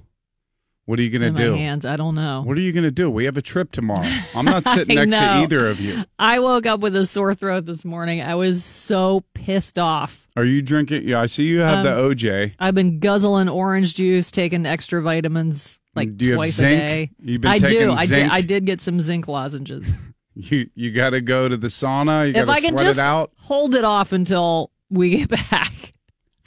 What 0.86 1.00
are 1.00 1.04
you 1.04 1.10
gonna 1.12 1.32
do? 1.32 1.52
my 1.52 1.58
hands. 1.58 1.86
I 1.86 1.96
don't 1.96 2.16
know. 2.16 2.42
What 2.44 2.58
are 2.58 2.62
you 2.62 2.72
gonna 2.74 2.92
do? 2.92 3.10
We 3.10 3.26
have 3.26 3.38
a 3.38 3.42
trip 3.42 3.72
tomorrow. 3.72 4.08
I'm 4.36 4.46
not 4.46 4.66
sitting 4.76 4.96
next 4.96 5.12
to 5.12 5.20
either 5.20 5.68
of 5.70 5.80
you. 5.80 6.04
I 6.20 6.40
woke 6.40 6.66
up 6.66 6.80
with 6.82 6.96
a 6.96 7.06
sore 7.06 7.34
throat 7.36 7.66
this 7.66 7.86
morning. 7.86 8.22
I 8.22 8.36
was 8.36 8.64
so 8.64 9.24
pissed 9.34 9.78
off. 9.80 10.28
Are 10.36 10.44
you 10.44 10.62
drinking? 10.62 11.08
Yeah, 11.08 11.22
I 11.22 11.28
see 11.28 11.44
you 11.44 11.60
have 11.60 11.86
Um, 11.86 11.86
the 11.86 11.92
OJ. 12.16 12.54
I've 12.60 12.74
been 12.76 13.00
guzzling 13.00 13.48
orange 13.48 13.94
juice, 13.96 14.32
taking 14.32 14.66
extra 14.66 15.02
vitamins 15.02 15.80
like 15.96 16.18
Do 16.18 16.26
you 16.26 16.32
have 16.32 16.38
twice 16.40 16.56
zinc? 16.56 16.72
a 16.82 16.86
day. 16.86 17.12
You've 17.22 17.42
been 17.42 17.52
I 17.52 17.60
taking 17.60 17.80
do. 17.88 17.92
I 17.94 18.06
did. 18.06 18.30
I 18.30 18.42
did 18.42 18.66
get 18.66 18.82
some 18.82 19.00
zinc 19.00 19.28
lozenges. 19.28 19.94
You 20.34 20.70
you 20.76 20.92
got 20.92 21.10
to 21.10 21.20
go 21.20 21.50
to 21.50 21.58
the 21.58 21.68
sauna. 21.68 22.26
You 22.28 22.32
got 22.34 22.40
if 22.40 22.46
to 22.46 22.52
I 22.54 22.62
can 22.62 22.72
sweat 22.72 22.86
just 22.86 23.00
it 23.00 23.02
out. 23.04 23.32
hold 23.36 23.76
it 23.76 23.84
off 23.84 24.14
until 24.14 24.72
we 24.90 25.18
get 25.26 25.28
back. 25.52 25.94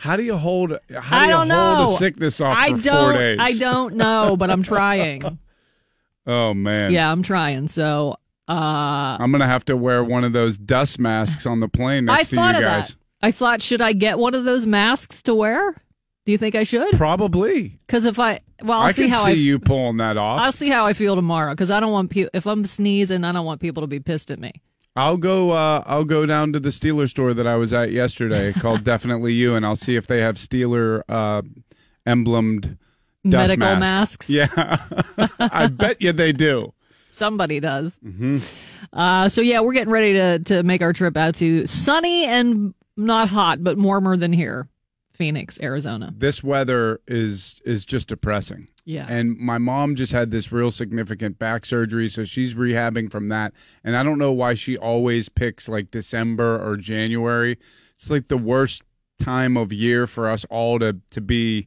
How 0.04 0.16
do 0.16 0.22
you 0.22 0.36
hold? 0.36 0.78
How 0.94 1.18
I 1.18 1.24
do 1.24 1.30
you 1.30 1.36
hold 1.36 1.48
know. 1.48 1.94
a 1.94 1.96
sickness 1.96 2.38
off 2.40 2.56
I 2.58 2.74
for 2.74 2.80
don't. 2.82 3.02
four 3.04 3.12
days? 3.14 3.38
I 3.40 3.52
don't 3.54 3.96
know, 3.96 4.36
but 4.36 4.50
I'm 4.50 4.62
trying. 4.62 5.22
Oh 6.26 6.54
man. 6.54 6.90
yeah, 6.90 7.10
I'm 7.12 7.22
trying. 7.22 7.68
So 7.68 8.16
Uh, 8.48 9.16
I'm 9.20 9.30
gonna 9.32 9.46
have 9.46 9.64
to 9.66 9.76
wear 9.76 10.02
one 10.02 10.24
of 10.24 10.32
those 10.32 10.56
dust 10.56 10.98
masks 10.98 11.44
on 11.46 11.60
the 11.60 11.68
plane 11.68 12.06
next 12.06 12.32
I 12.32 12.36
to 12.52 12.58
you 12.58 12.62
guys. 12.64 12.88
that. 12.88 12.96
I 13.20 13.30
thought, 13.30 13.60
should 13.62 13.82
I 13.82 13.92
get 13.92 14.18
one 14.18 14.34
of 14.34 14.44
those 14.44 14.64
masks 14.66 15.22
to 15.24 15.34
wear? 15.34 15.72
Do 16.24 16.32
you 16.32 16.38
think 16.38 16.54
I 16.54 16.64
should? 16.64 16.94
Probably. 16.96 17.78
Because 17.86 18.06
if 18.06 18.18
I, 18.18 18.40
well, 18.62 18.80
I'll 18.80 18.86
I 18.86 18.92
see 18.92 19.02
can 19.02 19.10
how 19.10 19.24
see 19.26 19.30
I. 19.32 19.34
you 19.34 19.58
pulling 19.58 19.98
that 19.98 20.16
off. 20.16 20.40
I'll 20.40 20.52
see 20.52 20.70
how 20.70 20.86
I 20.86 20.94
feel 20.94 21.14
tomorrow 21.14 21.52
because 21.52 21.70
I 21.70 21.78
don't 21.80 21.92
want 21.92 22.10
people. 22.10 22.30
If 22.32 22.46
I'm 22.46 22.64
sneezing, 22.64 23.24
I 23.24 23.32
don't 23.32 23.44
want 23.44 23.60
people 23.60 23.82
to 23.82 23.86
be 23.86 24.00
pissed 24.00 24.30
at 24.30 24.38
me. 24.38 24.52
I'll 24.96 25.16
go. 25.16 25.50
Uh, 25.50 25.82
I'll 25.86 26.04
go 26.04 26.24
down 26.26 26.52
to 26.52 26.60
the 26.60 26.68
Steeler 26.70 27.08
store 27.08 27.34
that 27.34 27.46
I 27.46 27.56
was 27.56 27.72
at 27.72 27.90
yesterday, 27.90 28.52
called 28.60 28.84
Definitely 28.84 29.32
You, 29.32 29.56
and 29.56 29.66
I'll 29.66 29.76
see 29.76 29.96
if 29.96 30.06
they 30.06 30.20
have 30.20 30.36
Steeler 30.36 31.02
uh, 31.08 31.42
emblemed 32.06 32.78
dust 33.24 33.50
Medical 33.58 33.76
masks. 33.76 34.28
masks? 34.28 34.30
Yeah, 34.30 35.28
I 35.38 35.66
bet 35.66 36.00
you 36.00 36.12
they 36.12 36.32
do. 36.32 36.72
Somebody 37.10 37.60
does. 37.60 37.96
Mm-hmm. 38.04 38.38
Uh, 38.92 39.28
so 39.28 39.40
yeah, 39.40 39.60
we're 39.60 39.72
getting 39.72 39.92
ready 39.92 40.12
to 40.14 40.38
to 40.40 40.62
make 40.62 40.82
our 40.82 40.92
trip 40.92 41.16
out 41.16 41.34
to 41.36 41.66
sunny 41.66 42.24
and 42.24 42.74
not 42.96 43.28
hot, 43.28 43.64
but 43.64 43.76
warmer 43.76 44.16
than 44.16 44.32
here, 44.32 44.68
Phoenix, 45.12 45.58
Arizona. 45.60 46.14
This 46.16 46.44
weather 46.44 47.00
is 47.08 47.60
is 47.64 47.84
just 47.84 48.08
depressing. 48.08 48.68
Yeah. 48.84 49.06
And 49.08 49.38
my 49.38 49.58
mom 49.58 49.96
just 49.96 50.12
had 50.12 50.30
this 50.30 50.52
real 50.52 50.70
significant 50.70 51.38
back 51.38 51.64
surgery, 51.64 52.08
so 52.08 52.24
she's 52.24 52.54
rehabbing 52.54 53.10
from 53.10 53.28
that. 53.30 53.52
And 53.82 53.96
I 53.96 54.02
don't 54.02 54.18
know 54.18 54.32
why 54.32 54.54
she 54.54 54.76
always 54.76 55.28
picks 55.28 55.68
like 55.68 55.90
December 55.90 56.62
or 56.62 56.76
January. 56.76 57.58
It's 57.94 58.10
like 58.10 58.28
the 58.28 58.36
worst 58.36 58.82
time 59.18 59.56
of 59.56 59.72
year 59.72 60.06
for 60.06 60.28
us 60.28 60.44
all 60.50 60.78
to 60.80 60.98
to 61.10 61.20
be 61.20 61.66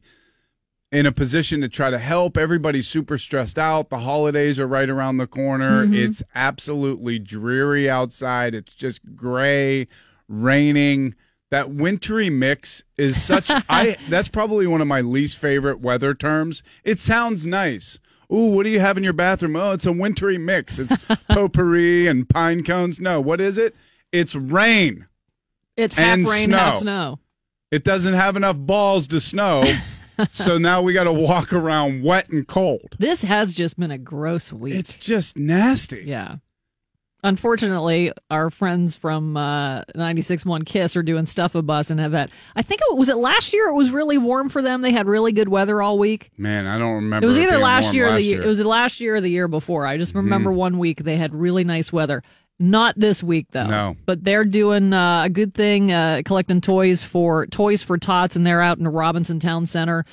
in 0.92 1.06
a 1.06 1.12
position 1.12 1.60
to 1.60 1.68
try 1.68 1.90
to 1.90 1.98
help. 1.98 2.36
Everybody's 2.36 2.86
super 2.88 3.18
stressed 3.18 3.58
out. 3.58 3.90
The 3.90 3.98
holidays 3.98 4.58
are 4.58 4.66
right 4.68 4.88
around 4.88 5.16
the 5.18 5.26
corner. 5.26 5.86
Mhm. 5.86 5.94
It's 5.94 6.22
absolutely 6.34 7.18
dreary 7.18 7.90
outside. 7.90 8.54
It's 8.54 8.72
just 8.72 9.00
gray, 9.16 9.86
raining. 10.28 11.14
That 11.50 11.70
wintry 11.70 12.28
mix 12.30 12.84
is 12.96 13.22
such 13.22 13.50
I 13.68 13.96
that's 14.08 14.28
probably 14.28 14.66
one 14.66 14.80
of 14.80 14.86
my 14.86 15.00
least 15.00 15.38
favorite 15.38 15.80
weather 15.80 16.14
terms. 16.14 16.62
It 16.84 16.98
sounds 16.98 17.46
nice. 17.46 17.98
Ooh, 18.30 18.50
what 18.50 18.64
do 18.64 18.70
you 18.70 18.80
have 18.80 18.98
in 18.98 19.04
your 19.04 19.14
bathroom? 19.14 19.56
Oh, 19.56 19.72
it's 19.72 19.86
a 19.86 19.92
wintry 19.92 20.36
mix. 20.36 20.78
It's 20.78 20.94
potpourri 21.28 22.06
and 22.06 22.28
pine 22.28 22.62
cones. 22.62 23.00
No, 23.00 23.20
what 23.20 23.40
is 23.40 23.56
it? 23.56 23.74
It's 24.12 24.34
rain. 24.34 25.06
It's 25.76 25.94
half 25.94 26.18
And 26.18 26.28
rain, 26.28 26.50
half 26.50 26.78
snow. 26.78 27.20
It 27.70 27.84
doesn't 27.84 28.14
have 28.14 28.36
enough 28.36 28.56
balls 28.58 29.06
to 29.08 29.20
snow. 29.20 29.64
so 30.32 30.58
now 30.58 30.82
we 30.82 30.92
got 30.92 31.04
to 31.04 31.12
walk 31.12 31.52
around 31.52 32.02
wet 32.02 32.28
and 32.28 32.46
cold. 32.46 32.96
This 32.98 33.22
has 33.22 33.54
just 33.54 33.78
been 33.78 33.90
a 33.90 33.98
gross 33.98 34.52
week. 34.52 34.74
It's 34.74 34.94
just 34.94 35.36
nasty. 35.36 36.04
Yeah. 36.04 36.36
Unfortunately, 37.24 38.12
our 38.30 38.48
friends 38.48 38.94
from 38.96 39.36
uh, 39.36 39.82
96.1 39.96 40.64
Kiss 40.64 40.96
are 40.96 41.02
doing 41.02 41.26
stuff 41.26 41.54
with 41.54 41.68
us 41.68 41.90
and 41.90 41.98
have 41.98 42.12
had, 42.12 42.30
I 42.54 42.62
think 42.62 42.80
it 42.88 42.96
was 42.96 43.08
it 43.08 43.16
last 43.16 43.52
year 43.52 43.68
it 43.68 43.74
was 43.74 43.90
really 43.90 44.18
warm 44.18 44.48
for 44.48 44.62
them. 44.62 44.82
They 44.82 44.92
had 44.92 45.06
really 45.06 45.32
good 45.32 45.48
weather 45.48 45.82
all 45.82 45.98
week. 45.98 46.30
Man, 46.38 46.66
I 46.66 46.78
don't 46.78 46.94
remember. 46.94 47.24
It 47.24 47.28
was 47.28 47.38
either 47.38 47.58
last 47.58 47.92
year 47.92 48.08
or 48.08 48.12
the 48.12 48.22
year. 48.22 48.42
It 48.42 48.46
was 48.46 48.58
the 48.58 48.68
last 48.68 49.00
year 49.00 49.16
or 49.16 49.20
the 49.20 49.28
year 49.30 49.48
before. 49.48 49.84
I 49.86 49.96
just 49.98 50.14
remember 50.14 50.50
Mhm. 50.50 50.54
one 50.56 50.78
week 50.78 51.02
they 51.02 51.16
had 51.16 51.34
really 51.34 51.64
nice 51.64 51.92
weather. 51.92 52.22
Not 52.60 52.94
this 52.98 53.22
week 53.22 53.46
though. 53.52 53.66
No. 53.66 53.96
But 54.06 54.24
they're 54.24 54.44
doing 54.44 54.92
uh, 54.92 55.24
a 55.24 55.28
good 55.30 55.54
thing, 55.54 55.92
uh, 55.92 56.22
collecting 56.24 56.60
toys 56.60 57.02
for 57.02 57.46
Toys 57.46 57.82
for 57.82 57.98
Tots, 57.98 58.36
and 58.36 58.46
they're 58.46 58.62
out 58.62 58.78
in 58.78 58.84
the 58.84 58.90
Robinson 58.90 59.38
Town 59.38 59.66
Center, 59.66 60.04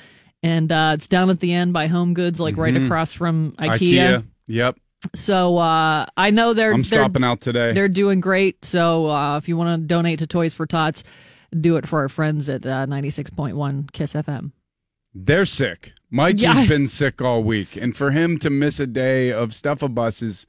and 0.42 0.70
uh, 0.70 0.92
it's 0.94 1.08
down 1.08 1.30
at 1.30 1.40
the 1.40 1.52
end 1.52 1.72
by 1.72 1.86
Home 1.88 2.14
Goods, 2.14 2.38
like 2.40 2.56
right 2.56 2.74
Mhm. 2.74 2.84
across 2.86 3.12
from 3.12 3.54
IKEA. 3.58 3.78
IKEA. 4.20 4.24
Yep. 4.48 4.76
So 5.14 5.58
uh, 5.58 6.06
I 6.16 6.30
know 6.30 6.54
they're 6.54 6.72
I'm 6.72 6.82
they're- 6.82 7.00
stopping 7.00 7.24
out 7.24 7.40
today. 7.40 7.72
They're 7.72 7.88
doing 7.88 8.20
great. 8.20 8.64
So 8.64 9.08
uh, 9.10 9.36
if 9.38 9.48
you 9.48 9.56
want 9.56 9.80
to 9.80 9.86
donate 9.86 10.18
to 10.20 10.26
Toys 10.26 10.52
for 10.54 10.66
Tots, 10.66 11.04
do 11.60 11.76
it 11.76 11.86
for 11.86 12.00
our 12.00 12.08
friends 12.08 12.48
at 12.48 12.66
uh, 12.66 12.86
96.1 12.86 13.92
Kiss 13.92 14.14
FM. 14.14 14.52
They're 15.14 15.46
sick. 15.46 15.92
Mikey's 16.10 16.42
Yeah. 16.42 16.66
been 16.66 16.86
sick 16.86 17.20
all 17.22 17.42
week, 17.42 17.76
and 17.76 17.96
for 17.96 18.10
him 18.10 18.38
to 18.38 18.50
miss 18.50 18.78
a 18.80 18.86
day 18.86 19.32
of 19.32 19.54
stuff 19.54 19.82
a 19.82 19.88
bus 19.88 20.22
is 20.22 20.46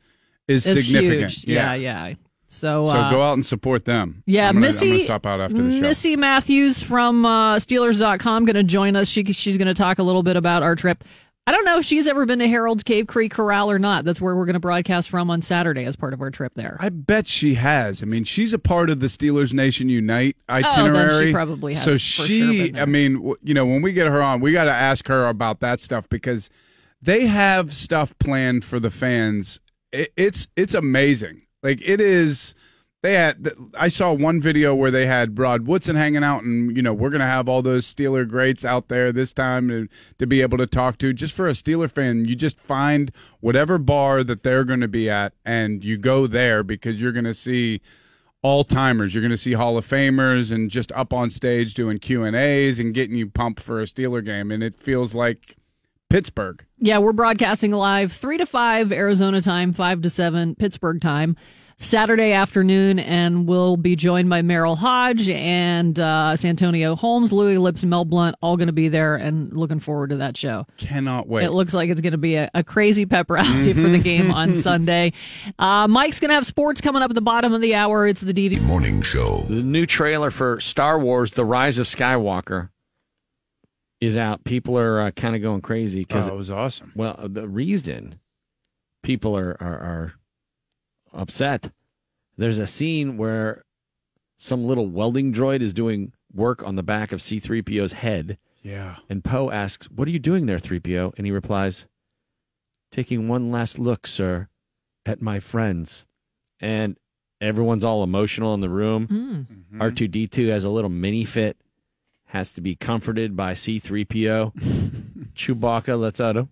is 0.47 0.65
It's 0.65 0.83
significant. 0.85 1.31
huge. 1.31 1.45
Yeah, 1.47 1.73
yeah. 1.73 2.13
So, 2.49 2.85
So 2.85 2.91
uh, 2.91 3.11
go 3.11 3.21
out 3.21 3.33
and 3.33 3.45
support 3.45 3.83
them. 3.83 4.23
Yeah, 4.25 4.47
gonna, 4.53 4.61
Missy. 4.61 5.03
Stop 5.03 5.25
out 5.25 5.41
after 5.41 5.61
the 5.61 5.71
show. 5.71 5.81
Missy 5.81 6.15
Matthews 6.15 6.81
from 6.81 7.25
uh, 7.25 7.57
Steelers.com 7.57 8.45
going 8.45 8.55
to 8.55 8.63
join 8.63 8.95
us. 8.95 9.09
She, 9.09 9.25
she's 9.33 9.57
going 9.57 9.67
to 9.67 9.73
talk 9.73 9.99
a 9.99 10.03
little 10.03 10.23
bit 10.23 10.37
about 10.37 10.63
our 10.63 10.73
trip. 10.75 11.03
I 11.47 11.51
don't 11.51 11.63
know 11.63 11.77
if 11.77 11.85
she's 11.85 12.09
ever 12.09 12.25
been 12.25 12.39
to 12.39 12.47
Harold's 12.49 12.83
Cave 12.83 13.07
Creek 13.07 13.31
Corral 13.31 13.71
or 13.71 13.79
not. 13.79 14.03
That's 14.03 14.19
where 14.19 14.35
we're 14.35 14.45
going 14.45 14.55
to 14.55 14.59
broadcast 14.59 15.09
from 15.09 15.29
on 15.29 15.41
Saturday 15.41 15.85
as 15.85 15.95
part 15.95 16.13
of 16.13 16.19
our 16.19 16.29
trip 16.29 16.55
there. 16.55 16.75
I 16.81 16.89
bet 16.89 17.25
she 17.25 17.53
has. 17.53 18.03
I 18.03 18.05
mean, 18.05 18.25
she's 18.25 18.51
a 18.51 18.59
part 18.59 18.89
of 18.89 18.99
the 18.99 19.07
Steelers 19.07 19.53
Nation 19.53 19.87
Unite 19.87 20.35
itinerary. 20.49 20.89
Oh, 20.89 21.09
then 21.09 21.27
she 21.27 21.31
probably 21.31 21.73
has 21.75 21.83
So 21.85 21.95
she, 21.95 22.67
sure. 22.67 22.81
I 22.81 22.85
mean, 22.85 23.33
you 23.41 23.53
know, 23.53 23.65
when 23.65 23.81
we 23.81 23.93
get 23.93 24.07
her 24.07 24.21
on, 24.21 24.41
we 24.41 24.51
got 24.51 24.65
to 24.65 24.73
ask 24.73 25.07
her 25.07 25.29
about 25.29 25.61
that 25.61 25.79
stuff 25.79 26.09
because 26.09 26.49
they 27.01 27.27
have 27.27 27.71
stuff 27.71 28.19
planned 28.19 28.65
for 28.65 28.77
the 28.77 28.91
fans. 28.91 29.61
It, 29.93 30.11
it's 30.17 30.49
it's 30.57 30.73
amazing. 30.73 31.43
Like 31.63 31.81
it 31.81 32.01
is. 32.01 32.55
They 33.03 33.13
had. 33.13 33.51
I 33.77 33.89
saw 33.89 34.11
one 34.11 34.41
video 34.41 34.73
where 34.73 34.89
they 34.89 35.05
had 35.05 35.37
Rod 35.37 35.67
Woodson 35.67 35.95
hanging 35.95 36.23
out, 36.23 36.43
and 36.43 36.75
you 36.75 36.81
know 36.81 36.93
we're 36.93 37.11
gonna 37.11 37.27
have 37.27 37.47
all 37.47 37.61
those 37.61 37.85
Steeler 37.85 38.27
greats 38.27 38.65
out 38.65 38.87
there 38.87 39.11
this 39.11 39.33
time 39.33 39.67
to, 39.69 39.87
to 40.17 40.25
be 40.25 40.41
able 40.41 40.57
to 40.57 40.65
talk 40.65 40.97
to. 40.99 41.13
Just 41.13 41.33
for 41.33 41.47
a 41.47 41.51
Steeler 41.51 41.91
fan, 41.91 42.25
you 42.25 42.35
just 42.35 42.59
find 42.59 43.11
whatever 43.39 43.77
bar 43.77 44.23
that 44.23 44.41
they're 44.41 44.63
going 44.63 44.81
to 44.81 44.87
be 44.87 45.09
at, 45.09 45.33
and 45.45 45.85
you 45.85 45.97
go 45.97 46.25
there 46.25 46.63
because 46.63 46.99
you're 46.99 47.11
going 47.11 47.25
to 47.25 47.35
see 47.35 47.81
all 48.41 48.63
timers. 48.63 49.13
You're 49.13 49.21
going 49.21 49.31
to 49.31 49.37
see 49.37 49.53
Hall 49.53 49.77
of 49.77 49.87
Famers 49.87 50.51
and 50.51 50.71
just 50.71 50.91
up 50.93 51.13
on 51.13 51.29
stage 51.29 51.75
doing 51.75 51.99
Q 51.99 52.23
and 52.23 52.35
A's 52.35 52.79
and 52.79 52.93
getting 52.93 53.15
you 53.15 53.27
pumped 53.27 53.59
for 53.59 53.79
a 53.79 53.85
Steeler 53.85 54.25
game, 54.25 54.51
and 54.51 54.63
it 54.63 54.81
feels 54.81 55.13
like 55.13 55.55
Pittsburgh. 56.09 56.65
Yeah, 56.79 56.99
we're 56.99 57.13
broadcasting 57.13 57.71
live 57.71 58.11
3 58.11 58.37
to 58.37 58.45
5 58.45 58.91
Arizona 58.91 59.41
time, 59.41 59.73
5 59.73 60.01
to 60.01 60.09
7 60.09 60.55
Pittsburgh 60.55 61.01
time, 61.01 61.35
Saturday 61.79 62.31
afternoon, 62.31 62.97
and 62.97 63.47
we'll 63.47 63.77
be 63.77 63.95
joined 63.95 64.29
by 64.29 64.41
Merril 64.41 64.75
Hoge 64.75 65.29
and 65.29 65.99
uh, 65.99 66.35
Santonio 66.35 66.95
Holmes, 66.95 67.31
Louis 67.31 67.57
Lipps, 67.59 67.83
Mel 67.85 68.03
Blount, 68.03 68.35
all 68.41 68.57
going 68.57 68.65
to 68.67 68.73
be 68.73 68.89
there 68.89 69.15
and 69.15 69.53
looking 69.55 69.79
forward 69.79 70.09
to 70.09 70.17
that 70.17 70.35
show. 70.35 70.65
Cannot 70.77 71.27
wait. 71.27 71.45
It 71.45 71.51
looks 71.51 71.75
like 71.75 71.91
it's 71.91 72.01
going 72.01 72.13
to 72.13 72.17
be 72.17 72.33
a, 72.33 72.49
a 72.55 72.63
crazy 72.63 73.05
pep 73.05 73.29
rally 73.29 73.73
for 73.75 73.81
the 73.89 73.99
game 73.99 74.31
on 74.31 74.55
Sunday. 74.55 75.13
Uh, 75.59 75.87
Mike's 75.87 76.19
going 76.19 76.29
to 76.29 76.35
have 76.35 76.47
sports 76.47 76.81
coming 76.81 77.03
up 77.03 77.11
at 77.11 77.15
the 77.15 77.21
bottom 77.21 77.53
of 77.53 77.61
the 77.61 77.75
hour. 77.75 78.07
It's 78.07 78.21
the 78.21 78.33
DD 78.33 78.59
Morning 78.61 79.03
Show. 79.03 79.43
The 79.43 79.61
new 79.61 79.85
trailer 79.85 80.31
for 80.31 80.59
Star 80.59 80.97
Wars: 80.97 81.31
The 81.33 81.45
Rise 81.45 81.77
of 81.77 81.85
Skywalker 81.85 82.69
is 84.01 84.17
out. 84.17 84.43
People 84.43 84.79
are 84.79 84.99
uh, 85.01 85.11
kind 85.11 85.35
of 85.35 85.43
going 85.43 85.61
crazy 85.61 85.99
because 85.99 86.27
Oh, 86.27 86.33
it 86.33 86.37
was 86.37 86.49
awesome. 86.49 86.91
Well, 86.95 87.19
the 87.23 87.47
reason 87.47 88.19
people 89.03 89.37
are, 89.37 89.55
are 89.59 89.77
are 89.79 90.13
upset. 91.17 91.71
There's 92.37 92.59
a 92.59 92.67
scene 92.67 93.17
where 93.17 93.63
some 94.37 94.65
little 94.65 94.87
welding 94.87 95.33
droid 95.33 95.61
is 95.61 95.73
doing 95.73 96.13
work 96.33 96.63
on 96.63 96.75
the 96.75 96.83
back 96.83 97.11
of 97.11 97.19
C3PO's 97.19 97.93
head. 97.93 98.37
Yeah. 98.61 98.97
And 99.09 99.23
Poe 99.23 99.49
asks, 99.49 99.89
"What 99.89 100.07
are 100.07 100.11
you 100.11 100.19
doing 100.19 100.45
there, 100.45 100.59
3PO?" 100.59 101.13
And 101.17 101.25
he 101.25 101.31
replies, 101.31 101.87
"Taking 102.91 103.27
one 103.27 103.51
last 103.51 103.79
look, 103.79 104.05
sir, 104.05 104.49
at 105.05 105.21
my 105.21 105.39
friends." 105.39 106.05
And 106.59 106.97
everyone's 107.41 107.83
all 107.83 108.03
emotional 108.03 108.53
in 108.53 108.61
the 108.61 108.69
room. 108.69 109.07
Mm. 109.07 109.79
R2D2 109.79 110.49
has 110.49 110.63
a 110.63 110.69
little 110.69 110.89
mini 110.89 111.23
fit, 111.23 111.57
has 112.25 112.51
to 112.51 112.61
be 112.61 112.75
comforted 112.75 113.35
by 113.35 113.53
C3PO. 113.53 114.53
Chewbacca 115.35 115.99
lets 115.99 116.19
out 116.19 116.37
a. 116.37 116.47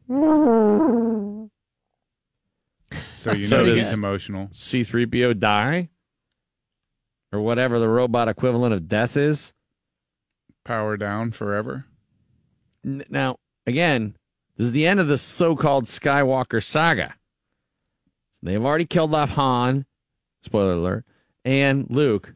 So 3.25 3.31
you 3.33 3.47
know 3.49 3.65
does 3.65 3.79
he's 3.79 3.91
emotional. 3.91 4.49
C3PO 4.53 5.39
die? 5.39 5.89
Or 7.31 7.41
whatever 7.41 7.79
the 7.79 7.89
robot 7.89 8.27
equivalent 8.27 8.73
of 8.73 8.87
death 8.87 9.17
is? 9.17 9.51
Power 10.63 10.95
down 10.95 11.31
forever. 11.31 11.85
Now, 12.83 13.37
again, 13.65 14.15
this 14.55 14.65
is 14.65 14.71
the 14.73 14.85
end 14.85 14.99
of 14.99 15.07
the 15.07 15.17
so 15.17 15.55
called 15.55 15.85
Skywalker 15.85 16.63
saga. 16.63 17.15
They've 18.43 18.63
already 18.63 18.85
killed 18.85 19.15
off 19.15 19.31
Han, 19.31 19.87
spoiler 20.43 20.73
alert, 20.73 21.05
and 21.43 21.87
Luke. 21.89 22.35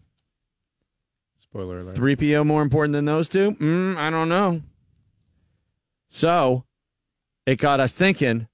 Spoiler 1.38 1.80
alert. 1.80 1.98
3PO 1.98 2.46
more 2.48 2.64
important 2.64 2.94
than 2.94 3.06
those 3.06 3.30
two? 3.30 3.52
Mm, 3.52 3.96
I 3.96 4.10
don't 4.10 4.28
know. 4.28 4.62
So, 6.08 6.66
it 7.46 7.58
got 7.58 7.80
us 7.80 7.94
thinking 7.94 8.48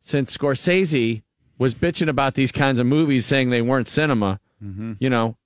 since 0.00 0.36
Scorsese 0.36 1.22
was 1.58 1.74
bitching 1.74 2.08
about 2.08 2.34
these 2.34 2.52
kinds 2.52 2.78
of 2.80 2.86
movies, 2.86 3.24
saying 3.26 3.50
they 3.50 3.62
weren't 3.62 3.88
cinema, 3.88 4.40
Mm-hmm. 4.64 4.94
you 5.00 5.10
know, 5.10 5.36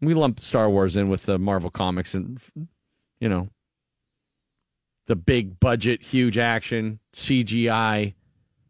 we 0.00 0.12
lump 0.12 0.40
Star 0.40 0.68
Wars 0.68 0.96
in 0.96 1.08
with 1.08 1.22
the 1.24 1.38
Marvel 1.38 1.70
comics 1.70 2.14
and, 2.14 2.40
you 3.20 3.28
know, 3.28 3.48
the 5.06 5.14
big 5.14 5.60
budget, 5.60 6.02
huge 6.02 6.36
action, 6.36 6.98
CGI 7.14 8.14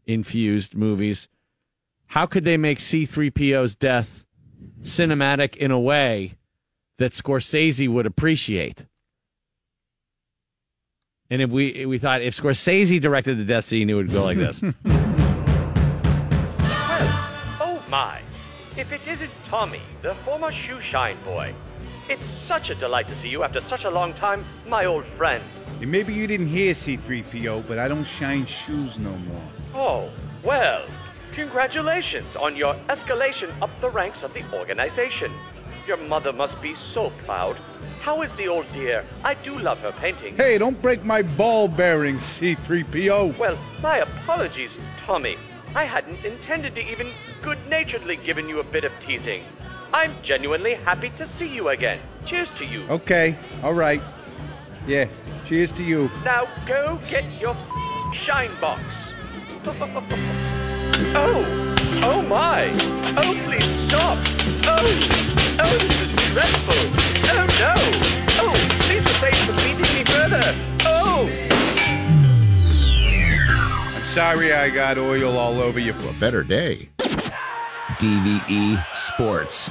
infused 0.05 0.75
movies. 0.75 1.29
how 2.09 2.27
could 2.27 2.45
they 2.45 2.59
make 2.59 2.79
C3PO's 2.79 3.75
death 3.75 4.25
cinematic 4.83 5.57
in 5.57 5.71
a 5.71 5.81
way 5.81 6.35
that 6.99 7.13
Scorsese 7.13 7.89
would 7.89 8.05
appreciate? 8.07 8.85
And 11.31 11.41
if 11.43 11.51
we 11.51 11.87
we 11.87 11.99
thought 11.99 12.21
if 12.23 12.37
Scorsese 12.37 13.01
directed 13.01 13.39
the 13.39 13.45
death 13.45 13.65
scene, 13.65 13.89
it 13.91 13.95
would 13.95 14.13
go 14.13 14.25
like 14.25 14.37
this. 14.39 14.61
If 18.77 18.93
it 18.93 19.01
isn't 19.09 19.31
Tommy, 19.47 19.81
the 20.03 20.15
former 20.17 20.53
shoe 20.53 20.83
shine 20.83 21.17
boy. 21.25 21.55
It's 22.11 22.23
such 22.47 22.69
a 22.69 22.75
delight 22.75 23.09
to 23.09 23.19
see 23.23 23.29
you 23.29 23.43
after 23.43 23.63
such 23.63 23.85
a 23.85 23.91
long 23.91 24.13
time, 24.13 24.45
my 24.69 24.85
old 24.85 25.07
friend. 25.17 25.43
And 25.81 25.91
maybe 25.91 26.13
you 26.13 26.27
didn't 26.27 26.49
hear 26.49 26.75
C3PO, 26.75 27.67
but 27.67 27.79
I 27.79 27.89
don't 27.89 28.05
shine 28.05 28.45
shoes 28.45 28.99
no 28.99 29.13
more. 29.13 29.43
Oh, 29.75 30.11
well, 30.45 30.85
congratulations 31.33 32.37
on 32.37 32.55
your 32.55 32.75
escalation 32.91 33.51
up 33.63 33.71
the 33.81 33.89
ranks 33.89 34.23
of 34.23 34.35
the 34.35 34.45
organization. 34.53 35.33
Your 35.87 35.97
mother 35.97 36.35
must 36.35 36.61
be 36.61 36.75
so 36.93 37.11
proud. 37.25 37.57
How 38.03 38.21
is 38.21 38.31
the 38.33 38.47
old 38.47 38.67
dear? 38.75 39.07
I 39.25 39.33
do 39.35 39.59
love 39.59 39.79
her 39.79 39.93
painting. 39.93 40.37
Hey, 40.37 40.59
don't 40.59 40.81
break 40.83 41.03
my 41.03 41.23
ball 41.23 41.67
bearing, 41.67 42.19
C3PO. 42.19 43.39
Well, 43.39 43.59
my 43.81 44.01
apologies, 44.01 44.73
Tommy. 45.07 45.39
I 45.75 45.85
hadn't 45.85 46.25
intended 46.25 46.75
to 46.75 46.81
even 46.81 47.13
good 47.47 47.71
naturedly 47.71 48.17
given 48.17 48.49
you 48.49 48.59
a 48.59 48.65
bit 48.65 48.83
of 48.83 48.91
teasing. 49.07 49.45
I'm 49.93 50.13
genuinely 50.25 50.75
happy 50.75 51.11
to 51.11 51.29
see 51.39 51.47
you 51.47 51.69
again. 51.69 52.01
Cheers 52.27 52.49
to 52.59 52.65
you. 52.67 52.83
Okay, 52.91 53.37
all 53.63 53.73
right. 53.73 54.03
Yeah, 54.85 55.07
cheers 55.45 55.71
to 55.75 55.85
you. 55.85 56.11
Now 56.25 56.49
go 56.67 56.99
get 57.09 57.23
your 57.41 57.57
shine 58.13 58.51
box. 58.61 58.83
oh, 61.15 61.45
oh 62.03 62.23
my. 62.23 62.73
Oh, 63.17 63.41
please 63.45 63.65
stop. 63.87 64.19
Oh, 64.67 64.83
oh, 65.61 65.79
this 65.79 66.03
is 66.03 66.11
dreadful. 66.33 66.83
Oh 67.31 67.47
no. 67.63 67.75
Oh, 68.43 68.55
please 68.81 69.03
refrain 69.03 69.35
from 69.47 69.55
beating 69.59 69.95
me 69.97 70.03
further. 70.03 70.43
Oh. 70.85 71.31
I'm 73.95 74.05
sorry 74.07 74.53
I 74.53 74.69
got 74.69 74.99
oil 74.99 75.39
all 75.39 75.61
over 75.61 75.79
you 75.79 75.93
for 75.93 76.09
a 76.09 76.15
better 76.15 76.43
day. 76.43 76.89
DVE 77.99 78.95
Sports. 78.95 79.71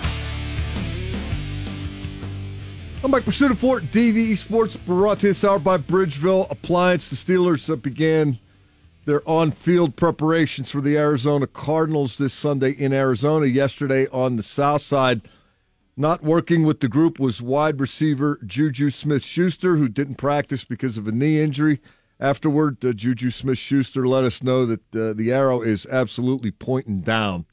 I'm 3.04 3.12
Mike 3.12 3.22
Prisuta 3.22 3.56
for 3.56 3.82
DVE 3.82 4.36
Sports, 4.36 4.76
brought 4.78 5.20
to 5.20 5.28
you 5.28 5.34
this 5.34 5.44
hour 5.44 5.60
by 5.60 5.78
Bridgeville 5.78 6.50
Appliance. 6.50 7.08
The 7.08 7.16
Steelers 7.16 7.72
uh, 7.72 7.76
began 7.76 8.40
their 9.06 9.22
on-field 9.30 9.96
preparations 9.96 10.72
for 10.72 10.82
the 10.82 10.98
Arizona 10.98 11.46
Cardinals 11.46 12.18
this 12.18 12.34
Sunday 12.34 12.72
in 12.72 12.94
Arizona. 12.94 13.46
Yesterday 13.46 14.08
on 14.08 14.38
the 14.38 14.44
south 14.44 14.82
side, 14.82 15.22
not 15.96 16.24
working 16.24 16.64
with 16.64 16.80
the 16.80 16.90
group 16.90 17.20
was 17.20 17.44
wide 17.44 17.80
receiver 17.80 18.40
Juju 18.44 18.90
Smith-Schuster, 18.90 19.76
who 19.76 19.88
didn't 19.88 20.16
practice 20.16 20.64
because 20.64 20.98
of 20.98 21.08
a 21.08 21.12
knee 21.12 21.40
injury. 21.40 21.80
Afterward, 22.20 22.84
uh, 22.84 22.92
Juju 22.92 23.30
Smith-Schuster 23.30 24.08
let 24.08 24.24
us 24.24 24.42
know 24.42 24.66
that 24.66 24.96
uh, 24.96 25.14
the 25.14 25.32
arrow 25.32 25.62
is 25.62 25.86
absolutely 25.92 26.50
pointing 26.50 27.02
down. 27.02 27.46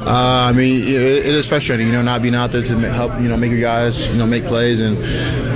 Uh, 0.00 0.48
I 0.48 0.52
mean, 0.52 0.80
it, 0.80 0.94
it 0.94 1.34
is 1.34 1.46
frustrating, 1.46 1.86
you 1.86 1.92
know, 1.92 2.02
not 2.02 2.22
being 2.22 2.34
out 2.34 2.52
there 2.52 2.62
to 2.62 2.74
help, 2.90 3.20
you 3.20 3.28
know, 3.28 3.36
make 3.36 3.50
your 3.50 3.60
guys, 3.60 4.06
you 4.08 4.16
know, 4.16 4.26
make 4.26 4.44
plays, 4.44 4.78
and 4.80 4.96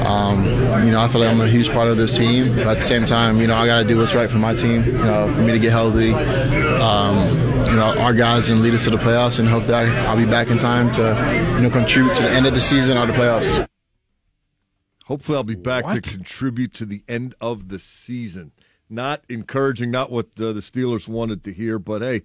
um, 0.04 0.44
you 0.84 0.90
know, 0.90 1.00
I 1.00 1.08
feel 1.08 1.20
like 1.20 1.30
I'm 1.30 1.40
a 1.40 1.48
huge 1.48 1.70
part 1.70 1.88
of 1.88 1.96
this 1.96 2.16
team. 2.16 2.56
But 2.56 2.66
at 2.66 2.74
the 2.78 2.80
same 2.84 3.04
time, 3.04 3.38
you 3.38 3.46
know, 3.46 3.54
I 3.54 3.66
got 3.66 3.82
to 3.82 3.88
do 3.88 3.96
what's 3.98 4.14
right 4.14 4.28
for 4.28 4.38
my 4.38 4.54
team, 4.54 4.84
you 4.84 4.92
know, 4.92 5.32
for 5.32 5.42
me 5.42 5.52
to 5.52 5.58
get 5.58 5.70
healthy. 5.70 6.12
Um, 6.12 7.38
you 7.66 7.76
know, 7.76 7.94
our 8.00 8.12
guys 8.12 8.50
and 8.50 8.62
lead 8.62 8.74
us 8.74 8.84
to 8.84 8.90
the 8.90 8.96
playoffs, 8.96 9.38
and 9.38 9.48
hopefully 9.48 9.76
I, 9.76 10.06
I'll 10.06 10.16
be 10.16 10.26
back 10.26 10.48
in 10.50 10.58
time 10.58 10.92
to, 10.94 11.54
you 11.56 11.62
know, 11.62 11.70
contribute 11.70 12.14
to 12.16 12.22
the 12.22 12.30
end 12.30 12.46
of 12.46 12.54
the 12.54 12.60
season 12.60 12.98
or 12.98 13.06
the 13.06 13.12
playoffs. 13.12 13.66
Hopefully, 15.06 15.36
I'll 15.36 15.44
be 15.44 15.54
back 15.54 15.84
What? 15.84 16.02
to 16.02 16.10
contribute 16.10 16.74
to 16.74 16.84
the 16.84 17.02
end 17.08 17.34
of 17.40 17.68
the 17.68 17.78
season. 17.78 18.52
Not 18.90 19.22
encouraging, 19.28 19.90
not 19.90 20.10
what 20.10 20.26
uh, 20.38 20.52
the 20.52 20.60
Steelers 20.60 21.08
wanted 21.08 21.44
to 21.44 21.52
hear, 21.52 21.78
but 21.78 22.02
hey, 22.02 22.22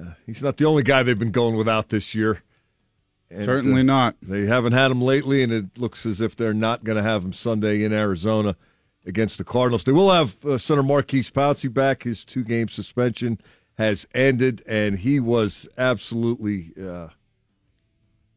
uh, 0.00 0.12
he's 0.26 0.42
not 0.42 0.56
the 0.56 0.64
only 0.64 0.82
guy 0.82 1.02
they've 1.02 1.18
been 1.18 1.30
going 1.30 1.56
without 1.56 1.88
this 1.88 2.14
year. 2.14 2.42
And, 3.30 3.44
Certainly 3.44 3.82
uh, 3.82 3.84
not. 3.84 4.16
They 4.22 4.46
haven't 4.46 4.72
had 4.72 4.90
him 4.90 5.00
lately, 5.00 5.42
and 5.42 5.52
it 5.52 5.78
looks 5.78 6.04
as 6.04 6.20
if 6.20 6.34
they're 6.34 6.52
not 6.52 6.82
going 6.84 6.96
to 6.96 7.02
have 7.02 7.24
him 7.24 7.32
Sunday 7.32 7.84
in 7.84 7.92
Arizona 7.92 8.56
against 9.06 9.38
the 9.38 9.44
Cardinals. 9.44 9.84
They 9.84 9.92
will 9.92 10.10
have 10.10 10.44
uh, 10.44 10.58
Center 10.58 10.82
Maurkice 10.82 11.30
Pouncey 11.30 11.72
back. 11.72 12.02
His 12.02 12.24
two 12.24 12.42
game 12.42 12.68
suspension 12.68 13.40
has 13.78 14.06
ended, 14.14 14.62
and 14.66 14.98
he 14.98 15.20
was 15.20 15.68
absolutely 15.78 16.72
uh, 16.80 17.08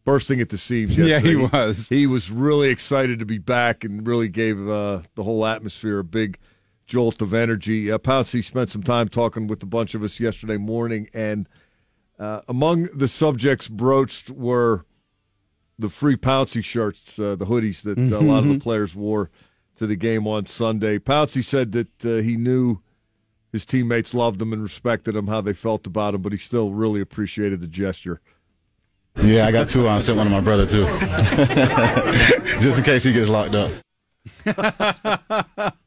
bursting 0.06 0.40
at 0.40 0.50
the 0.50 0.58
seams. 0.58 0.98
Yeah, 0.98 1.20
he 1.20 1.36
was. 1.36 1.90
He 1.90 2.06
was 2.06 2.30
really 2.30 2.70
excited 2.70 3.20
to 3.20 3.26
be 3.26 3.40
back 3.40 3.84
and 3.84 4.06
really 4.06 4.30
gave 4.30 4.70
uh, 4.70 5.02
the 5.16 5.24
whole 5.24 5.46
atmosphere 5.46 6.00
a 6.00 6.04
big 6.04 6.38
jolt 6.94 7.24
of 7.24 7.34
energy. 7.34 7.92
Uh, 7.92 7.98
Pouncey 7.98 8.44
spent 8.44 8.70
some 8.70 8.84
time 8.84 9.10
talking 9.10 9.48
with 9.48 9.64
a 9.64 9.66
bunch 9.66 9.96
of 9.96 10.04
us 10.04 10.20
yesterday 10.20 10.58
morning, 10.58 11.10
and 11.12 11.50
uh, 12.20 12.42
among 12.48 12.84
the 12.96 13.08
subjects 13.08 13.68
broached 13.68 14.30
were 14.30 14.86
the 15.80 15.90
free 15.90 16.16
Pouncey 16.16 16.64
shirts, 16.64 17.18
uh, 17.18 17.36
the 17.36 17.48
hoodies 17.48 17.82
that 17.82 17.98
uh, 17.98 18.20
a 18.20 18.22
lot 18.22 18.44
of 18.44 18.50
the 18.50 18.60
players 18.60 18.94
wore 18.94 19.32
to 19.76 19.88
the 19.88 19.96
game 19.96 20.28
on 20.28 20.46
Sunday. 20.46 21.00
Pouncey 21.00 21.44
said 21.44 21.72
that 21.72 22.06
uh, 22.06 22.22
he 22.22 22.38
knew 22.38 22.78
his 23.52 23.66
teammates 23.66 24.14
loved 24.14 24.40
him 24.40 24.54
and 24.54 24.62
respected 24.62 25.16
him, 25.16 25.26
how 25.26 25.42
they 25.42 25.54
felt 25.54 25.88
about 25.88 26.14
him, 26.14 26.22
but 26.22 26.32
he 26.32 26.38
still 26.38 26.74
really 26.74 27.02
appreciated 27.02 27.60
the 27.60 27.66
gesture. 27.66 28.22
Yeah, 29.20 29.48
I 29.48 29.52
got 29.52 29.68
two. 29.68 29.88
I 29.88 29.98
sent 29.98 30.20
one 30.20 30.28
to 30.28 30.32
my 30.32 30.42
brother 30.42 30.68
too, 30.68 30.86
just 32.62 32.78
in 32.78 32.84
case 32.84 33.04
he 33.04 33.14
gets 33.14 33.32
locked 33.32 33.56
up. 33.56 33.72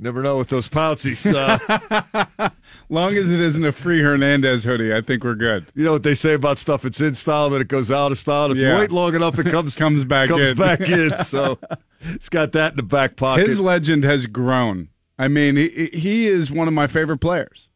Never 0.00 0.22
know 0.22 0.38
with 0.38 0.48
those 0.48 0.68
Pounceys. 0.68 1.26
Uh, 1.26 2.50
Long 2.88 3.16
as 3.16 3.32
it 3.32 3.40
isn't 3.40 3.64
a 3.64 3.72
free 3.72 4.00
Hernandez 4.00 4.62
hoodie, 4.62 4.94
I 4.94 5.00
think 5.00 5.24
we're 5.24 5.34
good. 5.34 5.66
you 5.74 5.84
know 5.84 5.92
what 5.92 6.04
they 6.04 6.14
say 6.14 6.34
about 6.34 6.58
stuff? 6.58 6.84
It's 6.84 7.00
in 7.00 7.16
style, 7.16 7.50
then 7.50 7.60
it 7.60 7.66
goes 7.68 7.90
out 7.90 8.12
of 8.12 8.18
style. 8.18 8.52
If 8.52 8.58
Yeah. 8.58 8.74
you 8.74 8.78
wait 8.78 8.92
long 8.92 9.14
enough, 9.16 9.38
it 9.40 9.46
comes 9.46 9.74
Comes 9.78 10.04
back 10.04 10.28
comes 10.28 10.48
in. 10.48 10.56
back 10.56 10.80
in. 10.80 11.10
So 11.24 11.58
he's 12.00 12.28
got 12.28 12.52
that 12.52 12.72
in 12.74 12.76
the 12.76 12.82
back 12.84 13.16
pocket. 13.16 13.48
His 13.48 13.58
legend 13.58 14.04
has 14.04 14.26
grown. 14.26 14.88
I 15.18 15.26
mean, 15.26 15.56
he, 15.56 15.86
he 15.92 16.26
is 16.26 16.52
one 16.52 16.68
of 16.68 16.74
my 16.74 16.86
favorite 16.86 17.18
players. 17.18 17.68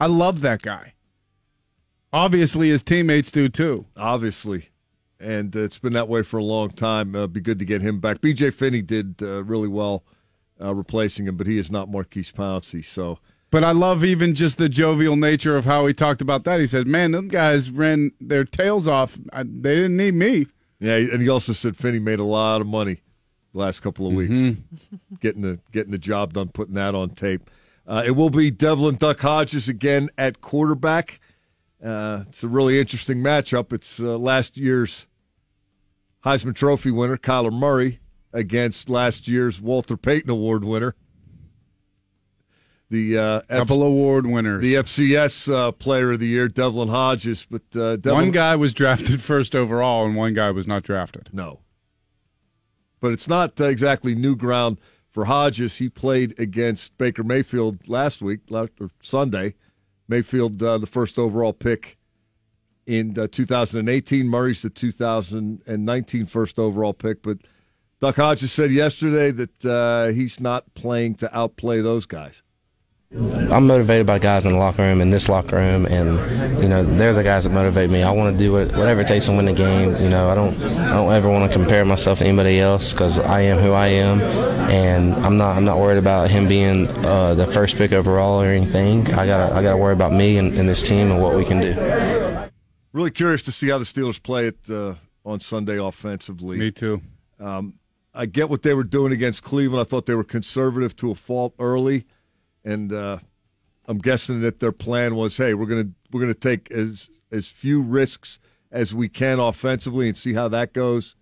I 0.00 0.06
love 0.06 0.40
that 0.40 0.62
guy. 0.62 0.94
Obviously, 2.12 2.70
his 2.70 2.82
teammates 2.82 3.30
do 3.30 3.48
too. 3.50 3.84
obviously, 3.96 4.70
and 5.20 5.54
it's 5.54 5.78
been 5.78 5.92
that 5.92 6.08
way 6.08 6.22
for 6.22 6.38
a 6.38 6.44
long 6.44 6.70
time. 6.70 7.14
Uh, 7.14 7.26
be 7.26 7.40
good 7.40 7.58
to 7.58 7.64
get 7.66 7.82
him 7.82 8.00
back. 8.00 8.20
B.J. 8.22 8.50
Finney 8.52 8.80
did 8.80 9.16
uh, 9.20 9.42
really 9.44 9.68
well 9.68 10.04
uh, 10.60 10.74
replacing 10.74 11.26
him, 11.26 11.36
but 11.36 11.46
he 11.46 11.58
is 11.58 11.70
not 11.70 11.88
Maurkice 11.88 12.32
Pouncey. 12.32 12.84
So 12.84 13.18
But 13.50 13.64
I 13.64 13.72
love 13.72 14.04
even 14.04 14.34
just 14.34 14.58
the 14.58 14.68
jovial 14.68 15.16
nature 15.16 15.56
of 15.56 15.64
how 15.64 15.86
he 15.86 15.94
talked 15.94 16.20
about 16.20 16.44
that. 16.44 16.60
He 16.60 16.66
said, 16.66 16.86
"Man, 16.86 17.12
them 17.12 17.28
guys 17.28 17.70
ran 17.70 18.12
their 18.20 18.44
tails 18.44 18.86
off. 18.86 19.18
I, 19.32 19.42
they 19.42 19.76
didn't 19.76 19.96
need 19.96 20.14
me." 20.14 20.46
yeah, 20.78 20.96
and 20.96 21.22
he 21.22 21.28
also 21.28 21.52
said 21.52 21.76
Finney 21.76 21.98
made 21.98 22.18
a 22.18 22.24
lot 22.24 22.60
of 22.60 22.66
money 22.66 23.02
the 23.52 23.58
last 23.60 23.80
couple 23.80 24.06
of 24.06 24.12
weeks 24.12 24.58
getting 25.20 25.42
the 25.42 25.58
getting 25.72 25.92
the 25.92 25.98
job 25.98 26.34
done, 26.34 26.48
putting 26.48 26.74
that 26.74 26.94
on 26.94 27.10
tape. 27.10 27.50
Uh, 27.86 28.02
it 28.04 28.12
will 28.12 28.30
be 28.30 28.50
Devlin 28.50 28.96
Duck 28.96 29.20
Hodges 29.20 29.68
again 29.68 30.10
at 30.18 30.40
quarterback. 30.40 31.20
Uh, 31.82 32.24
it's 32.28 32.42
a 32.42 32.48
really 32.48 32.80
interesting 32.80 33.18
matchup. 33.18 33.72
It's 33.72 34.00
uh, 34.00 34.18
last 34.18 34.56
year's 34.56 35.06
Heisman 36.24 36.54
Trophy 36.54 36.90
winner 36.90 37.16
Kyler 37.16 37.52
Murray 37.52 38.00
against 38.36 38.88
last 38.90 39.26
year's 39.26 39.60
Walter 39.60 39.96
Payton 39.96 40.30
Award 40.30 40.64
winner. 40.64 40.94
The 42.88 43.18
uh, 43.18 43.40
F- 43.50 43.58
Couple 43.58 43.82
award 43.82 44.26
winners. 44.26 44.62
the 44.62 44.74
FCS 44.74 45.52
uh, 45.52 45.72
Player 45.72 46.12
of 46.12 46.20
the 46.20 46.28
Year, 46.28 46.46
Devlin 46.46 46.88
Hodges, 46.88 47.44
but 47.50 47.62
uh, 47.74 47.96
Devlin, 47.96 48.26
one 48.26 48.30
guy 48.30 48.54
was 48.54 48.72
drafted 48.72 49.20
first 49.22 49.56
overall, 49.56 50.04
and 50.06 50.14
one 50.14 50.34
guy 50.34 50.50
was 50.52 50.68
not 50.68 50.84
drafted. 50.84 51.30
no, 51.32 51.60
but 53.00 53.10
it's 53.12 53.26
not 53.26 53.60
uh, 53.60 53.64
exactly 53.64 54.14
new 54.14 54.36
ground 54.36 54.78
for 55.10 55.24
Hodges. 55.24 55.78
He 55.78 55.88
played 55.88 56.38
against 56.38 56.96
Baker 56.96 57.24
Mayfield 57.24 57.88
last 57.88 58.22
week, 58.22 58.40
last, 58.50 58.70
or 58.80 58.90
Sunday. 59.02 59.54
Mayfield, 60.06 60.62
uh, 60.62 60.78
the 60.78 60.86
first 60.86 61.18
overall 61.18 61.52
pick 61.52 61.98
in 62.86 63.18
uh, 63.18 63.26
2018. 63.26 64.28
Murray's 64.28 64.62
the 64.62 64.70
2019 64.70 66.26
first 66.26 66.60
overall 66.60 66.94
pick. 66.94 67.22
But 67.22 67.38
Duck 67.98 68.16
Hodges 68.16 68.52
said 68.52 68.70
yesterday 68.70 69.30
that 69.30 69.64
uh, 69.64 70.08
he's 70.08 70.38
not 70.38 70.74
playing 70.74 71.14
to 71.16 71.36
outplay 71.36 71.80
those 71.80 72.04
guys. 72.04 72.42
I'm 73.14 73.68
motivated 73.68 74.04
by 74.04 74.18
guys 74.18 74.44
in 74.44 74.52
the 74.52 74.58
locker 74.58 74.82
room, 74.82 75.00
in 75.00 75.10
this 75.10 75.28
locker 75.28 75.56
room, 75.56 75.86
and 75.86 76.60
you 76.60 76.68
know 76.68 76.82
they're 76.82 77.14
the 77.14 77.22
guys 77.22 77.44
that 77.44 77.50
motivate 77.50 77.88
me. 77.88 78.02
I 78.02 78.10
want 78.10 78.36
to 78.36 78.44
do 78.44 78.52
what, 78.52 78.66
whatever 78.76 79.02
it 79.02 79.06
takes 79.06 79.26
to 79.26 79.32
win 79.32 79.44
the 79.46 79.52
game. 79.52 79.94
You 80.00 80.10
know, 80.10 80.28
I 80.28 80.34
don't, 80.34 80.60
I 80.60 80.94
don't 80.94 81.12
ever 81.12 81.28
want 81.30 81.50
to 81.50 81.56
compare 81.56 81.84
myself 81.84 82.18
to 82.18 82.26
anybody 82.26 82.58
else 82.58 82.92
because 82.92 83.20
I 83.20 83.42
am 83.42 83.58
who 83.58 83.72
I 83.72 83.86
am, 83.86 84.20
and 84.70 85.14
I'm 85.24 85.36
not, 85.38 85.56
I'm 85.56 85.64
not 85.64 85.78
worried 85.78 85.98
about 85.98 86.30
him 86.30 86.48
being 86.48 86.88
uh, 87.06 87.34
the 87.34 87.46
first 87.46 87.76
pick 87.76 87.92
overall 87.92 88.42
or 88.42 88.48
anything. 88.48 89.06
I 89.14 89.24
gotta, 89.24 89.54
I 89.54 89.62
gotta 89.62 89.76
worry 89.78 89.94
about 89.94 90.12
me 90.12 90.36
and, 90.36 90.58
and 90.58 90.68
this 90.68 90.82
team 90.82 91.12
and 91.12 91.22
what 91.22 91.36
we 91.36 91.44
can 91.44 91.60
do. 91.60 92.50
Really 92.92 93.12
curious 93.12 93.42
to 93.42 93.52
see 93.52 93.68
how 93.68 93.78
the 93.78 93.84
Steelers 93.84 94.20
play 94.20 94.48
it 94.48 94.58
uh, 94.68 94.94
on 95.24 95.38
Sunday 95.38 95.78
offensively. 95.78 96.58
Me 96.58 96.72
too. 96.72 97.00
Um, 97.38 97.74
I 98.16 98.26
get 98.26 98.48
what 98.48 98.62
they 98.62 98.72
were 98.72 98.82
doing 98.84 99.12
against 99.12 99.42
Cleveland. 99.42 99.80
I 99.80 99.88
thought 99.88 100.06
they 100.06 100.14
were 100.14 100.24
conservative 100.24 100.96
to 100.96 101.10
a 101.10 101.14
fault 101.14 101.54
early, 101.58 102.06
and 102.64 102.92
uh, 102.92 103.18
I'm 103.86 103.98
guessing 103.98 104.40
that 104.40 104.58
their 104.58 104.72
plan 104.72 105.14
was, 105.14 105.36
hey, 105.36 105.52
we're 105.52 105.66
gonna 105.66 105.90
we're 106.10 106.20
gonna 106.20 106.34
take 106.34 106.70
as 106.70 107.10
as 107.30 107.48
few 107.48 107.80
risks 107.80 108.38
as 108.72 108.94
we 108.94 109.08
can 109.08 109.38
offensively 109.38 110.08
and 110.08 110.16
see 110.16 110.32
how 110.32 110.48
that 110.48 110.72
goes, 110.72 111.14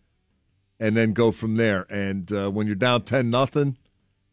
and 0.78 0.96
then 0.96 1.12
go 1.12 1.32
from 1.32 1.56
there. 1.56 1.82
And 1.90 2.32
uh, 2.32 2.50
when 2.50 2.66
you're 2.68 2.76
down 2.76 3.02
ten 3.02 3.28
nothing, 3.28 3.76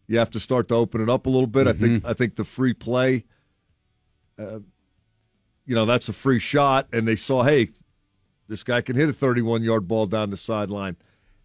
you 0.08 0.20
have 0.20 0.30
to 0.32 0.40
start 0.40 0.68
to 0.70 0.76
open 0.76 1.02
it 1.02 1.10
up 1.10 1.26
a 1.26 1.30
little 1.30 1.48
bit. 1.48 1.66
I 1.66 1.74
think 1.74 2.06
I 2.06 2.14
think 2.14 2.36
the 2.36 2.46
free 2.46 2.74
play, 2.74 3.26
uh, 4.38 4.60
you 5.66 5.74
know, 5.74 5.86
that's 5.86 6.10
a 6.10 6.14
free 6.14 6.40
shot, 6.40 6.88
and 6.94 7.08
they 7.08 7.16
saw, 7.16 7.42
hey, 7.42 7.70
this 8.48 8.64
guy 8.64 8.82
can 8.82 8.96
hit 8.96 9.10
a 9.10 9.14
31 9.14 9.64
yard 9.64 9.88
ball 9.88 10.06
down 10.06 10.30
the 10.30 10.38
sideline. 10.38 10.96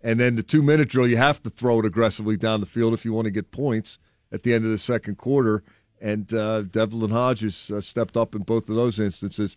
And 0.06 0.20
then 0.20 0.36
the 0.36 0.44
two 0.44 0.62
minute 0.62 0.88
drill, 0.88 1.08
you 1.08 1.16
have 1.16 1.42
to 1.42 1.50
throw 1.50 1.80
it 1.80 1.84
aggressively 1.84 2.36
down 2.36 2.60
the 2.60 2.66
field 2.66 2.94
if 2.94 3.04
you 3.04 3.12
want 3.12 3.24
to 3.24 3.30
get 3.32 3.50
points 3.50 3.98
at 4.30 4.44
the 4.44 4.54
end 4.54 4.64
of 4.64 4.70
the 4.70 4.78
second 4.78 5.18
quarter. 5.18 5.64
And 6.00 6.32
uh, 6.32 6.62
Devlin 6.62 7.10
Hodges 7.10 7.72
uh, 7.72 7.80
stepped 7.80 8.16
up 8.16 8.32
in 8.32 8.42
both 8.42 8.68
of 8.68 8.76
those 8.76 9.00
instances. 9.00 9.56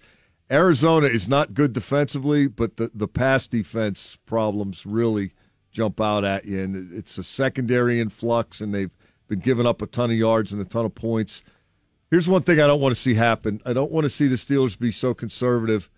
Arizona 0.50 1.06
is 1.06 1.28
not 1.28 1.54
good 1.54 1.72
defensively, 1.72 2.47
but 2.47 2.78
the, 2.78 2.89
the 2.95 3.08
pass 3.08 3.45
defense 3.45 4.18
problems 4.26 4.88
really 4.88 5.34
jump 5.72 6.02
out 6.02 6.26
at 6.26 6.45
you. 6.45 6.64
And 6.64 6.97
it's 6.97 7.20
a 7.20 7.24
secondary 7.24 8.00
in 8.00 8.10
flux, 8.10 8.60
and 8.60 8.74
they've 8.74 8.97
been 9.28 9.41
giving 9.41 9.68
up 9.68 9.84
a 9.84 9.86
ton 9.86 10.10
of 10.10 10.18
yards 10.18 10.52
and 10.52 10.60
a 10.60 10.66
ton 10.66 10.84
of 10.84 10.95
points. 10.95 11.43
Here's 12.10 12.28
one 12.28 12.41
thing 12.41 12.60
I 12.60 12.66
don't 12.66 12.82
want 12.82 12.95
to 12.95 13.00
see 13.00 13.14
happen 13.14 13.62
I 13.68 13.74
don't 13.74 13.91
want 13.91 14.06
to 14.06 14.10
see 14.10 14.28
the 14.28 14.36
Steelers 14.36 14.80
be 14.80 14.91
so 14.91 15.14
conservative 15.14 15.91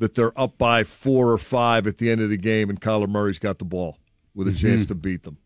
that 0.00 0.14
they're 0.14 0.38
up 0.38 0.56
by 0.56 0.82
four 0.82 1.30
or 1.30 1.38
five 1.38 1.86
at 1.86 1.98
the 1.98 2.10
end 2.10 2.22
of 2.22 2.30
the 2.30 2.36
game 2.38 2.70
and 2.70 2.80
Kyler 2.80 3.08
Murray's 3.08 3.38
got 3.38 3.58
the 3.58 3.66
ball 3.66 3.98
with 4.34 4.48
a 4.48 4.52
chance 4.52 4.86
to 4.86 4.94
beat 4.94 5.24
them. 5.24 5.36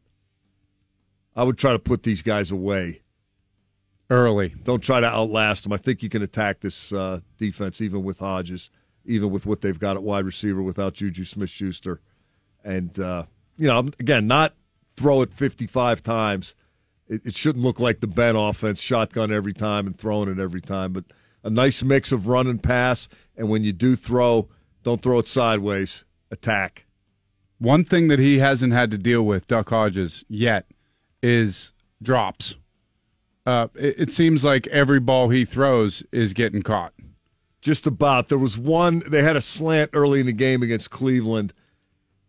I 1.34 1.42
would 1.42 1.58
try 1.58 1.72
to 1.72 1.78
put 1.80 2.04
these 2.04 2.22
guys 2.22 2.52
away 2.52 3.02
early. 4.08 4.54
Don't 4.62 4.80
try 4.80 5.00
to 5.00 5.06
outlast 5.06 5.64
them. 5.64 5.72
I 5.72 5.76
think 5.76 6.04
you 6.04 6.08
can 6.08 6.22
attack 6.22 6.60
this 6.60 6.92
uh, 6.92 7.20
defense 7.36 7.80
even 7.80 8.04
with 8.04 8.20
Hodges, 8.20 8.70
even 9.04 9.30
with 9.30 9.44
what 9.44 9.60
they've 9.60 9.78
got 9.78 9.96
at 9.96 10.04
wide 10.04 10.24
receiver 10.24 10.62
without 10.62 10.94
Juju 10.94 11.24
Smith 11.24 11.50
Schuster. 11.50 12.00
And, 12.62 12.98
uh, 13.00 13.24
you 13.56 13.66
know, 13.66 13.80
again, 13.98 14.28
not 14.28 14.54
throw 14.96 15.22
it 15.22 15.34
55 15.34 16.00
times. 16.00 16.54
It, 17.08 17.26
it 17.26 17.34
shouldn't 17.34 17.64
look 17.64 17.80
like 17.80 18.00
the 18.00 18.06
Ben 18.06 18.36
offense, 18.36 18.80
shotgun 18.80 19.32
every 19.32 19.52
time 19.52 19.88
and 19.88 19.98
throwing 19.98 20.28
it 20.28 20.38
every 20.38 20.60
time, 20.60 20.92
but 20.92 21.06
a 21.42 21.50
nice 21.50 21.82
mix 21.82 22.12
of 22.12 22.28
run 22.28 22.46
and 22.46 22.62
pass. 22.62 23.08
And 23.36 23.48
when 23.48 23.64
you 23.64 23.72
do 23.72 23.96
throw, 23.96 24.48
don't 24.82 25.02
throw 25.02 25.18
it 25.18 25.28
sideways. 25.28 26.04
Attack. 26.30 26.86
One 27.58 27.84
thing 27.84 28.08
that 28.08 28.18
he 28.18 28.38
hasn't 28.38 28.72
had 28.72 28.90
to 28.90 28.98
deal 28.98 29.22
with, 29.22 29.46
Duck 29.46 29.70
Hodges, 29.70 30.24
yet, 30.28 30.66
is 31.22 31.72
drops. 32.02 32.56
Uh, 33.46 33.68
it, 33.74 33.94
it 33.98 34.10
seems 34.10 34.44
like 34.44 34.66
every 34.68 35.00
ball 35.00 35.28
he 35.28 35.44
throws 35.44 36.02
is 36.12 36.32
getting 36.32 36.62
caught. 36.62 36.92
Just 37.60 37.86
about. 37.86 38.28
There 38.28 38.38
was 38.38 38.58
one, 38.58 39.02
they 39.08 39.22
had 39.22 39.36
a 39.36 39.40
slant 39.40 39.90
early 39.94 40.20
in 40.20 40.26
the 40.26 40.32
game 40.32 40.62
against 40.62 40.90
Cleveland, 40.90 41.52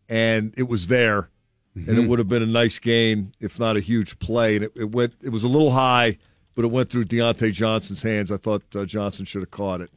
and 0.07 0.53
it 0.57 0.63
was 0.67 0.87
there. 0.87 1.29
And 1.75 1.89
it 1.89 1.95
Mhm. 2.03 2.07
would 2.07 2.19
have 2.19 2.29
been 2.29 2.41
a 2.43 2.45
nice 2.45 2.79
gain, 2.79 3.33
if 3.41 3.59
not 3.59 3.75
a 3.75 3.81
huge 3.81 4.17
play. 4.19 4.55
And 4.55 4.63
it, 4.65 4.71
it 4.75 4.91
went. 4.91 5.13
It 5.21 5.29
was 5.29 5.43
a 5.43 5.49
little 5.49 5.71
high, 5.71 6.17
but 6.53 6.63
it 6.63 6.71
went 6.71 6.89
through 6.89 7.03
Diontae 7.05 7.51
Johnson's 7.51 8.01
hands. 8.01 8.31
I 8.31 8.37
thought 8.37 8.63
uh, 8.73 8.85
Johnson 8.85 9.25
should 9.25 9.41
have 9.41 9.51
caught 9.51 9.81
it, 9.81 9.91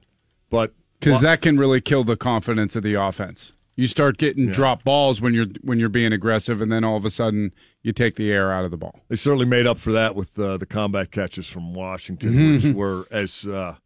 but 0.50 0.74
because 1.00 1.20
that 1.20 1.42
can 1.42 1.58
really 1.58 1.80
kill 1.80 2.04
the 2.04 2.16
confidence 2.16 2.74
of 2.76 2.82
the 2.82 2.94
offense. 2.94 3.52
You 3.76 3.86
start 3.86 4.18
getting 4.18 4.46
Yeah. 4.46 4.52
drop 4.52 4.82
balls 4.82 5.20
when 5.20 5.34
you're 5.34 5.46
when 5.62 5.78
you're 5.78 5.88
being 5.88 6.12
aggressive, 6.12 6.60
and 6.60 6.70
then 6.72 6.82
all 6.84 6.96
of 6.96 7.04
a 7.04 7.10
sudden 7.10 7.52
you 7.82 7.92
take 7.92 8.16
the 8.16 8.30
air 8.32 8.52
out 8.52 8.64
of 8.64 8.70
the 8.72 8.76
ball. 8.76 9.00
They 9.08 9.14
certainly 9.16 9.46
made 9.46 9.66
up 9.66 9.78
for 9.78 9.92
that 9.92 10.16
with 10.16 10.36
uh, 10.38 10.56
the 10.56 10.66
combat 10.66 11.12
catches 11.12 11.46
from 11.46 11.74
Washington, 11.74 12.32
Mhm. 12.34 12.54
which 12.64 12.74
were 12.74 13.06
as 13.12 13.46
uh, 13.46 13.76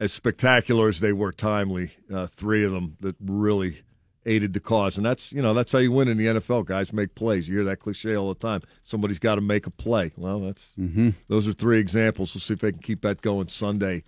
as 0.00 0.12
spectacular 0.12 0.88
as 0.88 1.00
they 1.00 1.12
were 1.12 1.30
timely. 1.32 1.90
Uh, 2.12 2.26
three 2.26 2.64
of 2.64 2.72
them 2.72 2.96
that 3.00 3.16
really 3.20 3.82
aided 4.24 4.52
the 4.54 4.60
cause, 4.60 4.96
and 4.96 5.04
that's 5.04 5.30
you 5.32 5.42
know 5.42 5.52
that's 5.52 5.72
how 5.72 5.78
you 5.78 5.92
win 5.92 6.08
in 6.08 6.16
the 6.16 6.26
NFL. 6.28 6.62
Guys 6.64 6.90
make 6.92 7.14
plays. 7.14 7.48
You 7.48 7.56
hear 7.56 7.64
that 7.64 7.80
cliche 7.80 8.14
all 8.14 8.28
the 8.32 8.40
time. 8.40 8.62
Somebody's 8.82 9.18
got 9.18 9.34
to 9.34 9.40
make 9.42 9.66
a 9.66 9.70
play. 9.70 10.12
Well, 10.16 10.38
that's 10.40 10.68
Mhm. 10.80 11.14
those 11.28 11.46
are 11.46 11.52
three 11.52 11.78
examples. 11.80 12.34
We'll 12.34 12.40
see 12.40 12.54
if 12.54 12.60
they 12.60 12.72
can 12.72 12.80
keep 12.80 13.02
that 13.02 13.20
going 13.20 13.48
Sunday 13.48 14.04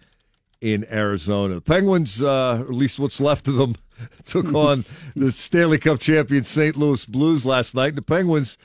in 0.65 0.87
Arizona. 0.91 1.57
The 1.57 1.61
Penguins, 1.61 2.23
uh, 2.23 2.63
or 2.63 2.65
at 2.65 2.75
least 2.75 2.99
what's 2.99 3.21
left 3.21 3.47
of 3.47 3.57
them, 3.57 3.77
took 4.25 4.47
on 4.55 4.87
the 5.15 5.31
Stanley 5.31 5.79
Cup 5.79 6.01
champion 6.01 6.43
St. 6.43 6.75
Louis 6.75 7.05
Blues 7.05 7.45
last 7.45 7.75
night, 7.75 7.89
and 7.89 7.99
the 7.99 8.03
Penguins 8.03 8.57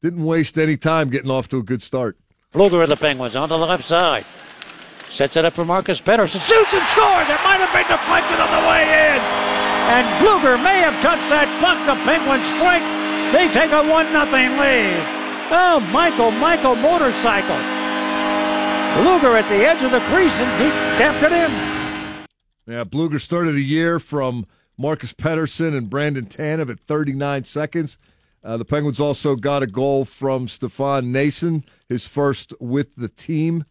didn't 0.00 0.24
waste 0.24 0.56
any 0.56 0.78
time 0.78 1.10
getting 1.10 1.30
off 1.30 1.48
to 1.48 1.58
a 1.58 1.62
good 1.62 1.82
start. 1.82 2.16
Blueger 2.54 2.82
of 2.82 2.88
the 2.88 2.96
Penguins 2.96 3.36
on 3.36 3.50
the 3.50 3.58
left 3.58 3.84
side. 3.84 4.24
Sets 5.10 5.36
it 5.36 5.44
up 5.44 5.52
for 5.52 5.66
Marcus 5.66 6.00
Pettersson. 6.00 6.40
Shoots 6.40 6.72
and 6.72 6.86
scores. 6.88 7.28
It 7.28 7.40
might 7.44 7.60
have 7.60 7.72
been 7.76 7.84
deflected 7.84 8.40
on 8.40 8.48
the 8.48 8.64
way 8.68 8.82
in. 8.88 9.20
And 9.92 10.08
Blueger 10.24 10.56
may 10.56 10.80
have 10.80 10.96
touched 11.04 11.28
that 11.28 11.48
puck. 11.60 11.76
The 11.84 12.00
Penguins 12.08 12.48
strike. 12.56 12.80
They 13.28 13.52
take 13.52 13.72
a 13.72 13.84
1 13.84 14.08
0 14.08 14.24
lead. 14.56 14.96
Oh, 15.52 15.80
Michael, 15.92 16.30
Michael 16.32 16.76
motorcycle. 16.76 17.81
Blueger 18.94 19.38
at 19.40 19.48
the 19.48 19.66
edge 19.66 19.82
of 19.82 19.90
the 19.90 20.00
crease 20.00 20.32
and 20.32 20.62
he 20.62 20.68
tapped 20.98 21.22
it 21.22 21.32
in. 21.32 21.50
Yeah, 22.66 22.84
Blueger 22.84 23.20
started 23.20 23.52
the 23.52 23.64
year 23.64 23.98
from 23.98 24.46
Marcus 24.76 25.12
Pettersson 25.12 25.76
and 25.76 25.88
Brandon 25.88 26.26
Tanev 26.26 26.70
at 26.70 26.80
39 26.80 27.44
seconds. 27.44 27.98
Uh, 28.44 28.56
the 28.56 28.64
Penguins 28.64 29.00
also 29.00 29.36
got 29.36 29.62
a 29.62 29.66
goal 29.66 30.04
from 30.04 30.48
Stefan 30.48 31.12
Nason, 31.12 31.64
his 31.88 32.06
first 32.06 32.52
with 32.60 32.94
the 32.96 33.08
team. 33.08 33.64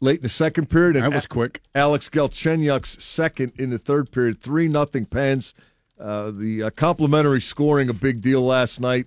Late 0.00 0.18
in 0.18 0.22
the 0.22 0.28
second 0.28 0.70
period, 0.70 0.96
and 0.96 1.04
That 1.04 1.16
was 1.16 1.26
quick. 1.26 1.62
Alex 1.74 2.08
Galchenyuk's 2.08 3.02
second 3.02 3.52
in 3.56 3.70
the 3.70 3.78
third 3.78 4.10
period. 4.10 4.40
Three 4.40 4.68
nothing 4.68 5.06
Pens. 5.06 5.54
Uh, 5.98 6.30
the 6.30 6.62
uh, 6.62 6.70
complimentary 6.70 7.40
scoring 7.40 7.88
a 7.88 7.92
big 7.92 8.20
deal 8.20 8.42
last 8.42 8.80
night, 8.80 9.06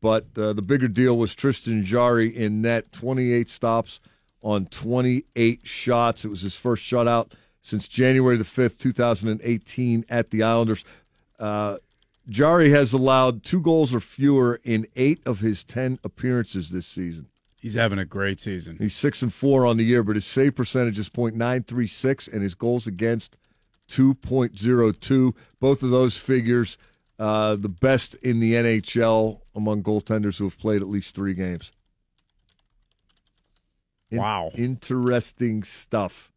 but 0.00 0.26
uh, 0.36 0.52
the 0.52 0.62
bigger 0.62 0.88
deal 0.88 1.16
was 1.16 1.34
Tristan 1.34 1.84
Jarry 1.84 2.34
in 2.34 2.62
net. 2.62 2.92
Twenty 2.92 3.32
eight 3.32 3.50
stops 3.50 4.00
on 4.42 4.66
twenty 4.66 5.24
eight 5.36 5.60
shots. 5.64 6.24
It 6.24 6.28
was 6.28 6.42
his 6.42 6.56
first 6.56 6.82
shutout 6.82 7.32
since 7.62 7.88
January 7.88 8.36
the 8.36 8.44
fifth, 8.44 8.78
two 8.78 8.92
thousand 8.92 9.28
and 9.28 9.40
eighteen, 9.42 10.04
at 10.08 10.30
the 10.30 10.42
Islanders. 10.42 10.84
Uh, 11.38 11.78
Jarry 12.28 12.70
has 12.70 12.92
allowed 12.92 13.42
two 13.42 13.60
goals 13.60 13.92
or 13.94 14.00
fewer 14.00 14.60
in 14.62 14.86
eight 14.96 15.20
of 15.26 15.40
his 15.40 15.64
ten 15.64 15.98
appearances 16.04 16.70
this 16.70 16.86
season. 16.86 17.26
He's 17.60 17.74
having 17.74 17.98
a 17.98 18.06
great 18.06 18.40
season. 18.40 18.76
He's 18.78 18.96
six 18.96 19.20
and 19.20 19.32
four 19.32 19.66
on 19.66 19.76
the 19.76 19.84
year, 19.84 20.02
but 20.02 20.16
his 20.16 20.24
save 20.24 20.56
percentage 20.56 20.98
is 20.98 21.10
.936 21.10 22.32
and 22.32 22.42
his 22.42 22.54
goals 22.54 22.86
against 22.86 23.36
2.02. 23.90 25.34
Both 25.58 25.82
of 25.82 25.90
those 25.90 26.16
figures, 26.16 26.78
uh, 27.20 27.54
the 27.54 27.68
best 27.68 28.14
in 28.16 28.40
the 28.40 28.54
NHL 28.54 29.40
among 29.54 29.82
goaltenders 29.84 30.38
who 30.38 30.44
have 30.44 30.58
played 30.58 30.80
at 30.82 30.88
least 30.88 31.14
three 31.14 31.34
games. 31.34 31.70
In- 34.10 34.18
Wow. 34.18 34.50
interesting 34.56 35.62
stuff 35.62 36.32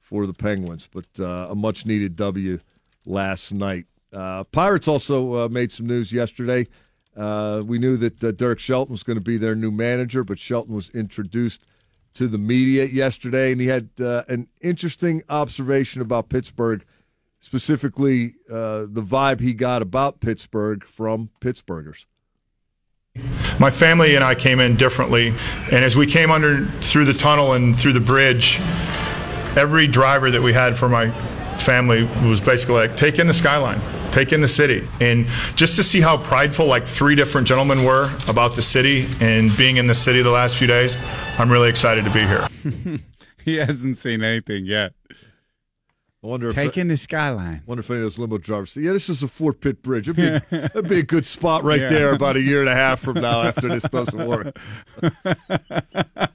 for 0.00 0.26
the 0.26 0.32
Penguins, 0.32 0.88
but 0.92 1.06
uh, 1.18 1.48
a 1.50 1.54
much 1.54 1.84
needed 1.84 2.14
W 2.14 2.60
last 3.04 3.52
night. 3.52 3.86
Uh, 4.12 4.44
Pirates 4.44 4.86
also 4.86 5.34
uh, 5.34 5.48
made 5.48 5.72
some 5.72 5.86
news 5.86 6.12
yesterday. 6.12 6.68
Uh, 7.16 7.62
we 7.66 7.78
knew 7.78 7.96
that 7.96 8.22
uh, 8.22 8.30
Derek 8.30 8.60
Shelton 8.60 8.92
was 8.92 9.02
going 9.02 9.16
to 9.16 9.20
be 9.24 9.36
their 9.36 9.56
new 9.56 9.70
manager, 9.72 10.22
but 10.22 10.38
Shelton 10.38 10.74
was 10.74 10.90
introduced 10.90 11.64
to 12.14 12.28
the 12.28 12.38
media 12.38 12.84
yesterday, 12.84 13.50
and 13.50 13.60
he 13.60 13.66
had 13.66 13.88
uh, 14.00 14.22
an 14.28 14.46
interesting 14.60 15.22
observation 15.28 16.00
about 16.02 16.28
Pittsburgh, 16.28 16.84
specifically 17.46 18.34
uh, 18.50 18.86
the 18.88 19.02
vibe 19.02 19.38
he 19.38 19.54
got 19.54 19.80
about 19.80 20.18
Pittsburgh 20.18 20.82
from 20.82 21.30
Pittsburghers. 21.40 22.04
My 23.60 23.70
family 23.70 24.16
and 24.16 24.24
I 24.24 24.34
came 24.34 24.58
in 24.58 24.74
differently, 24.74 25.28
and 25.70 25.84
as 25.84 25.96
we 25.96 26.06
came 26.06 26.32
under 26.32 26.66
through 26.66 27.04
the 27.04 27.14
tunnel 27.14 27.52
and 27.52 27.78
through 27.78 27.92
the 27.92 28.00
bridge, 28.00 28.58
every 29.56 29.86
driver 29.86 30.28
that 30.28 30.42
we 30.42 30.52
had 30.52 30.76
for 30.76 30.88
my 30.88 31.12
family 31.56 32.02
was 32.28 32.40
basically 32.40 32.74
like, 32.74 32.96
"Take 32.96 33.20
in 33.20 33.28
the 33.28 33.34
skyline, 33.34 33.80
take 34.10 34.32
in 34.32 34.40
the 34.40 34.48
city, 34.48 34.86
and 35.00 35.24
just 35.54 35.76
to 35.76 35.84
see 35.84 36.00
how 36.00 36.16
prideful 36.16 36.66
like 36.66 36.84
three 36.84 37.14
different 37.14 37.46
gentlemen 37.46 37.84
were 37.84 38.10
about 38.28 38.56
the 38.56 38.62
city 38.62 39.06
and 39.20 39.56
being 39.56 39.76
in 39.76 39.86
the 39.86 39.94
city 39.94 40.20
the 40.20 40.30
last 40.30 40.56
few 40.56 40.66
days, 40.66 40.96
I'm 41.38 41.50
really 41.50 41.68
excited 41.68 42.04
to 42.04 42.10
be 42.10 42.26
here. 42.26 42.48
he 43.44 43.54
hasn't 43.54 43.98
seen 43.98 44.24
anything 44.24 44.66
yet. 44.66 44.92
I 46.26 46.28
wonder 46.30 46.48
if 46.48 46.54
Taking 46.56 46.88
the 46.88 46.96
skyline. 46.96 47.62
wonder 47.66 47.80
if 47.80 47.88
any 47.90 47.98
of 47.98 48.02
those 48.04 48.18
limo 48.18 48.38
drivers 48.38 48.72
say, 48.72 48.80
"Yeah, 48.80 48.92
this 48.92 49.08
is 49.08 49.22
a 49.22 49.28
Fort 49.28 49.60
Pitt 49.60 49.80
Bridge. 49.80 50.08
It'd 50.08 50.16
be, 50.16 50.56
that'd 50.56 50.88
be 50.88 50.98
a 50.98 51.02
good 51.04 51.24
spot 51.24 51.62
right 51.62 51.80
Yeah. 51.82 51.88
there 51.88 52.14
about 52.14 52.36
a 52.36 52.40
year 52.40 52.60
and 52.60 52.68
a 52.68 52.74
half 52.74 52.98
from 53.00 53.14
now 53.20 53.42
after 53.42 53.68
this 53.68 53.84
doesn't 53.84 54.26
work." 54.26 54.58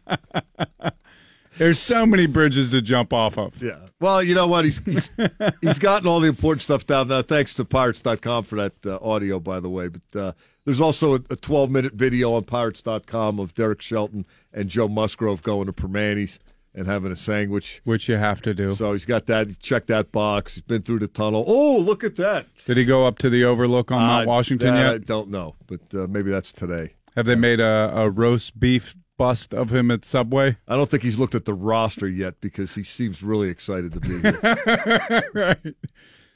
There's 1.58 1.80
so 1.80 2.06
many 2.06 2.26
bridges 2.26 2.72
to 2.72 2.82
jump 2.82 3.12
off 3.14 3.38
of. 3.38 3.62
Yeah. 3.62 3.78
Well, 4.00 4.24
you 4.24 4.34
know 4.34 4.48
what? 4.48 4.66
He's 4.66 4.80
he's, 4.84 5.10
he's 5.62 5.78
gotten 5.78 6.08
all 6.08 6.20
the 6.20 6.28
important 6.28 6.62
stuff 6.62 6.88
down 6.88 7.10
now. 7.10 7.22
Thanks 7.22 7.54
to 7.56 7.66
Pirates.com 7.66 8.46
for 8.46 8.56
that 8.56 8.74
uh, 8.86 8.98
audio, 9.02 9.40
by 9.40 9.60
the 9.60 9.70
way. 9.70 9.90
But 9.90 10.20
uh, 10.20 10.32
there's 10.66 10.82
also 10.82 11.16
a 11.16 11.36
12 11.36 11.70
minute 11.70 11.94
video 11.94 12.34
on 12.34 12.46
Pirates.com 12.46 13.40
of 13.40 13.54
Derek 13.54 13.82
Shelton 13.82 14.26
and 14.54 14.70
Joe 14.70 14.88
Musgrove 14.88 15.44
going 15.44 15.68
to 15.68 15.74
Primanti's 15.74 16.40
and 16.74 16.88
having 16.88 17.12
a 17.12 17.16
sandwich. 17.16 17.82
Which 17.84 18.08
you 18.10 18.16
have 18.18 18.42
to 18.44 18.54
do. 18.54 18.76
So 18.76 18.94
he's 18.94 19.06
got 19.06 19.26
that. 19.28 19.48
He's 19.48 19.58
checked 19.58 19.88
that 19.88 20.12
box. 20.12 20.56
He's 20.56 20.64
been 20.64 20.82
through 20.84 21.00
the 21.00 21.08
tunnel. 21.08 21.44
Oh, 21.48 21.78
look 21.78 22.04
at 22.04 22.16
that. 22.18 22.46
Did 22.66 22.78
he 22.78 22.86
go 22.86 23.06
up 23.06 23.18
to 23.20 23.30
the 23.30 23.44
overlook 23.44 23.92
on 23.92 24.02
Mount 24.02 24.28
Uh, 24.28 24.30
Washington 24.32 24.74
that 24.76 24.86
I 24.86 24.92
yet? 24.94 25.06
don't 25.06 25.30
know, 25.30 25.56
but 25.68 25.82
uh, 25.94 26.08
maybe 26.08 26.32
that's 26.32 26.52
today. 26.52 26.94
Have 27.16 27.26
they 27.26 27.36
made 27.36 27.60
a, 27.60 27.92
a 27.96 28.10
roast 28.10 28.60
beef 28.60 28.96
bust 29.18 29.54
of 29.54 29.74
him 29.74 29.92
at 29.92 30.06
Subway? 30.06 30.56
I 30.68 30.76
don't 30.76 30.90
think 30.90 31.04
he's 31.04 31.20
looked 31.20 31.36
at 31.36 31.46
the 31.46 31.54
roster 31.54 32.08
yet 32.08 32.36
because 32.42 32.74
he 32.76 32.84
seems 32.84 33.22
really 33.22 33.50
excited 33.50 33.92
to 33.94 34.00
be 34.00 34.20
here. 34.22 35.24
right. 35.34 35.76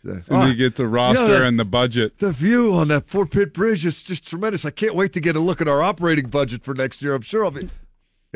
Yes. 0.03 0.27
And 0.27 0.47
you 0.49 0.53
get 0.55 0.75
the 0.75 0.88
roster 0.88 1.23
You 1.23 1.27
know, 1.29 1.45
and 1.45 1.57
the 1.59 1.65
budget. 1.65 2.19
The 2.19 2.31
view 2.31 2.73
on 2.75 2.89
that 2.89 3.07
Fort 3.07 3.31
Pitt 3.31 3.53
Bridge 3.53 3.86
is 3.88 4.03
just 4.03 4.27
tremendous. 4.27 4.63
I 4.63 4.69
can't 4.69 4.93
wait 4.93 5.13
to 5.13 5.19
get 5.19 5.36
a 5.36 5.39
look 5.39 5.61
at 5.61 5.67
our 5.67 5.81
operating 5.81 6.27
budget 6.27 6.63
for 6.63 6.75
next 6.75 7.01
year. 7.01 7.15
I'm 7.15 7.23
sure 7.23 7.43
I'll 7.45 7.49
be. 7.51 7.69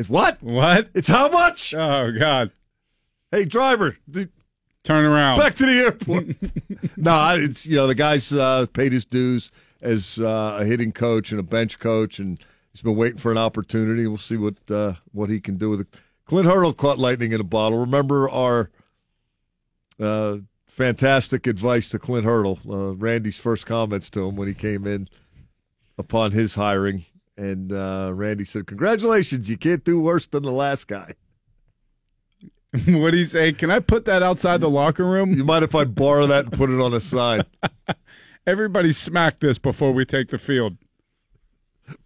It's 0.00 0.08
what? 0.08 0.42
What? 0.42 0.88
It's 0.94 1.08
how 1.08 1.28
much? 1.28 1.74
Oh 1.74 2.10
God! 2.18 2.52
Hey, 3.30 3.44
driver, 3.44 3.98
the, 4.08 4.30
Turn 4.82 5.04
around. 5.04 5.38
back 5.38 5.54
to 5.56 5.66
the 5.66 5.72
airport. 5.72 6.26
no, 6.96 7.34
it's 7.36 7.66
you 7.66 7.76
know 7.76 7.86
the 7.86 7.94
guy's 7.94 8.32
uh, 8.32 8.64
paid 8.72 8.92
his 8.92 9.04
dues 9.04 9.52
as 9.82 10.18
uh, 10.18 10.56
a 10.58 10.64
hitting 10.64 10.92
coach 10.92 11.32
and 11.32 11.38
a 11.38 11.42
bench 11.42 11.78
coach, 11.78 12.18
and 12.18 12.42
he's 12.72 12.80
been 12.80 12.96
waiting 12.96 13.18
for 13.18 13.30
an 13.30 13.36
opportunity. 13.36 14.06
We'll 14.06 14.16
see 14.16 14.38
what 14.38 14.54
uh, 14.70 14.94
what 15.12 15.28
he 15.28 15.38
can 15.38 15.58
do 15.58 15.68
with 15.68 15.82
it. 15.82 15.88
Clint 16.24 16.46
Hurdle 16.46 16.72
caught 16.72 16.96
lightning 16.96 17.32
in 17.32 17.40
a 17.42 17.44
bottle. 17.44 17.78
Remember 17.78 18.30
our 18.30 18.70
uh, 19.98 20.38
fantastic 20.66 21.46
advice 21.46 21.90
to 21.90 21.98
Clint 21.98 22.24
Hurdle, 22.24 22.58
uh, 22.66 22.94
Randy's 22.94 23.36
first 23.36 23.66
comments 23.66 24.08
to 24.08 24.26
him 24.26 24.36
when 24.36 24.48
he 24.48 24.54
came 24.54 24.86
in 24.86 25.10
upon 25.98 26.32
his 26.32 26.54
hiring, 26.54 27.04
and 27.40 27.72
uh, 27.72 28.12
Randy 28.14 28.44
said, 28.44 28.66
"Congratulations, 28.66 29.48
you 29.48 29.56
can't 29.56 29.84
do 29.84 29.98
worse 30.00 30.26
than 30.26 30.42
the 30.42 30.52
last 30.52 30.86
guy." 30.86 31.14
what 32.86 33.10
do 33.10 33.16
you 33.16 33.24
say? 33.24 33.52
Can 33.52 33.70
I 33.70 33.80
put 33.80 34.04
that 34.04 34.22
outside 34.22 34.60
the 34.60 34.70
locker 34.70 35.04
room? 35.04 35.32
You 35.32 35.42
mind 35.44 35.64
if 35.64 35.74
I 35.74 35.84
borrow 35.84 36.26
that 36.28 36.44
and 36.44 36.52
put 36.52 36.70
it 36.70 36.80
on 36.80 36.94
a 36.94 37.00
sign? 37.00 37.42
Everybody 38.46 38.92
smack 38.92 39.40
this 39.40 39.58
before 39.58 39.92
we 39.92 40.04
take 40.04 40.28
the 40.28 40.38
field. 40.38 40.76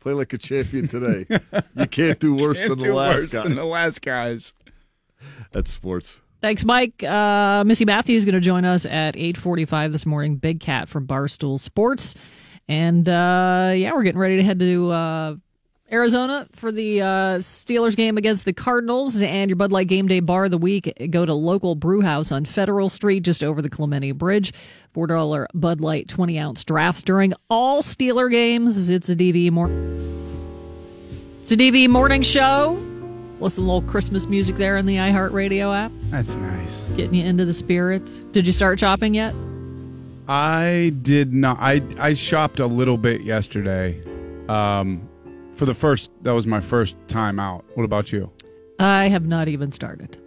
Play 0.00 0.14
like 0.14 0.32
a 0.32 0.38
champion 0.38 0.88
today. 0.88 1.26
You 1.76 1.86
can't 1.86 2.18
do 2.18 2.34
worse 2.34 2.56
Can't 2.56 2.70
than 2.70 2.78
the 2.78 2.84
do 2.86 2.94
last 2.94 3.16
worse 3.16 3.26
guy. 3.32 3.42
than 3.42 3.56
the 3.56 3.64
last 3.64 4.00
guys. 4.00 4.54
That's 5.52 5.70
sports. 5.72 6.18
Thanks, 6.40 6.64
Mike. 6.64 7.02
Uh, 7.02 7.64
Missy 7.66 7.84
Matthews 7.84 8.18
is 8.18 8.24
going 8.24 8.34
to 8.34 8.40
join 8.40 8.64
us 8.64 8.86
at 8.86 9.16
8:45 9.16 9.92
this 9.92 10.06
morning. 10.06 10.36
Big 10.36 10.60
Cat 10.60 10.88
from 10.88 11.06
Barstool 11.06 11.58
Sports, 11.60 12.14
and 12.68 13.08
uh, 13.08 13.72
yeah, 13.76 13.92
we're 13.92 14.02
getting 14.02 14.20
ready 14.20 14.36
to 14.36 14.42
head 14.42 14.58
to 14.60 14.90
uh, 14.90 15.36
Arizona 15.92 16.48
for 16.52 16.72
the 16.72 17.02
uh, 17.02 17.06
Steelers 17.38 17.96
game 17.96 18.16
against 18.16 18.44
the 18.44 18.52
Cardinals. 18.52 19.20
And 19.20 19.50
your 19.50 19.56
Bud 19.56 19.70
Light 19.70 19.86
Game 19.86 20.08
Day 20.08 20.20
Bar 20.20 20.46
of 20.46 20.50
the 20.50 20.58
Week. 20.58 20.92
Go 21.10 21.26
to 21.26 21.34
local 21.34 21.74
brew 21.74 22.00
house 22.00 22.32
on 22.32 22.44
Federal 22.44 22.88
Street, 22.88 23.20
just 23.20 23.44
over 23.44 23.60
the 23.60 23.70
Clemente 23.70 24.12
Bridge. 24.12 24.52
Four 24.92 25.06
dollar 25.06 25.46
Bud 25.54 25.80
Light 25.80 26.08
20 26.08 26.38
ounce 26.38 26.64
drafts 26.64 27.02
during 27.02 27.34
all 27.50 27.82
Steeler 27.82 28.30
games. 28.30 28.90
It's 28.90 29.08
a 29.08 29.16
DV 29.16 29.50
more. 29.50 29.70
It's 31.42 31.52
a 31.52 31.56
DV 31.56 31.90
morning 31.90 32.22
show. 32.22 32.78
Listen 33.40 33.64
to 33.64 33.70
a 33.70 33.72
little 33.74 33.90
Christmas 33.90 34.26
music 34.26 34.56
there 34.56 34.78
in 34.78 34.86
the 34.86 34.96
iHeartRadio 34.96 35.76
app. 35.76 35.92
That's 36.04 36.36
nice. 36.36 36.82
Getting 36.96 37.14
you 37.16 37.24
into 37.26 37.44
the 37.44 37.52
spirit. 37.52 38.02
Did 38.32 38.46
you 38.46 38.52
start 38.52 38.80
shopping 38.80 39.12
yet? 39.12 39.34
I 40.28 40.92
did 41.02 41.32
not. 41.32 41.58
I 41.60 41.82
I 41.98 42.14
shopped 42.14 42.60
a 42.60 42.66
little 42.66 42.96
bit 42.96 43.22
yesterday. 43.22 44.00
Um, 44.48 45.08
for 45.54 45.66
the 45.66 45.74
first, 45.74 46.10
that 46.22 46.32
was 46.32 46.46
my 46.46 46.60
first 46.60 46.96
time 47.06 47.38
out. 47.38 47.64
What 47.74 47.84
about 47.84 48.12
you? 48.12 48.30
I 48.78 49.08
have 49.08 49.26
not 49.26 49.48
even 49.48 49.72
started. 49.72 50.18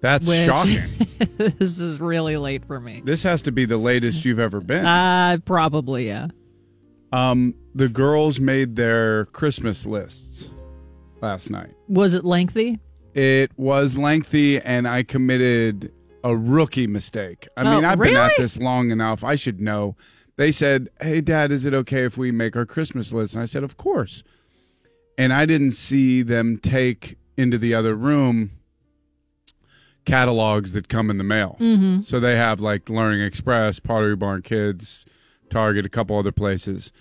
That's 0.00 0.26
Which- 0.26 0.44
shocking. 0.44 0.82
this 1.58 1.78
is 1.78 2.00
really 2.00 2.36
late 2.36 2.64
for 2.66 2.80
me. 2.80 3.02
This 3.04 3.22
has 3.22 3.40
to 3.42 3.52
be 3.52 3.64
the 3.64 3.78
latest 3.78 4.24
you've 4.24 4.38
ever 4.38 4.60
been. 4.60 4.84
Uh, 4.84 5.38
probably, 5.44 6.08
yeah. 6.08 6.28
Um, 7.12 7.54
the 7.74 7.88
girls 7.88 8.40
made 8.40 8.76
their 8.76 9.24
Christmas 9.26 9.86
lists 9.86 10.50
last 11.22 11.48
night. 11.48 11.72
Was 11.88 12.12
it 12.14 12.24
lengthy? 12.24 12.80
It 13.14 13.52
was 13.56 13.96
lengthy, 13.96 14.60
and 14.60 14.88
I 14.88 15.04
committed 15.04 15.92
a 16.24 16.34
rookie 16.36 16.86
mistake. 16.88 17.46
I 17.56 17.62
mean, 17.62 17.84
Oh, 17.84 17.88
I've 17.88 17.98
been 18.00 18.16
at 18.16 18.32
this 18.36 18.56
long 18.56 18.90
enough. 18.90 19.22
I 19.22 19.36
should 19.36 19.60
know. 19.60 19.94
They 20.36 20.50
said, 20.50 20.88
Hey, 21.00 21.20
Dad, 21.20 21.52
is 21.52 21.64
it 21.64 21.74
okay 21.74 22.04
if 22.04 22.18
we 22.18 22.32
make 22.32 22.56
our 22.56 22.66
Christmas 22.66 23.12
list? 23.12 23.34
And 23.34 23.42
I 23.42 23.46
said, 23.46 23.62
Of 23.62 23.76
course. 23.76 24.24
And 25.16 25.32
I 25.32 25.46
didn't 25.46 25.72
see 25.72 26.22
them 26.22 26.58
take 26.58 27.16
into 27.36 27.58
the 27.58 27.74
other 27.74 27.94
room 27.94 28.50
catalogs 30.04 30.72
that 30.72 30.88
come 30.88 31.10
in 31.10 31.18
the 31.18 31.24
mail. 31.24 31.56
Mhm. 31.60 32.04
So 32.04 32.20
they 32.20 32.36
have 32.36 32.60
like 32.60 32.88
Learning 32.90 33.20
Express, 33.22 33.78
Pottery 33.80 34.16
Barn 34.16 34.42
Kids, 34.42 35.06
Target, 35.50 35.86
a 35.86 35.88
couple 35.88 36.18
other 36.18 36.32
places. 36.32 36.92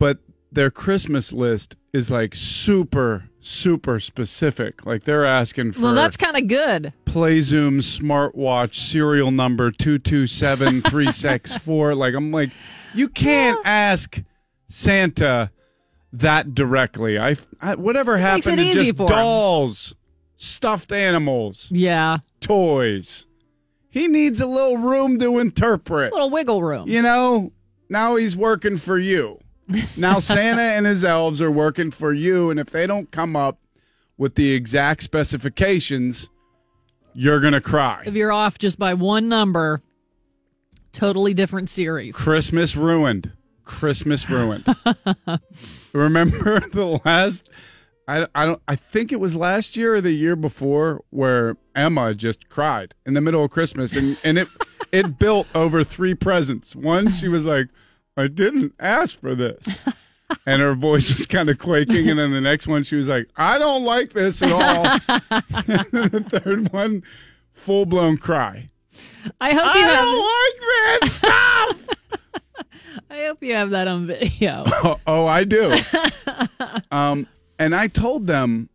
But 0.00 0.18
their 0.50 0.70
Christmas 0.70 1.32
list 1.32 1.76
is 1.92 2.10
like 2.10 2.34
super, 2.34 3.27
super 3.40 4.00
specific. 4.00 4.84
Like 4.86 5.04
they're 5.04 5.24
asking 5.24 5.72
for 5.72 5.82
Well, 5.82 5.94
that's 5.94 6.16
kind 6.16 6.36
of 6.36 6.48
good. 6.48 6.92
PlayZoom 7.06 7.78
smartwatch 7.80 8.74
serial 8.74 9.30
number 9.30 9.70
227364. 9.70 11.94
like, 11.94 12.14
I'm 12.14 12.30
like, 12.32 12.50
you 12.94 13.08
can't 13.08 13.58
ask 13.64 14.20
Santa 14.68 15.50
that 16.12 16.54
directly. 16.54 17.18
I, 17.18 17.36
I 17.60 17.74
whatever 17.74 18.16
happened 18.18 18.58
to 18.58 18.72
just 18.72 18.96
for 18.96 19.02
him. 19.04 19.08
dolls, 19.08 19.94
stuffed 20.36 20.92
animals, 20.92 21.68
Yeah. 21.70 22.18
toys. 22.40 23.26
He 23.90 24.06
needs 24.08 24.40
a 24.40 24.46
little 24.46 24.76
room 24.78 25.18
to 25.18 25.38
interpret. 25.38 26.12
A 26.12 26.14
little 26.14 26.30
wiggle 26.30 26.62
room. 26.62 26.88
You 26.88 27.02
know, 27.02 27.52
now 27.88 28.16
he's 28.16 28.36
working 28.36 28.76
for 28.76 28.98
you. 28.98 29.38
Now 29.96 30.18
Santa 30.18 30.62
and 30.62 30.86
his 30.86 31.04
elves 31.04 31.40
are 31.40 31.50
working 31.50 31.90
for 31.90 32.12
you, 32.12 32.50
and 32.50 32.58
if 32.58 32.70
they 32.70 32.86
don't 32.86 33.10
come 33.10 33.36
up 33.36 33.58
with 34.16 34.34
the 34.34 34.52
exact 34.52 35.02
specifications, 35.02 36.28
you're 37.14 37.40
gonna 37.40 37.60
cry. 37.60 38.02
If 38.06 38.14
you're 38.14 38.32
off 38.32 38.58
just 38.58 38.78
by 38.78 38.94
one 38.94 39.28
number, 39.28 39.82
totally 40.92 41.34
different 41.34 41.70
series. 41.70 42.14
Christmas 42.14 42.76
ruined. 42.76 43.32
Christmas 43.64 44.28
ruined. 44.30 44.64
Remember 45.92 46.60
the 46.72 47.00
last? 47.04 47.48
I, 48.08 48.26
I 48.34 48.46
don't. 48.46 48.62
I 48.66 48.74
think 48.74 49.12
it 49.12 49.20
was 49.20 49.36
last 49.36 49.76
year 49.76 49.96
or 49.96 50.00
the 50.00 50.12
year 50.12 50.34
before 50.34 51.04
where 51.10 51.56
Emma 51.74 52.14
just 52.14 52.48
cried 52.48 52.94
in 53.04 53.12
the 53.12 53.20
middle 53.20 53.44
of 53.44 53.50
Christmas, 53.50 53.94
and 53.94 54.18
and 54.24 54.38
it 54.38 54.48
it 54.90 55.18
built 55.18 55.46
over 55.54 55.84
three 55.84 56.14
presents. 56.14 56.74
One, 56.74 57.12
she 57.12 57.28
was 57.28 57.44
like, 57.44 57.68
"I 58.18 58.28
didn't 58.28 58.74
ask 58.78 59.18
for 59.18 59.34
this," 59.34 59.78
and 60.46 60.60
her 60.60 60.74
voice 60.74 61.16
was 61.16 61.26
kind 61.26 61.48
of 61.48 61.58
quaking. 61.58 62.08
And 62.10 62.18
then 62.18 62.32
the 62.32 62.40
next 62.40 62.66
one, 62.66 62.82
she 62.82 62.96
was 62.96 63.08
like, 63.08 63.28
"I 63.36 63.58
don't 63.58 63.84
like 63.84 64.12
this 64.12 64.42
at 64.42 64.52
all." 64.52 64.84
and 65.66 65.86
then 65.92 66.08
the 66.10 66.24
third 66.28 66.72
one, 66.72 67.02
full 67.52 67.86
blown 67.86 68.18
cry. 68.18 68.70
I 69.40 69.52
hope 69.52 69.74
I 69.74 69.78
you 69.78 69.84
have. 69.84 69.98
don't 69.98 70.26
like 70.26 71.00
this. 71.00 71.12
Stop. 71.12 71.76
I 73.10 73.24
hope 73.24 73.42
you 73.42 73.54
have 73.54 73.70
that 73.70 73.88
on 73.88 74.06
video. 74.06 74.64
Oh, 74.66 75.00
oh, 75.06 75.26
I 75.26 75.44
do. 75.44 75.78
um, 76.90 77.26
and 77.58 77.74
I 77.74 77.86
told 77.88 78.26
them 78.26 78.68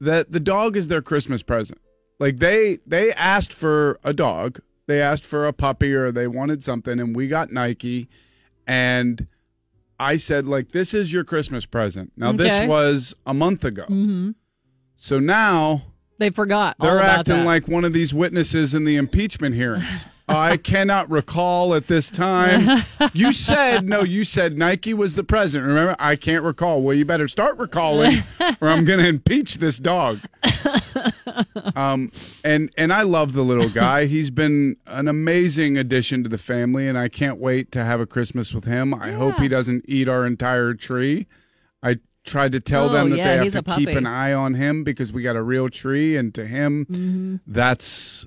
that 0.00 0.32
the 0.32 0.40
dog 0.40 0.76
is 0.76 0.88
their 0.88 1.02
Christmas 1.02 1.42
present. 1.42 1.80
Like 2.18 2.38
they 2.38 2.78
they 2.86 3.12
asked 3.12 3.52
for 3.52 3.98
a 4.04 4.12
dog, 4.12 4.60
they 4.86 5.00
asked 5.00 5.24
for 5.24 5.46
a 5.46 5.52
puppy, 5.52 5.94
or 5.94 6.10
they 6.12 6.26
wanted 6.26 6.62
something, 6.64 6.98
and 6.98 7.14
we 7.14 7.28
got 7.28 7.52
Nike. 7.52 8.08
And 8.70 9.26
I 9.98 10.16
said, 10.16 10.46
like, 10.46 10.70
this 10.70 10.94
is 10.94 11.12
your 11.12 11.24
Christmas 11.24 11.66
present. 11.66 12.12
Now 12.16 12.28
Okay. 12.28 12.36
this 12.44 12.68
was 12.68 13.14
a 13.26 13.34
month 13.34 13.64
ago, 13.64 13.84
hmm 13.86 14.30
so 14.94 15.18
now 15.18 15.82
They 16.18 16.30
forgot. 16.30 16.76
all 16.78 16.86
they're 16.86 16.98
about 16.98 17.20
acting 17.20 17.36
that. 17.38 17.44
like 17.46 17.66
one 17.66 17.84
of 17.84 17.92
these 17.92 18.12
witnesses 18.14 18.74
in 18.74 18.84
the 18.84 18.94
impeachment 18.96 19.54
hearings. 19.56 20.04
I 20.32 20.56
cannot 20.56 21.10
recall 21.10 21.74
at 21.74 21.86
this 21.88 22.08
time. 22.10 22.82
You 23.12 23.32
said 23.32 23.88
no. 23.88 24.02
You 24.02 24.24
said 24.24 24.56
Nike 24.56 24.94
was 24.94 25.14
the 25.16 25.24
president. 25.24 25.68
Remember? 25.68 25.96
I 25.98 26.16
can't 26.16 26.44
recall. 26.44 26.82
Well, 26.82 26.94
you 26.96 27.04
better 27.04 27.28
start 27.28 27.58
recalling, 27.58 28.22
or 28.60 28.68
I'm 28.68 28.84
going 28.84 29.00
to 29.00 29.06
impeach 29.08 29.56
this 29.56 29.78
dog. 29.78 30.20
Um, 31.76 32.10
and 32.44 32.70
and 32.76 32.92
I 32.92 33.02
love 33.02 33.32
the 33.32 33.42
little 33.42 33.68
guy. 33.68 34.06
He's 34.06 34.30
been 34.30 34.76
an 34.86 35.08
amazing 35.08 35.76
addition 35.76 36.22
to 36.24 36.28
the 36.28 36.38
family, 36.38 36.88
and 36.88 36.98
I 36.98 37.08
can't 37.08 37.38
wait 37.38 37.72
to 37.72 37.84
have 37.84 38.00
a 38.00 38.06
Christmas 38.06 38.52
with 38.54 38.64
him. 38.64 38.94
I 38.94 39.12
hope 39.12 39.36
he 39.38 39.48
doesn't 39.48 39.84
eat 39.88 40.08
our 40.08 40.26
entire 40.26 40.74
tree. 40.74 41.26
I 41.82 41.96
tried 42.24 42.52
to 42.52 42.60
tell 42.60 42.90
Oh, 42.90 42.92
them 42.92 43.10
that 43.10 43.16
yeah, 43.16 43.36
they 43.38 43.50
have 43.50 43.64
to 43.64 43.74
keep 43.76 43.88
an 43.88 44.06
eye 44.06 44.32
on 44.32 44.54
him 44.54 44.84
because 44.84 45.12
we 45.12 45.22
got 45.22 45.36
a 45.36 45.42
real 45.42 45.68
tree, 45.68 46.16
and 46.16 46.34
to 46.34 46.46
him, 46.46 46.86
Mhm. 46.90 47.40
that's 47.46 48.26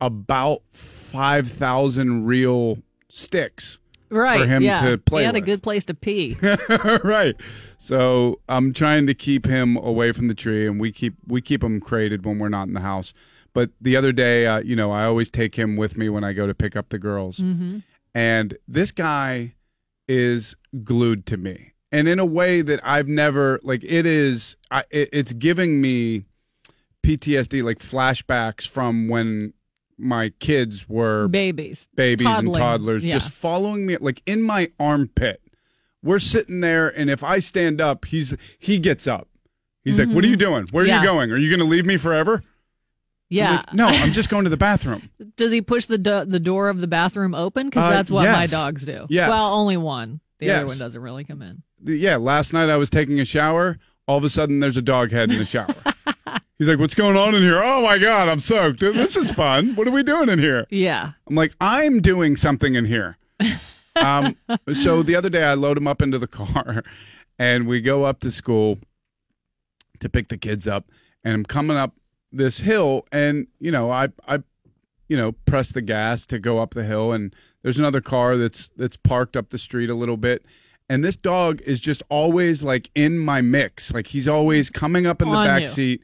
about 0.00 0.62
five 1.10 1.48
thousand 1.48 2.24
real 2.26 2.78
sticks 3.08 3.78
Right. 4.12 4.40
for 4.40 4.46
him 4.46 4.62
yeah. 4.64 4.90
to 4.90 4.98
play 4.98 5.24
and 5.24 5.34
with. 5.34 5.42
a 5.44 5.46
good 5.46 5.62
place 5.62 5.84
to 5.84 5.94
pee. 5.94 6.36
right. 7.04 7.36
So 7.78 8.40
I'm 8.48 8.72
trying 8.72 9.06
to 9.06 9.14
keep 9.14 9.46
him 9.46 9.76
away 9.76 10.10
from 10.12 10.26
the 10.28 10.34
tree, 10.34 10.66
and 10.66 10.80
we 10.80 10.90
keep 10.92 11.14
we 11.26 11.40
keep 11.40 11.62
him 11.62 11.80
crated 11.80 12.24
when 12.26 12.38
we're 12.38 12.48
not 12.48 12.66
in 12.68 12.74
the 12.74 12.80
house. 12.80 13.12
But 13.52 13.70
the 13.80 13.96
other 13.96 14.12
day, 14.12 14.46
uh, 14.46 14.58
you 14.60 14.74
know, 14.76 14.90
I 14.92 15.04
always 15.04 15.30
take 15.30 15.54
him 15.56 15.76
with 15.76 15.96
me 15.96 16.08
when 16.08 16.24
I 16.24 16.32
go 16.32 16.46
to 16.46 16.54
pick 16.54 16.74
up 16.76 16.88
the 16.90 16.98
girls, 16.98 17.38
Mhm. 17.38 17.82
and 18.14 18.56
this 18.68 18.90
guy 18.92 19.54
is 20.08 20.56
glued 20.84 21.24
to 21.26 21.36
me, 21.36 21.72
and 21.92 22.08
in 22.08 22.18
a 22.18 22.24
way 22.24 22.62
that 22.62 22.80
I've 22.84 23.08
never 23.08 23.60
like. 23.62 23.82
It 23.84 24.06
is. 24.06 24.56
I, 24.72 24.84
it, 24.90 25.08
it's 25.12 25.32
giving 25.32 25.80
me 25.80 26.26
PTSD, 27.04 27.62
like 27.64 27.78
flashbacks 27.78 28.66
from 28.68 29.08
when 29.08 29.52
my 30.00 30.30
kids 30.40 30.88
were 30.88 31.28
Babies. 31.28 31.88
babies 31.94 32.26
and 32.26 32.54
toddlers 32.54 33.04
Yeah. 33.04 33.14
just 33.18 33.30
following 33.32 33.86
me 33.86 33.96
like 33.98 34.22
in 34.26 34.42
my 34.42 34.70
armpit. 34.80 35.40
We're 36.02 36.18
sitting 36.18 36.60
there 36.60 36.88
and 36.88 37.10
if 37.10 37.22
I 37.22 37.38
stand 37.40 37.80
up, 37.80 38.06
he's 38.06 38.34
he 38.58 38.78
gets 38.78 39.06
up. 39.06 39.28
He's 39.84 39.98
like, 39.98 40.08
"What 40.08 40.24
are 40.24 40.28
you 40.28 40.36
doing? 40.36 40.66
Where 40.72 40.84
are 40.84 40.86
Mm-hmm. 40.86 40.88
Yeah. 40.88 41.00
you 41.00 41.06
going? 41.06 41.30
Are 41.32 41.36
you 41.36 41.48
going 41.50 41.60
to 41.60 41.66
leave 41.70 41.86
me 41.86 41.96
forever?" 41.96 42.34
I'm 42.36 42.42
Yeah. 43.36 43.56
like, 43.56 43.74
no, 43.74 43.86
I'm 43.86 44.12
just 44.12 44.28
going 44.28 44.44
to 44.44 44.50
the 44.50 44.56
bathroom. 44.56 45.08
Does 45.36 45.52
he 45.52 45.60
push 45.62 45.86
the 45.86 45.98
do- 45.98 46.24
the 46.24 46.40
door 46.40 46.68
of 46.68 46.80
the 46.80 46.86
bathroom 46.88 47.34
open? 47.34 47.66
Because 47.68 47.84
Uh, 47.84 47.90
that's 47.90 48.10
what 48.10 48.24
my 48.26 48.46
dogs 48.46 48.84
do. 48.84 49.06
Yes. 49.08 49.28
Well, 49.30 49.54
only 49.54 49.76
one. 49.76 50.20
The 50.38 50.50
other 50.50 50.66
one 50.66 50.78
doesn't 50.78 51.00
really 51.00 51.24
come 51.24 51.42
in. 51.42 51.62
Yeah, 51.84 52.16
last 52.16 52.52
night 52.52 52.68
I 52.70 52.76
was 52.76 52.90
taking 52.90 53.20
a 53.20 53.24
shower. 53.24 53.78
All 54.08 54.18
of 54.18 54.24
a 54.24 54.30
sudden, 54.30 54.58
there's 54.60 54.76
a 54.76 54.82
dog 54.82 55.12
head 55.12 55.30
in 55.30 55.38
the 55.38 55.44
shower. 55.44 55.74
He's 56.60 56.68
like, 56.68 56.78
"What's 56.78 56.94
going 56.94 57.16
on 57.16 57.34
in 57.34 57.42
here?" 57.42 57.62
Oh 57.62 57.80
my 57.82 57.96
god, 57.96 58.28
I'm 58.28 58.38
soaked. 58.38 58.80
This 58.80 59.16
is 59.16 59.30
fun. 59.44 59.74
What 59.76 59.88
are 59.88 59.90
we 59.90 60.02
doing 60.02 60.28
in 60.28 60.38
here? 60.38 60.66
Yeah. 60.68 61.12
I'm 61.26 61.34
like, 61.34 61.54
I'm 61.58 62.00
doing 62.00 62.36
something 62.36 62.74
in 62.76 62.84
here. 62.84 63.16
Um, 63.96 64.36
so 64.72 65.02
the 65.02 65.16
other 65.16 65.28
day, 65.28 65.42
I 65.42 65.54
load 65.54 65.76
him 65.76 65.88
up 65.88 66.00
into 66.00 66.16
the 66.16 66.26
car, 66.28 66.84
and 67.40 67.66
we 67.66 67.80
go 67.80 68.04
up 68.04 68.20
to 68.20 68.30
school 68.30 68.78
to 69.98 70.08
pick 70.08 70.28
the 70.28 70.38
kids 70.38 70.68
up, 70.68 70.86
and 71.24 71.34
I'm 71.34 71.44
coming 71.44 71.76
up 71.76 71.94
this 72.30 72.58
hill, 72.58 73.04
and 73.10 73.48
you 73.58 73.72
know, 73.72 73.90
I 73.90 74.10
I, 74.28 74.42
you 75.08 75.16
know, 75.16 75.32
press 75.32 75.72
the 75.72 75.82
gas 75.82 76.24
to 76.26 76.38
go 76.38 76.60
up 76.60 76.72
the 76.74 76.84
hill, 76.84 77.10
and 77.10 77.34
there's 77.62 77.80
another 77.80 78.00
car 78.00 78.36
that's 78.36 78.70
that's 78.76 78.96
parked 78.96 79.36
up 79.36 79.50
the 79.50 79.58
street 79.58 79.90
a 79.90 79.94
little 79.94 80.16
bit. 80.16 80.46
And 80.88 81.04
this 81.04 81.16
dog 81.16 81.60
is 81.62 81.80
just 81.80 82.02
always 82.08 82.62
like 82.62 82.90
in 82.94 83.18
my 83.18 83.40
mix. 83.42 83.92
Like 83.92 84.06
he's 84.06 84.28
always 84.28 84.70
coming 84.70 85.04
up 85.06 85.20
in 85.20 85.30
the 85.30 85.36
On 85.36 85.46
back 85.46 85.62
you. 85.62 85.68
seat. 85.68 86.02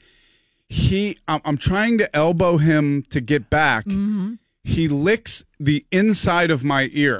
He, 0.68 1.18
I'm, 1.28 1.40
I'm 1.44 1.56
trying 1.56 1.98
to 1.98 2.14
elbow 2.16 2.56
him 2.58 3.02
to 3.10 3.20
get 3.20 3.48
back 3.50 3.84
Mm-hmm. 3.86 4.34
he 4.64 4.88
licks 4.88 5.44
the 5.60 5.84
inside 5.92 6.50
of 6.50 6.64
my 6.64 6.90
ear. 6.92 7.18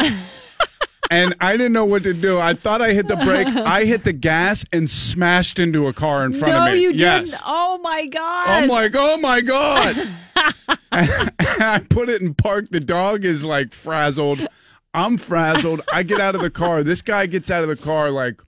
and 1.10 1.34
I 1.40 1.52
didn't 1.56 1.72
know 1.72 1.84
what 1.84 2.02
to 2.02 2.12
do. 2.12 2.40
I 2.40 2.54
thought 2.54 2.82
I 2.82 2.92
hit 2.92 3.06
the 3.06 3.16
brake. 3.16 3.46
I 3.56 3.84
hit 3.84 4.02
the 4.04 4.12
gas 4.12 4.64
and 4.72 4.90
smashed 4.90 5.58
into 5.60 5.86
a 5.86 5.92
car 5.92 6.24
in 6.24 6.32
front 6.32 6.54
no, 6.54 6.66
of 6.66 6.72
me. 6.72 6.82
you 6.82 6.90
yes. 6.92 7.30
didn't. 7.30 7.42
Oh 7.46 7.78
my 7.82 8.06
god. 8.06 8.48
I'm 8.48 8.68
like, 8.68 8.92
oh 8.94 9.16
my 9.18 9.40
God. 9.40 9.96
I 10.92 11.82
put 11.88 12.08
it 12.08 12.20
in 12.22 12.34
park. 12.34 12.68
The 12.70 12.80
dog 12.80 13.24
is 13.24 13.44
like 13.44 13.72
frazzled. 13.72 14.46
I'm 14.92 15.18
frazzled. 15.18 15.82
I 15.92 16.02
get 16.02 16.20
out 16.20 16.34
of 16.34 16.40
the 16.40 16.50
car. 16.50 16.82
This 16.82 17.02
guy 17.02 17.26
gets 17.26 17.50
out 17.50 17.62
of 17.62 17.68
the 17.68 17.76
car 17.76 18.10
like, 18.10 18.40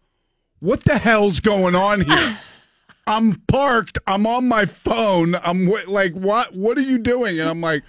what 0.60 0.82
the 0.84 0.98
hell's 0.98 1.38
going 1.40 1.74
on 1.76 2.00
here? 2.00 2.38
I'm 3.08 3.36
parked. 3.48 3.98
I'm 4.06 4.26
on 4.26 4.46
my 4.46 4.66
phone. 4.66 5.34
I'm 5.36 5.64
wi- 5.64 5.84
like, 5.86 6.12
what? 6.12 6.54
What 6.54 6.76
are 6.76 6.82
you 6.82 6.98
doing? 6.98 7.40
And 7.40 7.48
I'm 7.48 7.62
like, 7.62 7.82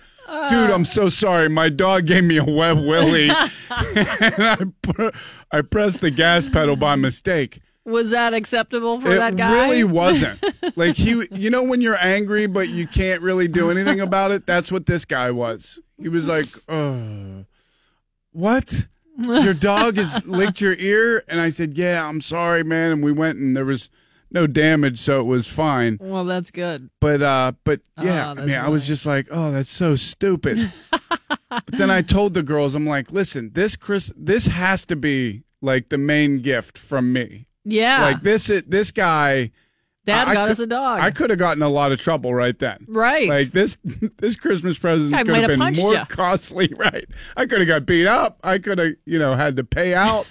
dude, 0.49 0.69
I'm 0.71 0.85
so 0.85 1.09
sorry. 1.09 1.49
My 1.49 1.67
dog 1.67 2.05
gave 2.05 2.23
me 2.23 2.37
a 2.37 2.45
web 2.45 2.77
willy, 2.77 3.29
and 3.69 4.43
I 4.43 4.57
pr- 4.81 5.09
I 5.51 5.61
pressed 5.61 5.99
the 5.99 6.09
gas 6.09 6.47
pedal 6.47 6.77
by 6.77 6.95
mistake. 6.95 7.59
Was 7.83 8.11
that 8.11 8.33
acceptable 8.33 9.01
for 9.01 9.11
it 9.11 9.17
that 9.17 9.35
guy? 9.35 9.51
It 9.51 9.61
really 9.69 9.83
wasn't. 9.83 10.41
like 10.77 10.95
he, 10.95 11.27
you 11.31 11.49
know, 11.49 11.63
when 11.63 11.81
you're 11.81 11.97
angry 11.99 12.47
but 12.47 12.69
you 12.69 12.87
can't 12.87 13.21
really 13.21 13.47
do 13.47 13.71
anything 13.71 13.99
about 13.99 14.31
it. 14.31 14.45
That's 14.45 14.71
what 14.71 14.85
this 14.85 15.03
guy 15.03 15.31
was. 15.31 15.81
He 15.97 16.07
was 16.07 16.29
like, 16.29 16.47
"Uh, 16.69 17.43
what? 18.31 18.85
Your 19.17 19.53
dog 19.53 19.97
has 19.97 20.25
licked 20.25 20.61
your 20.61 20.75
ear?" 20.75 21.25
And 21.27 21.41
I 21.41 21.49
said, 21.49 21.77
"Yeah, 21.77 22.07
I'm 22.07 22.21
sorry, 22.21 22.63
man." 22.63 22.93
And 22.93 23.03
we 23.03 23.11
went, 23.11 23.37
and 23.37 23.53
there 23.57 23.65
was 23.65 23.89
no 24.31 24.47
damage, 24.47 24.99
so 24.99 25.19
it 25.19 25.23
was 25.25 25.47
fine. 25.47 25.97
Well, 26.01 26.25
that's 26.25 26.51
good. 26.51 26.89
But 26.99 27.21
uh, 27.21 27.53
but 27.63 27.81
yeah, 28.01 28.29
Oh, 28.37 28.41
I 28.41 28.45
mean, 28.45 28.55
I 28.55 28.67
was 28.69 28.87
just 28.87 29.05
like, 29.05 29.27
"Oh, 29.31 29.51
that's 29.51 29.71
so 29.71 29.95
stupid." 29.95 30.71
but 31.49 31.65
then 31.67 31.89
I 31.89 32.01
told 32.01 32.33
the 32.33 32.43
girls, 32.43 32.75
I'm 32.75 32.85
like, 32.85 33.11
"Listen, 33.11 33.51
this 33.53 33.75
Chris, 33.75 34.11
this 34.15 34.47
has 34.47 34.85
to 34.85 34.95
be 34.95 35.43
like 35.61 35.89
the 35.89 35.97
main 35.97 36.41
gift 36.41 36.77
from 36.77 37.11
me." 37.13 37.47
Yeah. 37.65 38.01
Like 38.03 38.21
this, 38.21 38.51
this 38.67 38.91
guy. 38.91 39.51
Dad 40.05 40.27
I- 40.27 40.31
I 40.31 40.33
got 40.33 40.43
could- 40.45 40.51
us 40.53 40.59
a 40.59 40.67
dog. 40.67 40.99
I 41.01 41.11
could 41.11 41.29
have 41.29 41.37
gotten 41.37 41.61
a 41.61 41.69
lot 41.69 41.91
of 41.91 41.99
trouble 41.99 42.33
right 42.33 42.57
then. 42.57 42.85
Right. 42.87 43.27
Like 43.27 43.49
this, 43.51 43.77
this 44.17 44.35
Christmas 44.37 44.79
present 44.79 45.11
could 45.13 45.35
have 45.35 45.47
been 45.59 45.75
more 45.75 45.93
ya. 45.93 46.05
costly. 46.09 46.73
Right. 46.75 47.05
I 47.37 47.45
could 47.45 47.59
have 47.59 47.67
got 47.67 47.85
beat 47.85 48.07
up. 48.07 48.39
I 48.43 48.57
could 48.59 48.79
have, 48.79 48.93
you 49.05 49.19
know, 49.19 49.35
had 49.35 49.57
to 49.57 49.63
pay 49.63 49.93
out. 49.93 50.25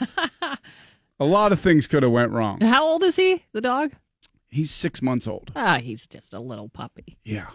A 1.21 1.25
lot 1.25 1.53
of 1.53 1.61
things 1.61 1.87
could 1.87 2.03
have 2.03 2.13
went 2.13 2.33
wrong. 2.33 2.61
How 2.61 2.85
old 2.85 3.03
is 3.03 3.17
he? 3.17 3.45
The 3.53 3.61
dog? 3.61 3.93
He's 4.51 4.71
six 4.71 5.03
months 5.03 5.27
old. 5.27 5.53
Ah, 5.55 5.79
he's 5.79 6.07
just 6.07 6.33
a 6.33 6.41
little 6.41 6.69
puppy. 6.69 7.19
Yeah. 7.25 7.49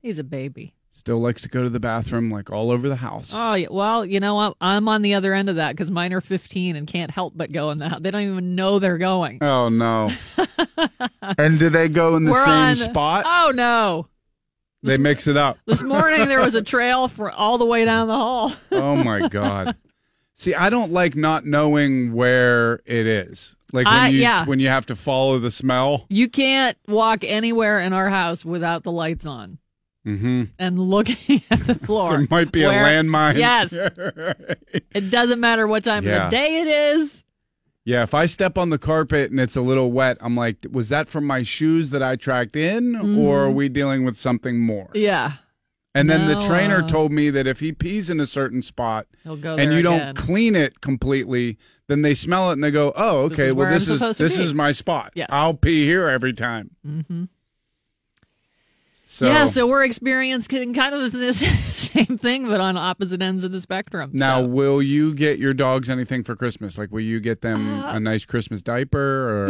He's 0.00 0.18
a 0.18 0.24
baby. 0.24 0.74
Still 0.92 1.20
likes 1.20 1.42
to 1.42 1.48
go 1.48 1.62
to 1.62 1.70
the 1.70 1.78
bathroom 1.80 2.30
like 2.30 2.50
all 2.50 2.70
over 2.72 2.88
the 2.88 2.96
house. 2.96 3.30
Oh, 3.34 3.54
yeah. 3.54 3.68
well, 3.70 4.04
you 4.04 4.18
know 4.20 4.34
what? 4.34 4.56
I'm 4.60 4.88
on 4.88 5.02
the 5.02 5.14
other 5.14 5.32
end 5.32 5.48
of 5.48 5.56
that 5.56 5.72
because 5.72 5.90
mine 5.92 6.12
are 6.12 6.20
15 6.20 6.74
and 6.76 6.86
can't 6.88 7.10
help 7.10 7.34
but 7.36 7.52
go 7.52 7.70
in 7.70 7.78
the 7.78 7.88
house. 7.88 8.00
They 8.02 8.10
don't 8.10 8.22
even 8.22 8.54
know 8.56 8.78
they're 8.78 8.98
going. 8.98 9.38
Oh 9.42 9.68
no. 9.68 10.10
and 11.38 11.58
do 11.58 11.68
they 11.70 11.88
go 11.88 12.16
in 12.16 12.24
the 12.24 12.32
We're 12.32 12.44
same 12.44 12.52
on- 12.70 12.76
spot? 12.76 13.24
Oh, 13.26 13.52
no. 13.54 14.08
They 14.82 14.96
mix 14.98 15.26
it 15.26 15.36
up. 15.36 15.58
This 15.66 15.82
morning 15.82 16.28
there 16.28 16.40
was 16.40 16.54
a 16.54 16.62
trail 16.62 17.08
for 17.08 17.30
all 17.30 17.58
the 17.58 17.66
way 17.66 17.84
down 17.84 18.06
the 18.08 18.14
hall. 18.14 18.52
Oh 18.72 18.96
my 18.96 19.28
god. 19.28 19.76
See, 20.38 20.54
I 20.54 20.70
don't 20.70 20.92
like 20.92 21.16
not 21.16 21.44
knowing 21.44 22.12
where 22.14 22.74
it 22.86 23.06
is. 23.06 23.56
Like 23.72 23.84
when 23.86 23.94
I- 23.94 24.08
you 24.08 24.20
yeah. 24.20 24.46
when 24.46 24.60
you 24.60 24.68
have 24.68 24.86
to 24.86 24.96
follow 24.96 25.38
the 25.38 25.50
smell. 25.50 26.06
You 26.08 26.28
can't 26.28 26.78
walk 26.86 27.22
anywhere 27.24 27.80
in 27.80 27.92
our 27.92 28.08
house 28.08 28.44
without 28.44 28.82
the 28.84 28.92
lights 28.92 29.26
on 29.26 29.58
Mm-hmm. 30.06 30.44
and 30.58 30.78
looking 30.78 31.42
at 31.50 31.66
the 31.66 31.74
floor. 31.74 32.10
There 32.16 32.26
might 32.30 32.50
be 32.52 32.62
a 32.62 32.70
landmine. 32.70 33.36
Yes. 33.36 33.74
It 34.94 35.10
doesn't 35.10 35.38
matter 35.40 35.66
what 35.66 35.84
time 35.84 36.06
of 36.06 36.22
the 36.22 36.28
day 36.30 36.60
it 36.62 36.66
is. 36.68 37.22
Yeah, 37.84 38.02
if 38.04 38.14
I 38.14 38.26
step 38.26 38.56
on 38.58 38.70
the 38.70 38.78
carpet 38.78 39.30
and 39.30 39.40
it's 39.40 39.56
a 39.56 39.60
little 39.60 39.90
wet, 39.92 40.18
I'm 40.20 40.36
like, 40.36 40.66
was 40.70 40.88
that 40.90 41.08
from 41.08 41.24
my 41.26 41.42
shoes 41.42 41.90
that 41.90 42.02
I 42.02 42.16
tracked 42.16 42.54
in, 42.56 42.94
or 42.96 43.46
are 43.46 43.48
Mhm. 43.48 43.54
we 43.54 43.68
dealing 43.68 44.04
with 44.04 44.16
something 44.16 44.60
more? 44.60 44.90
Yeah. 44.94 45.32
And 45.94 46.08
then 46.08 46.26
the 46.28 46.38
trainer 46.46 46.82
uh, 46.82 46.86
told 46.86 47.10
me 47.12 47.30
that 47.30 47.46
if 47.46 47.60
he 47.60 47.72
pees 47.72 48.08
in 48.10 48.20
a 48.20 48.26
certain 48.26 48.62
spot 48.62 49.06
and 49.24 49.72
you 49.72 49.82
don't 49.82 50.14
clean 50.14 50.54
it 50.54 50.80
completely, 50.80 51.58
then 51.88 52.02
they 52.02 52.14
smell 52.14 52.50
it 52.50 52.52
and 52.54 52.62
they 52.62 52.70
go, 52.70 52.92
"Oh, 52.94 53.22
okay, 53.22 53.46
is 53.48 53.54
well 53.54 53.66
I'm 53.66 53.72
this 53.74 53.88
is 53.88 54.00
this 54.18 54.36
be." 54.36 54.42
is 54.44 54.54
my 54.54 54.70
spot. 54.72 55.12
Yes. 55.14 55.28
I'll 55.32 55.54
pee 55.54 55.84
here 55.86 56.06
every 56.08 56.32
time." 56.34 56.70
Mm-hmm. 56.86 57.24
So, 59.10 59.26
yeah, 59.26 59.46
so 59.46 59.66
we're 59.66 59.84
experiencing 59.84 60.74
kind 60.74 60.94
of 60.94 61.10
the 61.12 61.32
same 61.32 62.18
thing, 62.18 62.46
but 62.46 62.60
on 62.60 62.76
opposite 62.76 63.22
ends 63.22 63.42
of 63.42 63.52
the 63.52 63.60
spectrum. 63.60 64.10
now, 64.12 64.42
so. 64.42 64.46
will 64.46 64.82
you 64.82 65.14
get 65.14 65.38
your 65.38 65.54
dogs 65.54 65.88
anything 65.88 66.22
for 66.22 66.36
Christmas? 66.36 66.76
Like, 66.76 66.92
will 66.92 67.00
you 67.00 67.18
get 67.18 67.40
them 67.40 67.82
Uh, 67.82 67.94
a 67.94 68.00
nice 68.00 68.26
Christmas 68.26 68.60
diaper, 68.60 69.46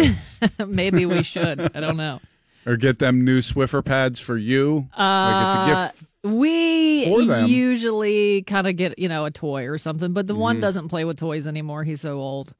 or 0.60 0.66
maybe 0.66 1.04
we 1.04 1.24
should. 1.24 1.60
I 1.76 1.80
don't 1.80 1.96
know. 1.96 2.20
or 2.66 2.76
get 2.76 3.00
them 3.00 3.24
new 3.24 3.40
Swiffer 3.40 3.84
pads 3.84 4.20
for 4.20 4.36
you? 4.38 4.74
like 4.76 4.84
it's 4.86 4.94
a 4.96 5.02
Uh, 5.02 5.86
gift. 5.88 6.04
We 6.24 7.04
usually 7.46 8.42
kind 8.42 8.66
of 8.66 8.76
get 8.76 8.98
you 8.98 9.08
know 9.08 9.24
a 9.24 9.30
toy 9.30 9.66
or 9.68 9.78
something, 9.78 10.12
but 10.12 10.26
the 10.26 10.34
one 10.34 10.58
Mhm. 10.58 10.60
doesn't 10.62 10.88
play 10.88 11.04
with 11.04 11.16
toys 11.16 11.46
anymore. 11.46 11.84
He's 11.84 12.00
so 12.00 12.18
old. 12.18 12.52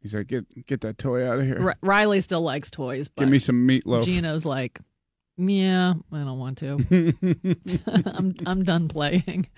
He's 0.00 0.14
like, 0.14 0.28
get 0.28 0.66
get 0.66 0.80
that 0.82 0.96
toy 0.98 1.28
out 1.28 1.38
of 1.40 1.44
here. 1.46 1.58
R- 1.60 1.76
Riley 1.82 2.20
still 2.20 2.40
likes 2.42 2.70
toys, 2.70 3.08
but 3.08 3.22
Give 3.24 3.30
me 3.30 3.38
some 3.38 3.66
meatloaf. 3.66 4.04
Gino's 4.04 4.44
like, 4.44 4.80
Yeah, 5.36 5.94
I 6.12 6.16
don't 6.18 6.38
want 6.38 6.58
to. 6.58 7.14
I'm 8.06 8.34
I'm 8.46 8.64
done 8.64 8.88
playing. 8.88 9.48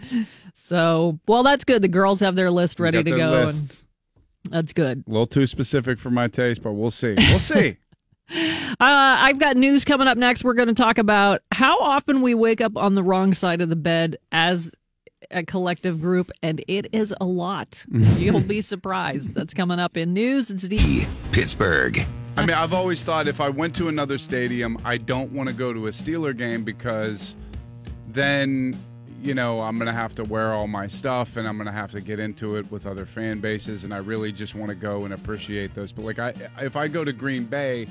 So, 0.54 1.20
well, 1.28 1.42
that's 1.42 1.64
good. 1.64 1.82
The 1.82 1.88
girls 1.88 2.20
have 2.20 2.36
their 2.36 2.50
list 2.50 2.80
ready 2.80 3.02
to 3.02 3.10
go, 3.10 3.46
lists. 3.46 3.84
and 4.44 4.52
that's 4.54 4.72
good. 4.72 5.04
A 5.06 5.10
little 5.10 5.26
too 5.26 5.46
specific 5.46 5.98
for 5.98 6.10
my 6.10 6.26
taste, 6.28 6.62
but 6.62 6.72
we'll 6.72 6.90
see. 6.90 7.14
We'll 7.16 7.38
see. 7.38 7.76
Uh, 8.32 8.74
I've 8.80 9.38
got 9.38 9.56
news 9.56 9.84
coming 9.84 10.06
up 10.06 10.16
next. 10.16 10.44
We're 10.44 10.54
going 10.54 10.68
to 10.68 10.74
talk 10.74 10.98
about 10.98 11.42
how 11.52 11.78
often 11.78 12.22
we 12.22 12.34
wake 12.34 12.60
up 12.60 12.76
on 12.76 12.94
the 12.94 13.02
wrong 13.02 13.34
side 13.34 13.60
of 13.60 13.68
the 13.68 13.76
bed 13.76 14.16
as 14.30 14.72
a 15.30 15.44
collective 15.44 16.00
group, 16.00 16.30
and 16.42 16.62
it 16.68 16.88
is 16.92 17.14
a 17.20 17.24
lot. 17.24 17.84
You'll 17.90 18.40
be 18.40 18.60
surprised. 18.60 19.34
That's 19.34 19.54
coming 19.54 19.78
up 19.78 19.96
in 19.96 20.12
news. 20.12 20.50
It's 20.50 20.62
the 20.62 21.06
Pittsburgh. 21.32 22.04
I 22.36 22.46
mean, 22.46 22.56
I've 22.56 22.72
always 22.72 23.02
thought 23.02 23.28
if 23.28 23.40
I 23.40 23.48
went 23.48 23.74
to 23.76 23.88
another 23.88 24.16
stadium, 24.16 24.78
I 24.84 24.96
don't 24.96 25.32
want 25.32 25.48
to 25.48 25.54
go 25.54 25.72
to 25.72 25.88
a 25.88 25.90
Steeler 25.90 26.36
game 26.36 26.62
because 26.62 27.36
then, 28.08 28.78
you 29.20 29.34
know, 29.34 29.60
I'm 29.60 29.76
going 29.76 29.88
to 29.88 29.92
have 29.92 30.14
to 30.14 30.24
wear 30.24 30.52
all 30.52 30.66
my 30.66 30.86
stuff 30.86 31.36
and 31.36 31.46
I'm 31.46 31.56
going 31.56 31.66
to 31.66 31.72
have 31.72 31.90
to 31.92 32.00
get 32.00 32.18
into 32.20 32.56
it 32.56 32.70
with 32.70 32.86
other 32.86 33.04
fan 33.04 33.40
bases. 33.40 33.84
And 33.84 33.92
I 33.92 33.98
really 33.98 34.32
just 34.32 34.54
want 34.54 34.70
to 34.70 34.76
go 34.76 35.04
and 35.04 35.12
appreciate 35.12 35.74
those. 35.74 35.92
But 35.92 36.04
like, 36.04 36.18
I 36.18 36.32
if 36.62 36.76
I 36.76 36.88
go 36.88 37.04
to 37.04 37.12
Green 37.12 37.44
Bay, 37.44 37.88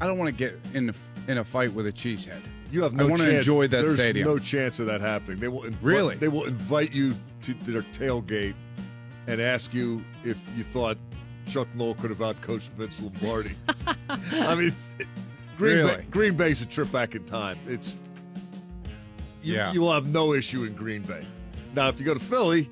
I 0.00 0.06
don't 0.06 0.18
want 0.18 0.28
to 0.28 0.34
get 0.34 0.58
in 0.74 0.90
a, 0.90 0.94
in 1.30 1.38
a 1.38 1.44
fight 1.44 1.72
with 1.72 1.86
a 1.86 1.92
cheesehead. 1.92 2.42
You 2.70 2.82
have 2.82 2.94
no 2.94 3.04
I 3.04 3.08
want 3.08 3.20
chance. 3.20 3.30
to 3.32 3.38
enjoy 3.38 3.66
that 3.68 3.82
There's 3.82 3.94
stadium. 3.94 4.26
no 4.26 4.38
chance 4.38 4.78
of 4.80 4.86
that 4.86 5.00
happening. 5.00 5.38
They 5.38 5.48
will 5.48 5.64
invite, 5.64 5.82
Really? 5.82 6.16
They 6.16 6.28
will 6.28 6.44
invite 6.44 6.92
you 6.92 7.14
to 7.42 7.54
their 7.54 7.82
tailgate 7.82 8.54
and 9.26 9.40
ask 9.40 9.72
you 9.74 10.02
if 10.24 10.38
you 10.56 10.64
thought 10.64 10.96
Chuck 11.46 11.68
Noll 11.74 11.94
could 11.94 12.10
have 12.10 12.20
outcoached 12.20 12.68
Vince 12.70 13.00
Lombardi. 13.00 13.54
I 14.32 14.54
mean, 14.54 14.72
Green 15.58 15.76
Really? 15.78 15.96
Bay, 15.96 16.06
Green 16.10 16.34
Bay's 16.34 16.62
a 16.62 16.66
trip 16.66 16.90
back 16.90 17.14
in 17.14 17.24
time. 17.24 17.58
It's 17.68 17.94
you, 19.42 19.54
Yeah. 19.54 19.72
you 19.72 19.80
will 19.82 19.92
have 19.92 20.06
no 20.06 20.32
issue 20.34 20.64
in 20.64 20.74
Green 20.74 21.02
Bay. 21.02 21.24
Now, 21.74 21.88
if 21.88 21.98
you 22.00 22.06
go 22.06 22.14
to 22.14 22.20
Philly, 22.20 22.68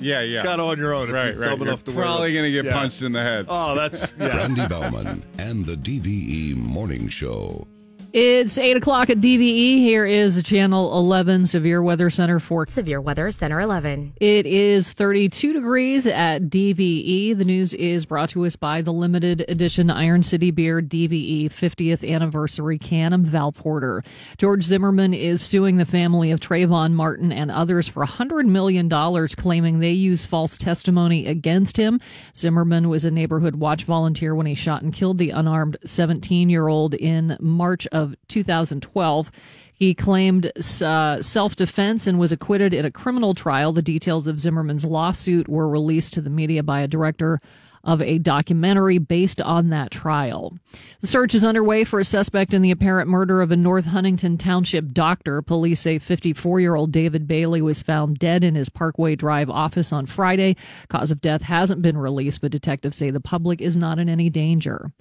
yeah, 0.00 0.22
yeah, 0.22 0.42
kind 0.42 0.60
of 0.60 0.68
on 0.68 0.78
your 0.78 0.92
own. 0.94 1.08
If 1.08 1.14
right, 1.14 1.32
you're 1.34 1.40
right. 1.42 1.50
dumb 1.50 1.58
You're 1.60 1.68
enough 1.68 1.84
to 1.84 1.92
wear 1.92 2.04
probably 2.04 2.32
going 2.32 2.44
to 2.46 2.50
get 2.52 2.64
Yeah. 2.64 2.72
punched 2.72 3.02
in 3.02 3.12
the 3.12 3.22
head. 3.22 3.46
Oh, 3.48 3.74
that's 3.74 4.12
yeah. 4.18 4.36
Randy 4.38 4.66
Baumann 4.66 5.22
and 5.38 5.66
the 5.66 5.76
DVE 5.76 6.56
Morning 6.56 7.08
Show. 7.08 7.66
It's 8.12 8.58
8 8.58 8.76
o'clock 8.76 9.08
at 9.08 9.18
DVE. 9.18 9.78
Here 9.78 10.04
is 10.04 10.42
Channel 10.42 10.98
11 10.98 11.46
Severe 11.46 11.80
Weather 11.80 12.10
Center 12.10 12.40
for 12.40 12.66
Severe 12.66 13.00
Weather 13.00 13.30
Center 13.30 13.60
11. 13.60 14.14
It 14.20 14.46
is 14.46 14.92
32 14.92 15.52
degrees 15.52 16.08
at 16.08 16.48
DVE. 16.48 17.38
The 17.38 17.44
news 17.44 17.72
is 17.72 18.06
brought 18.06 18.30
to 18.30 18.44
us 18.44 18.56
by 18.56 18.82
the 18.82 18.92
limited 18.92 19.44
edition 19.48 19.90
Iron 19.90 20.24
City 20.24 20.50
Beer 20.50 20.82
DVE 20.82 21.50
50th 21.50 22.08
anniversary 22.08 22.78
can 22.78 23.12
of 23.12 23.20
Val 23.20 23.52
Porter. 23.52 24.02
George 24.38 24.64
Zimmerman 24.64 25.14
is 25.14 25.40
suing 25.40 25.76
the 25.76 25.86
family 25.86 26.32
of 26.32 26.40
Trayvon 26.40 26.94
Martin 26.94 27.30
and 27.30 27.48
others 27.48 27.86
for 27.86 28.04
$100 28.04 28.46
million, 28.46 28.88
claiming 29.36 29.78
they 29.78 29.92
use 29.92 30.24
false 30.24 30.58
testimony 30.58 31.28
against 31.28 31.76
him. 31.76 32.00
Zimmerman 32.34 32.88
was 32.88 33.04
a 33.04 33.10
neighborhood 33.12 33.54
watch 33.54 33.84
volunteer 33.84 34.34
when 34.34 34.46
he 34.46 34.56
shot 34.56 34.82
and 34.82 34.92
killed 34.92 35.18
the 35.18 35.30
unarmed 35.30 35.76
17 35.84 36.50
year 36.50 36.66
old 36.66 36.94
in 36.94 37.36
March 37.38 37.86
of 37.92 37.99
2012. 38.28 39.30
He 39.72 39.94
claimed 39.94 40.52
uh, 40.82 41.22
self 41.22 41.56
defense 41.56 42.06
and 42.06 42.18
was 42.18 42.32
acquitted 42.32 42.74
in 42.74 42.84
a 42.84 42.90
criminal 42.90 43.34
trial. 43.34 43.72
The 43.72 43.80
details 43.80 44.26
of 44.26 44.38
Zimmerman's 44.38 44.84
lawsuit 44.84 45.48
were 45.48 45.68
released 45.68 46.12
to 46.14 46.20
the 46.20 46.28
media 46.28 46.62
by 46.62 46.80
a 46.80 46.88
director 46.88 47.40
of 47.82 48.02
a 48.02 48.18
documentary 48.18 48.98
based 48.98 49.40
on 49.40 49.70
that 49.70 49.90
trial. 49.90 50.56
The 51.00 51.06
search 51.06 51.34
is 51.34 51.44
underway 51.44 51.84
for 51.84 51.98
a 51.98 52.04
suspect 52.04 52.52
in 52.52 52.62
the 52.62 52.70
apparent 52.70 53.08
murder 53.08 53.40
of 53.40 53.50
a 53.50 53.56
North 53.56 53.86
Huntington 53.86 54.38
Township 54.38 54.92
doctor. 54.92 55.40
Police 55.40 55.80
say 55.80 55.98
54 55.98 56.60
year 56.60 56.74
old 56.74 56.92
David 56.92 57.26
Bailey 57.26 57.62
was 57.62 57.82
found 57.82 58.18
dead 58.18 58.44
in 58.44 58.54
his 58.54 58.68
Parkway 58.68 59.16
Drive 59.16 59.48
office 59.48 59.92
on 59.92 60.06
Friday. 60.06 60.56
Cause 60.88 61.10
of 61.10 61.20
death 61.20 61.42
hasn't 61.42 61.82
been 61.82 61.96
released, 61.96 62.40
but 62.42 62.52
detectives 62.52 62.98
say 62.98 63.10
the 63.10 63.20
public 63.20 63.60
is 63.60 63.76
not 63.76 63.98
in 63.98 64.08
any 64.08 64.28
danger. 64.28 64.92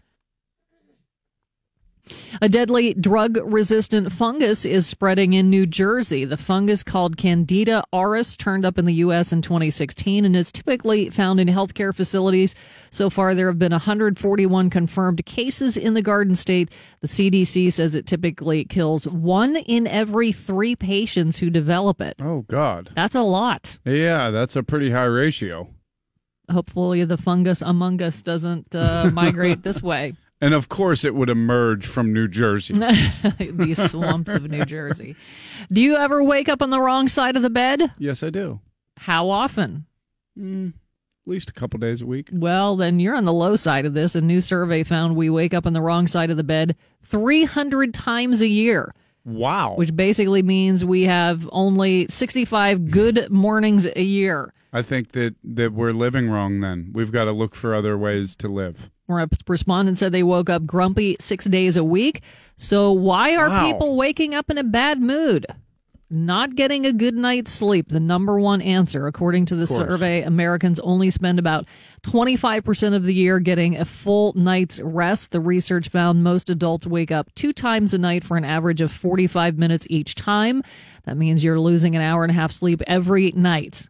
A 2.41 2.49
deadly 2.49 2.93
drug 2.93 3.37
resistant 3.43 4.11
fungus 4.11 4.65
is 4.65 4.87
spreading 4.87 5.33
in 5.33 5.49
New 5.49 5.65
Jersey. 5.65 6.25
The 6.25 6.37
fungus 6.37 6.83
called 6.83 7.17
Candida 7.17 7.83
auris 7.93 8.37
turned 8.37 8.65
up 8.65 8.77
in 8.77 8.85
the 8.85 8.93
U.S. 8.95 9.31
in 9.31 9.41
2016 9.41 10.25
and 10.25 10.35
is 10.35 10.51
typically 10.51 11.09
found 11.09 11.39
in 11.39 11.47
healthcare 11.47 11.93
facilities. 11.93 12.55
So 12.91 13.09
far, 13.09 13.35
there 13.35 13.47
have 13.47 13.59
been 13.59 13.71
141 13.71 14.69
confirmed 14.69 15.25
cases 15.25 15.77
in 15.77 15.93
the 15.93 16.01
Garden 16.01 16.35
State. 16.35 16.71
The 17.01 17.07
CDC 17.07 17.71
says 17.73 17.95
it 17.95 18.05
typically 18.05 18.65
kills 18.65 19.07
one 19.07 19.55
in 19.55 19.87
every 19.87 20.31
three 20.31 20.75
patients 20.75 21.39
who 21.39 21.49
develop 21.49 22.01
it. 22.01 22.15
Oh, 22.21 22.41
God. 22.47 22.91
That's 22.95 23.15
a 23.15 23.21
lot. 23.21 23.79
Yeah, 23.85 24.29
that's 24.29 24.55
a 24.55 24.63
pretty 24.63 24.91
high 24.91 25.05
ratio. 25.05 25.69
Hopefully, 26.51 27.03
the 27.03 27.17
fungus 27.17 27.61
among 27.61 28.01
us 28.01 28.23
doesn't 28.23 28.73
uh, 28.73 29.11
migrate 29.13 29.61
this 29.63 29.83
way. 29.83 30.13
And 30.41 30.53
of 30.53 30.69
course, 30.69 31.03
it 31.03 31.15
would 31.15 31.29
emerge 31.29 31.85
from 31.85 32.13
New 32.13 32.27
Jersey. 32.27 32.73
These 33.39 33.91
swamps 33.91 34.33
of 34.33 34.49
New 34.49 34.63
Jersey. 34.65 35.15
Do 35.71 35.81
you 35.81 35.97
ever 35.97 36.23
wake 36.23 36.47
up 36.47 36.61
on 36.61 36.69
the 36.69 36.79
wrong 36.79 37.07
side 37.09 37.35
of 37.35 37.41
the 37.41 37.49
bed? 37.49 37.91
yes, 37.97 38.23
I 38.23 38.29
do. 38.29 38.61
How 38.97 39.29
often? 39.29 39.85
Mm, 40.37 40.69
at 40.69 40.73
least 41.31 41.49
a 41.49 41.53
couple 41.53 41.77
days 41.79 42.01
a 42.01 42.05
week. 42.05 42.29
Well, 42.31 42.77
then 42.77 42.99
you're 43.01 43.15
on 43.15 43.25
the 43.25 43.33
low 43.33 43.55
side 43.57 43.85
of 43.85 43.93
this. 43.93 44.15
A 44.15 44.21
new 44.21 44.39
survey 44.39 44.83
found 44.83 45.15
we 45.17 45.29
wake 45.29 45.53
up 45.53 45.65
on 45.65 45.73
the 45.73 45.81
wrong 45.81 46.07
side 46.07 46.31
of 46.31 46.37
the 46.37 46.43
bed 46.43 46.75
300 47.03 47.93
times 47.93 48.41
a 48.41 48.47
year, 48.47 48.93
Wow. 49.25 49.75
which 49.75 49.93
basically 49.95 50.41
means 50.41 50.85
we 50.85 51.03
have 51.03 51.49
only 51.51 52.07
65 52.09 52.89
good 52.91 53.29
mornings 53.29 53.85
a 53.95 54.01
year. 54.03 54.53
I 54.71 54.81
think 54.83 55.11
that, 55.13 55.35
that 55.43 55.73
we're 55.73 55.91
living 55.91 56.29
wrong 56.29 56.61
then. 56.61 56.91
We've 56.93 57.11
got 57.11 57.25
to 57.25 57.31
look 57.31 57.55
for 57.55 57.75
other 57.75 57.97
ways 57.97 58.35
to 58.37 58.47
live. 58.47 58.89
Where 59.09 59.23
a 59.23 59.29
respondent 59.47 59.97
said 59.97 60.11
they 60.11 60.21
woke 60.21 60.51
up 60.51 60.67
grumpy 60.67 61.17
six 61.19 61.45
days 61.45 61.75
a 61.75 61.83
week. 61.83 62.21
So 62.57 62.91
why 62.91 63.35
are 63.35 63.49
Wow. 63.49 63.65
people 63.71 63.95
waking 63.95 64.35
up 64.35 64.51
in 64.51 64.59
a 64.59 64.63
bad 64.63 65.01
mood? 65.01 65.47
Not 66.11 66.55
getting 66.55 66.85
a 66.85 66.93
good 66.93 67.15
night's 67.15 67.51
sleep, 67.51 67.89
the 67.89 67.99
number 67.99 68.39
one 68.39 68.61
answer. 68.61 69.07
According 69.07 69.45
to 69.47 69.55
the 69.55 69.65
survey, 69.65 70.21
Americans 70.21 70.79
only 70.81 71.09
spend 71.09 71.39
about 71.39 71.65
25% 72.03 72.93
of 72.95 73.03
the 73.03 73.13
year 73.15 73.39
getting 73.39 73.75
a 73.77 73.85
full 73.85 74.33
night's 74.35 74.79
rest. 74.79 75.31
The 75.31 75.39
research 75.39 75.89
found 75.89 76.23
most 76.23 76.49
adults 76.51 76.85
wake 76.85 77.11
up 77.11 77.33
two 77.33 77.51
times 77.51 77.95
a 77.95 77.97
night 77.97 78.23
for 78.23 78.37
an 78.37 78.45
average 78.45 78.79
of 78.81 78.91
45 78.91 79.57
minutes 79.57 79.87
each 79.89 80.13
time. 80.13 80.61
That 81.05 81.17
means 81.17 81.43
you're 81.43 81.59
losing 81.59 81.95
an 81.95 82.01
hour 82.03 82.23
and 82.23 82.29
a 82.31 82.35
half 82.35 82.51
sleep 82.51 82.83
every 82.85 83.31
night. 83.35 83.87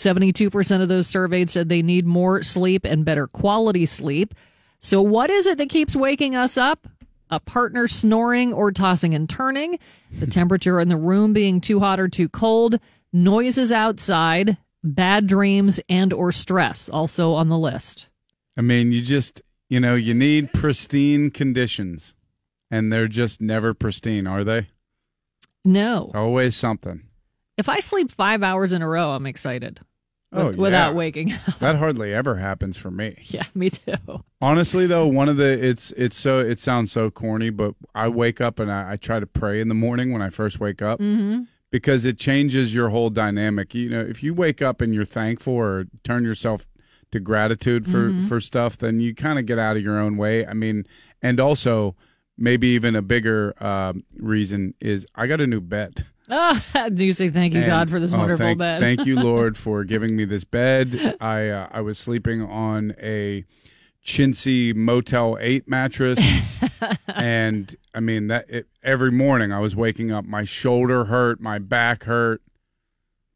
72% 0.00 0.82
of 0.82 0.88
those 0.88 1.06
surveyed 1.06 1.50
said 1.50 1.68
they 1.68 1.82
need 1.82 2.06
more 2.06 2.42
sleep 2.42 2.84
and 2.84 3.04
better 3.04 3.26
quality 3.26 3.86
sleep. 3.86 4.34
So, 4.78 5.02
what 5.02 5.30
is 5.30 5.46
it 5.46 5.58
that 5.58 5.68
keeps 5.68 5.94
waking 5.94 6.34
us 6.34 6.56
up? 6.56 6.88
A 7.30 7.38
partner 7.38 7.86
snoring 7.86 8.52
or 8.52 8.72
tossing 8.72 9.14
and 9.14 9.28
turning, 9.28 9.78
the 10.10 10.26
temperature 10.38 10.80
in 10.80 10.88
the 10.88 10.96
room 10.96 11.32
being 11.32 11.60
too 11.60 11.80
hot 11.80 12.00
or 12.00 12.08
too 12.08 12.28
cold, 12.28 12.80
noises 13.12 13.70
outside, 13.70 14.56
bad 14.82 15.26
dreams 15.26 15.80
and 15.88 16.12
or 16.12 16.32
stress 16.32 16.88
also 16.88 17.32
on 17.32 17.48
the 17.48 17.58
list. 17.58 18.08
I 18.56 18.62
mean, 18.62 18.92
you 18.92 19.02
just, 19.02 19.42
you 19.68 19.80
know, 19.80 19.94
you 19.94 20.14
need 20.14 20.52
pristine 20.52 21.30
conditions, 21.30 22.14
and 22.70 22.92
they're 22.92 23.08
just 23.08 23.40
never 23.40 23.74
pristine, 23.74 24.26
are 24.26 24.44
they? 24.44 24.68
No. 25.64 26.06
It's 26.06 26.14
always 26.14 26.56
something. 26.56 27.02
If 27.58 27.68
I 27.68 27.80
sleep 27.80 28.10
5 28.10 28.42
hours 28.42 28.72
in 28.72 28.80
a 28.80 28.88
row, 28.88 29.10
I'm 29.10 29.26
excited. 29.26 29.80
Oh, 30.32 30.46
With- 30.48 30.56
without 30.56 30.94
waking 30.94 31.32
up. 31.32 31.40
That 31.58 31.76
hardly 31.76 32.14
ever 32.14 32.36
happens 32.36 32.76
for 32.76 32.90
me. 32.90 33.16
Yeah, 33.30 33.44
me 33.54 33.70
too. 33.70 33.94
Honestly, 34.40 34.86
though, 34.86 35.06
one 35.06 35.28
of 35.28 35.36
the 35.36 35.50
it's 35.68 35.90
it's 35.96 36.16
so 36.16 36.38
it 36.38 36.60
sounds 36.60 36.92
so 36.92 37.10
corny, 37.10 37.50
but 37.50 37.74
I 37.94 38.06
wake 38.08 38.40
up 38.40 38.58
and 38.60 38.70
I, 38.70 38.92
I 38.92 38.96
try 38.96 39.18
to 39.18 39.26
pray 39.26 39.60
in 39.60 39.68
the 39.68 39.74
morning 39.74 40.12
when 40.12 40.22
I 40.22 40.30
first 40.30 40.60
wake 40.60 40.82
up 40.82 41.00
Mhm. 41.00 41.46
because 41.72 42.04
it 42.04 42.16
changes 42.18 42.72
your 42.72 42.90
whole 42.90 43.10
dynamic. 43.10 43.74
You 43.74 43.90
know, 43.90 44.00
if 44.02 44.22
you 44.22 44.32
wake 44.32 44.62
up 44.62 44.80
and 44.80 44.94
you're 44.94 45.04
thankful 45.04 45.54
or 45.54 45.86
turn 46.04 46.22
yourself 46.22 46.68
to 47.10 47.18
gratitude 47.18 47.86
for 47.88 48.10
Mhm. 48.10 48.28
for 48.28 48.40
stuff, 48.40 48.78
then 48.78 49.00
you 49.00 49.14
kind 49.16 49.38
of 49.38 49.46
get 49.46 49.58
out 49.58 49.76
of 49.76 49.82
your 49.82 49.98
own 49.98 50.16
way. 50.16 50.46
I 50.46 50.54
mean, 50.54 50.84
and 51.20 51.40
also 51.40 51.96
maybe 52.38 52.68
even 52.68 52.94
a 52.94 53.02
bigger 53.02 53.52
um 53.62 54.04
reason 54.16 54.74
is 54.80 55.06
I 55.16 55.26
got 55.26 55.40
a 55.40 55.46
new 55.48 55.60
bed. 55.60 56.06
Do 56.94 57.04
you 57.04 57.12
say 57.12 57.28
thank 57.30 57.54
you, 57.54 57.60
And- 57.60 57.66
God, 57.66 57.90
for 57.90 57.98
this 58.00 58.14
oh, 58.14 58.18
wonderful 58.18 58.46
thank, 58.46 58.58
bed? 58.58 58.80
thank 58.80 59.04
you, 59.06 59.18
Lord, 59.20 59.56
for 59.56 59.84
giving 59.84 60.14
me 60.16 60.24
this 60.24 60.44
bed. 60.44 61.16
I 61.20 61.48
uh, 61.48 61.68
I 61.72 61.80
was 61.80 61.98
sleeping 61.98 62.42
on 62.42 62.94
a 63.02 63.44
chintzy 64.04 64.74
Motel 64.74 65.36
Eight 65.40 65.68
mattress, 65.68 66.20
and 67.08 67.74
I 67.94 68.00
mean 68.00 68.28
that 68.28 68.48
it, 68.48 68.66
every 68.82 69.10
morning 69.10 69.52
I 69.52 69.58
was 69.58 69.74
waking 69.74 70.12
up, 70.12 70.24
my 70.24 70.44
shoulder 70.44 71.06
hurt, 71.06 71.40
my 71.40 71.58
back 71.58 72.04
hurt, 72.04 72.40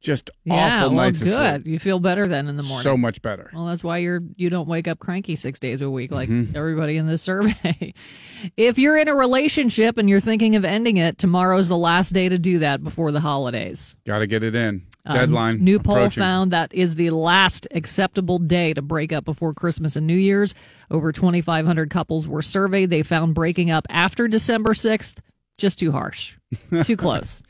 just 0.05 0.31
Yeah, 0.45 0.79
awful 0.79 0.91
well, 0.91 1.05
nights 1.07 1.21
of 1.21 1.27
good. 1.29 1.63
sleep. 1.65 1.73
You 1.73 1.79
feel 1.79 1.99
better 1.99 2.27
then 2.29 2.47
in 2.49 2.57
the 2.57 2.63
morning. 2.63 2.83
So 2.83 2.97
much 2.97 3.21
better. 3.23 3.51
Well, 3.55 3.67
that's 3.67 3.83
why 3.83 3.99
you're 3.99 4.23
you 4.37 4.51
don't 4.51 4.69
wake 4.69 4.87
up 4.87 4.99
cranky 4.99 5.35
six 5.37 5.59
days 5.59 5.81
a 5.83 5.91
week 5.91 6.11
like 6.13 6.29
Mhm. 6.29 6.55
everybody 6.55 6.97
in 6.97 7.07
this 7.07 7.23
survey. 7.23 7.95
if 8.57 8.79
you're 8.79 8.97
in 8.99 9.09
a 9.09 9.15
relationship 9.15 9.99
and 9.99 10.09
you're 10.09 10.21
thinking 10.21 10.55
of 10.57 10.65
ending 10.65 10.97
it, 10.99 11.19
tomorrow's 11.19 11.69
the 11.69 11.77
last 11.79 12.11
day 12.13 12.29
to 12.29 12.39
do 12.39 12.59
that 12.61 12.85
before 12.85 13.11
the 13.13 13.21
holidays. 13.21 13.97
Got 14.07 14.19
to 14.19 14.27
get 14.27 14.43
it 14.43 14.55
in. 14.55 14.83
Uh, 15.07 15.15
Deadline. 15.15 15.63
new 15.63 15.79
poll 15.79 16.09
found 16.09 16.51
that 16.51 16.73
is 16.73 16.95
the 16.95 17.11
last 17.11 17.69
acceptable 17.73 18.39
day 18.39 18.73
to 18.73 18.81
break 18.81 19.13
up 19.13 19.23
before 19.27 19.53
Christmas 19.53 19.97
and 19.97 20.07
New 20.07 20.17
Year's. 20.17 20.55
Over 20.91 21.13
2,500 21.13 21.91
couples 21.91 22.27
were 22.27 22.41
surveyed. 22.41 22.89
They 22.89 23.03
found 23.03 23.35
breaking 23.35 23.71
up 23.71 23.87
after 23.91 24.29
December 24.29 24.73
6th 24.73 25.19
just 25.59 25.79
too 25.79 25.93
harsh, 25.93 26.37
too 26.85 26.97
close. 26.97 27.43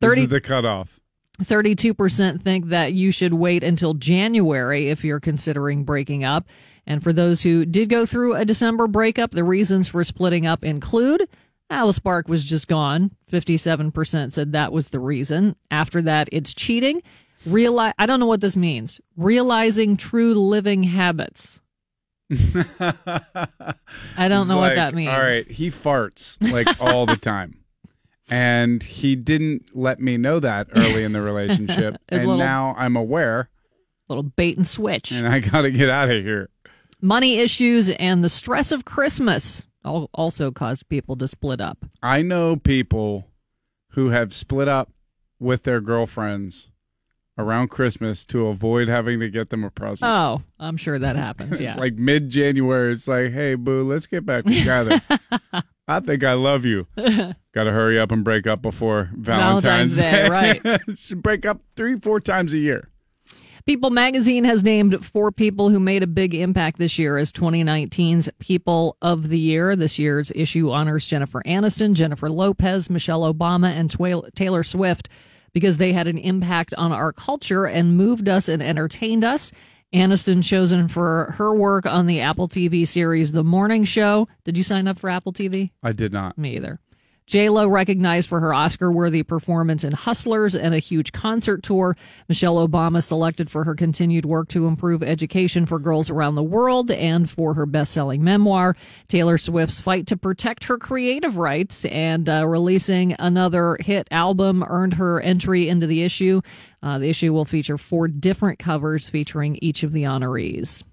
This 0.00 0.08
30 0.08 0.22
is 0.22 0.28
the 0.28 0.40
cutoff. 0.40 0.98
32% 1.42 2.40
think 2.40 2.66
that 2.66 2.92
you 2.92 3.10
should 3.10 3.34
wait 3.34 3.64
until 3.64 3.94
January 3.94 4.88
if 4.88 5.04
you're 5.04 5.20
considering 5.20 5.84
breaking 5.84 6.24
up. 6.24 6.46
And 6.86 7.02
for 7.02 7.12
those 7.12 7.42
who 7.42 7.64
did 7.64 7.88
go 7.88 8.06
through 8.06 8.34
a 8.34 8.44
December 8.44 8.86
breakup, 8.86 9.32
the 9.32 9.44
reasons 9.44 9.88
for 9.88 10.04
splitting 10.04 10.46
up 10.46 10.64
include 10.64 11.28
Alice 11.70 11.96
Spark 11.96 12.28
was 12.28 12.44
just 12.44 12.68
gone. 12.68 13.10
57% 13.32 14.32
said 14.32 14.52
that 14.52 14.72
was 14.72 14.88
the 14.88 15.00
reason. 15.00 15.56
After 15.70 16.02
that, 16.02 16.28
it's 16.30 16.54
cheating. 16.54 17.02
Realize, 17.46 17.94
I 17.98 18.06
don't 18.06 18.20
know 18.20 18.26
what 18.26 18.40
this 18.40 18.56
means. 18.56 19.00
Realizing 19.16 19.96
true 19.96 20.34
living 20.34 20.82
habits. 20.84 21.60
I 22.30 24.28
don't 24.28 24.48
know 24.48 24.58
what 24.58 24.76
that 24.76 24.94
means. 24.94 25.10
All 25.10 25.20
right, 25.20 25.46
he 25.46 25.70
farts 25.70 26.36
like 26.52 26.80
all 26.80 27.06
the 27.06 27.16
time. 27.16 27.63
And 28.30 28.82
he 28.82 29.16
didn't 29.16 29.74
let 29.76 30.00
me 30.00 30.16
know 30.16 30.40
that 30.40 30.68
early 30.74 31.04
in 31.04 31.12
the 31.12 31.20
relationship. 31.20 31.96
And 32.08 32.20
little- 32.26 32.38
now 32.38 32.74
I'm 32.78 32.96
aware. 32.96 33.50
Little 34.08 34.22
bait 34.22 34.56
and 34.56 34.66
switch. 34.66 35.12
And 35.12 35.26
I 35.28 35.40
got 35.40 35.62
to 35.62 35.70
get 35.70 35.88
out 35.90 36.10
of 36.10 36.22
here. 36.24 36.48
Money 37.00 37.36
issues 37.38 37.90
and 37.90 38.22
the 38.24 38.28
stress 38.28 38.70
of 38.72 38.84
Christmas 38.84 39.66
also 39.84 40.50
caused 40.50 40.88
people 40.88 41.16
to 41.16 41.28
split 41.28 41.60
up. 41.60 41.84
I 42.02 42.22
know 42.22 42.56
people 42.56 43.28
who 43.90 44.08
have 44.10 44.32
split 44.34 44.68
up 44.68 44.90
with 45.38 45.64
their 45.64 45.80
girlfriends 45.80 46.68
around 47.36 47.68
Christmas 47.68 48.24
to 48.26 48.46
avoid 48.46 48.88
having 48.88 49.20
to 49.20 49.28
get 49.28 49.50
them 49.50 49.64
a 49.64 49.70
present. 49.70 50.08
Oh, 50.10 50.42
I'm 50.58 50.76
sure 50.76 50.98
that 50.98 51.16
happens. 51.16 51.60
Yeah. 51.64 51.70
It's 51.70 51.78
like 51.78 51.94
mid 51.94 52.30
January. 52.30 52.92
It's 52.92 53.08
like, 53.08 53.32
hey, 53.32 53.54
boo, 53.56 53.86
let's 53.88 54.06
get 54.06 54.24
back 54.24 54.44
together. 54.44 55.00
I 55.86 56.00
think 56.00 56.24
I 56.24 56.32
love 56.32 56.64
you. 56.64 56.86
Got 56.96 57.64
to 57.64 57.72
hurry 57.72 57.98
up 57.98 58.10
and 58.10 58.24
break 58.24 58.46
up 58.46 58.62
before 58.62 59.10
Valentine's, 59.14 59.96
Valentine's 59.96 59.96
Day, 59.96 60.28
right. 60.28 60.80
Should 60.98 61.22
break 61.22 61.44
up 61.44 61.60
three, 61.76 61.98
four 61.98 62.20
times 62.20 62.52
a 62.52 62.58
year. 62.58 62.88
People 63.66 63.88
magazine 63.88 64.44
has 64.44 64.62
named 64.62 65.04
four 65.04 65.32
people 65.32 65.70
who 65.70 65.80
made 65.80 66.02
a 66.02 66.06
big 66.06 66.34
impact 66.34 66.78
this 66.78 66.98
year 66.98 67.16
as 67.16 67.32
2019's 67.32 68.28
People 68.38 68.98
of 69.00 69.30
the 69.30 69.38
Year. 69.38 69.74
This 69.74 69.98
year's 69.98 70.30
issue 70.34 70.70
honors 70.70 71.06
Jennifer 71.06 71.42
Aniston, 71.46 71.94
Jennifer 71.94 72.28
Lopez, 72.28 72.90
Michelle 72.90 73.32
Obama, 73.32 73.68
and 73.68 73.90
Taylor 74.34 74.62
Swift 74.62 75.08
because 75.54 75.78
they 75.78 75.94
had 75.94 76.06
an 76.06 76.18
impact 76.18 76.74
on 76.74 76.92
our 76.92 77.12
culture 77.12 77.64
and 77.64 77.96
moved 77.96 78.28
us 78.28 78.48
and 78.48 78.62
entertained 78.62 79.24
us. 79.24 79.50
Aniston 79.94 80.42
chosen 80.42 80.88
for 80.88 81.34
her 81.38 81.54
work 81.54 81.86
on 81.86 82.06
the 82.06 82.20
Apple 82.20 82.48
TV 82.48 82.86
series 82.86 83.30
The 83.30 83.44
Morning 83.44 83.84
Show. 83.84 84.26
Did 84.42 84.56
you 84.56 84.64
sign 84.64 84.88
up 84.88 84.98
for 84.98 85.08
Apple 85.08 85.32
TV? 85.32 85.70
I 85.84 85.92
did 85.92 86.12
not. 86.12 86.36
Me 86.36 86.56
either. 86.56 86.80
J 87.26 87.48
Lo 87.48 87.66
recognized 87.66 88.28
for 88.28 88.40
her 88.40 88.52
Oscar-worthy 88.52 89.22
performance 89.22 89.82
in 89.82 89.92
Hustlers 89.92 90.54
and 90.54 90.74
a 90.74 90.78
huge 90.78 91.10
concert 91.12 91.62
tour. 91.62 91.96
Michelle 92.28 92.66
Obama 92.66 93.02
selected 93.02 93.50
for 93.50 93.64
her 93.64 93.74
continued 93.74 94.26
work 94.26 94.48
to 94.48 94.66
improve 94.66 95.02
education 95.02 95.64
for 95.64 95.78
girls 95.78 96.10
around 96.10 96.34
the 96.34 96.42
world 96.42 96.90
and 96.90 97.30
for 97.30 97.54
her 97.54 97.64
best-selling 97.64 98.22
memoir. 98.22 98.76
Taylor 99.08 99.38
Swift's 99.38 99.80
fight 99.80 100.06
to 100.08 100.18
protect 100.18 100.64
her 100.64 100.76
creative 100.76 101.38
rights 101.38 101.86
and 101.86 102.28
uh, 102.28 102.46
releasing 102.46 103.16
another 103.18 103.78
hit 103.80 104.06
album 104.10 104.62
earned 104.68 104.94
her 104.94 105.18
entry 105.20 105.68
into 105.68 105.86
the 105.86 106.02
issue. 106.02 106.42
Uh, 106.82 106.98
the 106.98 107.08
issue 107.08 107.32
will 107.32 107.46
feature 107.46 107.78
four 107.78 108.06
different 108.06 108.58
covers 108.58 109.08
featuring 109.08 109.58
each 109.62 109.82
of 109.82 109.92
the 109.92 110.02
honorees. 110.02 110.84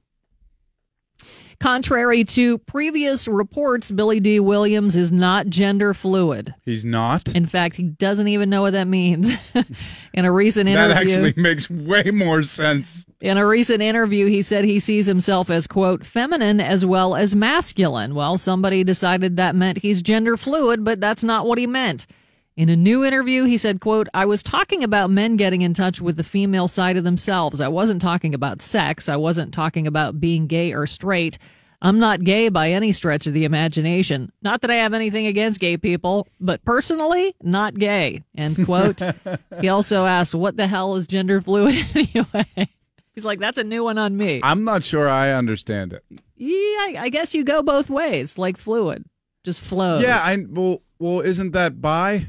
Contrary 1.61 2.23
to 2.23 2.57
previous 2.57 3.27
reports, 3.27 3.91
Billy 3.91 4.19
D. 4.19 4.39
Williams 4.39 4.95
is 4.95 5.11
not 5.11 5.45
gender 5.45 5.93
fluid. 5.93 6.55
He's 6.65 6.83
not. 6.83 7.35
In 7.35 7.45
fact, 7.45 7.75
he 7.75 7.83
doesn't 7.83 8.27
even 8.27 8.49
know 8.49 8.63
what 8.63 8.73
that 8.73 8.87
means. 8.87 9.29
in 10.13 10.25
a 10.25 10.31
recent 10.31 10.67
interview, 10.67 10.87
That 10.95 10.97
actually 10.97 11.33
makes 11.39 11.69
way 11.69 12.05
more 12.05 12.41
sense. 12.41 13.05
in 13.19 13.37
a 13.37 13.45
recent 13.45 13.83
interview, 13.83 14.25
he 14.25 14.41
said 14.41 14.65
he 14.65 14.79
sees 14.79 15.05
himself 15.05 15.51
as 15.51 15.67
quote 15.67 16.03
feminine 16.03 16.59
as 16.59 16.83
well 16.83 17.15
as 17.15 17.35
masculine. 17.35 18.15
Well, 18.15 18.39
somebody 18.39 18.83
decided 18.83 19.37
that 19.37 19.53
meant 19.53 19.83
he's 19.83 20.01
gender 20.01 20.37
fluid, 20.37 20.83
but 20.83 20.99
that's 20.99 21.23
not 21.23 21.45
what 21.45 21.59
he 21.59 21.67
meant. 21.67 22.07
In 22.57 22.67
a 22.67 22.75
new 22.75 23.05
interview, 23.05 23.45
he 23.45 23.57
said, 23.57 23.79
quote, 23.79 24.09
I 24.13 24.25
was 24.25 24.43
talking 24.43 24.83
about 24.83 25.09
men 25.09 25.37
getting 25.37 25.61
in 25.61 25.73
touch 25.73 26.01
with 26.01 26.17
the 26.17 26.23
female 26.23 26.67
side 26.67 26.97
of 26.97 27.03
themselves. 27.05 27.61
I 27.61 27.69
wasn't 27.69 28.01
talking 28.01 28.33
about 28.33 28.61
sex. 28.61 29.07
I 29.07 29.15
wasn't 29.15 29.53
talking 29.53 29.87
about 29.87 30.19
being 30.19 30.47
gay 30.47 30.73
or 30.73 30.85
straight. 30.85 31.37
I'm 31.81 31.97
not 31.97 32.23
gay 32.23 32.49
by 32.49 32.71
any 32.71 32.91
stretch 32.91 33.25
of 33.25 33.33
the 33.33 33.45
imagination. 33.45 34.31
Not 34.41 34.61
that 34.61 34.69
I 34.69 34.75
have 34.75 34.93
anything 34.93 35.25
against 35.27 35.59
gay 35.61 35.77
people, 35.77 36.27
but 36.39 36.63
personally, 36.63 37.33
not 37.41 37.75
gay. 37.75 38.21
End 38.37 38.65
quote. 38.65 39.01
he 39.61 39.69
also 39.69 40.05
asked, 40.05 40.35
what 40.35 40.57
the 40.57 40.67
hell 40.67 40.95
is 40.95 41.07
gender 41.07 41.41
fluid 41.41 41.85
anyway? 41.95 42.69
He's 43.15 43.25
like, 43.25 43.39
that's 43.39 43.57
a 43.57 43.63
new 43.63 43.83
one 43.83 43.97
on 43.97 44.15
me. 44.15 44.41
I'm 44.43 44.63
not 44.63 44.83
sure 44.83 45.09
I 45.09 45.31
understand 45.31 45.93
it. 45.93 46.03
Yeah, 46.35 46.49
I 46.49 46.95
I 46.99 47.09
guess 47.09 47.33
you 47.33 47.43
go 47.43 47.61
both 47.63 47.89
ways, 47.89 48.37
like 48.37 48.57
fluid, 48.57 49.05
just 49.43 49.61
flows. 49.61 50.03
Yeah, 50.03 50.19
I 50.21 50.37
well, 50.47 50.81
well, 50.99 51.21
isn't 51.21 51.51
that 51.51 51.81
bi? 51.81 52.27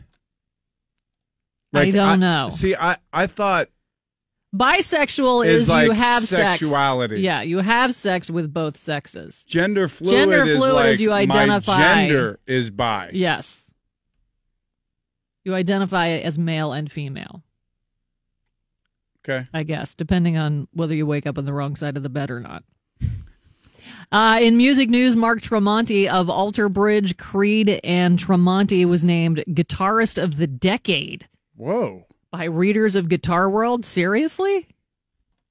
I 1.72 1.90
don't 1.90 2.20
know. 2.20 2.50
See, 2.52 2.74
I 2.76 2.96
I 3.12 3.26
thought 3.26 3.68
Bisexual 4.54 5.46
Is 5.46 5.62
is, 5.62 5.68
you 5.70 5.90
have 5.92 6.22
sexuality. 6.24 7.16
sex. 7.16 7.22
Yeah, 7.24 7.40
you 7.42 7.58
have 7.60 7.94
sex 7.94 8.28
with 8.30 8.52
both 8.52 8.76
sexes. 8.76 9.44
gender 9.48 9.88
fluid, 9.88 10.12
Gender 10.14 10.42
is 10.44 10.56
fluid 10.58 10.74
like 10.74 10.86
is 10.94 11.00
you 11.00 11.12
identify- 11.12 11.78
gender 12.06 12.38
is 12.46 12.70
bi. 12.70 13.10
Yes. 13.14 13.70
You 15.44 15.54
identify 15.54 16.08
as 16.10 16.38
male 16.38 16.72
and 16.72 16.92
female, 16.92 17.42
Okay. 19.24 19.46
I 19.54 19.62
guess, 19.62 19.94
depending 19.94 20.36
on 20.36 20.68
whether 20.72 20.94
you 20.94 21.06
wake 21.06 21.26
up 21.26 21.38
on 21.38 21.44
the 21.46 21.52
wrong 21.52 21.74
side 21.74 21.96
of 21.96 22.02
the 22.02 22.08
bed 22.10 22.30
or 22.30 22.40
not. 22.40 22.62
Uh, 24.12 24.38
in 24.42 24.58
music 24.58 24.90
news, 24.90 25.16
Mark 25.16 25.40
Tremonti 25.40 26.06
of 26.06 26.28
Alter 26.28 26.68
Bridge, 26.68 27.16
Creed, 27.16 27.80
and 27.82 28.18
Tremonti 28.18 28.84
was 28.84 29.06
named 29.06 29.42
Guitarist 29.48 30.22
of 30.22 30.36
the 30.36 30.46
Decade 30.46 31.26
Whoa. 31.62 32.06
by 32.30 32.44
readers 32.44 32.96
of 32.96 33.08
Guitar 33.08 33.48
World. 33.48 33.84
Seriously? 33.84 34.66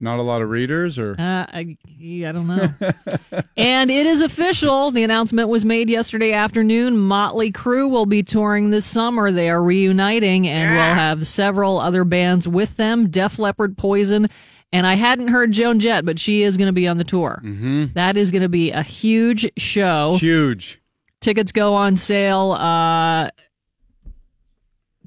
Not 0.04 0.18
a 0.18 0.24
lot 0.24 0.42
of 0.42 0.50
readers, 0.50 0.98
or 0.98 1.12
Uh, 1.14 1.46
I, 1.48 1.78
I 2.02 2.32
don't 2.32 2.48
know. 2.48 2.70
and 3.58 3.92
it 3.92 4.08
is 4.08 4.22
official. 4.22 4.90
The 4.90 5.04
announcement 5.04 5.48
was 5.48 5.64
made 5.64 5.92
yesterday 5.92 6.34
afternoon. 6.34 6.98
Motley 6.98 7.52
Crue 7.52 7.88
will 7.88 8.08
be 8.08 8.24
touring 8.24 8.72
this 8.72 8.84
summer. 8.86 9.32
They 9.32 9.48
are 9.50 9.62
reuniting 9.62 10.48
and 10.48 10.72
will 10.76 10.96
have 10.96 11.28
several 11.28 11.80
other 11.80 12.04
bands 12.04 12.48
with 12.48 12.78
them 12.78 13.10
Def 13.12 13.38
Leppard, 13.38 13.78
Poison. 13.78 14.28
And 14.74 14.88
I 14.88 14.96
hadn't 14.96 15.28
heard 15.28 15.52
Joan 15.52 15.80
Jett, 15.80 16.04
but 16.04 16.18
she 16.18 16.42
is 16.42 16.58
going 16.58 16.68
to 16.70 16.74
be 16.74 16.88
on 16.88 16.98
the 16.98 17.04
tour. 17.04 17.40
That 17.94 18.18
is 18.18 18.32
going 18.32 18.42
to 18.42 18.50
be 18.50 18.72
a 18.72 18.82
huge 18.82 19.52
show. 19.58 20.18
huge. 20.20 20.82
Tickets 21.20 21.52
go 21.52 21.76
on 21.76 21.96
sale. 21.96 22.54
Uh, 22.54 23.30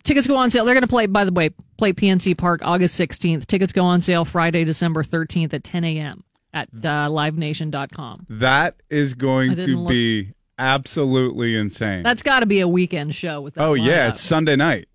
tickets 0.04 0.26
go 0.26 0.36
on 0.36 0.50
sale. 0.50 0.64
They're 0.64 0.74
going 0.74 0.82
to 0.82 0.86
play, 0.88 1.06
by 1.06 1.24
the 1.24 1.32
way, 1.32 1.50
play 1.78 1.92
PNC 1.92 2.36
Park 2.38 2.60
August 2.62 2.98
16th. 3.00 3.46
Tickets 3.46 3.72
go 3.72 3.84
on 3.84 4.00
sale 4.00 4.24
Friday, 4.24 4.64
December 4.64 5.02
13th 5.02 5.52
at 5.54 5.64
10 5.64 5.84
a.m. 5.84 6.24
at 6.52 6.68
uh, 6.74 7.08
liveNation.com. 7.08 8.26
That 8.30 8.76
is 8.90 9.14
going 9.14 9.56
to 9.56 9.76
look- 9.78 9.88
be 9.90 10.32
absolutely 10.58 11.56
insane. 11.56 12.02
That's 12.02 12.22
got 12.22 12.40
to 12.40 12.46
be 12.46 12.60
a 12.60 12.68
weekend 12.68 13.14
show 13.14 13.40
with 13.40 13.58
oh 13.58 13.74
yeah, 13.74 14.08
it's 14.08 14.20
Sunday 14.20 14.54
night. 14.56 14.86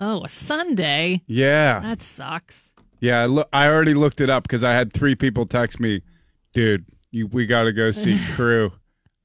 oh 0.00 0.22
a 0.24 0.28
Sunday. 0.28 1.22
Yeah, 1.26 1.80
That 1.80 2.02
sucks. 2.02 2.72
yeah. 3.00 3.22
I, 3.22 3.26
look, 3.26 3.48
I 3.52 3.66
already 3.68 3.94
looked 3.94 4.20
it 4.20 4.28
up 4.28 4.42
because 4.42 4.62
I 4.62 4.72
had 4.74 4.92
three 4.92 5.14
people 5.14 5.46
text 5.46 5.80
me, 5.80 6.02
dude. 6.52 6.84
You, 7.10 7.26
we 7.28 7.46
got 7.46 7.62
to 7.62 7.72
go 7.72 7.90
see 7.92 8.16
Crue. 8.34 8.72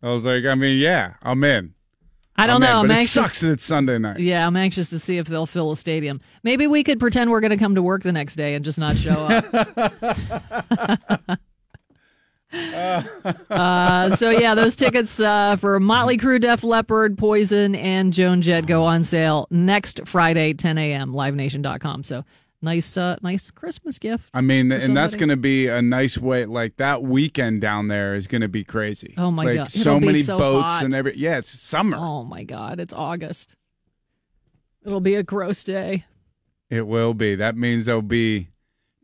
I 0.02 0.10
was 0.10 0.24
like, 0.24 0.46
I 0.46 0.56
mean, 0.56 0.80
yeah, 0.80 1.16
I'm 1.22 1.44
in. 1.44 1.74
I 2.38 2.48
don't 2.48 2.56
I'm 2.56 2.62
know. 2.62 2.80
I'm 2.80 2.88
but 2.88 2.94
it 2.94 3.00
anxious. 3.00 3.12
sucks 3.12 3.42
that 3.42 3.52
it's 3.52 3.64
Sunday 3.64 3.98
night. 3.98 4.20
Yeah, 4.20 4.48
I'm 4.48 4.56
anxious 4.56 4.90
to 4.92 5.00
see 5.00 5.18
if 5.18 5.28
they'll 5.28 5.46
fill 5.46 5.72
a 5.72 5.78
stadium. 5.78 6.22
Maybe 6.44 6.66
we 6.66 6.84
could 6.84 7.00
pretend 7.00 7.30
we're 7.30 7.42
going 7.42 7.52
to 7.52 7.58
come 7.58 7.76
to 7.76 7.84
work 7.84 8.04
the 8.04 8.14
next 8.14 8.36
day 8.36 8.56
and 8.56 8.66
just 8.66 8.80
not 8.80 8.98
show 8.98 9.26
up. 9.26 11.30
uh, 13.50 14.16
so 14.16 14.30
yeah, 14.30 14.56
those 14.56 14.76
tickets 14.76 15.20
uh, 15.20 15.56
for 15.58 15.80
Motley 15.80 16.18
Crue, 16.18 16.40
Def 16.40 16.64
Leppard, 16.64 17.18
Poison, 17.18 17.76
and 17.76 18.14
Joan 18.14 18.42
Jett 18.42 18.66
go 18.66 18.84
on 18.84 19.04
sale 19.04 19.48
next 19.52 20.02
Friday, 20.06 20.54
10 20.54 20.78
a.m. 20.78 21.14
LiveNation.com. 21.14 22.04
So 22.04 22.24
Nice, 22.64 22.96
uh, 22.96 23.18
nice 23.24 23.50
Christmas 23.50 23.98
gift. 23.98 24.30
I 24.34 24.42
mean, 24.42 24.72
and 24.72 24.96
that's 24.96 25.16
going 25.16 25.30
to 25.30 25.38
be 25.38 25.68
a 25.68 25.82
nice 25.82 26.18
way. 26.18 26.46
Like 26.46 26.78
that 26.78 27.02
weekend 27.02 27.62
down 27.62 27.88
there 27.88 28.14
is 28.14 28.28
going 28.28 28.42
to 28.42 28.48
be 28.48 28.64
crazy. 28.64 29.16
Oh 29.18 29.32
my 29.32 29.46
like, 29.46 29.56
God. 29.56 29.72
So 29.72 29.80
It'll 29.80 30.00
be 30.00 30.06
many 30.06 30.22
so 30.22 30.38
boats 30.38 30.70
hot. 30.70 30.84
and 30.84 30.94
every. 30.94 31.18
Yeah, 31.18 31.38
it's 31.38 31.50
summer. 31.50 31.98
Oh 31.98 32.24
my 32.24 32.44
God, 32.44 32.80
it's 32.80 32.94
August. 32.94 33.56
It'll 34.86 35.02
be 35.02 35.16
a 35.16 35.24
gross 35.24 35.64
day. 35.64 36.06
It 36.70 36.88
will 36.88 37.14
be. 37.14 37.36
That 37.36 37.58
means 37.58 37.86
there'll 37.86 38.02
be 38.02 38.50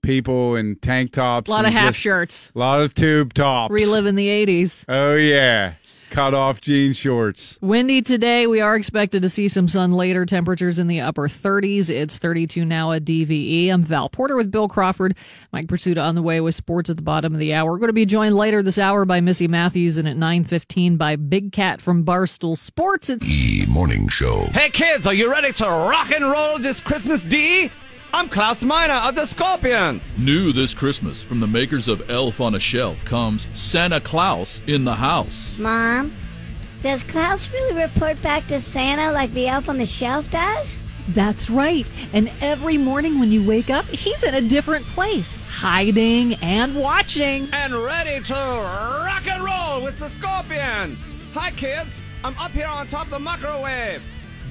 people 0.03 0.55
in 0.55 0.75
tank 0.77 1.11
tops. 1.11 1.49
A 1.49 1.51
lot 1.51 1.65
of 1.65 1.73
half 1.73 1.95
shirts. 1.95 2.51
A 2.55 2.59
lot 2.59 2.81
of 2.81 2.93
tube 2.93 3.33
tops. 3.33 3.71
Reliving 3.71 4.15
the 4.15 4.27
80s. 4.27 4.85
Oh 4.87 5.15
yeah, 5.15 5.73
cut 6.09 6.33
off 6.33 6.61
jean 6.61 6.93
shorts. 6.93 7.57
Windy 7.61 8.01
today. 8.01 8.47
We 8.47 8.61
are 8.61 8.75
expected 8.75 9.21
to 9.21 9.29
see 9.29 9.47
some 9.47 9.67
sun 9.67 9.91
later. 9.91 10.25
Temperatures 10.25 10.79
in 10.79 10.87
the 10.87 11.01
upper 11.01 11.27
30s. 11.27 11.89
It's 11.89 12.17
32 12.17 12.65
now 12.65 12.91
at 12.91 13.05
DVE. 13.05 13.69
I'm 13.69 13.83
Val 13.83 14.09
Porter 14.09 14.35
with 14.35 14.51
Bill 14.51 14.67
Crawford. 14.67 15.15
Mike 15.51 15.67
Prisuta 15.67 16.03
on 16.03 16.15
the 16.15 16.21
way 16.21 16.41
with 16.41 16.55
sports 16.55 16.89
at 16.89 16.97
the 16.97 17.03
bottom 17.03 17.33
of 17.33 17.39
the 17.39 17.53
hour. 17.53 17.71
We're 17.71 17.79
going 17.79 17.89
to 17.89 17.93
be 17.93 18.05
joined 18.05 18.35
later 18.35 18.61
this 18.63 18.77
hour 18.77 19.05
by 19.05 19.21
Missy 19.21 19.47
Matthews 19.47 19.97
and 19.97 20.07
at 20.07 20.17
9.15 20.17 20.97
by 20.97 21.15
Big 21.15 21.51
Cat 21.51 21.81
from 21.81 22.03
Barstool 22.03 22.57
Sports. 22.57 23.09
It's 23.09 23.25
E 23.25 23.65
Morning 23.67 24.07
Show. 24.09 24.45
Hey 24.51 24.69
kids, 24.69 25.05
are 25.05 25.13
you 25.13 25.31
ready 25.31 25.51
to 25.53 25.65
rock 25.65 26.11
and 26.11 26.29
roll 26.29 26.59
this 26.59 26.79
Christmas 26.79 27.23
D? 27.23 27.71
I'm 28.13 28.29
Klaus 28.29 28.63
Meine 28.63 28.89
of 28.89 29.15
the 29.15 29.25
Scorpions. 29.25 30.17
New 30.17 30.53
this 30.53 30.73
Christmas 30.73 31.21
from 31.21 31.41
the 31.41 31.47
makers 31.47 31.89
of 31.89 32.09
Elf 32.09 32.39
on 32.39 32.55
a 32.55 32.59
Shelf 32.59 33.03
comes 33.03 33.47
Santa 33.53 33.99
Claus 33.99 34.61
in 34.65 34.85
the 34.85 34.95
House. 34.95 35.57
Mom, 35.59 36.15
does 36.81 37.03
Klaus 37.03 37.51
really 37.51 37.81
report 37.81 38.19
back 38.21 38.47
to 38.47 38.61
Santa 38.61 39.11
like 39.11 39.33
the 39.33 39.47
elf 39.49 39.67
on 39.67 39.77
the 39.77 39.85
shelf 39.85 40.29
does? 40.31 40.79
That's 41.09 41.49
right. 41.49 41.89
And 42.13 42.31
every 42.39 42.77
morning 42.77 43.19
when 43.19 43.31
you 43.31 43.45
wake 43.45 43.69
up, 43.69 43.85
he's 43.85 44.23
in 44.23 44.35
a 44.35 44.41
different 44.41 44.85
place, 44.85 45.35
hiding 45.49 46.35
and 46.35 46.75
watching. 46.77 47.49
And 47.51 47.73
ready 47.75 48.23
to 48.23 48.33
rock 48.33 49.27
and 49.27 49.43
roll 49.43 49.83
with 49.83 49.99
the 49.99 50.09
Scorpions. 50.09 50.97
Hi 51.33 51.51
kids, 51.51 51.99
I'm 52.23 52.37
up 52.37 52.51
here 52.51 52.67
on 52.67 52.87
top 52.87 53.05
of 53.05 53.11
the 53.11 53.19
microwave. 53.19 54.01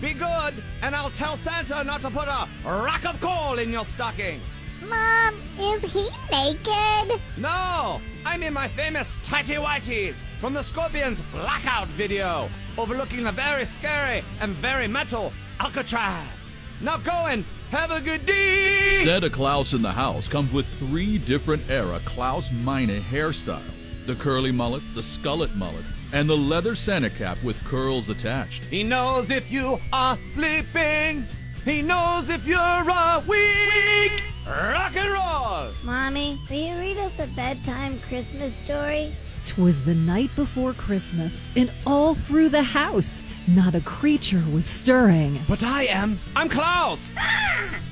Be 0.01 0.13
good, 0.13 0.55
and 0.83 0.95
I'll 0.95 1.11
tell 1.11 1.37
Santa 1.39 1.83
not 1.83 2.03
to 2.03 2.11
put 2.11 2.29
a 2.29 2.47
rack 2.65 3.07
of 3.07 3.19
coal 3.21 3.59
in 3.59 3.71
your 3.71 3.87
stocking. 3.87 4.41
Mom, 4.89 5.35
is 5.59 5.83
he 5.91 6.09
naked? 6.31 7.19
No, 7.39 8.01
I'm 8.25 8.43
in 8.43 8.53
my 8.53 8.69
famous 8.69 9.17
tighty 9.25 9.55
whities 9.55 10.17
from 10.39 10.53
the 10.53 10.63
Scorpions 10.63 11.21
Blackout 11.33 11.89
video, 11.89 12.51
overlooking 12.77 13.25
the 13.25 13.33
very 13.33 13.65
scary 13.65 14.23
and 14.41 14.53
very 14.57 14.87
metal 14.87 15.33
Alcatraz. 15.61 16.53
Now 16.83 16.99
go 16.99 17.13
and 17.13 17.43
have 17.71 17.91
a 17.91 18.01
good 18.03 18.27
day. 18.27 19.01
Santa 19.03 19.31
Claus 19.31 19.73
in 19.73 19.81
the 19.81 19.93
House 19.93 20.29
comes 20.29 20.53
with 20.53 20.67
three 20.79 21.17
different 21.17 21.71
era 21.71 22.01
Klaus 22.05 22.53
Meine 22.53 23.01
hairstyles 23.01 23.63
the 24.07 24.15
curly 24.15 24.53
mullet, 24.53 24.83
the 24.95 25.01
skullet 25.01 25.53
mullet, 25.57 25.85
and 26.17 26.31
the 26.31 26.37
leather 26.37 26.75
Santa 26.75 27.11
cap 27.11 27.37
with 27.45 27.63
curls 27.65 28.09
attached. 28.09 28.65
He 28.65 28.83
knows 28.83 29.29
if 29.29 29.53
you 29.53 29.79
are 29.93 30.17
sleeping. 30.33 31.27
He 31.63 31.83
knows 31.83 32.31
if 32.31 32.47
you're 32.47 32.59
awake. 32.59 34.23
Rock 34.49 34.97
and 34.97 35.13
roll. 35.13 35.75
Mommy, 35.85 36.41
will 36.49 36.57
you 36.57 36.75
read 36.79 36.97
us 36.97 37.19
a 37.19 37.27
bedtime 37.37 38.01
Christmas 38.09 38.57
story? 38.57 39.13
'Twas 39.45 39.85
the 39.85 39.95
night 39.95 40.31
before 40.37 40.73
Christmas, 40.73 41.47
and 41.55 41.71
all 41.87 42.15
through 42.15 42.49
the 42.49 42.63
house, 42.63 43.23
not 43.47 43.75
a 43.75 43.81
creature 43.83 44.43
was 44.55 44.65
stirring. 44.65 45.39
But 45.47 45.63
I 45.63 45.85
am. 45.85 46.19
I'm 46.35 46.49
Klaus. 46.49 47.13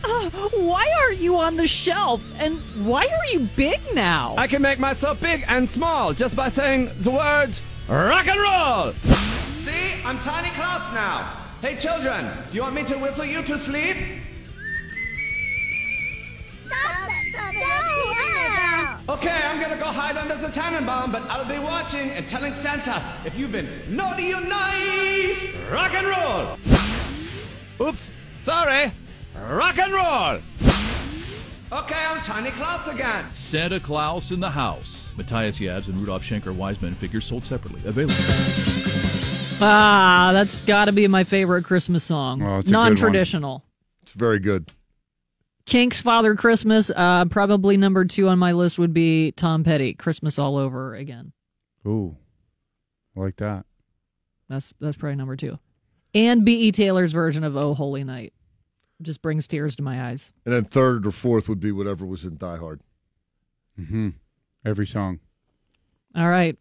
Uh, 0.02 0.30
why 0.54 0.86
aren't 1.00 1.18
you 1.18 1.36
on 1.36 1.56
the 1.56 1.68
shelf? 1.68 2.22
And 2.38 2.58
why 2.86 3.06
are 3.06 3.26
you 3.32 3.48
big 3.54 3.80
now? 3.94 4.34
I 4.36 4.46
can 4.46 4.62
make 4.62 4.78
myself 4.78 5.20
big 5.20 5.44
and 5.46 5.68
small 5.68 6.12
just 6.12 6.34
by 6.34 6.48
saying 6.48 6.90
the 7.00 7.10
words 7.10 7.62
rock 7.88 8.26
and 8.26 8.40
roll. 8.40 8.92
See, 9.02 10.02
I'm 10.04 10.18
Tiny 10.20 10.50
Klaus 10.50 10.92
now. 10.94 11.40
Hey, 11.60 11.76
children, 11.76 12.30
do 12.50 12.56
you 12.56 12.62
want 12.62 12.74
me 12.74 12.84
to 12.84 12.96
whistle 12.98 13.24
you 13.24 13.42
to 13.42 13.58
sleep? 13.58 13.96
Stop, 16.66 17.10
stop, 17.30 17.54
stop, 17.54 19.18
Okay, 19.18 19.30
I'm 19.30 19.60
gonna 19.60 19.76
go 19.76 19.86
hide 19.86 20.16
under 20.16 20.36
the 20.36 20.48
Tannenbaum, 20.48 21.12
but 21.12 21.22
I'll 21.22 21.44
be 21.44 21.58
watching 21.58 22.10
and 22.10 22.28
telling 22.28 22.54
Santa 22.54 23.02
if 23.24 23.38
you've 23.38 23.52
been 23.52 23.68
naughty 23.88 24.32
or 24.32 24.40
nice. 24.40 25.42
Rock 25.70 25.94
and 25.94 26.06
roll. 26.06 27.88
Oops, 27.88 28.10
sorry. 28.40 28.92
Rock 29.50 29.78
and 29.78 29.92
roll. 29.92 30.40
Okay, 31.80 32.04
I'm 32.06 32.22
Tiny 32.22 32.50
Klaus 32.52 32.86
again. 32.88 33.26
Santa 33.34 33.80
Claus 33.80 34.30
in 34.30 34.40
the 34.40 34.50
House. 34.50 35.03
Matthias 35.16 35.58
Jabs 35.58 35.88
and 35.88 35.96
Rudolf 35.96 36.22
Schenker 36.22 36.54
Wiseman 36.54 36.94
figures 36.94 37.24
sold 37.24 37.44
separately. 37.44 37.80
Available. 37.88 38.14
Ah, 39.60 40.30
that's 40.32 40.62
got 40.62 40.86
to 40.86 40.92
be 40.92 41.06
my 41.06 41.24
favorite 41.24 41.64
Christmas 41.64 42.02
song. 42.02 42.42
Oh, 42.42 42.58
it's 42.58 42.68
a 42.68 42.70
good 42.70 42.76
one. 42.76 42.88
Non-traditional. 42.88 43.64
It's 44.02 44.12
very 44.12 44.38
good. 44.40 44.72
Kinks 45.66 46.00
Father 46.00 46.34
Christmas. 46.34 46.90
Uh, 46.94 47.24
probably 47.26 47.76
number 47.76 48.04
two 48.04 48.28
on 48.28 48.38
my 48.38 48.52
list 48.52 48.78
would 48.78 48.92
be 48.92 49.32
Tom 49.32 49.64
Petty. 49.64 49.94
Christmas 49.94 50.38
all 50.38 50.56
over 50.56 50.94
again. 50.94 51.32
Ooh, 51.86 52.16
I 53.16 53.20
like 53.20 53.36
that. 53.36 53.64
That's 54.48 54.74
that's 54.80 54.96
probably 54.96 55.16
number 55.16 55.36
two. 55.36 55.58
And 56.14 56.44
B.E. 56.44 56.70
Taylor's 56.72 57.12
version 57.12 57.44
of 57.44 57.56
Oh 57.56 57.74
Holy 57.74 58.04
Night 58.04 58.32
just 59.02 59.22
brings 59.22 59.48
tears 59.48 59.74
to 59.76 59.82
my 59.82 60.08
eyes. 60.08 60.32
And 60.44 60.54
then 60.54 60.64
third 60.64 61.06
or 61.06 61.10
fourth 61.12 61.48
would 61.48 61.60
be 61.60 61.72
whatever 61.72 62.04
was 62.04 62.24
in 62.24 62.36
Die 62.36 62.56
Hard. 62.56 62.82
Mm-hmm. 63.80 64.10
Every 64.64 64.86
song. 64.86 65.20
All 66.14 66.28
right. 66.28 66.56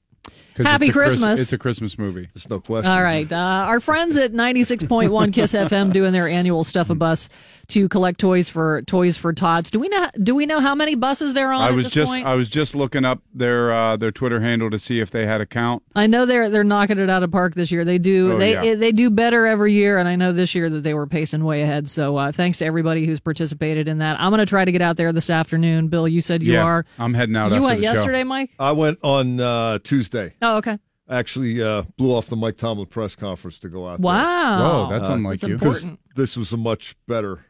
Happy 0.56 0.88
it's 0.88 0.96
a 0.96 1.00
Chris- 1.00 1.10
Christmas. 1.12 1.40
it's 1.40 1.54
a 1.54 1.58
Christmas 1.58 1.98
movie. 1.98 2.30
There's 2.34 2.50
no 2.50 2.60
question. 2.60 2.90
All 2.90 3.04
right. 3.04 3.30
Uh, 3.30 3.36
our 3.36 3.80
friends 3.80 4.18
at 4.18 4.32
96.1 4.32 5.34
Kiss 5.34 5.54
FM 5.54 5.92
doing 5.92 6.14
their 6.14 6.28
annual 6.28 6.64
Stuff 6.64 6.90
a 6.90 6.96
Bus 6.96 7.28
to 7.74 7.88
collect 7.90 8.20
toys 8.20 8.50
for 8.50 8.82
Toys 8.84 9.16
for 9.18 9.34
Tots. 9.34 9.70
Do 9.70 9.80
we 9.80 9.88
know 9.90 10.10
do 10.22 10.34
we 10.36 10.46
know 10.46 10.60
how 10.60 10.74
many 10.76 10.96
buses 10.96 11.34
they're 11.34 11.52
on 11.52 11.62
I 11.62 11.68
at 11.70 11.74
was 11.74 11.86
this 11.86 11.94
just 11.94 12.12
point? 12.12 12.26
I 12.26 12.36
was 12.36 12.50
just 12.50 12.76
looking 12.76 13.06
up 13.06 13.20
their 13.34 13.72
uh, 13.74 13.98
their 13.98 14.12
Twitter 14.12 14.40
handle 14.40 14.70
to 14.72 14.80
see 14.80 15.00
if 15.00 15.12
they 15.12 15.26
had 15.26 15.42
a 15.42 15.46
count. 15.46 15.84
I 15.96 16.08
know 16.08 16.26
they're 16.26 16.50
they're 16.50 16.64
knocking 16.64 16.98
it 17.00 17.10
out 17.10 17.24
of 17.24 17.32
park 17.32 17.56
this 17.56 17.72
year. 17.72 17.84
They 17.86 17.98
do 17.98 18.34
Oh, 18.34 18.38
they 18.38 18.54
yeah. 18.54 18.76
they 18.76 18.92
do 18.92 19.10
better 19.10 19.46
every 19.48 19.74
year, 19.74 19.98
and 19.98 20.08
I 20.08 20.16
know 20.16 20.32
this 20.34 20.56
year 20.56 20.70
that 20.70 20.82
they 20.82 20.94
were 20.94 21.08
pacing 21.08 21.44
way 21.44 21.62
ahead. 21.64 21.90
So 21.90 22.18
uh, 22.18 22.32
thanks 22.32 22.60
to 22.60 22.66
everybody 22.66 23.06
who's 23.06 23.20
participated 23.20 23.88
in 23.88 23.98
that. 23.98 24.20
I'm 24.20 24.30
going 24.32 24.40
to 24.40 24.46
try 24.46 24.66
to 24.66 24.72
get 24.72 24.82
out 24.82 24.96
there 24.98 25.12
this 25.12 25.30
afternoon. 25.30 25.88
Bill, 25.90 26.08
you 26.08 26.22
said 26.22 26.44
you 26.44 26.54
Yeah, 26.54 26.64
are. 26.64 26.86
I'm 27.00 27.14
heading 27.14 27.36
out 27.36 27.50
You 27.50 27.56
after 27.56 27.62
went 27.64 27.82
the 27.82 27.88
show. 27.88 27.94
yesterday, 27.94 28.24
Mike. 28.24 28.52
I 28.60 28.72
went 28.72 29.00
on 29.04 29.40
uh, 29.40 29.80
Tuesday. 29.84 30.34
Oh, 30.42 30.58
okay. 30.58 30.78
Actually, 31.10 31.62
uh, 31.62 31.84
blew 31.98 32.16
off 32.16 32.28
the 32.28 32.36
Mike 32.38 32.58
Tomlin 32.58 32.88
press 32.88 33.14
conference 33.16 33.60
to 33.60 33.70
go 33.70 33.88
out. 33.88 34.00
there. 34.00 34.06
Wow. 34.06 34.88
Whoa, 34.88 34.90
that's 34.98 35.10
unlike 35.10 35.42
That's 35.42 35.50
you. 35.52 35.58
'Cause 35.58 35.84
important. 35.84 36.00
This 36.16 36.38
was 36.38 36.54
a 36.54 36.58
much 36.58 36.96
better 37.08 37.46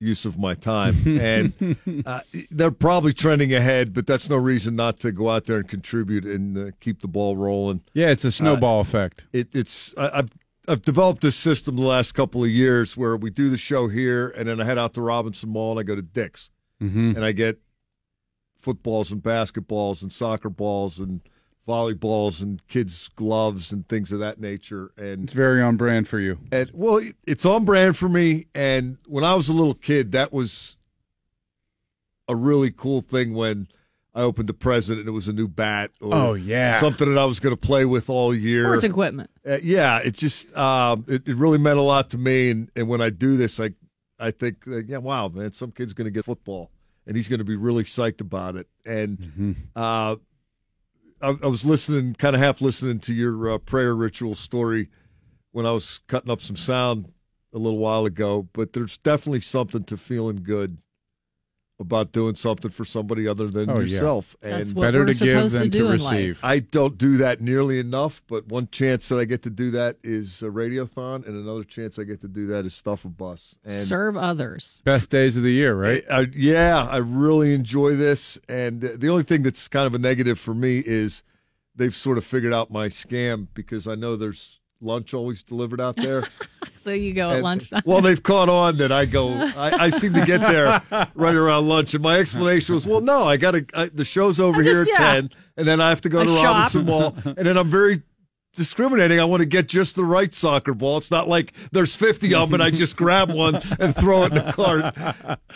use 0.00 0.24
of 0.24 0.38
my 0.38 0.54
time, 0.54 0.96
and 1.20 1.76
uh, 2.06 2.20
they're 2.50 2.70
probably 2.70 3.12
trending 3.12 3.52
ahead. 3.54 3.92
But 3.94 4.06
that's 4.06 4.28
no 4.28 4.36
reason 4.36 4.74
not 4.74 4.98
to 5.00 5.12
go 5.12 5.28
out 5.28 5.44
there 5.46 5.58
and 5.58 5.68
contribute 5.68 6.24
and 6.24 6.58
uh, 6.58 6.70
keep 6.80 7.02
the 7.02 7.08
ball 7.08 7.36
rolling. 7.36 7.82
Yeah, 7.92 8.08
it's 8.08 8.24
a 8.24 8.32
snowball 8.32 8.80
effect. 8.80 9.26
It, 9.32 9.48
it's 9.54 9.94
I, 9.96 10.18
I've 10.20 10.30
I've 10.66 10.82
developed 10.82 11.20
this 11.22 11.36
system 11.36 11.76
the 11.76 11.82
last 11.82 12.12
couple 12.12 12.42
of 12.42 12.50
years 12.50 12.96
where 12.96 13.16
we 13.16 13.30
do 13.30 13.50
the 13.50 13.56
show 13.58 13.88
here, 13.88 14.28
and 14.30 14.48
then 14.48 14.60
I 14.60 14.64
head 14.64 14.78
out 14.78 14.94
to 14.94 15.02
Robinson 15.02 15.50
Mall 15.50 15.72
and 15.72 15.80
I 15.80 15.82
go 15.84 15.94
to 15.94 16.02
Dick's, 16.02 16.50
Mhm. 16.82 17.14
and 17.16 17.24
I 17.24 17.32
get 17.32 17.60
footballs 18.58 19.10
and 19.10 19.22
basketballs 19.22 20.02
and 20.02 20.12
soccer 20.12 20.50
balls 20.50 20.98
and 20.98 21.20
volleyballs 21.68 22.42
and 22.42 22.66
kids' 22.68 23.08
gloves 23.14 23.70
and 23.72 23.86
things 23.88 24.10
of 24.12 24.18
that 24.20 24.40
nature. 24.40 24.90
And 24.96 25.24
It's 25.24 25.32
very 25.32 25.62
on 25.62 25.76
brand 25.76 26.08
for 26.08 26.18
you. 26.18 26.38
and 26.50 26.70
well, 26.72 27.00
it's 27.26 27.44
on 27.46 27.64
brand 27.64 27.96
for 27.96 28.08
me. 28.08 28.46
And 28.54 28.98
when 29.06 29.24
I 29.24 29.34
was 29.34 29.48
a 29.48 29.52
little 29.52 29.74
kid, 29.74 30.12
that 30.12 30.32
was 30.32 30.76
a 32.28 32.34
really 32.36 32.70
cool 32.70 33.00
thing 33.00 33.34
when 33.34 33.66
I 34.14 34.22
opened 34.22 34.48
the 34.48 34.54
present 34.54 34.98
and 34.98 35.08
it 35.08 35.12
was 35.12 35.28
a 35.28 35.32
new 35.32 35.46
bat. 35.48 35.90
Or 36.00 36.14
Oh, 36.14 36.34
yeah. 36.34 36.78
something 36.80 37.12
that 37.12 37.20
I 37.20 37.24
was 37.24 37.38
going 37.40 37.54
to 37.54 37.60
play 37.60 37.84
with 37.84 38.10
all 38.10 38.34
year. 38.34 38.64
Sports 38.64 38.84
equipment. 38.84 39.30
Uh, 39.48 39.58
yeah, 39.62 39.98
it 39.98 40.14
just 40.14 40.54
um, 40.56 41.04
it, 41.08 41.22
it 41.26 41.36
really 41.36 41.58
meant 41.58 41.78
a 41.78 41.82
lot 41.82 42.10
to 42.10 42.18
me. 42.18 42.50
And, 42.50 42.70
and 42.74 42.88
when 42.88 43.00
I 43.00 43.10
do 43.10 43.36
this, 43.36 43.60
I 43.60 43.70
I 44.18 44.30
think, 44.32 44.64
uh, 44.68 44.76
yeah, 44.78 44.98
wow, 44.98 45.28
man, 45.28 45.52
some 45.54 45.70
kid's 45.72 45.94
going 45.94 46.04
to 46.04 46.10
get 46.10 46.26
football, 46.26 46.70
and 47.06 47.16
he's 47.16 47.26
going 47.26 47.38
to 47.38 47.44
be 47.44 47.56
really 47.56 47.84
psyched 47.84 48.20
about 48.20 48.54
it. 48.56 48.66
And 48.84 49.56
uh, 49.74 50.16
I, 51.20 51.36
I 51.42 51.46
was 51.46 51.64
listening, 51.64 52.14
kind 52.14 52.34
of 52.34 52.42
half 52.42 52.60
listening 52.60 53.00
to 53.00 53.14
your 53.14 53.50
uh, 53.50 53.58
prayer 53.58 53.94
ritual 53.94 54.34
story 54.34 54.88
when 55.52 55.66
I 55.66 55.72
was 55.72 56.00
cutting 56.06 56.30
up 56.30 56.40
some 56.40 56.56
sound 56.56 57.12
a 57.52 57.58
little 57.58 57.78
while 57.78 58.06
ago. 58.06 58.48
But 58.52 58.72
there's 58.72 58.98
definitely 58.98 59.42
something 59.42 59.84
to 59.84 59.96
feeling 59.96 60.42
good 60.42 60.78
about 61.80 62.12
doing 62.12 62.34
something 62.34 62.70
for 62.70 62.84
somebody 62.84 63.26
other 63.26 63.48
than 63.48 63.70
Oh, 63.70 63.80
yeah. 63.80 63.86
yourself. 63.86 64.36
That's 64.42 64.68
and 64.68 64.76
what 64.76 64.82
Better 64.88 64.98
we're 65.00 65.06
to 65.06 65.12
give 65.14 65.18
supposed 65.50 65.54
to 65.54 65.58
than 65.60 65.70
to 65.70 65.88
receive. 65.88 66.38
I 66.42 66.58
don't 66.58 66.98
do 66.98 67.16
that 67.16 67.40
nearly 67.40 67.80
enough, 67.80 68.22
but 68.28 68.46
one 68.46 68.68
chance 68.70 69.08
that 69.08 69.18
I 69.18 69.24
get 69.24 69.42
to 69.44 69.50
do 69.50 69.70
that 69.72 69.96
is 70.04 70.42
a 70.42 70.46
radiothon, 70.46 71.26
and 71.26 71.34
another 71.36 71.64
chance 71.64 71.98
I 71.98 72.04
get 72.04 72.20
to 72.20 72.28
do 72.28 72.46
that 72.48 72.66
is 72.66 72.74
stuff 72.74 73.04
a 73.06 73.08
bus. 73.08 73.54
And 73.64 73.82
Serve 73.82 74.16
others. 74.16 74.82
Best 74.84 75.08
days 75.10 75.38
of 75.38 75.42
the 75.42 75.52
year, 75.52 75.74
right? 75.74 76.04
I, 76.10 76.26
yeah, 76.36 76.86
I 76.86 76.98
really 76.98 77.54
enjoy 77.54 77.96
this. 77.96 78.38
And 78.46 78.82
the 78.82 79.08
only 79.08 79.22
thing 79.22 79.42
that's 79.42 79.66
kind 79.66 79.86
of 79.86 79.94
a 79.94 79.98
negative 79.98 80.38
for 80.38 80.54
me 80.54 80.80
is 80.80 81.22
they've 81.74 81.96
sort 81.96 82.18
of 82.18 82.24
figured 82.26 82.52
out 82.52 82.70
my 82.70 82.88
scam 82.88 83.48
because 83.54 83.88
I 83.88 83.94
know 83.94 84.16
there's 84.16 84.59
lunch 84.80 85.14
always 85.14 85.42
delivered 85.42 85.80
out 85.80 85.96
there. 85.96 86.24
So 86.82 86.92
you 86.92 87.12
go 87.12 87.30
at 87.30 87.42
lunchtime. 87.42 87.82
Well, 87.84 88.00
they've 88.00 88.22
caught 88.22 88.48
on 88.48 88.78
that 88.78 88.90
I 88.90 89.04
go. 89.04 89.34
I, 89.34 89.84
I 89.84 89.90
seem 89.90 90.14
to 90.14 90.24
get 90.24 90.40
there 90.40 90.82
right 91.14 91.34
around 91.34 91.68
lunch, 91.68 91.92
and 91.92 92.02
my 92.02 92.18
explanation 92.18 92.74
was, 92.74 92.86
"Well, 92.86 93.02
no, 93.02 93.24
I 93.24 93.36
got 93.36 93.50
to. 93.50 93.90
The 93.92 94.04
show's 94.04 94.40
over 94.40 94.60
I 94.60 94.62
here 94.62 94.80
at 94.80 94.88
yeah. 94.88 94.96
ten, 94.96 95.30
and 95.58 95.68
then 95.68 95.82
I 95.82 95.90
have 95.90 96.00
to 96.00 96.08
go 96.08 96.20
I 96.20 96.24
to 96.24 96.30
shop. 96.30 96.44
Robinson 96.44 96.86
Mall, 96.86 97.14
and 97.24 97.46
then 97.46 97.58
I'm 97.58 97.70
very." 97.70 98.02
Discriminating, 98.56 99.20
I 99.20 99.26
want 99.26 99.42
to 99.42 99.46
get 99.46 99.68
just 99.68 99.94
the 99.94 100.04
right 100.04 100.34
soccer 100.34 100.74
ball. 100.74 100.98
It's 100.98 101.10
not 101.10 101.28
like 101.28 101.52
there's 101.70 101.94
50 101.94 102.34
of 102.34 102.48
them 102.48 102.54
and 102.54 102.62
I 102.64 102.70
just 102.72 102.96
grab 102.96 103.30
one 103.30 103.54
and 103.78 103.94
throw 103.94 104.24
it 104.24 104.32
in 104.32 104.44
the 104.44 104.52
cart. 104.52 104.92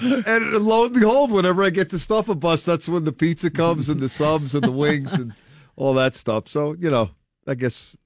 And 0.00 0.52
lo 0.58 0.84
and 0.84 0.94
behold, 0.94 1.32
whenever 1.32 1.64
I 1.64 1.70
get 1.70 1.90
to 1.90 1.98
stuff 1.98 2.28
a 2.28 2.36
bus, 2.36 2.62
that's 2.62 2.88
when 2.88 3.02
the 3.02 3.10
pizza 3.12 3.50
comes 3.50 3.88
and 3.88 3.98
the 3.98 4.08
subs 4.08 4.54
and 4.54 4.62
the 4.62 4.70
wings 4.70 5.12
and 5.12 5.34
all 5.74 5.92
that 5.94 6.14
stuff. 6.14 6.46
So, 6.46 6.74
you 6.74 6.88
know, 6.88 7.10
I 7.48 7.56
guess 7.56 7.96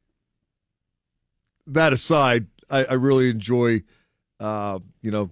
that 1.69 1.93
aside, 1.93 2.47
I, 2.71 2.85
I 2.85 2.93
really 2.95 3.31
enjoy, 3.31 3.83
uh, 4.41 4.79
you 5.03 5.11
know, 5.11 5.31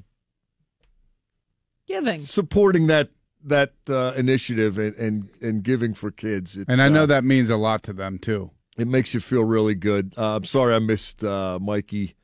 Giving. 1.86 2.20
supporting 2.20 2.88
that 2.88 3.10
that 3.44 3.74
uh, 3.88 4.12
initiative 4.16 4.76
and, 4.76 4.94
and 4.96 5.30
and 5.40 5.62
giving 5.62 5.94
for 5.94 6.10
kids. 6.10 6.56
It, 6.56 6.66
And 6.68 6.82
I 6.82 6.88
know 6.88 7.04
uh, 7.04 7.06
that 7.06 7.22
means 7.22 7.48
a 7.48 7.56
lot 7.56 7.84
to 7.84 7.92
them 7.92 8.18
too. 8.18 8.50
it 8.76 8.88
makes 8.88 9.14
you 9.14 9.20
feel 9.20 9.44
really 9.44 9.76
good. 9.76 10.12
Uh, 10.16 10.36
I'm 10.36 10.44
sorry 10.44 10.74
I 10.74 10.80
missed 10.80 11.22
uh, 11.22 11.58
Mikey. 11.60 12.16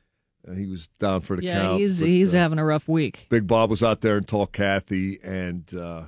Uh, 0.45 0.51
he 0.55 0.65
was 0.65 0.89
down 0.99 1.21
for 1.21 1.37
the 1.37 1.43
Yeah, 1.45 1.61
count. 1.61 1.79
he's 1.79 1.99
but, 2.01 2.09
he's 2.09 2.33
uh, 2.33 2.37
having 2.37 2.59
a 2.59 2.65
rough 2.65 2.89
week. 2.89 3.27
Big 3.29 3.47
Bob 3.47 3.69
was 3.69 3.81
out 3.81 4.01
there 4.01 4.17
and 4.17 4.27
tall 4.27 4.47
Kathy, 4.47 5.17
and 5.23 5.73
uh, 5.73 6.03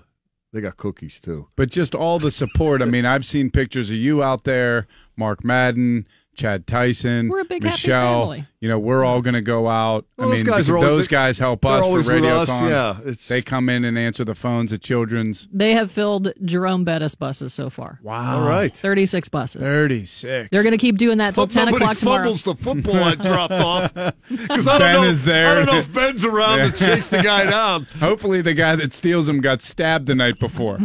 they 0.51 0.59
got 0.59 0.75
cookies 0.75 1.21
too. 1.21 1.47
But 1.55 1.69
just 1.69 1.95
all 1.95 2.19
the 2.19 2.31
support. 2.31 2.81
I 2.81 2.85
mean, 2.85 3.05
I've 3.05 3.25
seen 3.25 3.49
pictures 3.51 3.89
of 3.89 3.95
you 3.95 4.21
out 4.21 4.43
there, 4.43 4.85
Mark 5.15 5.45
Madden, 5.45 6.05
Chad 6.35 6.67
Tyson, 6.67 7.29
We're 7.29 7.41
a 7.41 7.45
big, 7.45 7.63
happy 7.63 7.73
Michelle. 7.73 8.21
family. 8.23 8.45
You 8.59 8.69
know, 8.69 8.79
we're 8.79 9.03
all 9.03 9.21
going 9.21 9.35
to 9.35 9.41
go 9.41 9.67
out. 9.67 10.05
Well, 10.17 10.27
I 10.27 10.31
those 10.31 10.37
mean, 10.39 10.45
guys 10.45 10.53
because 10.55 10.69
are 10.71 10.77
always- 10.77 10.89
those 10.89 11.07
guys 11.07 11.37
help 11.37 11.65
us 11.65 11.81
for 11.81 11.85
always 11.85 12.07
with 12.07 12.23
us, 12.23 12.49
Radiothon. 12.49 12.69
yeah, 12.69 12.99
it's- 13.01 13.27
they 13.27 13.41
come 13.43 13.69
in 13.69 13.85
and 13.85 13.97
answer 13.97 14.23
the 14.25 14.33
phones 14.33 14.73
at 14.73 14.81
Children's. 14.81 15.47
They 15.53 15.73
have 15.73 15.91
filled 15.91 16.33
Jerome 16.43 16.83
Bettis 16.83 17.13
buses 17.15 17.53
so 17.53 17.69
far. 17.69 17.99
Wow. 18.01 18.39
All 18.41 18.47
right. 18.47 18.75
36 18.75 19.29
buses. 19.29 19.61
36. 19.63 20.49
They're 20.51 20.63
going 20.63 20.71
to 20.71 20.77
keep 20.79 20.97
doing 20.97 21.19
that 21.19 21.35
till 21.35 21.45
10 21.47 21.67
o'clock 21.69 21.97
tomorrow. 21.97 22.23
fumbles 22.23 22.43
the 22.43 22.55
football 22.55 22.95
I 23.03 23.15
dropped 23.15 23.53
off. 23.53 23.93
Because 24.27 24.67
I 24.67 24.79
don't 24.79 24.79
Ben 24.79 24.93
know. 24.95 25.03
is 25.03 25.23
there. 25.23 25.47
I 25.47 25.53
don't 25.53 25.65
know 25.67 25.77
if 25.77 25.93
Ben's 25.93 26.25
around 26.25 26.57
Yeah. 26.59 26.69
to 26.71 26.85
chase 26.85 27.07
the 27.07 27.21
guy 27.21 27.45
down. 27.45 27.83
Hopefully, 27.99 28.41
the 28.41 28.55
guy 28.55 28.75
that 28.75 28.91
steals 28.93 29.27
them 29.27 29.39
got 29.39 29.61
stabbed 29.61 30.07
the 30.07 30.15
night 30.15 30.39
before. 30.39 30.79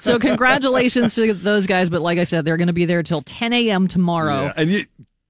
so 0.00 0.18
congratulations 0.18 1.14
to 1.16 1.32
those 1.34 1.66
guys. 1.66 1.90
But 1.90 2.00
like 2.02 2.18
I 2.18 2.24
said, 2.24 2.44
they're 2.46 2.56
going 2.56 2.66
to 2.68 2.72
be 2.72 2.86
there 2.86 3.02
till 3.02 3.20
10 3.22 3.52
a.m. 3.52 3.75
tomorrow. 3.86 4.44
Yeah, 4.44 4.52
and 4.56 4.70
you 4.70 4.84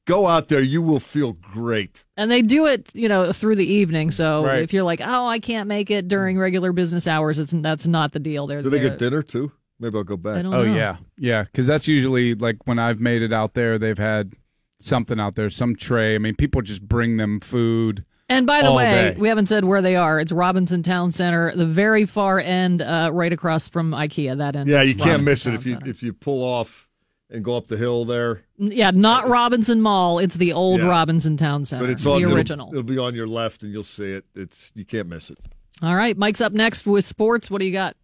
go 0.06 0.27
out 0.27 0.47
there, 0.48 0.60
you 0.62 0.81
will 0.81 1.01
feel 1.01 1.32
great. 1.32 2.05
And 2.16 2.31
they 2.31 2.40
do 2.43 2.66
it, 2.66 2.89
you 2.94 3.09
know, 3.09 3.32
through 3.32 3.56
the 3.56 3.66
evening. 3.66 4.10
So 4.12 4.44
Right. 4.44 4.62
if 4.62 4.73
you're 4.73 4.85
like, 4.85 5.01
oh, 5.02 5.27
I 5.27 5.40
can't 5.40 5.68
make 5.68 5.90
it 5.90 6.06
during 6.09 6.39
regular 6.39 6.73
business 6.73 7.06
hours, 7.09 7.39
it's 7.40 7.52
that's 7.56 7.86
not 7.89 8.12
the 8.12 8.20
deal. 8.20 8.47
They're 8.47 8.62
Do 8.62 8.70
they 8.70 8.78
get 8.81 8.98
dinner 8.98 9.23
too? 9.23 9.51
Maybe 9.81 9.98
I'll 9.98 10.05
go 10.05 10.16
back. 10.16 10.36
I 10.36 10.43
don't 10.43 10.55
Oh 10.55 10.64
know. 10.64 10.74
yeah, 10.74 10.97
yeah. 11.18 11.43
Because 11.43 11.66
that's 11.66 11.89
usually 11.89 12.35
like 12.35 12.56
when 12.66 12.78
I've 12.78 13.01
made 13.01 13.20
it 13.23 13.32
out 13.32 13.55
there, 13.55 13.78
they've 13.78 13.98
had 13.98 14.35
something 14.81 15.18
out 15.18 15.35
there, 15.35 15.51
some 15.51 15.74
tray. 15.74 16.14
I 16.14 16.18
mean, 16.18 16.35
people 16.36 16.62
just 16.62 16.82
bring 16.86 17.16
them 17.16 17.40
food. 17.40 18.05
And 18.28 18.47
by 18.47 18.60
the 18.62 18.68
all 18.70 18.77
way, 18.77 19.12
day. 19.12 19.16
we 19.20 19.28
haven't 19.28 19.47
said 19.47 19.64
where 19.64 19.81
they 19.82 19.94
are. 19.94 20.18
It's 20.18 20.32
Robinson 20.32 20.82
Town 20.82 21.12
Center, 21.12 21.55
the 21.55 21.64
very 21.66 22.06
far 22.06 22.40
end, 22.40 22.82
uh, 22.82 23.10
right 23.12 23.32
across 23.32 23.68
from 23.68 23.93
IKEA. 23.93 24.36
That 24.39 24.56
end. 24.56 24.68
Yeah, 24.68 24.82
you 24.82 24.94
can't 24.94 25.23
Robinson 25.23 25.24
miss 25.24 25.47
it 25.47 25.55
if 25.55 25.66
you 25.66 25.73
Center. 25.74 25.90
if 25.90 26.02
you 26.02 26.12
pull 26.12 26.43
off 26.43 26.85
and 27.31 27.44
go 27.44 27.57
up 27.57 27.66
the 27.66 27.77
hill 27.77 28.05
there. 28.05 28.43
Yeah, 28.59 28.90
not 28.93 29.28
Robinson 29.28 29.81
Mall. 29.81 30.19
It's 30.19 30.36
the 30.36 30.53
old 30.53 30.81
Yeah. 30.81 30.86
Robinson 30.89 31.36
Town 31.36 31.65
Center, 31.65 31.85
But 31.85 31.90
it's 31.90 32.05
the 32.05 32.12
on 32.12 32.23
it'll- 32.23 32.35
original. 32.36 32.69
It'll, 32.70 32.82
be 32.82 32.98
on 32.98 33.15
your 33.15 33.27
left, 33.27 33.62
and 33.62 33.73
you'll 33.73 33.82
see 33.82 34.12
it. 34.12 34.24
It's 34.35 34.70
you 34.74 34.85
can't 34.85 35.09
miss 35.09 35.31
it. 35.31 35.39
All 35.82 35.94
right, 35.97 36.16
Mike's 36.16 36.40
up 36.40 36.53
next 36.53 36.86
with 36.86 37.05
sports. 37.05 37.51
What 37.51 37.59
do 37.61 37.66
you 37.66 37.73
got? 37.73 37.97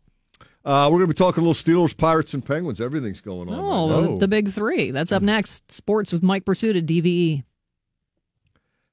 Uh, 0.64 0.88
we're 0.92 0.98
going 0.98 1.08
to 1.08 1.14
be 1.14 1.18
talking 1.18 1.42
a 1.42 1.46
little 1.48 1.54
Steelers, 1.54 1.96
Pirates, 1.96 2.34
and 2.34 2.44
Penguins. 2.44 2.80
Everything's 2.80 3.20
going 3.20 3.48
on. 3.48 3.54
Oh, 3.58 4.00
right 4.02 4.10
the, 4.12 4.18
the 4.18 4.28
big 4.28 4.50
three. 4.50 4.90
That's 4.92 5.10
up 5.10 5.22
next. 5.22 5.72
Sports 5.72 6.12
with 6.12 6.22
Mike 6.22 6.44
Prisuta. 6.44 6.84
DVE. 6.84 7.42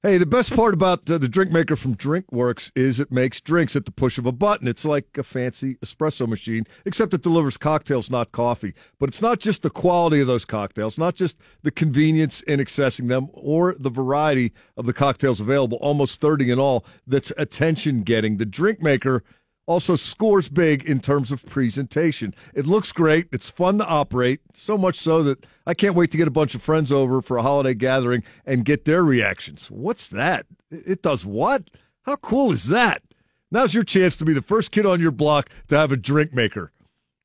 Hey, 0.02 0.18
the 0.18 0.26
best 0.26 0.56
part 0.56 0.74
about 0.74 1.12
uh, 1.12 1.18
the 1.18 1.28
drink 1.28 1.52
maker 1.52 1.76
from 1.76 1.94
DrinkWorks 1.94 2.72
is 2.74 3.02
it 3.02 3.12
makes 3.12 3.42
drinks 3.42 3.76
at 3.76 3.84
the 3.84 3.92
push 3.92 4.18
of 4.18 4.26
a 4.26 4.32
button. 4.32 4.66
It's 4.66 4.86
like 4.86 5.18
a 5.18 5.24
fancy 5.24 5.76
espresso 5.84 6.26
machine, 6.26 6.64
except 6.86 7.14
it 7.14 7.22
delivers 7.22 7.58
cocktails, 7.58 8.10
not 8.10 8.32
coffee. 8.32 8.74
But 8.98 9.10
it's 9.10 9.22
not 9.22 9.42
just 9.42 9.62
the 9.62 9.70
quality 9.70 10.22
of 10.22 10.28
those 10.28 10.46
cocktails, 10.46 10.98
not 10.98 11.16
just 11.16 11.36
the 11.64 11.72
convenience 11.72 12.42
in 12.44 12.62
accessing 12.62 13.10
them, 13.10 13.28
or 13.34 13.76
the 13.78 13.90
variety 13.90 14.54
of 14.78 14.86
the 14.86 14.94
cocktails 14.94 15.42
available, 15.42 15.78
almost 15.82 16.22
30 16.22 16.50
in 16.50 16.60
all, 16.60 16.86
that's 17.06 17.34
attention 17.36 18.04
getting. 18.04 18.38
The 18.38 18.46
drink 18.46 18.82
maker 18.82 19.26
also 19.70 19.96
scores 19.96 20.50
big 20.50 20.84
in 20.84 21.00
terms 21.00 21.32
of 21.32 21.46
presentation. 21.46 22.34
It 22.56 22.66
looks 22.66 22.92
great. 22.92 23.28
It's 23.32 23.52
fun 23.52 23.78
to 23.78 23.86
operate, 23.86 24.42
so 24.56 24.80
much 24.80 25.00
so 25.00 25.22
that 25.22 25.46
I 25.68 25.76
can't 25.76 25.94
wait 25.94 26.10
to 26.10 26.18
get 26.18 26.28
a 26.28 26.32
bunch 26.32 26.56
of 26.56 26.64
friends 26.64 26.92
over 26.92 27.22
for 27.22 27.38
a 27.38 27.44
holiday 27.44 27.76
gathering 27.76 28.24
and 28.48 28.66
get 28.66 28.86
their 28.86 29.04
reactions. 29.04 29.70
What's 29.70 30.08
that? 30.08 30.48
It 30.72 31.04
does 31.04 31.24
what? 31.24 31.70
How 32.02 32.16
cool 32.16 32.52
is 32.52 32.66
that? 32.70 33.04
Now's 33.52 33.76
your 33.76 33.84
chance 33.84 34.18
to 34.18 34.26
be 34.26 34.34
the 34.34 34.42
first 34.42 34.72
kid 34.72 34.88
on 34.88 35.00
your 35.00 35.12
block 35.12 35.52
to 35.68 35.78
have 35.78 35.92
a 35.92 35.98
drink 35.98 36.34
maker. 36.34 36.72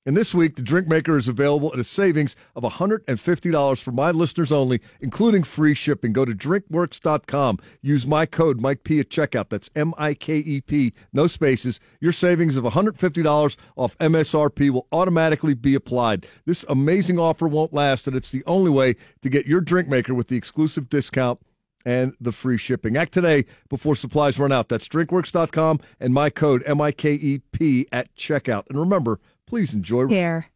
And 0.07 0.17
this 0.17 0.35
week, 0.35 0.57
the 0.57 0.63
drink 0.63 0.87
maker 0.87 1.17
is 1.17 1.29
available 1.29 1.73
at 1.73 1.79
a 1.79 1.85
savings 1.85 2.37
of 2.55 2.63
$150 2.63 3.83
for 3.83 3.93
my 3.93 4.11
listeners 4.11 4.53
only, 4.53 4.81
including 5.01 5.45
free 5.45 5.75
shipping. 5.75 6.13
Go 6.13 6.25
to 6.27 6.33
drinkworks.com. 6.33 7.59
Use 7.81 8.07
my 8.07 8.27
code, 8.27 8.61
Mike 8.61 8.85
P 8.85 9.01
at 9.01 9.09
checkout. 9.09 9.49
That's 9.49 9.71
M 9.75 9.95
I 9.97 10.13
K 10.15 10.39
E 10.39 10.61
P, 10.61 10.93
no 11.13 11.27
spaces. 11.27 11.81
Your 12.01 12.13
savings 12.13 12.57
of 12.57 12.65
$150 12.65 13.57
off 13.77 13.97
MSRP 13.99 14.71
will 14.71 14.87
automatically 14.93 15.55
be 15.55 15.75
applied. 15.75 16.27
This 16.45 16.65
amazing 16.69 17.19
offer 17.19 17.49
won't 17.49 17.73
last, 17.73 18.07
and 18.07 18.15
it's 18.15 18.31
the 18.31 18.45
only 18.45 18.71
way 18.71 18.97
to 19.23 19.31
get 19.31 19.47
your 19.47 19.63
drink 19.63 19.89
maker 19.89 20.15
with 20.15 20.29
the 20.29 20.37
exclusive 20.37 20.91
discount 20.91 21.41
and 21.85 22.15
the 22.21 22.33
free 22.33 22.57
shipping. 22.57 22.97
Act 22.97 23.13
today 23.13 23.45
before 23.69 23.97
supplies 23.97 24.39
run 24.39 24.53
out. 24.53 24.69
That's 24.69 24.89
drinkworks.com 24.89 25.81
and 26.01 26.15
my 26.15 26.31
code 26.31 26.63
M-I-K-E-P 26.67 27.89
at 27.93 28.15
checkout. 28.17 28.69
And 28.69 28.79
remember, 28.79 29.21
please 29.55 29.73
enjoy. 29.73 30.09
Here. 30.09 30.51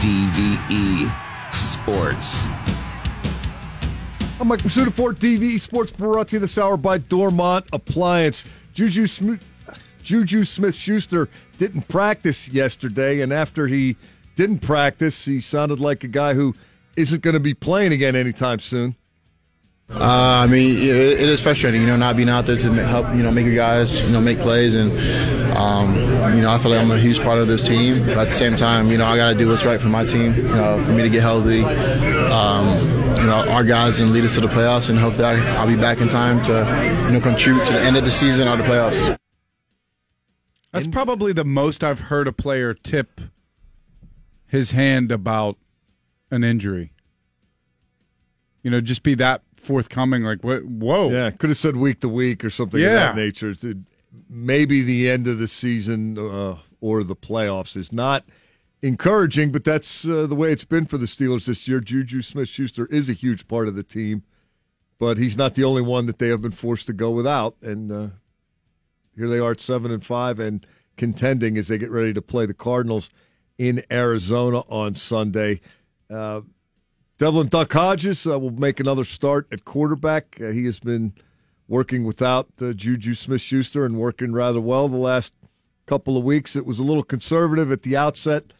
DVE 0.00 1.54
Sports. 1.54 2.42
I'm 4.40 4.48
Mike 4.48 4.58
Prisuta 4.58 4.92
Fort 4.92 5.20
DVE 5.20 5.60
Sports 5.60 5.92
brought 5.92 6.26
to 6.30 6.34
you 6.34 6.40
this 6.40 6.58
hour 6.58 6.76
by 6.76 6.98
Dormont 6.98 7.66
Appliance. 7.72 8.44
Juju 8.74 9.06
Smith, 9.06 9.44
Juju 10.02 10.42
Smith 10.42 10.74
Schuster 10.74 11.28
didn't 11.58 11.86
practice 11.86 12.48
yesterday, 12.48 13.20
and 13.20 13.32
after 13.32 13.68
he 13.68 13.94
didn't 14.34 14.62
practice, 14.62 15.24
he 15.24 15.40
sounded 15.40 15.78
like 15.78 16.02
a 16.02 16.08
guy 16.08 16.34
who 16.34 16.56
isn't 16.96 17.22
going 17.22 17.34
to 17.34 17.40
be 17.40 17.54
playing 17.54 17.92
again 17.92 18.16
anytime 18.16 18.58
soon. 18.58 18.96
Uh, 19.90 20.44
I 20.44 20.46
mean, 20.46 20.76
it, 20.76 21.20
it 21.20 21.28
is 21.28 21.40
frustrating, 21.40 21.80
you 21.80 21.86
know, 21.86 21.96
not 21.96 22.14
being 22.14 22.28
out 22.28 22.44
there 22.44 22.58
to 22.58 22.72
help, 22.84 23.14
you 23.14 23.22
know, 23.22 23.30
make 23.30 23.46
you 23.46 23.54
guys, 23.54 24.02
you 24.02 24.10
know, 24.10 24.20
make 24.20 24.38
plays, 24.38 24.74
and 24.74 24.90
um, 25.56 25.94
you 26.36 26.42
know, 26.42 26.50
I 26.52 26.58
feel 26.58 26.72
like 26.72 26.80
I'm 26.80 26.90
a 26.90 26.98
huge 26.98 27.22
part 27.22 27.38
of 27.38 27.48
this 27.48 27.66
team. 27.66 28.04
But 28.04 28.18
at 28.18 28.24
the 28.26 28.30
same 28.30 28.54
time, 28.54 28.90
you 28.90 28.98
know, 28.98 29.06
I 29.06 29.16
got 29.16 29.32
to 29.32 29.38
do 29.38 29.48
what's 29.48 29.64
right 29.64 29.80
for 29.80 29.88
my 29.88 30.04
team, 30.04 30.34
you 30.34 30.42
know, 30.42 30.82
for 30.84 30.92
me 30.92 31.02
to 31.02 31.08
get 31.08 31.22
healthy. 31.22 31.62
Um, 31.62 32.68
you 33.16 33.26
know, 33.26 33.46
our 33.48 33.64
guys 33.64 34.00
and 34.00 34.12
lead 34.12 34.24
us 34.24 34.34
to 34.34 34.42
the 34.42 34.48
playoffs, 34.48 34.90
and 34.90 34.98
hopefully 34.98 35.24
I, 35.24 35.56
I'll 35.56 35.66
be 35.66 35.76
back 35.76 36.02
in 36.02 36.08
time 36.08 36.44
to, 36.44 37.06
you 37.06 37.12
know, 37.12 37.20
contribute 37.20 37.64
to 37.66 37.72
the 37.72 37.80
end 37.80 37.96
of 37.96 38.04
the 38.04 38.10
season 38.10 38.46
or 38.46 38.58
the 38.58 38.64
playoffs. 38.64 39.16
That's 40.70 40.86
probably 40.86 41.32
the 41.32 41.46
most 41.46 41.82
I've 41.82 42.00
heard 42.00 42.28
a 42.28 42.32
player 42.32 42.74
tip 42.74 43.22
his 44.46 44.72
hand 44.72 45.10
about 45.10 45.56
an 46.30 46.44
injury. 46.44 46.92
You 48.62 48.70
know, 48.70 48.82
just 48.82 49.02
be 49.02 49.14
that 49.14 49.42
forthcoming. 49.68 50.22
Like, 50.24 50.42
what? 50.42 50.64
Whoa. 50.64 51.10
Yeah, 51.10 51.30
could 51.30 51.50
have 51.50 51.58
said 51.58 51.76
week 51.76 52.00
to 52.00 52.08
week 52.08 52.42
or 52.44 52.50
something 52.50 52.80
Yeah. 52.80 53.10
of 53.10 53.16
that 53.16 53.22
nature. 53.22 53.54
Maybe 54.28 54.82
the 54.82 55.08
end 55.10 55.28
of 55.28 55.38
the 55.38 55.46
season 55.46 56.18
uh, 56.18 56.56
or 56.80 57.04
the 57.04 57.14
playoffs 57.14 57.76
is 57.76 57.92
not 57.92 58.24
encouraging, 58.80 59.52
but 59.52 59.64
that's 59.64 60.06
uh, 60.06 60.26
the 60.26 60.34
way 60.34 60.50
it's 60.50 60.64
been 60.64 60.86
for 60.86 60.96
the 60.96 61.06
Steelers 61.06 61.44
this 61.44 61.68
year. 61.68 61.80
Juju 61.80 62.22
Smith 62.22 62.48
Schuster 62.48 62.86
is 62.86 63.10
a 63.10 63.12
huge 63.12 63.46
part 63.46 63.68
of 63.68 63.74
the 63.74 63.82
team, 63.82 64.22
but 64.98 65.18
he's 65.18 65.36
not 65.36 65.54
the 65.54 65.64
only 65.64 65.82
one 65.82 66.06
that 66.06 66.18
they 66.18 66.28
have 66.28 66.40
been 66.40 66.50
forced 66.52 66.86
to 66.86 66.92
go 66.94 67.10
without. 67.10 67.54
And 67.60 67.92
uh, 67.92 68.06
here 69.14 69.28
they 69.28 69.38
are 69.38 69.50
at 69.52 69.60
seven 69.60 69.90
and 69.90 70.04
five, 70.04 70.40
and 70.40 70.66
contending 70.96 71.58
as 71.58 71.68
they 71.68 71.76
get 71.78 71.90
ready 71.90 72.14
to 72.14 72.22
play 72.22 72.46
the 72.46 72.54
Cardinals 72.54 73.10
in 73.58 73.84
Arizona 73.90 74.60
on 74.68 74.94
Sunday. 74.94 75.60
Uh, 76.08 76.40
Devlin 77.18 77.48
Duck 77.48 77.72
Hodges 77.72 78.28
uh, 78.28 78.38
will 78.38 78.52
make 78.52 78.78
another 78.78 79.04
start 79.04 79.48
at 79.50 79.64
quarterback. 79.64 80.38
Uh, 80.40 80.50
he 80.50 80.66
has 80.66 80.78
been 80.78 81.14
working 81.66 82.04
without 82.04 82.46
uh, 82.62 82.72
Juju 82.72 83.16
Smith 83.16 83.40
Schuster 83.40 83.84
and 83.84 83.96
working 83.96 84.32
rather 84.32 84.60
well 84.60 84.88
the 84.88 84.96
last 84.96 85.32
couple 85.84 86.16
of 86.16 86.22
weeks. 86.22 86.54
It 86.54 86.64
was 86.64 86.78
a 86.78 86.84
little 86.84 87.02
conservative 87.02 87.72
at 87.72 87.82
the 87.82 87.96
outset 87.96 88.52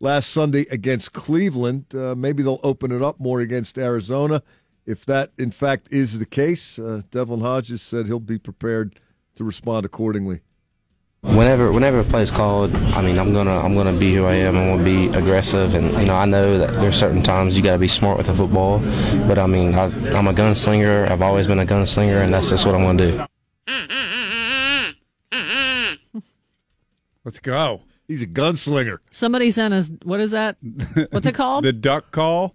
last 0.00 0.30
Sunday 0.30 0.62
against 0.70 1.12
Cleveland. 1.12 1.94
Uh, 1.94 2.14
maybe 2.14 2.42
they'll 2.42 2.60
open 2.62 2.90
it 2.90 3.02
up 3.02 3.20
more 3.20 3.40
against 3.40 3.76
Arizona. 3.76 4.42
If 4.86 5.04
that, 5.04 5.32
in 5.36 5.50
fact, 5.50 5.88
is 5.90 6.18
the 6.18 6.24
case, 6.24 6.78
uh, 6.78 7.02
Devlin 7.10 7.40
Hodges 7.40 7.82
said 7.82 8.06
he'll 8.06 8.18
be 8.18 8.38
prepared 8.38 8.98
to 9.34 9.44
respond 9.44 9.84
accordingly. 9.84 10.40
Whenever 11.26 11.70
whenever 11.72 11.98
a 12.00 12.04
play 12.04 12.22
is 12.22 12.30
called, 12.30 12.74
I 12.94 13.02
mean, 13.02 13.18
I'm 13.18 13.32
gonna 13.32 13.58
I'm 13.58 13.74
gonna 13.74 13.98
be 13.98 14.14
who 14.14 14.24
I 14.24 14.34
am. 14.34 14.56
I'm 14.56 14.70
gonna 14.70 14.84
be 14.84 15.08
aggressive, 15.08 15.74
and 15.74 15.90
you 15.98 16.06
know, 16.06 16.14
I 16.14 16.24
know 16.24 16.58
that 16.58 16.72
there's 16.74 16.96
certain 16.96 17.22
times 17.22 17.56
you 17.56 17.62
got 17.62 17.72
to 17.72 17.78
be 17.78 17.88
smart 17.88 18.16
with 18.16 18.26
the 18.26 18.34
football. 18.34 18.78
But 19.26 19.38
I 19.38 19.46
mean, 19.46 19.74
I, 19.74 19.84
I'm 20.16 20.28
a 20.28 20.32
gunslinger. 20.32 21.10
I've 21.10 21.22
always 21.22 21.46
been 21.46 21.58
a 21.58 21.66
gunslinger, 21.66 22.22
and 22.24 22.32
that's 22.32 22.48
just 22.48 22.64
what 22.64 22.74
I'm 22.74 22.82
gonna 22.82 23.26
do. 26.12 26.22
Let's 27.24 27.40
go. 27.40 27.82
He's 28.06 28.22
a 28.22 28.26
gunslinger. 28.26 28.98
Somebody 29.10 29.50
sent 29.50 29.74
us. 29.74 29.90
What 30.04 30.20
is 30.20 30.30
that? 30.30 30.56
What's 31.10 31.26
it 31.26 31.34
called? 31.34 31.64
the 31.64 31.72
duck 31.72 32.12
call, 32.12 32.54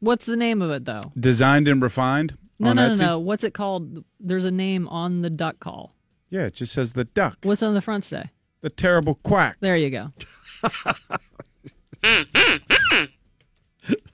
What's 0.00 0.26
the 0.26 0.36
name 0.36 0.62
of 0.62 0.70
it 0.70 0.84
though? 0.84 1.12
designed 1.18 1.68
and 1.68 1.80
refined. 1.80 2.36
No, 2.58 2.70
on 2.70 2.76
no, 2.76 2.88
no, 2.88 2.94
no. 2.94 3.18
What's 3.20 3.44
it 3.44 3.54
called? 3.54 4.04
There's 4.18 4.44
a 4.44 4.50
name 4.50 4.88
on 4.88 5.22
the 5.22 5.30
duck 5.30 5.60
call. 5.60 5.94
Yeah, 6.30 6.46
it 6.46 6.54
just 6.54 6.72
says 6.72 6.92
the 6.92 7.04
duck. 7.04 7.38
What's 7.42 7.62
on 7.62 7.74
the 7.74 7.80
front 7.82 8.04
say? 8.04 8.30
The 8.62 8.70
terrible 8.70 9.16
quack. 9.22 9.56
There 9.60 9.76
you 9.76 9.90
go. 9.90 10.12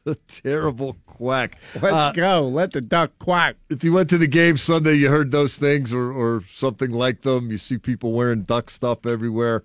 the 0.05 0.14
terrible 0.28 0.97
quack. 1.06 1.59
Let's 1.80 1.94
Uh, 1.94 2.12
go. 2.12 2.48
Let 2.48 2.72
the 2.72 2.80
duck 2.80 3.12
quack. 3.18 3.56
If 3.68 3.82
you 3.84 3.93
went 3.93 4.09
to 4.10 4.18
the 4.18 4.26
game 4.28 4.56
Sunday, 4.56 4.94
you 4.94 5.09
heard 5.10 5.30
those 5.30 5.56
things 5.56 5.93
or, 5.93 6.10
or 6.12 6.43
something 6.51 6.90
like 6.90 7.22
them. 7.22 7.51
You 7.51 7.59
see 7.59 7.76
people 7.78 8.12
wearing 8.12 8.43
duck 8.43 8.70
stuff 8.70 9.05
everywhere. 9.06 9.64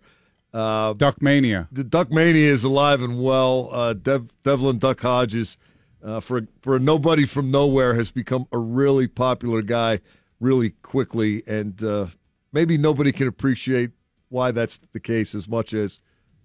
Uh, 0.53 0.93
duck 0.93 1.21
mania. 1.21 1.67
The 1.71 1.83
duck 1.83 2.11
mania 2.11 2.51
is 2.51 2.63
alive 2.63 3.01
and 3.01 3.21
well. 3.21 3.69
Uh, 3.71 3.93
Dev, 3.93 4.33
Devlin 4.43 4.79
Duck 4.79 4.99
Hodges, 5.01 5.57
uh, 6.03 6.19
for 6.19 6.41
for 6.61 6.75
a 6.75 6.79
nobody 6.79 7.25
from 7.25 7.51
nowhere, 7.51 7.93
has 7.95 8.11
become 8.11 8.47
a 8.51 8.57
really 8.57 9.07
popular 9.07 9.61
guy 9.61 10.01
really 10.41 10.71
quickly, 10.81 11.41
and 11.47 11.81
uh, 11.83 12.07
maybe 12.51 12.77
nobody 12.77 13.11
can 13.11 13.27
appreciate 13.27 13.91
why 14.29 14.51
that's 14.51 14.79
the 14.93 14.99
case 14.99 15.35
as 15.35 15.47
much 15.47 15.73
as 15.73 15.99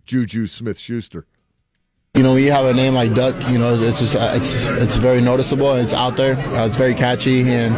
Juju 0.04 0.46
Smith 0.46 0.78
Schuster. 0.78 1.26
You 2.14 2.22
know, 2.22 2.32
when 2.32 2.44
you 2.44 2.52
have 2.52 2.64
a 2.64 2.72
name 2.72 2.94
like 2.94 3.12
Duck, 3.12 3.34
you 3.50 3.58
know, 3.58 3.74
it's 3.74 4.00
just 4.00 4.16
uh, 4.16 4.32
it's 4.34 4.66
it's 4.68 4.96
very 4.96 5.20
noticeable. 5.20 5.72
And 5.72 5.82
it's 5.82 5.92
out 5.92 6.16
there. 6.16 6.34
Uh, 6.34 6.66
it's 6.66 6.76
very 6.76 6.94
catchy, 6.94 7.42
and 7.42 7.76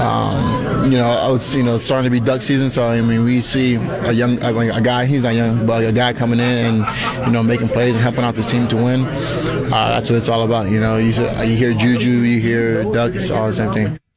um, 0.00 0.90
you 0.90 0.96
know, 0.96 1.34
it's 1.34 1.52
you 1.52 1.64
know 1.64 1.74
it's 1.74 1.84
starting 1.84 2.04
to 2.04 2.10
be 2.10 2.24
duck 2.24 2.42
season. 2.42 2.70
So 2.70 2.86
I 2.86 3.00
mean, 3.00 3.24
we 3.24 3.40
see 3.40 3.74
a 3.74 4.12
young 4.12 4.40
a, 4.40 4.52
like 4.52 4.72
a 4.72 4.80
guy. 4.80 5.04
He's 5.04 5.24
not 5.24 5.34
young, 5.34 5.66
but 5.66 5.84
a 5.84 5.90
guy 5.90 6.12
coming 6.12 6.38
in 6.38 6.58
and 6.58 7.26
you 7.26 7.32
know 7.32 7.42
making 7.42 7.68
plays 7.68 7.94
and 7.94 8.02
helping 8.02 8.22
out 8.22 8.36
this 8.36 8.48
team 8.48 8.68
to 8.68 8.76
win. 8.76 9.04
Uh, 9.04 9.68
that's 9.68 10.08
what 10.08 10.16
it's 10.16 10.28
all 10.28 10.44
about. 10.44 10.70
You 10.70 10.78
know, 10.78 10.96
you 10.98 11.12
you 11.44 11.56
hear 11.56 11.74
Juju, 11.74 12.08
you 12.08 12.40
hear 12.40 12.84
Duck. 12.84 13.16
It's 13.16 13.32
all 13.32 13.48
the 13.48 13.54
same 13.54 13.72
thing. 13.72 13.98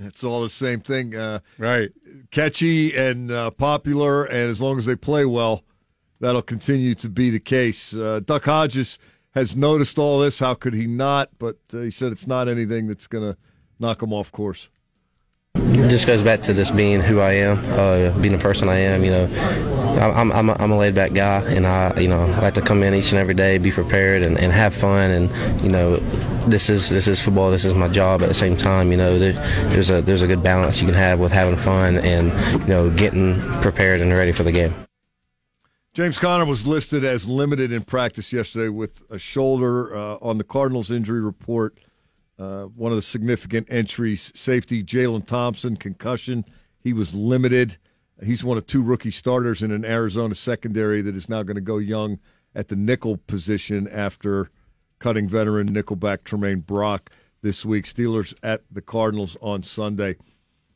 It's 0.00 0.22
all 0.24 0.42
the 0.42 0.48
same 0.48 0.80
thing. 0.80 1.14
Uh, 1.14 1.40
right. 1.58 1.90
Catchy 2.30 2.96
and 2.96 3.30
uh, 3.30 3.50
popular, 3.50 4.24
and 4.24 4.50
as 4.50 4.60
long 4.60 4.78
as 4.78 4.86
they 4.86 4.96
play 4.96 5.24
well, 5.24 5.64
that'll 6.20 6.42
continue 6.42 6.94
to 6.96 7.08
be 7.08 7.30
the 7.30 7.40
case. 7.40 7.94
Uh, 7.94 8.20
Duck 8.24 8.44
Hodges 8.44 8.98
has 9.32 9.56
noticed 9.56 9.98
all 9.98 10.20
this. 10.20 10.38
How 10.38 10.54
could 10.54 10.74
he 10.74 10.86
not? 10.86 11.30
But 11.38 11.58
uh, 11.72 11.78
he 11.80 11.90
said 11.90 12.12
it's 12.12 12.26
not 12.26 12.48
anything 12.48 12.86
that's 12.86 13.06
going 13.06 13.32
to 13.32 13.38
knock 13.78 14.02
him 14.02 14.12
off 14.12 14.32
course. 14.32 14.68
It 15.54 15.88
just 15.88 16.06
goes 16.06 16.22
back 16.22 16.42
to 16.42 16.54
just 16.54 16.76
being 16.76 17.00
who 17.00 17.20
I 17.20 17.32
am, 17.32 17.58
uh, 17.78 18.18
being 18.20 18.32
the 18.32 18.42
person 18.42 18.68
I 18.68 18.78
am. 18.78 19.04
You 19.04 19.10
know, 19.10 19.26
I'm 19.98 20.32
I'm 20.32 20.50
a, 20.50 20.56
I'm 20.58 20.70
a 20.70 20.76
laid 20.76 20.94
back 20.94 21.12
guy, 21.12 21.42
and 21.42 21.66
I 21.66 21.98
you 21.98 22.08
know 22.08 22.20
I 22.20 22.40
like 22.40 22.54
to 22.54 22.62
come 22.62 22.82
in 22.82 22.94
each 22.94 23.12
and 23.12 23.20
every 23.20 23.34
day, 23.34 23.58
be 23.58 23.72
prepared, 23.72 24.22
and, 24.22 24.38
and 24.38 24.52
have 24.52 24.74
fun. 24.74 25.10
And 25.10 25.62
you 25.62 25.68
know, 25.68 25.96
this 26.46 26.70
is 26.70 26.88
this 26.88 27.08
is 27.08 27.20
football. 27.20 27.50
This 27.50 27.64
is 27.64 27.74
my 27.74 27.88
job. 27.88 28.22
At 28.22 28.28
the 28.28 28.34
same 28.34 28.56
time, 28.56 28.90
you 28.90 28.96
know, 28.96 29.18
there, 29.18 29.32
there's 29.70 29.90
a 29.90 30.00
there's 30.00 30.22
a 30.22 30.26
good 30.26 30.42
balance 30.42 30.80
you 30.80 30.86
can 30.86 30.94
have 30.94 31.18
with 31.18 31.32
having 31.32 31.56
fun 31.56 31.98
and 31.98 32.30
you 32.62 32.68
know 32.68 32.90
getting 32.90 33.40
prepared 33.60 34.00
and 34.00 34.12
ready 34.12 34.32
for 34.32 34.42
the 34.42 34.52
game. 34.52 34.74
James 35.94 36.18
Conner 36.18 36.44
was 36.44 36.66
listed 36.66 37.04
as 37.04 37.26
limited 37.26 37.72
in 37.72 37.82
practice 37.82 38.32
yesterday 38.32 38.68
with 38.68 39.02
a 39.10 39.18
shoulder 39.18 39.96
uh, 39.96 40.18
on 40.22 40.38
the 40.38 40.44
Cardinals 40.44 40.90
injury 40.90 41.20
report. 41.20 41.78
Uh, 42.38 42.64
one 42.64 42.92
of 42.92 42.96
the 42.96 43.02
significant 43.02 43.66
entries, 43.68 44.30
safety 44.34 44.80
Jalen 44.80 45.26
Thompson, 45.26 45.76
concussion. 45.76 46.44
He 46.78 46.92
was 46.92 47.14
limited. 47.14 47.78
He's 48.22 48.42
one 48.42 48.58
of 48.58 48.66
two 48.66 48.82
rookie 48.82 49.10
starters 49.10 49.62
in 49.62 49.70
an 49.70 49.84
Arizona 49.84 50.34
secondary 50.34 51.02
that 51.02 51.16
is 51.16 51.28
now 51.28 51.42
going 51.42 51.54
to 51.54 51.60
go 51.60 51.78
young 51.78 52.18
at 52.54 52.68
the 52.68 52.76
nickel 52.76 53.16
position 53.16 53.86
after 53.86 54.50
cutting 54.98 55.28
veteran 55.28 55.72
nickelback 55.72 56.18
Tramaine 56.24 56.64
Brock 56.64 57.10
this 57.42 57.64
week. 57.64 57.84
Steelers 57.84 58.34
at 58.42 58.62
the 58.70 58.82
Cardinals 58.82 59.36
on 59.40 59.62
Sunday. 59.62 60.16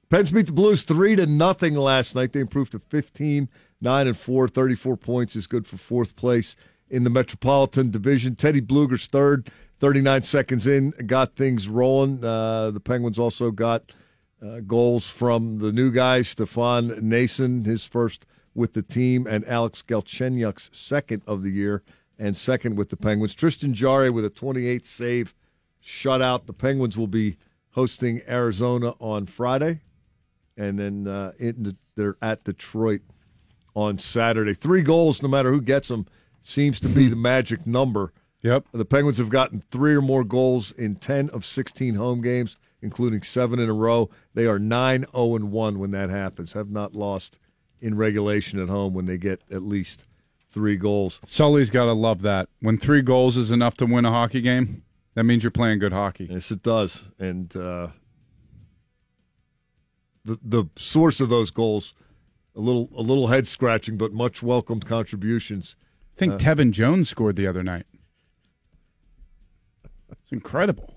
Pens 0.09 0.31
beat 0.31 0.47
the 0.47 0.53
Blues 0.53 0.83
three 0.83 1.17
to 1.17 1.27
nothing 1.27 1.75
last 1.75 2.15
night. 2.15 2.33
They 2.33 2.41
improved 2.41 2.73
to 2.73 2.79
15, 2.79 3.49
9 3.81 4.07
and 4.07 4.17
4, 4.17 4.49
34 4.49 4.97
points 4.97 5.35
is 5.35 5.47
good 5.47 5.67
for 5.67 5.79
fourth 5.79 6.15
place 6.15 6.55
in 6.89 7.05
the 7.05 7.11
Metropolitan 7.11 7.91
Division. 7.91 8.37
Teddy 8.37 8.61
Blueger's 8.61 9.07
third, 9.07 9.51
39 9.81 10.23
seconds 10.23 10.67
in, 10.67 10.91
got 11.07 11.35
things 11.35 11.67
rolling. 11.67 12.23
Uh, 12.23 12.71
the 12.71 12.79
Penguins 12.79 13.19
also 13.19 13.51
got 13.51 13.93
uh, 14.45 14.61
goals 14.61 15.09
from 15.09 15.59
the 15.59 15.73
new 15.73 15.91
guy, 15.91 16.23
Stefan 16.23 16.99
Nason, 17.01 17.65
his 17.65 17.87
first 17.87 18.27
with 18.55 18.73
the 18.73 18.83
team, 18.83 19.27
and 19.27 19.47
Alex 19.47 19.83
Galchenyuk's 19.87 20.71
second 20.73 21.23
of 21.27 21.43
the 21.43 21.51
year 21.51 21.83
and 22.19 22.37
second 22.37 22.77
with 22.77 22.91
the 22.91 22.97
Penguins. 22.97 23.35
Tristan 23.35 23.75
Jarry 23.75 24.11
with 24.11 24.25
a 24.25 24.31
28 24.31 24.87
save 24.87 25.35
shutout. 25.85 26.47
The 26.47 26.53
Penguins 26.53 26.97
will 26.97 27.07
be 27.07 27.37
hosting 27.71 28.21
Arizona 28.29 28.95
on 29.01 29.27
Friday, 29.27 29.81
and 30.57 30.79
then 30.79 31.07
uh, 31.09 31.33
in, 31.39 31.77
they're 31.97 32.17
at 32.21 32.45
Detroit 32.45 33.03
on 33.75 33.99
Saturday. 33.99 34.55
Three 34.55 34.83
goals, 34.83 35.23
no 35.23 35.29
matter 35.29 35.51
who 35.51 35.61
gets 35.61 35.89
them, 35.89 36.07
seems 36.43 36.79
to 36.81 36.89
be 36.89 37.09
the 37.09 37.17
magic 37.33 37.67
number. 37.67 38.13
Yep. 38.43 38.67
The 38.73 38.85
Penguins 38.85 39.19
have 39.19 39.31
gotten 39.31 39.63
three 39.71 39.95
or 39.95 40.03
more 40.03 40.25
goals 40.25 40.73
in 40.73 40.97
10 40.97 41.31
of 41.31 41.47
16 41.47 41.95
home 41.95 42.21
games, 42.21 42.57
including 42.83 43.23
seven 43.23 43.59
in 43.59 43.71
a 43.71 43.73
row. 43.73 44.11
They 44.35 44.47
are 44.47 44.59
9 44.59 45.07
0 45.15 45.27
1 45.39 45.79
when 45.79 45.91
that 45.93 46.11
happens, 46.11 46.53
have 46.53 46.69
not 46.71 46.95
lost 46.95 47.39
in 47.81 47.97
regulation 47.97 48.59
at 48.61 48.69
home 48.69 48.93
when 48.95 49.07
they 49.07 49.17
get 49.17 49.41
at 49.51 49.63
least 49.63 50.05
three 50.51 50.77
goals. 50.77 51.21
Sully's 51.27 51.71
got 51.71 51.87
to 51.87 51.93
love 51.93 52.21
that. 52.23 52.49
When 52.61 52.77
three 52.77 53.03
goals 53.03 53.37
is 53.37 53.51
enough 53.51 53.77
to 53.79 53.87
win 53.87 54.05
a 54.05 54.11
hockey 54.11 54.41
game, 54.43 54.83
that 55.15 55.25
means 55.25 55.43
you're 55.43 55.51
playing 55.51 55.79
good 55.79 55.93
hockey. 55.93 56.27
Yes, 56.31 56.51
it 56.51 56.63
does. 56.63 57.05
And 57.19 57.55
uh, 57.57 57.89
the 60.25 60.39
the 60.43 60.65
source 60.77 61.21
of 61.21 61.29
those 61.29 61.51
goals, 61.51 61.95
a 62.55 62.61
little 62.61 62.91
a 62.97 63.03
little 63.03 63.29
head 63.29 63.49
scratching, 63.49 63.97
but 63.97 64.13
much 64.13 64.43
welcomed 64.43 64.85
contributions. 64.87 65.75
I 66.15 66.19
think 66.19 66.33
Uh, 66.35 66.39
Tevin 66.39 66.71
Jones 66.73 67.09
scored 67.09 67.37
the 67.37 67.47
other 67.47 67.63
night. 67.63 67.87
It's 70.23 70.31
incredible. 70.33 70.95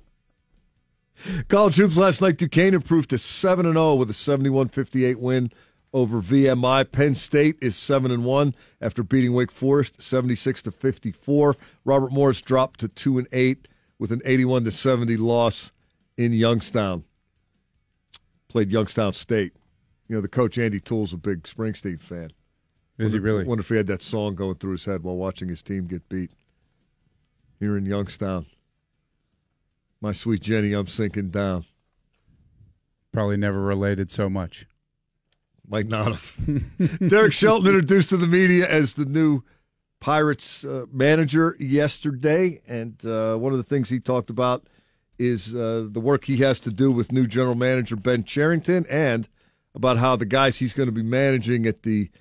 College 1.48 1.78
hoops 1.78 1.98
last 1.98 2.22
night. 2.22 2.38
Duquesne 2.38 2.74
improved 2.74 3.10
to 3.12 3.18
seven 3.18 3.66
and 3.66 3.76
zero 3.76 3.96
with 3.96 4.10
a 4.10 4.14
71-58 4.14 5.16
win 5.18 5.52
over 5.96 6.22
VMI. 6.22 6.92
Penn 6.92 7.16
State 7.16 7.58
is 7.62 7.76
seven 7.76 8.12
and 8.12 8.26
one 8.26 8.54
after 8.82 9.02
beating 9.02 9.34
Wake 9.34 9.52
Forest 9.52 10.02
seventy 10.02 10.36
six 10.36 10.62
to 10.64 10.72
fifty 10.72 11.12
four. 11.12 11.56
Robert 11.86 12.12
Morris 12.12 12.42
dropped 12.42 12.82
to 12.82 12.90
two 12.90 13.18
and 13.18 13.28
eight 13.32 13.70
with 13.98 14.12
an 14.12 14.22
eighty 14.26 14.44
one 14.46 14.66
to 14.66 14.72
seventy 14.72 15.16
loss 15.16 15.72
in 16.18 16.34
Youngstown. 16.34 17.06
Played 18.50 18.72
Youngstown 18.72 19.14
State. 19.14 19.54
You 20.08 20.16
know 20.16 20.22
the 20.22 20.28
coach 20.28 20.58
Andy 20.58 20.82
Toole's 20.82 21.14
a 21.14 21.18
big 21.18 21.44
Springsteen 21.44 22.02
fan. 22.02 22.32
Is 23.00 23.14
he 23.14 23.20
really? 23.20 23.46
Wonder 23.46 23.62
if 23.62 23.70
he 23.70 23.78
had 23.78 23.88
that 23.88 24.04
song 24.04 24.36
going 24.36 24.56
through 24.56 24.74
his 24.74 24.86
head 24.86 25.04
while 25.04 25.16
watching 25.16 25.48
his 25.48 25.64
team 25.64 25.88
get 25.88 26.08
beat 26.10 26.32
here 27.60 27.78
in 27.78 27.86
Youngstown. 27.86 28.46
My 30.06 30.12
sweet 30.12 30.42
Jenny, 30.42 30.72
I'm 30.74 30.86
sinking 30.86 31.32
down. 31.32 31.66
Probably 33.12 33.38
never 33.38 33.60
related 33.60 34.12
so 34.12 34.30
much. 34.30 34.68
Might 35.68 35.88
not. 35.88 36.22
Derek 37.08 37.34
Shelton 37.34 37.66
introduced 37.66 38.10
to 38.10 38.18
the 38.18 38.28
media 38.28 38.70
as 38.70 38.94
the 38.94 39.06
new 39.06 39.42
Pirates 40.00 40.64
uh, 40.64 40.86
manager 40.92 41.56
yesterday, 41.60 42.62
and 42.68 43.04
uh, 43.04 43.36
one 43.38 43.52
of 43.52 43.58
the 43.58 43.64
things 43.64 43.90
he 43.90 44.00
talked 44.00 44.30
about 44.30 44.68
is 45.18 45.56
uh, 45.56 45.88
the 45.90 46.00
work 46.00 46.26
he 46.26 46.38
has 46.38 46.60
to 46.60 46.70
do 46.70 46.92
with 46.92 47.12
new 47.12 47.26
general 47.26 47.56
manager 47.56 47.96
Ben 47.96 48.24
Cherington, 48.24 48.86
and 48.88 49.28
about 49.74 49.98
how 49.98 50.16
the 50.16 50.24
guys 50.24 50.58
he's 50.58 50.74
going 50.74 50.86
to 50.86 50.94
be 50.94 51.02
managing 51.02 51.66
at 51.66 51.82
the 51.82 52.12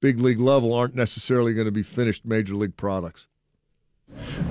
big 0.00 0.18
league 0.18 0.40
level 0.40 0.72
aren't 0.72 0.94
necessarily 0.94 1.52
going 1.52 1.66
to 1.66 1.70
be 1.70 1.82
finished 1.82 2.24
major 2.24 2.54
league 2.54 2.78
products. 2.78 3.26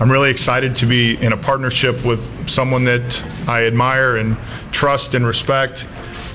I'm 0.04 0.12
really 0.12 0.32
excited 0.32 0.76
to 0.76 0.86
be 0.86 1.16
in 1.16 1.32
a 1.32 1.38
partnership 1.38 2.04
with 2.04 2.50
someone 2.50 2.84
that 2.84 3.24
I 3.48 3.64
admire 3.64 4.18
and 4.18 4.36
trust 4.74 5.14
and 5.14 5.26
respect 5.26 5.88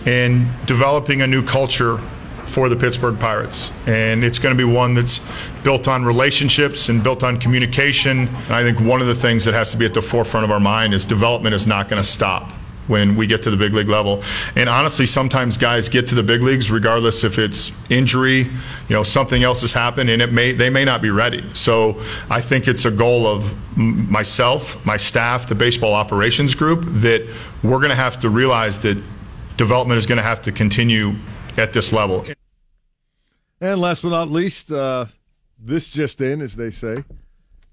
in 0.06 0.48
developing 0.64 1.20
a 1.20 1.26
new 1.26 1.42
culture 1.42 1.98
for 2.46 2.70
the 2.70 2.76
Pittsburgh 2.76 3.20
Pirates. 3.20 3.70
And 3.86 4.24
it's 4.24 4.38
going 4.38 4.56
to 4.56 4.58
be 4.58 4.64
one 4.64 4.94
that's 4.94 5.20
built 5.64 5.86
on 5.86 6.06
relationships 6.06 6.88
and 6.88 7.04
built 7.04 7.22
on 7.22 7.38
communication. 7.38 8.28
And 8.28 8.52
I 8.52 8.62
think 8.62 8.80
one 8.80 9.02
of 9.02 9.06
the 9.06 9.14
things 9.14 9.44
that 9.44 9.52
has 9.52 9.70
to 9.72 9.76
be 9.76 9.84
at 9.84 9.92
the 9.92 10.00
forefront 10.00 10.44
of 10.44 10.50
our 10.50 10.60
mind 10.60 10.94
is 10.94 11.04
development 11.04 11.54
is 11.54 11.66
not 11.66 11.90
going 11.90 12.02
to 12.02 12.08
stop 12.08 12.50
when 12.88 13.16
we 13.16 13.26
get 13.26 13.42
to 13.42 13.50
the 13.50 13.56
big 13.56 13.74
league 13.74 13.88
level. 13.88 14.22
And 14.56 14.68
honestly, 14.68 15.06
sometimes 15.06 15.56
guys 15.56 15.88
get 15.88 16.08
to 16.08 16.14
the 16.14 16.22
big 16.22 16.42
leagues 16.42 16.70
regardless 16.70 17.24
if 17.24 17.38
it's 17.38 17.72
injury, 17.90 18.38
you 18.38 18.50
know, 18.90 19.02
something 19.02 19.42
else 19.42 19.60
has 19.60 19.72
happened 19.72 20.10
and 20.10 20.20
it 20.20 20.32
may 20.32 20.52
they 20.52 20.70
may 20.70 20.84
not 20.84 21.02
be 21.02 21.10
ready. 21.10 21.44
So 21.54 22.00
I 22.30 22.40
think 22.40 22.66
it's 22.66 22.84
a 22.84 22.90
goal 22.90 23.26
of 23.26 23.54
myself, 23.76 24.84
my 24.84 24.96
staff, 24.96 25.48
the 25.48 25.54
baseball 25.54 25.94
operations 25.94 26.54
group 26.54 26.80
that 26.84 27.26
we're 27.62 27.78
going 27.78 27.90
to 27.90 27.94
have 27.94 28.18
to 28.20 28.30
realize 28.30 28.80
that 28.80 29.00
development 29.56 29.98
is 29.98 30.06
going 30.06 30.18
to 30.18 30.22
have 30.24 30.42
to 30.42 30.52
continue 30.52 31.14
at 31.56 31.72
this 31.72 31.92
level. 31.92 32.24
And 33.60 33.80
last 33.80 34.02
but 34.02 34.10
not 34.10 34.30
least, 34.30 34.70
uh, 34.70 35.06
this 35.58 35.88
just 35.88 36.20
in, 36.20 36.40
as 36.40 36.54
they 36.54 36.70
say, 36.70 37.04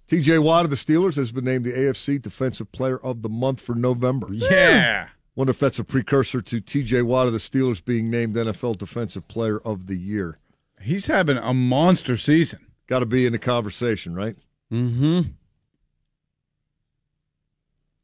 TJ 0.08 0.44
Watt 0.44 0.66
of 0.66 0.70
the 0.70 0.76
Steelers 0.76 1.16
has 1.16 1.32
been 1.32 1.46
named 1.46 1.66
the 1.66 1.72
AFC 1.72 2.22
Defensive 2.22 2.72
Player 2.72 3.00
of 3.00 3.24
the 3.24 3.30
Month 3.30 3.62
for 3.62 3.74
November. 3.74 4.28
Yeah. 4.32 5.10
Wonder 5.36 5.52
if 5.52 5.60
that's 5.60 5.80
a 5.80 5.84
precursor 5.84 6.42
to 6.42 6.62
TJ 6.62 7.04
Watt 7.04 7.28
of 7.28 7.34
the 7.34 7.40
Steelers 7.40 7.84
being 7.84 8.10
named 8.10 8.36
NFL 8.36 8.78
Defensive 8.78 9.28
Player 9.28 9.60
of 9.60 9.88
the 9.88 9.96
Year. 9.96 10.38
He's 10.80 11.08
having 11.08 11.38
a 11.38 11.54
monster 11.54 12.18
season. 12.18 12.68
Got 12.88 13.00
to 13.00 13.06
be 13.06 13.26
in 13.26 13.34
the 13.34 13.40
conversation, 13.40 14.14
right? 14.14 14.38
Mm-hmm. 14.72 15.32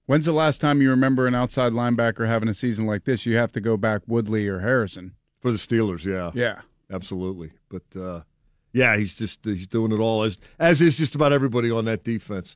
When's 0.07 0.25
the 0.25 0.33
last 0.33 0.59
time 0.59 0.81
you 0.81 0.89
remember 0.89 1.27
an 1.27 1.35
outside 1.35 1.71
linebacker 1.71 2.27
having 2.27 2.49
a 2.49 2.53
season 2.53 2.85
like 2.85 3.05
this? 3.05 3.25
You 3.25 3.37
have 3.37 3.51
to 3.53 3.61
go 3.61 3.77
back 3.77 4.01
Woodley 4.07 4.47
or 4.47 4.59
Harrison. 4.59 5.13
For 5.39 5.51
the 5.51 5.57
Steelers, 5.57 6.03
yeah. 6.03 6.31
Yeah. 6.33 6.61
Absolutely. 6.91 7.51
But 7.69 7.83
uh, 7.97 8.21
yeah, 8.73 8.97
he's 8.97 9.15
just 9.15 9.39
he's 9.43 9.67
doing 9.67 9.91
it 9.91 9.99
all 9.99 10.23
as 10.23 10.37
as 10.59 10.81
is 10.81 10.97
just 10.97 11.15
about 11.15 11.33
everybody 11.33 11.69
on 11.71 11.85
that 11.85 12.03
defense. 12.03 12.55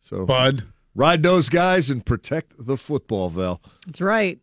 So 0.00 0.24
Bud. 0.26 0.64
Ride 0.94 1.22
those 1.22 1.48
guys 1.48 1.88
and 1.88 2.04
protect 2.04 2.52
the 2.66 2.76
football, 2.76 3.30
Val. 3.30 3.62
That's 3.86 4.02
right. 4.02 4.38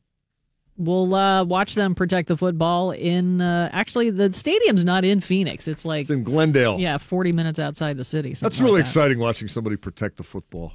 We'll 0.77 1.13
uh, 1.13 1.43
watch 1.43 1.75
them 1.75 1.93
protect 1.93 2.27
the 2.27 2.37
football 2.37 2.89
in. 2.91 3.39
Uh, 3.39 3.69
actually, 3.71 4.09
the 4.09 4.33
stadium's 4.33 4.83
not 4.83 5.05
in 5.05 5.21
Phoenix. 5.21 5.67
It's 5.67 5.85
like 5.85 6.03
It's 6.03 6.09
in 6.09 6.23
Glendale. 6.23 6.79
yeah, 6.79 6.97
forty 6.97 7.31
minutes 7.33 7.59
outside 7.59 7.97
the 7.97 8.03
city. 8.03 8.33
something 8.33 8.49
That's 8.55 8.61
really 8.61 8.79
like 8.79 8.85
that. 8.85 8.89
exciting 8.89 9.19
watching 9.19 9.47
somebody 9.47 9.75
protect 9.75 10.17
the 10.17 10.23
football. 10.23 10.73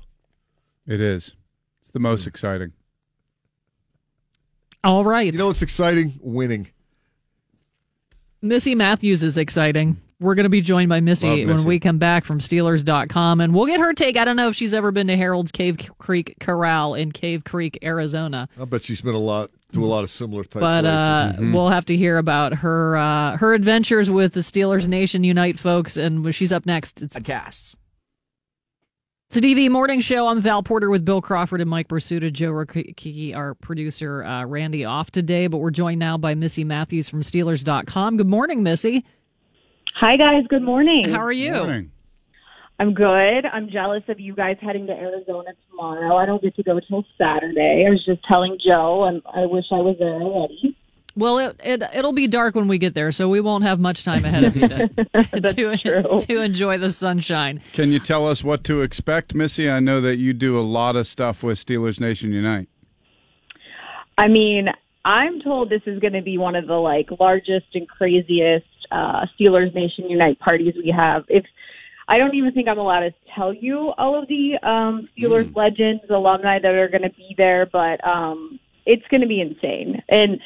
It 0.87 1.01
is. 1.01 1.35
It's 1.81 1.91
the 1.91 1.99
most 1.99 2.27
exciting. 2.27 2.73
All 4.85 5.05
right. 5.05 5.33
You 5.33 5.39
know 5.39 5.47
what's 5.49 5.63
exciting? 5.63 6.13
Winning. 6.21 6.69
Missy 8.43 8.75
Matthews 8.75 9.23
is 9.23 9.39
exciting. 9.39 9.97
We're 10.25 10.35
going 10.35 10.45
to 10.45 10.51
be 10.51 10.63
joined 10.63 10.89
by 10.89 11.01
Missy, 11.01 11.45
Love 11.45 11.57
when 11.57 11.65
we 11.67 11.79
come 11.79 11.99
back 11.99 12.25
from 12.25 12.41
Steelers.com, 12.41 13.41
and 13.41 13.55
we'll 13.55 13.67
get 13.67 13.79
her 13.79 13.93
take. 13.93 14.17
I 14.17 14.25
don't 14.25 14.37
know 14.37 14.49
if 14.49 14.57
she's 14.57 14.73
ever 14.73 14.91
been 14.91 15.07
to 15.09 15.17
Harold's 15.17 15.53
Cave 15.53 15.79
Creek 15.99 16.37
Corral 16.41 16.95
in 16.95 17.13
Cave 17.13 17.45
Creek, 17.45 17.79
Arizona, 17.83 18.49
I 18.61 18.65
bet 18.65 18.83
she's 18.83 19.03
been 19.03 19.15
a 19.15 19.19
lot 19.19 19.51
to 19.73 19.85
a 19.85 19.87
lot 19.87 20.05
of 20.05 20.11
similar 20.11 20.45
type 20.45 20.61
but 20.61 20.85
uh, 20.85 21.33
places. 21.35 21.53
we'll 21.53 21.69
have 21.69 21.85
to 21.87 21.97
hear 21.97 22.17
about 22.19 22.55
her 22.55 22.97
uh, 22.97 23.37
her 23.37 23.55
adventures 23.55 24.09
with 24.09 24.33
the 24.33 24.41
Steelers 24.41 24.89
Nation 24.89 25.25
Unite 25.25 25.59
folks, 25.59 25.97
and 25.97 26.35
she's 26.35 26.53
up 26.53 26.65
next. 26.65 27.03
It's 27.03 27.19
Podcasts. 27.19 27.77
It's 29.29 29.39
a 29.39 29.41
DV 29.41 29.71
morning 29.71 30.01
show. 30.01 30.29
I'm 30.29 30.41
Val 30.41 30.63
Porter 30.63 30.89
with 30.89 31.05
Bill 31.05 31.21
Crawford 31.21 31.61
and 31.61 31.69
Mike 31.69 31.89
Prisuta. 31.89 32.33
Joe 32.33 32.53
Rikiki, 32.53 33.35
our 33.35 33.55
producer, 33.55 34.23
uh, 34.23 34.45
Randy, 34.45 34.85
off 34.85 35.11
today, 35.11 35.49
but 35.49 35.59
we're 35.59 35.73
joined 35.73 35.99
now 35.99 36.17
by 36.17 36.35
Missy 36.35 36.63
Matthews 36.63 37.09
from 37.09 37.23
Steelers.com. 37.23 38.17
Good 38.17 38.29
morning, 38.29 38.63
Missy. 38.63 39.05
Hi, 39.95 40.17
guys. 40.17 40.45
Good 40.49 40.63
morning. 40.63 41.09
How 41.09 41.21
are 41.21 41.33
you? 41.33 41.89
I'm 42.81 42.95
good. 42.95 43.47
I'm 43.47 43.71
jealous 43.71 44.03
of 44.09 44.19
you 44.19 44.35
guys 44.35 44.57
heading 44.61 44.89
to 44.89 44.93
Arizona 44.93 45.51
tomorrow. 45.71 46.17
I 46.17 46.27
don't 46.27 46.43
get 46.43 46.57
to 46.57 46.65
go 46.65 46.81
till 46.81 47.05
Saturday. 47.17 47.85
I 47.87 47.91
was 47.91 48.05
just 48.05 48.21
telling 48.25 48.59
Joe, 48.65 49.05
and 49.05 49.23
I 49.33 49.47
wish 49.47 49.67
I 49.71 49.77
was 49.77 49.95
there 50.01 50.15
already. 50.15 50.77
Well, 51.17 51.39
it, 51.39 51.61
it 51.63 51.83
it'll 51.95 52.13
be 52.13 52.27
dark 52.27 52.57
when 52.57 52.67
we 52.67 52.77
get 52.77 52.95
there, 52.95 53.13
so 53.13 53.29
we 53.29 53.41
won't 53.41 53.63
have 53.63 53.79
much 53.79 54.03
time 54.03 54.25
ahead 54.25 54.43
of 54.43 54.57
you 54.57 54.67
to 54.67 54.89
to, 55.55 56.27
to 56.27 56.41
enjoy 56.41 56.77
the 56.77 56.91
sunshine. 56.91 57.63
Can 57.73 57.93
you 57.93 58.01
tell 58.01 58.27
us 58.27 58.43
what 58.43 58.65
to 58.65 58.83
expect, 58.83 59.33
Missy? 59.33 59.71
I 59.71 59.79
know 59.79 60.01
that 60.01 60.17
you 60.17 60.33
do 60.33 60.59
a 60.59 60.63
lot 60.63 60.97
of 60.97 61.07
stuff 61.07 61.45
with 61.45 61.65
Steelers 61.65 62.01
Nation 62.01 62.33
Unite. 62.33 62.69
I 64.19 64.27
mean, 64.27 64.67
I'm 65.05 65.41
told 65.41 65.71
this 65.71 65.83
is 65.87 66.01
going 66.01 66.15
to 66.15 66.23
be 66.23 66.37
one 66.37 66.57
of 66.57 66.67
the 66.67 66.75
like 66.75 67.11
largest 67.21 67.67
and 67.75 67.89
craziest 67.89 68.67
uh, 68.95 69.27
Steelers 69.35 69.75
Nation 69.75 70.09
Unite 70.09 70.39
parties 70.39 70.75
we 70.77 70.91
have. 70.97 71.25
If 71.29 71.45
I 72.07 72.19
don't 72.19 72.35
even 72.35 72.53
think 72.53 72.69
I'm 72.69 72.79
allowed 72.79 73.01
to 73.01 73.15
tell 73.35 73.53
you 73.53 73.93
all 73.99 74.21
of 74.21 74.29
the 74.29 74.55
um, 74.63 75.09
Steelers 75.17 75.55
legends, 75.57 76.03
alumni 76.11 76.59
that 76.61 76.75
are 76.75 76.89
going 76.89 77.03
to 77.03 77.11
be 77.11 77.35
there, 77.37 77.67
but 77.67 78.07
um, 78.07 78.59
it's 78.85 79.07
going 79.11 79.23
to 79.23 79.27
be 79.27 79.41
insane. 79.41 80.03
And 80.09 80.39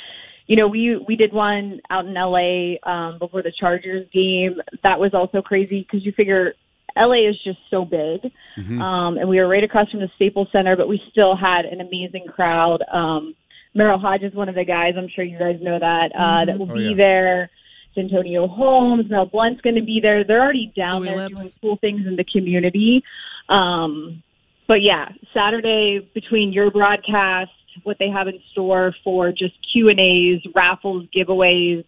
you 0.47 0.57
know, 0.57 0.69
we 0.69 0.97
we 1.07 1.15
did 1.16 1.33
one 1.33 1.81
out 1.91 2.07
in 2.07 2.15
LA 2.15 2.77
um, 2.91 3.19
before 3.19 3.43
the 3.43 3.53
Chargers 3.61 4.07
game. 4.12 4.55
That 4.83 4.99
was 4.99 5.12
also 5.15 5.43
crazy 5.43 5.81
because 5.83 6.07
you 6.07 6.12
figure 6.12 6.55
LA 6.97 7.29
is 7.29 7.37
just 7.45 7.59
so 7.70 7.85
big, 7.85 8.33
Mhm. 8.59 8.81
um, 8.81 9.19
and 9.19 9.29
we 9.29 9.39
were 9.39 9.47
right 9.47 9.62
across 9.62 9.91
from 9.91 10.01
the 10.01 10.11
Staples 10.16 10.49
Center, 10.51 10.75
but 10.75 10.89
we 10.89 11.03
still 11.11 11.37
had 11.37 11.65
an 11.66 11.81
amazing 11.81 12.25
crowd. 12.35 12.83
Um, 12.91 13.35
Merril 13.77 14.01
Hoge 14.01 14.23
is 14.23 14.35
one 14.35 14.49
of 14.49 14.55
the 14.55 14.65
guys. 14.65 14.95
I'm 14.97 15.09
sure 15.09 15.23
you 15.25 15.39
guys 15.39 15.61
know 15.61 15.79
that 15.79 16.12
uh, 16.16 16.45
that 16.47 16.59
will 16.59 16.70
Oh, 16.70 16.75
be 16.75 16.81
yeah. 16.91 16.95
there. 16.97 17.51
Santonio 17.99 18.47
Holmes, 18.47 19.11
Mel 19.11 19.27
Blount's 19.27 19.61
going 19.62 19.75
to 19.77 19.83
be 19.83 19.99
there. 20.01 20.23
They're 20.25 20.41
already 20.41 20.73
down 20.77 21.01
Louis 21.03 21.09
there 21.09 21.16
Lipps. 21.29 21.35
doing 21.35 21.53
cool 21.61 21.77
things 21.81 22.07
in 22.07 22.16
the 22.16 22.25
community. 22.25 23.03
Um, 23.49 24.23
but 24.69 24.83
yeah, 24.83 25.09
Saturday 25.35 26.09
between 26.15 26.53
your 26.53 26.70
broadcast, 26.70 27.51
what 27.85 27.97
they 27.99 28.09
have 28.09 28.29
in 28.29 28.39
store 28.53 28.95
for 29.03 29.31
just 29.31 29.55
Q 29.73 29.89
and 29.89 29.99
A's, 29.99 30.41
raffles, 30.55 31.07
giveaways, 31.16 31.85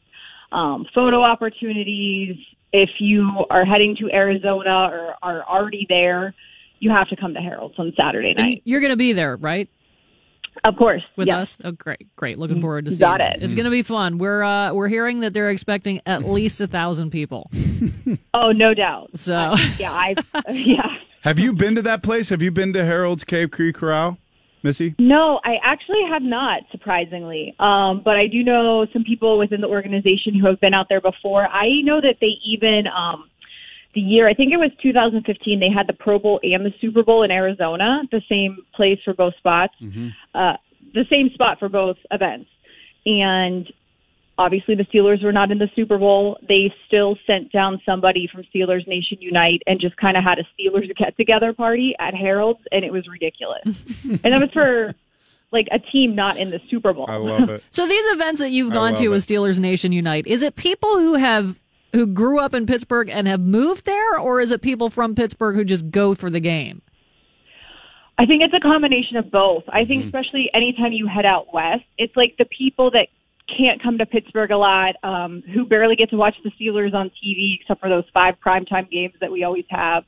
um, 0.52 0.86
photo 0.94 1.22
opportunities. 1.22 2.36
If 2.72 2.90
you 3.00 3.28
are 3.50 3.64
heading 3.64 3.96
to 4.00 4.10
Arizona 4.12 4.88
or 4.92 5.14
are 5.22 5.42
already 5.42 5.86
there, 5.88 6.34
you 6.78 6.90
have 6.90 7.08
to 7.08 7.16
come 7.16 7.34
to 7.34 7.40
Harold's 7.40 7.74
on 7.78 7.92
Saturday 7.96 8.34
And 8.36 8.38
night. 8.38 8.62
you're 8.64 8.80
going 8.80 8.90
to 8.92 8.96
be 8.96 9.12
there, 9.12 9.36
right? 9.36 9.68
Of 10.64 10.76
course, 10.76 11.02
with 11.16 11.28
yes. 11.28 11.58
us. 11.58 11.58
Oh, 11.64 11.72
great, 11.72 12.14
great! 12.16 12.38
Looking 12.38 12.60
forward 12.60 12.84
to 12.84 12.90
You 12.90 12.96
seeing 12.96 13.08
got 13.08 13.20
it. 13.20 13.36
it. 13.36 13.42
It's 13.42 13.54
going 13.54 13.64
to 13.64 13.70
be 13.70 13.82
fun. 13.82 14.18
We're 14.18 14.42
uh, 14.42 14.72
we're 14.74 14.88
hearing 14.88 15.20
that 15.20 15.32
they're 15.32 15.50
expecting 15.50 16.00
at 16.06 16.24
least 16.28 16.60
a 16.60 16.66
thousand 16.66 17.10
people. 17.10 17.50
Oh, 18.34 18.50
no 18.52 18.74
doubt. 18.74 19.10
So 19.16 19.34
Uh, 19.34 19.56
yeah, 19.78 19.92
I 19.92 20.14
yeah. 20.50 20.86
Have 21.22 21.38
you 21.38 21.52
been 21.52 21.74
to 21.76 21.82
that 21.82 22.02
place? 22.02 22.28
Have 22.30 22.42
you 22.42 22.50
been 22.50 22.72
to 22.72 22.84
Harold's 22.84 23.22
Cave 23.24 23.50
Creek 23.52 23.76
Corral, 23.76 24.18
Missy? 24.62 24.94
No, 24.98 25.40
I 25.44 25.56
actually 25.62 26.02
have 26.10 26.22
not, 26.22 26.62
surprisingly. 26.72 27.54
Um, 27.60 28.02
but 28.04 28.16
I 28.16 28.26
do 28.26 28.42
know 28.42 28.86
some 28.92 29.04
people 29.04 29.38
within 29.38 29.60
the 29.60 29.68
organization 29.68 30.34
who 30.38 30.46
have 30.48 30.60
been 30.60 30.74
out 30.74 30.86
there 30.88 31.00
before. 31.00 31.46
I 31.46 31.82
know 31.84 32.00
that 32.00 32.16
they 32.20 32.34
even, 32.44 32.84
um, 32.88 33.29
the 33.94 34.00
year, 34.00 34.28
I 34.28 34.34
think 34.34 34.52
it 34.52 34.56
was 34.56 34.70
2015, 34.82 35.58
they 35.58 35.68
had 35.68 35.86
the 35.86 35.92
Pro 35.92 36.18
Bowl 36.18 36.40
and 36.42 36.64
the 36.64 36.72
Super 36.80 37.02
Bowl 37.02 37.22
in 37.22 37.30
Arizona, 37.30 38.02
the 38.10 38.22
same 38.28 38.58
place 38.74 38.98
for 39.04 39.14
both 39.14 39.34
spots, 39.36 39.74
uh, 40.34 40.54
the 40.94 41.04
same 41.10 41.30
spot 41.34 41.58
for 41.58 41.68
both 41.68 41.96
events. 42.10 42.48
And 43.04 43.66
obviously 44.38 44.74
the 44.74 44.84
Steelers 44.84 45.22
were 45.22 45.32
not 45.32 45.50
in 45.50 45.58
the 45.58 45.68
Super 45.76 45.98
Bowl. 45.98 46.38
They 46.48 46.72
still 46.86 47.16
sent 47.26 47.52
down 47.52 47.80
somebody 47.84 48.28
from 48.32 48.44
Steelers 48.54 48.86
Nation 48.86 49.18
Unite 49.20 49.62
and 49.66 49.80
just 49.80 49.96
kind 49.96 50.16
of 50.16 50.24
had 50.24 50.38
a 50.38 50.44
Steelers 50.54 50.94
get 50.96 51.16
together 51.16 51.52
party 51.52 51.94
at 51.98 52.14
Harold's, 52.14 52.60
and 52.72 52.84
it 52.84 52.92
was 52.92 53.06
ridiculous. 53.06 53.62
and 54.04 54.32
that 54.32 54.40
was 54.40 54.50
for 54.52 54.94
like 55.52 55.66
a 55.72 55.78
team 55.78 56.14
not 56.14 56.36
in 56.36 56.50
the 56.50 56.60
Super 56.70 56.92
Bowl. 56.92 57.06
I 57.08 57.16
love 57.16 57.50
it. 57.50 57.62
So 57.70 57.86
these 57.86 58.04
events 58.14 58.40
that 58.40 58.50
you've 58.50 58.72
gone 58.72 58.94
to 58.94 59.04
it. 59.04 59.08
with 59.08 59.26
Steelers 59.26 59.58
Nation 59.58 59.92
Unite, 59.92 60.26
is 60.26 60.42
it 60.42 60.56
people 60.56 60.98
who 60.98 61.14
have 61.14 61.58
who 61.92 62.06
grew 62.06 62.38
up 62.38 62.54
in 62.54 62.66
Pittsburgh 62.66 63.08
and 63.08 63.26
have 63.26 63.40
moved 63.40 63.86
there, 63.86 64.18
or 64.18 64.40
is 64.40 64.50
it 64.52 64.62
people 64.62 64.90
from 64.90 65.14
Pittsburgh 65.14 65.56
who 65.56 65.64
just 65.64 65.90
go 65.90 66.14
for 66.14 66.30
the 66.30 66.40
game? 66.40 66.82
I 68.18 68.26
think 68.26 68.42
it's 68.42 68.54
a 68.54 68.60
combination 68.60 69.16
of 69.16 69.30
both. 69.30 69.64
I 69.68 69.84
think 69.86 70.04
especially 70.04 70.50
anytime 70.52 70.92
you 70.92 71.06
head 71.06 71.24
out 71.24 71.54
west, 71.54 71.84
it's 71.96 72.14
like 72.16 72.34
the 72.38 72.44
people 72.44 72.90
that 72.90 73.08
can't 73.56 73.82
come 73.82 73.98
to 73.98 74.06
Pittsburgh 74.06 74.50
a 74.50 74.56
lot, 74.56 74.94
um, 75.02 75.42
who 75.54 75.64
barely 75.64 75.96
get 75.96 76.10
to 76.10 76.16
watch 76.16 76.34
the 76.44 76.50
Steelers 76.50 76.94
on 76.94 77.10
TV 77.10 77.54
except 77.60 77.80
for 77.80 77.88
those 77.88 78.04
five 78.12 78.34
primetime 78.44 78.90
games 78.90 79.14
that 79.20 79.32
we 79.32 79.42
always 79.42 79.64
have. 79.70 80.04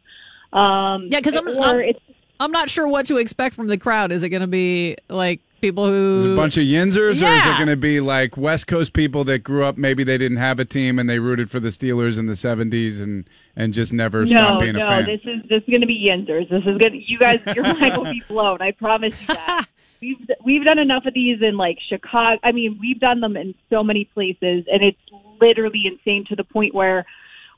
Um, 0.53 1.09
Yeah, 1.11 1.19
because 1.19 1.37
I'm, 1.37 1.49
or 1.49 1.63
I'm 1.63 1.81
it's 1.81 2.01
I'm 2.43 2.53
not 2.53 2.69
sure 2.71 2.89
what 2.89 3.07
to 3.07 3.17
expect 3.19 3.55
from 3.55 3.69
the 3.69 3.79
crowd. 3.79 4.13
Is 4.13 4.23
it 4.23 4.29
going 4.31 4.41
to 4.43 4.47
be 4.47 4.97
like 5.09 5.41
people 5.61 5.87
who 5.87 6.19
Is 6.19 6.25
it 6.25 6.33
a 6.33 6.37
bunch 6.37 6.57
of 6.57 6.65
yinzers, 6.65 7.25
or 7.25 7.33
is 7.33 7.47
it 7.47 7.57
going 7.57 7.69
to 7.69 7.77
be 7.77 8.01
like 8.01 8.37
West 8.37 8.67
Coast 8.67 8.93
people 8.93 9.23
that 9.25 9.41
grew 9.41 9.65
up? 9.65 9.79
Maybe 9.79 10.03
they 10.05 10.19
didn't 10.19 10.39
have 10.39 10.59
a 10.59 10.65
team 10.65 10.99
and 10.99 11.09
they 11.09 11.19
rooted 11.21 11.51
for 11.51 11.61
the 11.61 11.69
Steelers 11.69 12.19
in 12.19 12.27
the 12.27 12.35
'70s 12.35 13.01
and 13.01 13.29
and 13.57 13.73
just 13.73 13.93
never 13.93 14.21
No, 14.21 14.27
stopped 14.27 14.61
being 14.61 14.77
a 14.77 14.81
no, 14.81 14.89
fan. 14.89 15.05
this 15.07 15.21
is 15.25 15.43
this 15.49 15.63
is 15.63 15.69
going 15.69 15.83
to 15.83 15.87
be 15.87 16.05
Yinzers. 16.11 16.49
This 16.51 16.61
is 16.67 16.79
going 16.79 16.93
to 16.93 17.03
you 17.11 17.19
guys. 17.19 17.41
Your 17.55 17.65
mind 17.65 17.97
will 17.97 18.13
be 18.13 18.23
blown. 18.29 18.61
I 18.61 18.73
promise 18.73 19.19
you 19.21 19.29
that. 19.29 19.67
We've 20.03 20.19
we've 20.45 20.65
done 20.65 20.81
enough 20.81 21.07
of 21.07 21.15
these 21.15 21.41
in 21.43 21.57
like 21.57 21.79
Chicago. 21.89 22.41
I 22.43 22.51
mean, 22.51 22.77
we've 22.81 22.99
done 22.99 23.21
them 23.21 23.37
in 23.37 23.55
so 23.71 23.85
many 23.85 24.05
places, 24.07 24.65
and 24.67 24.83
it's 24.83 24.99
literally 25.41 25.83
insane 25.87 26.25
to 26.29 26.35
the 26.35 26.43
point 26.43 26.75
where 26.75 27.07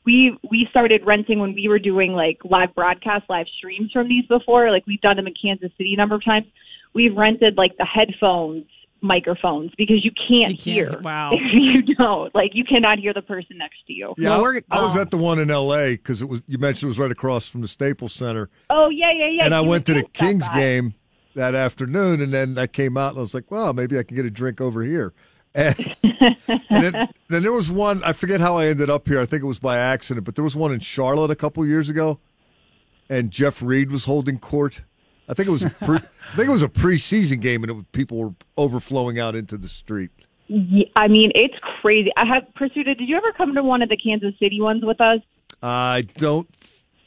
we 0.05 0.37
we 0.51 0.67
started 0.71 1.03
renting 1.07 1.39
when 1.39 1.55
we 1.55 1.69
were 1.69 1.79
doing 1.79 2.13
like 2.13 2.39
live 2.45 2.75
broadcast, 2.75 3.25
live 3.29 3.47
streams 3.59 3.91
from 3.93 4.09
these 4.09 4.27
before. 4.27 4.71
Like 4.71 4.87
we've 4.87 5.01
done 5.01 5.17
them 5.17 5.27
in 5.27 5.35
Kansas 5.41 5.71
City 5.77 5.95
a 5.95 5.97
number 5.97 6.15
of 6.15 6.25
times. 6.25 6.47
We've 6.95 7.17
rented 7.17 7.57
like 7.57 7.77
the 7.77 7.87
headphones 7.87 8.67
microphones 9.05 9.71
because 9.77 10.03
you 10.03 10.11
can't, 10.29 10.59
hear. 10.59 10.99
Wow. 11.01 11.33
If 11.45 11.87
you 11.87 11.95
don't, 11.95 12.35
like 12.35 12.53
you 12.55 12.65
cannot 12.65 12.99
hear 12.99 13.13
the 13.13 13.23
person 13.23 13.59
next 13.59 13.77
to 13.87 13.93
you. 13.93 14.15
Yeah, 14.17 14.39
I, 14.39 14.61
I 14.71 14.83
was 14.83 14.97
at 14.97 15.11
the 15.11 15.17
one 15.17 15.39
in 15.39 15.51
L.A. 15.51 15.93
because 15.93 16.23
it 16.23 16.29
was 16.29 16.43
you 16.49 16.59
mentioned 16.59 16.89
it 16.89 16.91
was 16.91 16.99
right 16.99 17.11
across 17.11 17.47
from 17.49 17.61
the 17.61 17.69
Staples 17.69 18.13
Center, 18.13 18.51
Oh 18.71 18.89
yeah, 18.89 19.13
yeah, 19.13 19.29
yeah. 19.29 19.45
and 19.45 19.55
I 19.55 19.61
went 19.61 19.87
to 19.87 19.95
the 19.95 20.01
against 20.01 20.19
that 20.19 20.27
Kings 20.27 20.49
game 20.49 20.95
that 21.35 21.55
afternoon, 21.55 22.21
and 22.21 22.33
then 22.33 22.59
I 22.59 22.67
came 22.67 22.97
out 22.97 23.11
and 23.11 23.19
I 23.19 23.23
was 23.23 23.35
like, 23.35 23.51
well, 23.51 23.73
maybe 23.73 23.99
I 23.99 24.03
can 24.03 24.17
get 24.17 24.25
a 24.25 24.31
drink 24.31 24.61
over 24.61 24.83
here. 24.83 25.13
And, 25.55 25.97
and 26.03 26.85
then, 26.85 27.09
then 27.29 27.43
there 27.43 27.53
was 27.53 27.71
one. 27.71 28.03
I 28.03 28.13
forget 28.13 28.41
how 28.41 28.57
I 28.57 28.67
ended 28.67 28.91
up 28.91 29.07
here. 29.07 29.21
I 29.21 29.27
think 29.27 29.43
it 29.43 29.47
was 29.47 29.59
by 29.59 29.79
accident, 29.79 30.25
but 30.27 30.35
there 30.35 30.45
was 30.45 30.57
one 30.57 30.73
in 30.73 30.81
Charlotte 30.81 31.31
a 31.31 31.37
couple 31.37 31.65
years 31.67 31.89
ago, 31.89 32.19
and 33.09 33.31
Jeff 33.31 33.63
Reed 33.63 33.91
was 33.91 34.05
holding 34.05 34.39
court. 34.39 34.83
I 35.29 35.35
think 35.35 35.49
it 35.49 35.53
was 35.53 35.65
pre, 35.83 35.97
I 36.33 36.37
think 36.37 36.49
it 36.49 36.53
was 36.53 36.63
a 36.63 36.69
preseason 36.69 37.41
game, 37.41 37.63
and 37.65 37.71
it 37.81 37.93
people 37.93 38.19
were 38.19 38.35
overflowing 38.57 39.19
out 39.19 39.35
into 39.35 39.57
the 39.57 39.69
street. 39.69 40.11
Yeah, 40.49 40.85
I 40.97 41.09
mean, 41.09 41.31
it's 41.35 41.55
crazy. 41.81 42.11
I 42.17 42.27
have 42.27 42.43
Prisuta. 42.59 42.99
Did 42.99 43.09
you 43.09 43.17
ever 43.17 43.33
come 43.33 43.55
to 43.55 43.63
one 43.63 43.81
of 43.81 43.89
the 43.89 43.97
Kansas 43.97 44.35
City 44.39 44.61
ones 44.61 44.85
with 44.85 45.01
us? 45.01 45.21
I 45.63 46.07
don't. 46.19 46.49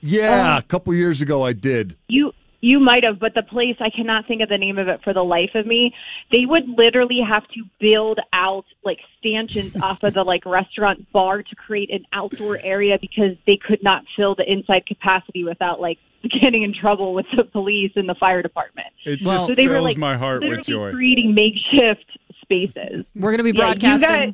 Yeah, 0.01 0.55
Oh. 0.55 0.57
a 0.59 0.61
couple 0.63 0.93
years 0.93 1.21
ago 1.21 1.43
I 1.43 1.53
did. 1.53 1.95
You 2.07 2.31
you 2.67 2.79
might 2.79 3.03
have, 3.03 3.19
but 3.19 3.33
the 3.33 3.43
place 3.43 3.75
I 3.79 3.89
cannot 3.89 4.27
think 4.27 4.41
of 4.41 4.49
the 4.49 4.57
name 4.57 4.77
of 4.77 4.87
it 4.87 4.99
for 5.03 5.13
the 5.13 5.23
life 5.23 5.51
of 5.55 5.65
me. 5.65 5.93
They 6.31 6.45
would 6.45 6.67
literally 6.67 7.19
have 7.27 7.43
to 7.55 7.63
build 7.79 8.19
out 8.33 8.65
like 8.83 8.99
stanchions 9.19 9.73
off 9.81 10.03
of 10.03 10.13
the 10.13 10.23
like 10.23 10.45
restaurant 10.45 11.11
bar 11.13 11.43
to 11.43 11.55
create 11.55 11.89
an 11.93 12.05
outdoor 12.13 12.59
area 12.61 12.97
because 12.99 13.37
they 13.45 13.57
could 13.57 13.81
not 13.83 14.03
fill 14.15 14.35
the 14.35 14.49
inside 14.51 14.85
capacity 14.85 15.43
without 15.43 15.79
like 15.79 15.97
getting 16.41 16.63
in 16.63 16.73
trouble 16.73 17.13
with 17.13 17.25
the 17.37 17.43
police 17.45 17.91
and 17.95 18.09
the 18.09 18.15
fire 18.15 18.41
department. 18.41 18.87
It 19.05 19.19
Well- 19.23 19.35
just 19.35 19.47
so 19.47 19.55
they 19.55 19.67
were 19.67 19.75
fills 19.75 19.85
like 19.85 19.97
my 19.97 20.17
heart 20.17 20.43
with 20.43 20.65
joy. 20.65 20.91
creating 20.91 21.33
makeshift 21.33 22.17
spaces. 22.41 23.05
We're 23.15 23.31
going 23.31 23.37
to 23.37 23.43
be 23.43 23.51
Yeah, 23.57 23.69
you 23.69 23.75
broadcasting. 23.79 24.09
guys- 24.09 24.33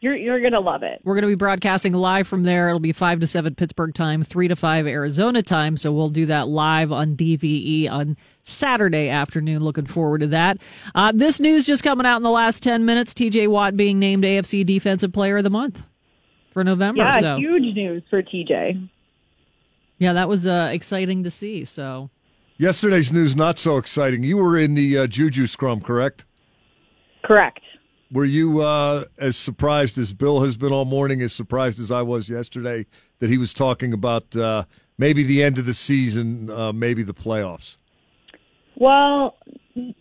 you're 0.00 0.16
you're 0.16 0.40
gonna 0.40 0.60
love 0.60 0.82
it. 0.82 1.00
We're 1.02 1.14
going 1.14 1.22
to 1.22 1.28
be 1.28 1.34
broadcasting 1.34 1.92
live 1.92 2.28
from 2.28 2.44
there. 2.44 2.68
It'll 2.68 2.78
be 2.78 2.92
5 2.92 3.20
to 3.20 3.26
7 3.26 3.54
Pittsburgh 3.54 3.92
time, 3.92 4.22
3 4.22 4.48
to 4.48 4.56
5 4.56 4.86
Arizona 4.86 5.42
time. 5.42 5.76
So 5.76 5.92
we'll 5.92 6.10
do 6.10 6.26
that 6.26 6.48
live 6.48 6.92
on 6.92 7.16
DVE 7.16 7.90
on 7.90 8.16
Saturday 8.42 9.08
afternoon. 9.08 9.62
Looking 9.62 9.86
forward 9.86 10.20
to 10.20 10.28
that. 10.28 10.58
Uh, 10.94 11.12
this 11.14 11.40
news 11.40 11.66
just 11.66 11.82
coming 11.82 12.06
out 12.06 12.18
in 12.18 12.22
the 12.22 12.30
last 12.30 12.62
10 12.62 12.84
minutes 12.84 13.12
TJ 13.12 13.48
Watt 13.48 13.76
being 13.76 13.98
named 13.98 14.22
AFC 14.24 14.64
Defensive 14.64 15.12
Player 15.12 15.38
of 15.38 15.44
the 15.44 15.50
Month 15.50 15.82
for 16.52 16.62
November. 16.62 17.02
Yeah, 17.02 17.20
so, 17.20 17.36
huge 17.36 17.74
news 17.74 18.02
for 18.08 18.22
TJ. 18.22 18.88
yeah, 19.98 20.12
that 20.12 20.28
was 20.28 20.46
uh, 20.46 20.70
exciting 20.72 21.24
to 21.24 21.30
see. 21.30 21.64
So, 21.64 22.10
Yesterday's 22.56 23.12
news 23.12 23.34
not 23.36 23.58
so 23.58 23.78
exciting. 23.78 24.22
You 24.22 24.36
were 24.36 24.58
in 24.58 24.74
the 24.74 24.98
uh, 24.98 25.06
Juju 25.06 25.46
scrum, 25.46 25.80
correct? 25.80 26.24
Correct. 27.24 27.60
Were 28.10 28.24
you 28.24 28.62
uh, 28.62 29.04
as 29.18 29.36
surprised 29.36 29.98
as 29.98 30.14
Bill 30.14 30.40
has 30.40 30.56
been 30.56 30.72
all 30.72 30.86
morning, 30.86 31.20
as 31.20 31.32
surprised 31.32 31.78
as 31.78 31.90
I 31.90 32.02
was 32.02 32.28
yesterday 32.28 32.86
that 33.18 33.28
he 33.28 33.36
was 33.36 33.52
talking 33.52 33.92
about 33.92 34.34
uh, 34.34 34.64
maybe 34.96 35.22
the 35.22 35.42
end 35.42 35.58
of 35.58 35.66
the 35.66 35.74
season, 35.74 36.48
uh, 36.48 36.72
maybe 36.72 37.02
the 37.02 37.14
playoffs? 37.14 37.76
Well, 38.76 39.36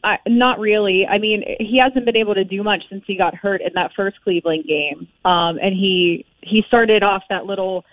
I, 0.04 0.18
not 0.28 0.60
really. 0.60 1.06
I 1.06 1.18
mean, 1.18 1.44
he 1.60 1.80
hasn't 1.84 2.06
been 2.06 2.16
able 2.16 2.36
to 2.36 2.44
do 2.44 2.64
much 2.64 2.84
since 2.90 3.04
he 3.06 3.18
got 3.18 3.36
hurt 3.36 3.62
in 3.62 3.72
that 3.76 3.92
first 3.96 4.22
Cleveland 4.24 4.66
game. 4.66 5.08
Um, 5.26 5.58
and 5.62 5.74
he 5.74 6.26
he 6.42 6.64
started 6.68 7.04
off 7.04 7.24
that 7.30 7.46
little 7.46 7.84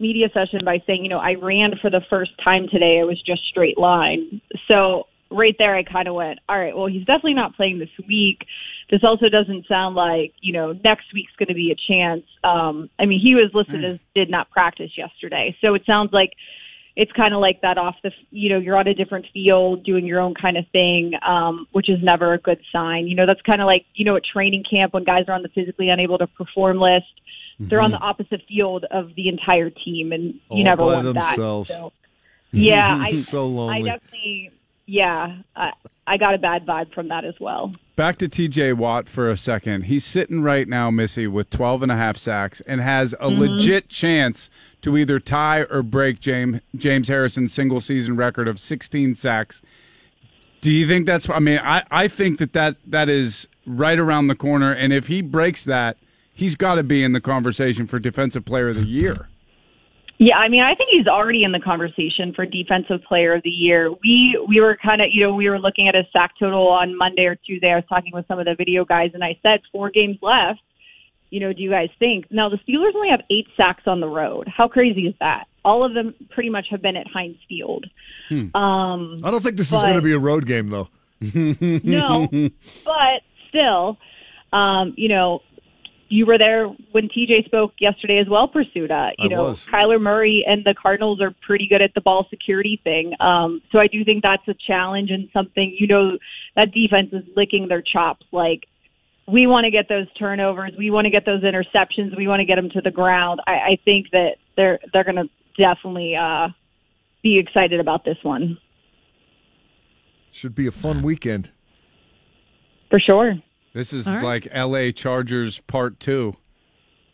media 0.00 0.28
session 0.32 0.60
by 0.64 0.82
saying, 0.86 1.02
you 1.02 1.08
know, 1.10 1.18
I 1.18 1.34
ran 1.34 1.74
for 1.80 1.90
the 1.90 2.00
first 2.10 2.32
time 2.42 2.66
today. 2.68 2.98
It 2.98 3.06
was 3.06 3.20
just 3.22 3.44
straight 3.44 3.78
line. 3.78 4.40
So 4.66 5.06
right 5.30 5.54
there, 5.58 5.76
I 5.76 5.82
kind 5.82 6.08
of 6.08 6.14
went, 6.14 6.40
all 6.48 6.58
right, 6.58 6.76
well, 6.76 6.86
he's 6.86 7.04
definitely 7.04 7.34
not 7.34 7.54
playing 7.56 7.78
this 7.78 7.90
week. 8.08 8.44
This 8.90 9.00
also 9.04 9.28
doesn't 9.28 9.66
sound 9.68 9.94
like, 9.94 10.32
you 10.40 10.52
know, 10.52 10.72
next 10.72 11.12
week's 11.14 11.34
going 11.38 11.48
to 11.48 11.54
be 11.54 11.70
a 11.72 11.92
chance. 11.92 12.24
Um, 12.42 12.90
I 12.98 13.06
mean, 13.06 13.20
he 13.20 13.34
was 13.34 13.50
listed 13.54 13.84
as 13.84 13.98
did 14.14 14.30
not 14.30 14.50
practice 14.50 14.90
yesterday. 14.96 15.56
So 15.60 15.74
it 15.74 15.82
sounds 15.86 16.12
like 16.12 16.32
it's 16.96 17.12
kind 17.12 17.32
of 17.32 17.40
like 17.40 17.60
that 17.62 17.78
off 17.78 17.94
the, 18.02 18.10
you 18.30 18.50
know, 18.50 18.58
you're 18.58 18.76
on 18.76 18.88
a 18.88 18.94
different 18.94 19.26
field 19.32 19.84
doing 19.84 20.04
your 20.04 20.20
own 20.20 20.34
kind 20.34 20.56
of 20.56 20.64
thing, 20.72 21.12
um, 21.26 21.66
which 21.72 21.88
is 21.88 21.98
never 22.02 22.34
a 22.34 22.38
good 22.38 22.58
sign. 22.72 23.06
You 23.06 23.14
know, 23.14 23.26
that's 23.26 23.40
kind 23.42 23.60
of 23.60 23.66
like, 23.66 23.86
you 23.94 24.04
know, 24.04 24.16
at 24.16 24.22
training 24.24 24.64
camp 24.68 24.92
when 24.94 25.04
guys 25.04 25.24
are 25.28 25.34
on 25.34 25.42
the 25.42 25.48
physically 25.48 25.88
unable 25.88 26.18
to 26.18 26.26
perform 26.26 26.78
list, 26.78 27.06
they're 27.60 27.80
on 27.80 27.90
the 27.90 27.98
opposite 27.98 28.40
field 28.48 28.86
of 28.90 29.14
the 29.16 29.28
entire 29.28 29.68
team 29.70 30.12
and 30.12 30.34
you 30.34 30.40
All 30.48 30.64
never 30.64 30.82
want 30.82 31.04
themselves. 31.04 31.68
that. 31.68 31.74
So, 31.76 31.92
yeah, 32.52 32.98
I, 33.02 33.20
So 33.20 33.46
lonely. 33.46 33.90
I 33.90 33.96
definitely, 33.96 34.50
yeah, 34.90 35.36
I, 35.54 35.72
I 36.06 36.16
got 36.16 36.34
a 36.34 36.38
bad 36.38 36.66
vibe 36.66 36.92
from 36.92 37.08
that 37.08 37.24
as 37.24 37.34
well. 37.40 37.72
Back 37.94 38.18
to 38.18 38.28
TJ 38.28 38.74
Watt 38.76 39.08
for 39.08 39.30
a 39.30 39.36
second. 39.36 39.82
He's 39.84 40.04
sitting 40.04 40.42
right 40.42 40.66
now, 40.66 40.90
Missy, 40.90 41.26
with 41.26 41.48
12 41.50 41.82
and 41.84 41.92
a 41.92 41.96
half 41.96 42.16
sacks 42.16 42.60
and 42.66 42.80
has 42.80 43.12
a 43.14 43.28
Mhm. 43.28 43.38
legit 43.38 43.88
chance 43.88 44.50
to 44.82 44.96
either 44.96 45.20
tie 45.20 45.62
or 45.70 45.82
break 45.82 46.18
James, 46.18 46.60
James 46.74 47.08
Harrison's 47.08 47.52
single 47.52 47.80
season 47.80 48.16
record 48.16 48.48
of 48.48 48.58
16 48.58 49.14
sacks. 49.14 49.62
Do 50.60 50.72
you 50.72 50.86
think 50.88 51.06
that's, 51.06 51.28
I 51.30 51.38
mean, 51.38 51.60
I, 51.62 51.84
I 51.90 52.08
think 52.08 52.38
that, 52.38 52.52
that 52.54 52.76
that 52.86 53.08
is 53.08 53.46
right 53.66 53.98
around 53.98 54.26
the 54.26 54.34
corner. 54.34 54.72
And 54.72 54.92
if 54.92 55.06
he 55.06 55.22
breaks 55.22 55.64
that, 55.64 55.96
he's 56.34 56.56
got 56.56 56.74
to 56.74 56.82
be 56.82 57.04
in 57.04 57.12
the 57.12 57.20
conversation 57.20 57.86
for 57.86 57.98
Defensive 57.98 58.44
Player 58.44 58.70
of 58.70 58.76
the 58.76 58.86
Year. 58.88 59.28
Yeah, 60.22 60.36
I 60.36 60.50
mean, 60.50 60.60
I 60.60 60.74
think 60.74 60.90
he's 60.92 61.06
already 61.06 61.44
in 61.44 61.52
the 61.52 61.58
conversation 61.58 62.34
for 62.34 62.44
defensive 62.44 63.02
player 63.08 63.34
of 63.34 63.42
the 63.42 63.48
year. 63.48 63.90
We 63.90 64.38
we 64.46 64.60
were 64.60 64.76
kind 64.76 65.00
of, 65.00 65.08
you 65.10 65.26
know, 65.26 65.34
we 65.34 65.48
were 65.48 65.58
looking 65.58 65.88
at 65.88 65.94
his 65.94 66.04
sack 66.12 66.34
total 66.38 66.68
on 66.68 66.94
Monday 66.94 67.24
or 67.24 67.36
Tuesday. 67.36 67.72
I 67.72 67.76
was 67.76 67.86
talking 67.88 68.12
with 68.12 68.28
some 68.28 68.38
of 68.38 68.44
the 68.44 68.54
video 68.54 68.84
guys, 68.84 69.12
and 69.14 69.24
I 69.24 69.38
said 69.42 69.60
four 69.72 69.88
games 69.88 70.18
left. 70.20 70.60
You 71.30 71.40
know, 71.40 71.54
do 71.54 71.62
you 71.62 71.70
guys 71.70 71.88
think? 71.98 72.26
Now 72.30 72.50
the 72.50 72.58
Steelers 72.58 72.94
only 72.94 73.08
have 73.08 73.22
eight 73.30 73.46
sacks 73.56 73.84
on 73.86 74.00
the 74.00 74.08
road. 74.08 74.46
How 74.46 74.68
crazy 74.68 75.06
is 75.06 75.14
that? 75.20 75.44
All 75.64 75.86
of 75.86 75.94
them 75.94 76.14
pretty 76.28 76.50
much 76.50 76.66
have 76.70 76.82
been 76.82 76.96
at 76.96 77.06
Heinz 77.06 77.38
Field. 77.48 77.86
Um, 78.30 79.20
I 79.24 79.30
don't 79.30 79.42
think 79.42 79.56
this 79.56 79.72
is 79.72 79.80
going 79.80 79.94
to 79.94 80.02
be 80.02 80.12
a 80.12 80.18
road 80.18 80.44
game, 80.44 80.68
though. 80.68 80.88
no, 81.22 82.28
but 82.84 83.22
still, 83.48 83.96
um, 84.52 84.92
you 84.98 85.08
know, 85.08 85.40
you 86.10 86.26
were 86.26 86.36
there 86.36 86.66
when 86.90 87.08
TJ 87.08 87.44
spoke 87.46 87.72
yesterday 87.78 88.18
as 88.18 88.28
well, 88.28 88.48
Prisuta. 88.48 89.12
You 89.18 89.24
I 89.24 89.28
know, 89.28 89.44
was. 89.44 89.64
Kyler 89.72 90.00
Murray 90.00 90.44
and 90.46 90.64
the 90.64 90.74
Cardinals 90.74 91.20
are 91.20 91.32
pretty 91.46 91.68
good 91.68 91.80
at 91.80 91.94
the 91.94 92.00
ball 92.00 92.26
security 92.28 92.80
thing. 92.82 93.14
Um, 93.20 93.62
so 93.70 93.78
I 93.78 93.86
do 93.86 94.04
think 94.04 94.22
that's 94.22 94.46
a 94.48 94.54
challenge 94.66 95.10
and 95.10 95.28
something, 95.32 95.74
you 95.78 95.86
know, 95.86 96.18
that 96.56 96.72
defense 96.72 97.10
is 97.12 97.22
licking 97.36 97.68
their 97.68 97.80
chops. 97.80 98.26
Like, 98.32 98.66
we 99.28 99.46
want 99.46 99.64
to 99.66 99.70
get 99.70 99.88
those 99.88 100.12
turnovers. 100.18 100.72
We 100.76 100.90
want 100.90 101.04
to 101.04 101.10
get 101.10 101.24
those 101.24 101.44
interceptions. 101.44 102.16
We 102.16 102.26
want 102.26 102.40
to 102.40 102.44
get 102.44 102.56
them 102.56 102.70
to 102.70 102.80
the 102.80 102.90
ground. 102.90 103.40
I, 103.46 103.52
I 103.52 103.78
think 103.84 104.10
that 104.10 104.32
they're, 104.56 104.80
they're 104.92 105.04
going 105.04 105.16
to 105.16 105.28
definitely, 105.56 106.16
uh, 106.16 106.48
be 107.22 107.38
excited 107.38 107.80
about 107.80 108.04
this 108.04 108.16
one 108.22 108.56
Should 110.32 110.54
be 110.54 110.66
a 110.66 110.72
fun 110.72 111.02
weekend. 111.02 111.50
for 112.88 112.98
sure. 112.98 113.34
This 113.72 113.92
is 113.92 114.06
All 114.06 114.14
right. 114.14 114.22
like 114.24 114.48
L.A. 114.50 114.92
Chargers 114.92 115.60
Part 115.66 116.00
Two, 116.00 116.34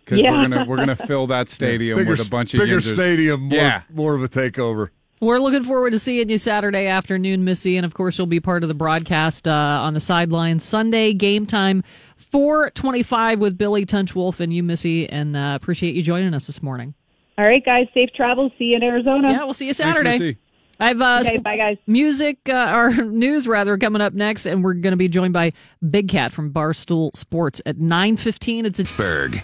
because 0.05 0.21
Yeah. 0.21 0.33
we're 0.33 0.49
gonna 0.49 0.65
we're 0.65 0.77
gonna 0.79 0.97
fill 0.97 1.27
that 1.29 1.49
stadium 1.49 1.99
bigger, 1.99 2.11
with 2.13 2.27
a 2.27 2.31
bunch 2.31 2.55
of 2.55 2.61
bigger 2.61 2.79
yinzers. 2.79 2.95
stadium, 2.95 3.43
more, 3.43 3.59
Yeah, 3.59 3.83
more 3.93 4.15
of 4.15 4.23
a 4.23 4.29
takeover. 4.29 4.89
We're 5.21 5.39
looking 5.39 5.65
forward 5.65 5.93
to 5.95 5.99
seeing 5.99 6.29
you 6.29 6.37
Saturday 6.39 6.87
afternoon, 6.87 7.43
Missy, 7.45 7.77
and 7.77 7.87
of 7.87 7.95
course 7.95 8.19
you'll 8.19 8.27
be 8.27 8.41
part 8.41 8.63
of 8.63 8.69
the 8.69 8.75
broadcast 8.75 9.49
uh, 9.49 9.51
on 9.83 9.95
the 9.95 10.01
sidelines 10.01 10.63
Sunday 10.63 11.13
game 11.15 11.47
time, 11.47 11.83
four 12.17 12.71
twenty-five 12.71 13.39
with 13.39 13.57
Billy 13.59 13.85
Tunchwolf 13.87 14.41
and 14.41 14.53
you, 14.53 14.63
Missy, 14.63 15.09
and 15.09 15.37
uh, 15.37 15.53
appreciate 15.61 15.95
you 15.95 16.03
joining 16.03 16.33
us 16.35 16.47
this 16.47 16.63
morning. 16.63 16.95
All 17.39 17.45
right, 17.47 17.63
guys. 17.65 17.87
Safe 17.93 18.09
travels. 18.15 18.51
See 18.59 18.65
you 18.67 18.77
in 18.77 18.83
Arizona. 18.83 19.31
Yeah, 19.31 19.45
we'll 19.45 19.53
see 19.55 19.67
you 19.67 19.75
Saturday. 19.75 20.11
I 20.31 20.37
have 20.81 21.01
uh, 21.01 21.23
Okay, 21.27 21.39
bye, 21.39 21.57
guys. 21.57 21.77
music 21.87 22.39
uh, 22.49 22.73
or 22.75 22.91
news 23.05 23.49
rather 23.49 23.77
coming 23.79 24.03
up 24.03 24.13
next, 24.13 24.47
and 24.47 24.63
we're 24.63 24.75
going 24.75 24.93
to 24.93 24.97
be 24.97 25.09
joined 25.09 25.33
by 25.33 25.53
Big 25.91 26.09
Cat 26.09 26.33
from 26.33 26.53
Barstool 26.53 27.17
Sports 27.17 27.61
at 27.67 27.79
nine 27.79 28.17
fifteen. 28.17 28.67
It's 28.67 28.79
Pittsburgh. 28.79 29.43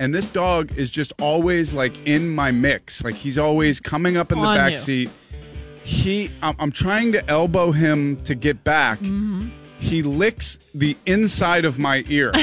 And 0.00 0.12
this 0.14 0.26
dog 0.26 0.72
is 0.76 0.90
just 0.90 1.12
always 1.20 1.72
like 1.72 2.06
in 2.06 2.28
my 2.28 2.50
mix. 2.50 3.02
Like 3.04 3.14
he's 3.14 3.38
always 3.38 3.78
coming 3.80 4.16
up 4.16 4.32
in 4.32 4.40
the 4.40 4.46
On 4.46 4.56
back 4.56 4.72
you. 4.72 4.78
seat. 4.78 5.10
he, 5.84 6.30
I'm, 6.42 6.56
I'm 6.58 6.72
trying 6.72 7.12
to 7.12 7.26
elbow 7.30 7.70
him 7.70 8.16
to 8.24 8.34
get 8.34 8.64
back. 8.64 8.98
He 9.78 10.02
licks 10.02 10.56
the 10.74 10.96
inside 11.06 11.64
of 11.64 11.78
my 11.78 12.04
ear. 12.08 12.32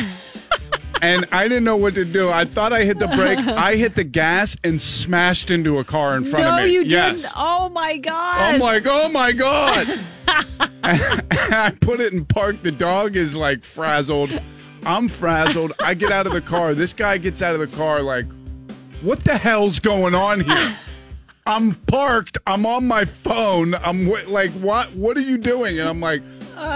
and 1.02 1.28
I 1.32 1.48
didn't 1.48 1.64
know 1.64 1.78
what 1.78 1.96
to 1.96 2.06
do. 2.06 2.30
I 2.30 2.46
thought 2.46 2.72
I 2.72 2.84
hit 2.84 3.00
the 3.00 3.08
brake. 3.08 3.40
I 3.48 3.76
hit 3.76 3.96
the 3.96 4.04
gas 4.04 4.56
and 4.64 4.80
smashed 4.80 5.50
into 5.50 5.80
a 5.80 5.84
car 5.84 6.16
in 6.16 6.24
front 6.24 6.46
no, 6.46 6.52
of 6.52 6.56
me. 6.58 6.62
No, 6.62 6.66
you 6.66 6.84
yes. 6.84 7.22
didn't. 7.22 7.34
Oh 7.36 7.70
my 7.70 7.98
god! 7.98 8.38
Oh, 8.38 8.44
I'm 8.44 8.60
like, 8.60 8.84
oh 8.86 9.10
my 9.10 9.32
god! 9.32 10.00
I 10.84 11.76
put 11.82 12.00
it 12.00 12.14
in 12.14 12.26
park. 12.26 12.62
The 12.62 12.72
dog 12.72 13.16
is 13.16 13.36
like 13.36 13.64
frazzled. 13.64 14.42
I'm 14.86 15.10
frazzled. 15.10 15.74
I 15.80 15.94
get 15.94 16.12
out 16.12 16.28
of 16.28 16.34
the 16.34 16.42
car. 16.42 16.74
This 16.74 16.94
guy 16.94 17.18
gets 17.18 17.42
out 17.42 17.54
of 17.54 17.60
the 17.60 17.76
car 17.76 18.02
like, 18.02 18.26
what 19.02 19.20
the 19.24 19.38
hell's 19.38 19.80
going 19.80 20.16
on 20.16 20.42
here? 20.42 20.76
I'm 21.46 21.76
parked. 21.76 22.38
I'm 22.46 22.66
on 22.66 22.88
my 22.88 23.06
phone. 23.06 23.76
I'm 23.76 24.10
like, 24.10 24.52
what? 24.52 24.96
What 24.96 25.18
are 25.18 25.22
you 25.22 25.38
doing? 25.38 25.80
And 25.80 25.90
I'm 25.90 26.00
like, 26.00 26.22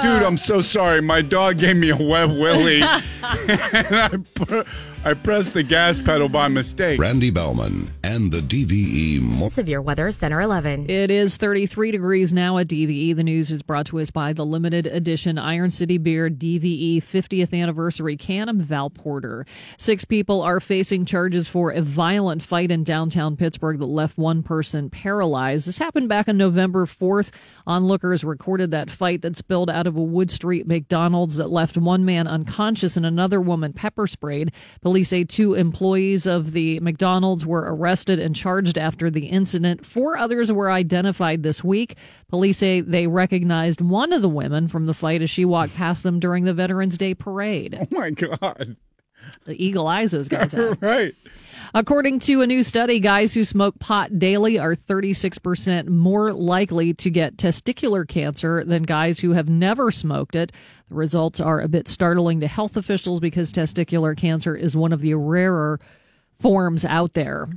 dude, 0.01 0.23
I'm 0.23 0.37
so 0.37 0.61
sorry. 0.61 1.01
My 1.01 1.21
dog 1.21 1.59
gave 1.59 1.75
me 1.75 1.89
a 1.89 1.97
web 1.97 2.29
willy, 2.31 2.81
and 3.21 3.95
I, 3.95 4.09
pr- 4.35 4.61
I 5.07 5.13
pressed 5.13 5.53
the 5.53 5.61
gas 5.61 6.01
pedal 6.01 6.27
by 6.27 6.47
mistake. 6.47 6.99
Randy 6.99 7.29
Baumann 7.29 7.93
and 8.03 8.31
the 8.31 8.39
DVE 8.39 9.21
Morning 9.21 9.51
Severe 9.51 9.79
Weather 9.79 10.09
Center 10.09 10.41
11. 10.41 10.89
It 10.89 11.11
is 11.11 11.37
33 11.37 11.91
degrees 11.91 12.33
now 12.33 12.57
at 12.57 12.67
DVE. 12.67 13.15
The 13.15 13.23
news 13.23 13.51
is 13.51 13.61
brought 13.61 13.85
to 13.87 13.99
us 13.99 14.09
by 14.09 14.33
the 14.33 14.43
limited 14.43 14.87
edition 14.87 15.37
Iron 15.37 15.69
City 15.69 15.99
Beer 15.99 16.27
DVE 16.31 17.03
50th 17.03 17.53
anniversary 17.53 18.17
can 18.17 18.49
of 18.49 18.55
Val 18.55 18.89
Porter. 18.89 19.45
Six 19.77 20.05
people 20.05 20.41
are 20.41 20.59
facing 20.59 21.05
charges 21.05 21.47
for 21.47 21.69
a 21.69 21.83
violent 21.83 22.41
fight 22.41 22.71
in 22.71 22.83
downtown 22.83 23.37
Pittsburgh 23.37 23.77
that 23.77 23.85
left 23.85 24.17
one 24.17 24.41
person 24.41 24.89
paralyzed. 24.89 25.67
This 25.67 25.77
happened 25.77 26.09
back 26.09 26.27
on 26.27 26.37
November 26.37 26.87
4th. 26.87 27.31
Onlookers 27.67 28.23
recorded 28.23 28.71
that 28.71 28.89
fight 28.89 29.21
that 29.21 29.35
spilled 29.35 29.69
out 29.69 29.85
of 29.85 29.95
a 29.95 30.01
Wood 30.01 30.31
Street 30.31 30.65
McDonald's 30.65 31.37
that 31.37 31.51
left 31.51 31.77
one 31.77 32.05
man 32.05 32.25
unconscious 32.25 32.97
and 32.97 33.05
another 33.05 33.39
woman 33.39 33.71
pepper 33.71 34.07
sprayed. 34.07 34.51
Police 34.81 34.94
say 35.03 35.23
two 35.23 35.53
employees 35.53 36.25
of 36.25 36.51
the 36.51 36.79
McDonald's 36.79 37.45
were 37.45 37.73
arrested 37.73 38.19
and 38.19 38.35
charged 38.35 38.77
after 38.77 39.09
the 39.09 39.27
incident. 39.27 39.85
Four 39.85 40.17
others 40.17 40.51
were 40.51 40.71
identified 40.71 41.43
this 41.43 41.63
week. 41.63 41.95
Police 42.29 42.57
say 42.57 42.81
they 42.81 43.07
recognized 43.07 43.81
one 43.81 44.13
of 44.13 44.21
the 44.21 44.29
women 44.29 44.67
from 44.67 44.85
the 44.85 44.93
fight 44.93 45.21
as 45.21 45.29
she 45.29 45.45
walked 45.45 45.75
past 45.75 46.03
them 46.03 46.19
during 46.19 46.43
the 46.43 46.53
Veterans 46.53 46.97
Day 46.97 47.13
parade. 47.13 47.77
Oh 47.79 47.87
my 47.91 48.11
god! 48.11 48.77
The 49.45 49.63
eagle 49.63 49.87
eyes 49.87 50.11
those 50.11 50.27
guys 50.27 50.51
have. 50.53 50.77
right. 50.81 51.15
According 51.73 52.19
to 52.21 52.41
a 52.41 52.47
new 52.47 52.63
study, 52.63 52.99
guys 52.99 53.33
who 53.33 53.43
smoke 53.43 53.79
pot 53.79 54.17
daily 54.19 54.57
are 54.59 54.75
36% 54.75 55.87
more 55.87 56.33
likely 56.33 56.93
to 56.95 57.09
get 57.09 57.37
testicular 57.37 58.07
cancer 58.07 58.63
than 58.63 58.83
guys 58.83 59.19
who 59.19 59.31
have 59.31 59.49
never 59.49 59.91
smoked 59.91 60.35
it. 60.35 60.51
The 60.89 60.95
results 60.95 61.39
are 61.39 61.61
a 61.61 61.67
bit 61.67 61.87
startling 61.87 62.39
to 62.41 62.47
health 62.47 62.77
officials 62.77 63.19
because 63.19 63.51
testicular 63.51 64.15
cancer 64.15 64.55
is 64.55 64.77
one 64.77 64.93
of 64.93 65.01
the 65.01 65.13
rarer 65.15 65.79
forms 66.39 66.85
out 66.85 67.13
there. 67.13 67.47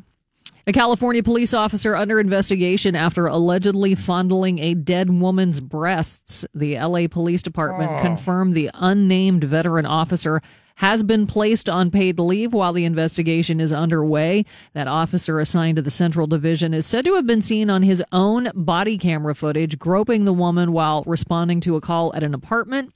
A 0.66 0.72
California 0.72 1.22
police 1.22 1.54
officer 1.54 1.96
under 1.96 2.20
investigation 2.20 2.94
after 2.94 3.26
allegedly 3.26 3.94
fondling 3.94 4.58
a 4.58 4.74
dead 4.74 5.08
woman's 5.08 5.60
breasts. 5.62 6.44
The 6.54 6.76
LA 6.78 7.08
Police 7.08 7.40
Department 7.42 7.90
Oh. 7.90 8.02
confirmed 8.02 8.52
the 8.52 8.70
unnamed 8.74 9.44
veteran 9.44 9.86
officer 9.86 10.42
has 10.78 11.02
been 11.02 11.26
placed 11.26 11.68
on 11.68 11.90
paid 11.90 12.20
leave 12.20 12.52
while 12.52 12.72
the 12.72 12.84
investigation 12.84 13.58
is 13.58 13.72
underway. 13.72 14.44
That 14.74 14.86
officer 14.86 15.40
assigned 15.40 15.74
to 15.74 15.82
the 15.82 15.90
Central 15.90 16.28
Division 16.28 16.72
is 16.72 16.86
said 16.86 17.04
to 17.04 17.14
have 17.14 17.26
been 17.26 17.42
seen 17.42 17.68
on 17.68 17.82
his 17.82 18.02
own 18.12 18.52
body 18.54 18.96
camera 18.96 19.34
footage 19.34 19.80
groping 19.80 20.24
the 20.24 20.32
woman 20.32 20.70
while 20.70 21.02
responding 21.04 21.58
to 21.62 21.74
a 21.74 21.80
call 21.80 22.14
at 22.14 22.22
an 22.22 22.32
apartment. 22.32 22.94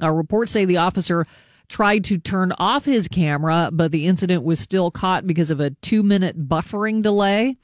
Uh, 0.00 0.10
reports 0.10 0.52
say 0.52 0.66
the 0.66 0.76
officer 0.76 1.26
tried 1.68 2.04
to 2.04 2.18
turn 2.18 2.52
off 2.58 2.84
his 2.84 3.08
camera, 3.08 3.70
but 3.72 3.92
the 3.92 4.06
incident 4.06 4.44
was 4.44 4.60
still 4.60 4.90
caught 4.90 5.26
because 5.26 5.50
of 5.50 5.58
a 5.58 5.70
two 5.70 6.02
minute 6.02 6.48
buffering 6.48 7.00
delay. 7.00 7.56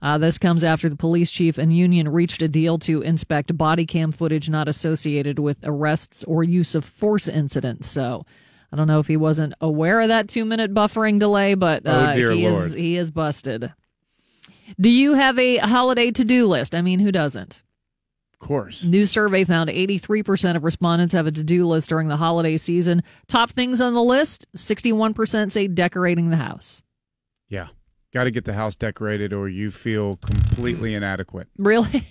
Uh, 0.00 0.16
this 0.16 0.38
comes 0.38 0.64
after 0.64 0.88
the 0.88 0.96
police 0.96 1.30
chief 1.30 1.58
and 1.58 1.76
union 1.76 2.08
reached 2.08 2.40
a 2.40 2.48
deal 2.48 2.78
to 2.78 3.02
inspect 3.02 3.54
body 3.54 3.84
cam 3.84 4.12
footage 4.12 4.48
not 4.48 4.66
associated 4.66 5.38
with 5.38 5.58
arrests 5.62 6.24
or 6.24 6.42
use 6.42 6.74
of 6.74 6.86
force 6.86 7.28
incidents. 7.28 7.90
So 7.90 8.24
I 8.72 8.76
don't 8.76 8.86
know 8.86 9.00
if 9.00 9.06
he 9.06 9.16
wasn't 9.18 9.52
aware 9.60 10.00
of 10.00 10.08
that 10.08 10.28
two 10.28 10.44
minute 10.44 10.72
buffering 10.72 11.18
delay, 11.18 11.54
but 11.54 11.82
Oh, 11.84 11.90
uh, 11.90 12.14
dear 12.14 12.32
he 12.32 12.48
Lord. 12.48 12.66
is 12.68 12.72
he 12.72 12.96
is 12.96 13.10
busted. 13.10 13.72
Do 14.80 14.88
you 14.88 15.12
have 15.14 15.38
a 15.38 15.58
holiday 15.58 16.10
to 16.12 16.24
do 16.24 16.46
list? 16.46 16.74
I 16.74 16.80
mean, 16.80 17.00
who 17.00 17.12
doesn't? 17.12 17.62
Of 18.32 18.38
course. 18.38 18.82
New 18.84 19.06
survey 19.06 19.44
found 19.44 19.68
83% 19.68 20.56
of 20.56 20.64
respondents 20.64 21.12
have 21.12 21.26
a 21.26 21.32
to 21.32 21.44
do 21.44 21.66
list 21.66 21.90
during 21.90 22.08
the 22.08 22.16
holiday 22.16 22.56
season. 22.56 23.02
Top 23.28 23.50
things 23.50 23.80
on 23.80 23.92
the 23.92 24.02
list 24.02 24.46
61% 24.56 25.52
say 25.52 25.68
decorating 25.68 26.30
the 26.30 26.36
house. 26.36 26.82
Yeah. 27.48 27.68
Got 28.12 28.24
to 28.24 28.30
get 28.30 28.44
the 28.44 28.52
house 28.52 28.76
decorated 28.76 29.32
or 29.32 29.48
you 29.48 29.70
feel 29.70 30.16
completely 30.16 30.94
inadequate. 30.94 31.48
Really? 31.58 32.06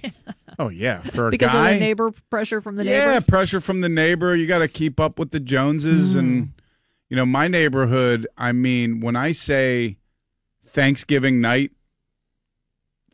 Oh 0.60 0.70
yeah, 0.70 1.02
for 1.02 1.28
a 1.28 1.32
because 1.32 1.52
guy. 1.54 1.70
of 1.72 1.76
the 1.76 1.86
neighbor 1.86 2.12
pressure 2.30 2.60
from 2.62 2.76
the 2.76 2.84
yeah, 2.86 3.08
neighbors? 3.08 3.28
pressure 3.28 3.62
from 3.62 3.82
the 3.82 3.90
neighbor. 3.90 4.36
You 4.36 4.48
got 4.48 4.60
to 4.60 4.68
keep 4.68 5.00
up 5.00 5.18
with 5.18 5.32
the 5.32 5.40
Joneses, 5.40 6.16
Mm. 6.16 6.20
and 6.20 6.54
you 7.10 7.16
know 7.16 7.26
my 7.26 7.48
neighborhood. 7.48 8.28
I 8.38 8.52
mean, 8.52 9.00
when 9.00 9.16
I 9.16 9.32
say 9.32 9.98
Thanksgiving 10.68 11.40
night, 11.42 11.72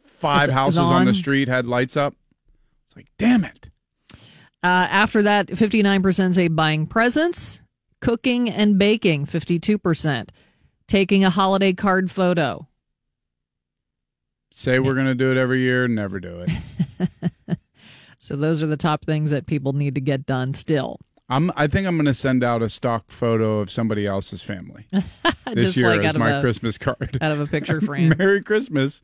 five 0.03 0.45
It's- 0.45 0.53
houses 0.55 0.79
on 0.79 1.05
the 1.05 1.13
street 1.13 1.47
had 1.47 1.65
lights 1.65 1.95
up. 1.95 2.15
It's 2.85 2.95
like, 2.95 3.07
damn 3.17 3.43
it. 3.43 3.69
Uh, 4.63 4.67
after 4.89 5.21
that, 5.21 5.47
59% 5.47 6.33
say 6.35 6.47
buying 6.47 6.87
presents, 6.87 7.61
cooking 8.01 8.49
and 8.49 8.77
baking, 8.79 9.25
52%. 9.27 10.29
Taking 10.87 11.23
a 11.23 11.29
holiday 11.29 11.73
card 11.73 12.09
photo. 12.09 12.67
Say 14.59 14.79
we're 14.79 14.95
gonna 14.95 15.13
do 15.13 15.29
it 15.31 15.37
every 15.37 15.59
year, 15.61 15.87
never 15.87 16.19
do 16.19 16.43
it. 16.47 17.09
So 18.19 18.35
those 18.35 18.63
are 18.63 18.67
the 18.67 18.75
top 18.77 19.05
things 19.05 19.29
that 19.29 19.45
people 19.45 19.73
need 19.73 19.93
to 19.93 20.01
get 20.01 20.25
done 20.25 20.55
still. 20.55 20.99
I'm. 21.29 21.51
I 21.55 21.67
think 21.67 21.87
I'm 21.87 21.95
gonna 21.97 22.15
send 22.15 22.43
out 22.43 22.63
a 22.63 22.69
stock 22.69 23.11
photo 23.11 23.59
of 23.59 23.69
somebody 23.69 24.07
else's 24.07 24.41
family 24.41 24.87
this 24.91 25.05
Just 25.55 25.77
year 25.77 25.95
like 25.95 26.03
as 26.03 26.15
my 26.15 26.31
a- 26.31 26.41
Christmas 26.41 26.79
card. 26.79 27.19
out 27.21 27.31
of 27.31 27.39
a 27.39 27.45
picture 27.45 27.79
frame. 27.85 28.15
Merry 28.17 28.41
Christmas. 28.41 29.03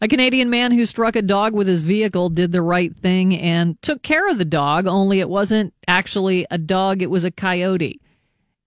A 0.00 0.06
Canadian 0.06 0.48
man 0.50 0.70
who 0.70 0.84
struck 0.84 1.16
a 1.16 1.22
dog 1.22 1.52
with 1.52 1.66
his 1.66 1.82
vehicle 1.82 2.30
did 2.30 2.52
the 2.52 2.62
right 2.62 2.94
thing 2.94 3.34
and 3.36 3.82
took 3.82 4.04
care 4.04 4.30
of 4.30 4.38
the 4.38 4.44
dog, 4.44 4.86
only 4.86 5.18
it 5.18 5.28
wasn't 5.28 5.74
actually 5.88 6.46
a 6.52 6.58
dog, 6.58 7.02
it 7.02 7.10
was 7.10 7.24
a 7.24 7.32
coyote. 7.32 8.00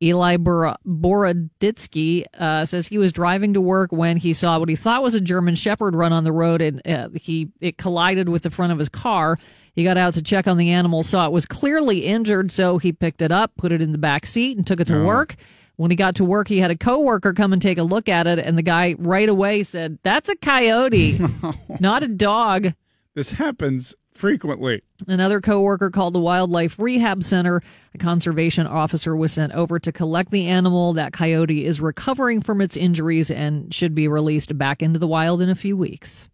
Eli 0.01 0.37
Bor- 0.37 0.75
Boroditsky 0.87 2.25
uh, 2.39 2.65
says 2.65 2.87
he 2.87 2.97
was 2.97 3.11
driving 3.11 3.53
to 3.53 3.61
work 3.61 3.91
when 3.91 4.17
he 4.17 4.33
saw 4.33 4.57
what 4.59 4.69
he 4.69 4.75
thought 4.75 5.03
was 5.03 5.15
a 5.15 5.21
German 5.21 5.55
Shepherd 5.55 5.95
run 5.95 6.11
on 6.13 6.23
the 6.23 6.31
road, 6.31 6.61
and 6.61 6.81
uh, 6.87 7.09
he 7.15 7.49
it 7.59 7.77
collided 7.77 8.27
with 8.29 8.43
the 8.43 8.49
front 8.51 8.71
of 8.73 8.79
his 8.79 8.89
car. 8.89 9.37
He 9.73 9.83
got 9.83 9.97
out 9.97 10.13
to 10.15 10.21
check 10.21 10.47
on 10.47 10.57
the 10.57 10.71
animal, 10.71 11.03
saw 11.03 11.25
it 11.27 11.31
was 11.31 11.45
clearly 11.45 12.05
injured, 12.05 12.51
so 12.51 12.77
he 12.77 12.91
picked 12.91 13.21
it 13.21 13.31
up, 13.31 13.51
put 13.57 13.71
it 13.71 13.81
in 13.81 13.91
the 13.91 13.97
back 13.97 14.25
seat, 14.25 14.57
and 14.57 14.65
took 14.65 14.79
it 14.79 14.87
to 14.87 14.97
Oh. 15.01 15.05
work. 15.05 15.35
When 15.77 15.89
he 15.89 15.95
got 15.97 16.15
to 16.15 16.25
work, 16.25 16.47
he 16.47 16.59
had 16.59 16.69
a 16.69 16.75
coworker 16.77 17.33
come 17.33 17.53
and 17.53 17.61
take 17.61 17.77
a 17.79 17.83
look 17.83 18.07
at 18.09 18.27
it, 18.27 18.37
and 18.39 18.57
the 18.57 18.61
guy 18.61 18.95
right 18.99 19.27
away 19.29 19.63
said, 19.63 19.97
"That's 20.03 20.29
a 20.29 20.35
coyote, 20.35 21.19
not 21.79 22.03
a 22.03 22.07
dog." 22.07 22.73
This 23.15 23.31
happens 23.33 23.95
frequently. 24.21 24.83
Another 25.07 25.41
coworker 25.41 25.89
called 25.89 26.13
the 26.13 26.19
Wildlife 26.19 26.79
Rehab 26.79 27.23
Center. 27.23 27.61
A 27.93 27.97
conservation 27.97 28.67
officer 28.67 29.15
was 29.15 29.33
sent 29.33 29.51
over 29.51 29.79
to 29.79 29.91
collect 29.91 30.29
the 30.29 30.45
animal. 30.45 30.93
That 30.93 31.11
coyote 31.11 31.65
is 31.65 31.81
recovering 31.81 32.39
from 32.39 32.61
its 32.61 32.77
injuries 32.77 33.31
and 33.31 33.73
should 33.73 33.95
be 33.95 34.07
released 34.07 34.55
back 34.57 34.83
into 34.83 34.99
the 34.99 35.07
wild 35.07 35.41
in 35.41 35.49
a 35.49 35.55
few 35.55 35.75
weeks. 35.75 36.29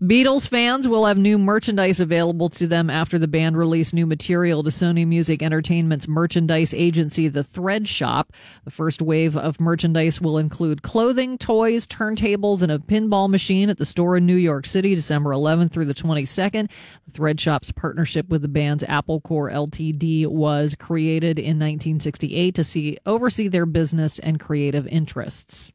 Beatles 0.00 0.48
fans 0.48 0.88
will 0.88 1.04
have 1.06 1.18
new 1.18 1.38
merchandise 1.38 2.00
available 2.00 2.48
to 2.50 2.66
them 2.66 2.88
after 2.88 3.18
the 3.18 3.28
band 3.28 3.58
released 3.58 3.92
new 3.92 4.06
material 4.06 4.62
to 4.62 4.70
Sony 4.70 5.06
Music 5.06 5.42
Entertainment's 5.42 6.08
merchandise 6.08 6.72
agency, 6.72 7.28
The 7.28 7.44
Thread 7.44 7.86
Shop. 7.86 8.32
The 8.64 8.70
first 8.70 9.02
wave 9.02 9.36
of 9.36 9.60
merchandise 9.60 10.20
will 10.20 10.38
include 10.38 10.82
clothing, 10.82 11.36
toys, 11.36 11.86
turntables, 11.86 12.62
and 12.62 12.72
a 12.72 12.78
pinball 12.78 13.28
machine 13.28 13.68
at 13.68 13.78
the 13.78 13.84
store 13.84 14.16
in 14.16 14.24
New 14.24 14.36
York 14.36 14.66
City, 14.66 14.94
December 14.94 15.30
11th 15.30 15.72
through 15.72 15.86
the 15.86 15.94
22nd. 15.94 16.70
The 17.04 17.10
Thread 17.10 17.38
Shop's 17.38 17.70
partnership 17.70 18.28
with 18.28 18.42
the 18.42 18.48
band's 18.48 18.84
Apple 18.84 19.20
Corps 19.20 19.50
Ltd 19.50 20.26
was 20.26 20.74
created 20.74 21.38
in 21.38 21.58
1968 21.58 22.54
to 22.54 22.64
see 22.64 22.98
oversee 23.04 23.48
their 23.48 23.66
business 23.66 24.18
and 24.18 24.40
creative 24.40 24.86
interests. 24.86 25.72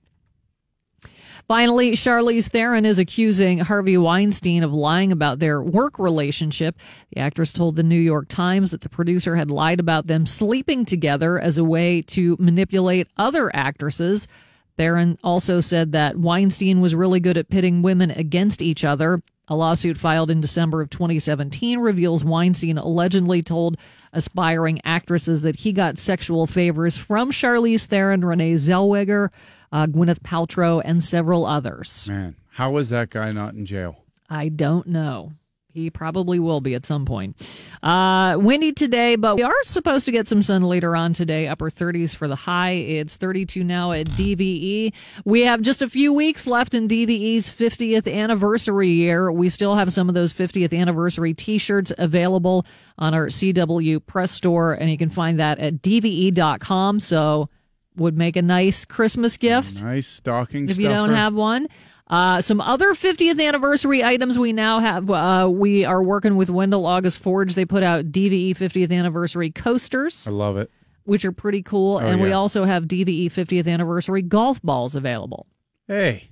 Finally, 1.47 1.93
Charlize 1.93 2.49
Theron 2.49 2.85
is 2.85 2.99
accusing 2.99 3.59
Harvey 3.59 3.97
Weinstein 3.97 4.63
of 4.63 4.73
lying 4.73 5.13
about 5.13 5.39
their 5.39 5.61
work 5.61 5.97
relationship. 5.97 6.77
The 7.13 7.21
actress 7.21 7.53
told 7.53 7.77
the 7.77 7.83
New 7.83 7.99
York 7.99 8.27
Times 8.27 8.71
that 8.71 8.81
the 8.81 8.89
producer 8.89 9.37
had 9.37 9.49
lied 9.49 9.79
about 9.79 10.07
them 10.07 10.25
sleeping 10.25 10.83
together 10.83 11.39
as 11.39 11.57
a 11.57 11.63
way 11.63 12.01
to 12.01 12.35
manipulate 12.37 13.07
other 13.15 13.49
actresses. 13.55 14.27
Theron 14.75 15.17
also 15.23 15.61
said 15.61 15.93
that 15.93 16.17
Weinstein 16.17 16.81
was 16.81 16.93
really 16.93 17.21
good 17.21 17.37
at 17.37 17.49
pitting 17.49 17.81
women 17.81 18.11
against 18.11 18.61
each 18.61 18.83
other. 18.83 19.21
A 19.47 19.55
lawsuit 19.55 19.97
filed 19.97 20.29
in 20.29 20.41
December 20.41 20.81
of 20.81 20.89
2017 20.89 21.79
reveals 21.79 22.25
Weinstein 22.25 22.77
allegedly 22.77 23.41
told 23.41 23.77
aspiring 24.11 24.81
actresses 24.83 25.43
that 25.43 25.61
he 25.61 25.71
got 25.71 25.97
sexual 25.97 26.45
favors 26.45 26.97
from 26.97 27.31
Charlize 27.31 27.85
Theron, 27.85 28.25
Renee 28.25 28.55
Zellweger, 28.55 29.29
uh, 29.71 29.87
Gwyneth 29.87 30.19
Paltrow, 30.19 30.81
and 30.83 31.03
several 31.03 31.45
others. 31.45 32.07
Man, 32.07 32.35
how 32.51 32.77
is 32.77 32.89
that 32.89 33.09
guy 33.09 33.31
not 33.31 33.53
in 33.53 33.65
jail? 33.65 34.03
I 34.29 34.49
don't 34.49 34.87
know. 34.87 35.33
He 35.77 35.91
probably 35.91 36.39
will 36.39 36.59
be 36.59 36.73
at 36.73 36.87
some 36.87 37.05
point. 37.05 37.35
Uh, 37.83 38.35
windy 38.39 38.71
today, 38.71 39.15
but 39.15 39.35
we 39.35 39.43
are 39.43 39.53
supposed 39.63 40.05
to 40.05 40.11
get 40.11 40.27
some 40.27 40.41
sun 40.41 40.63
later 40.63 40.95
on 40.95 41.13
today. 41.13 41.47
Upper 41.47 41.69
30s 41.69 42.15
for 42.15 42.27
the 42.27 42.35
high. 42.35 42.71
It's 42.71 43.15
32 43.15 43.63
now 43.63 43.91
at 43.91 44.07
DVE. 44.07 44.91
We 45.23 45.41
have 45.41 45.61
just 45.61 45.83
a 45.83 45.89
few 45.89 46.11
weeks 46.11 46.47
left 46.47 46.73
in 46.73 46.87
DVE's 46.87 47.47
50th 47.47 48.11
anniversary 48.11 48.89
year. 48.89 49.31
We 49.31 49.49
still 49.49 49.75
have 49.75 49.93
some 49.93 50.09
of 50.09 50.15
those 50.15 50.33
50th 50.33 50.75
anniversary 50.75 51.35
t-shirts 51.35 51.93
available 51.95 52.65
on 52.97 53.13
our 53.13 53.27
CW 53.27 54.03
press 54.03 54.31
store, 54.31 54.73
and 54.73 54.89
you 54.89 54.97
can 54.97 55.11
find 55.11 55.39
that 55.39 55.59
at 55.59 55.83
DVE.com. 55.83 56.99
So 56.99 57.49
would 57.97 58.17
make 58.17 58.35
a 58.35 58.41
nice 58.41 58.85
Christmas 58.85 59.35
gift 59.37 59.81
Nice 59.83 60.07
stocking 60.07 60.69
if 60.69 60.77
you 60.77 60.87
don't 60.87 61.09
have 61.09 61.33
one. 61.35 61.67
Uh, 62.09 62.39
some 62.41 62.61
other 62.61 62.93
50th 62.93 63.43
anniversary 63.45 64.01
items 64.03 64.39
we 64.39 64.53
now 64.53 64.79
have. 64.79 65.11
Uh, 65.11 65.49
we 65.51 65.83
are 65.83 66.01
working 66.01 66.37
with 66.37 66.49
Wendell 66.49 66.85
August 66.85 67.19
Forge. 67.19 67.53
They 67.53 67.65
put 67.65 67.83
out 67.83 68.05
DVE 68.13 68.51
50th 68.51 68.93
anniversary 68.93 69.51
coasters, 69.51 70.25
I 70.25 70.31
love 70.31 70.55
it. 70.55 70.71
which 71.03 71.25
are 71.25 71.33
pretty 71.33 71.61
cool. 71.61 71.97
Oh, 71.97 71.99
and 71.99 72.21
we 72.21 72.31
also 72.31 72.63
have 72.63 72.85
DVE 72.85 73.25
50th 73.25 73.67
anniversary 73.67 74.21
golf 74.21 74.61
balls 74.61 74.95
available. 74.95 75.47
Hey, 75.85 76.29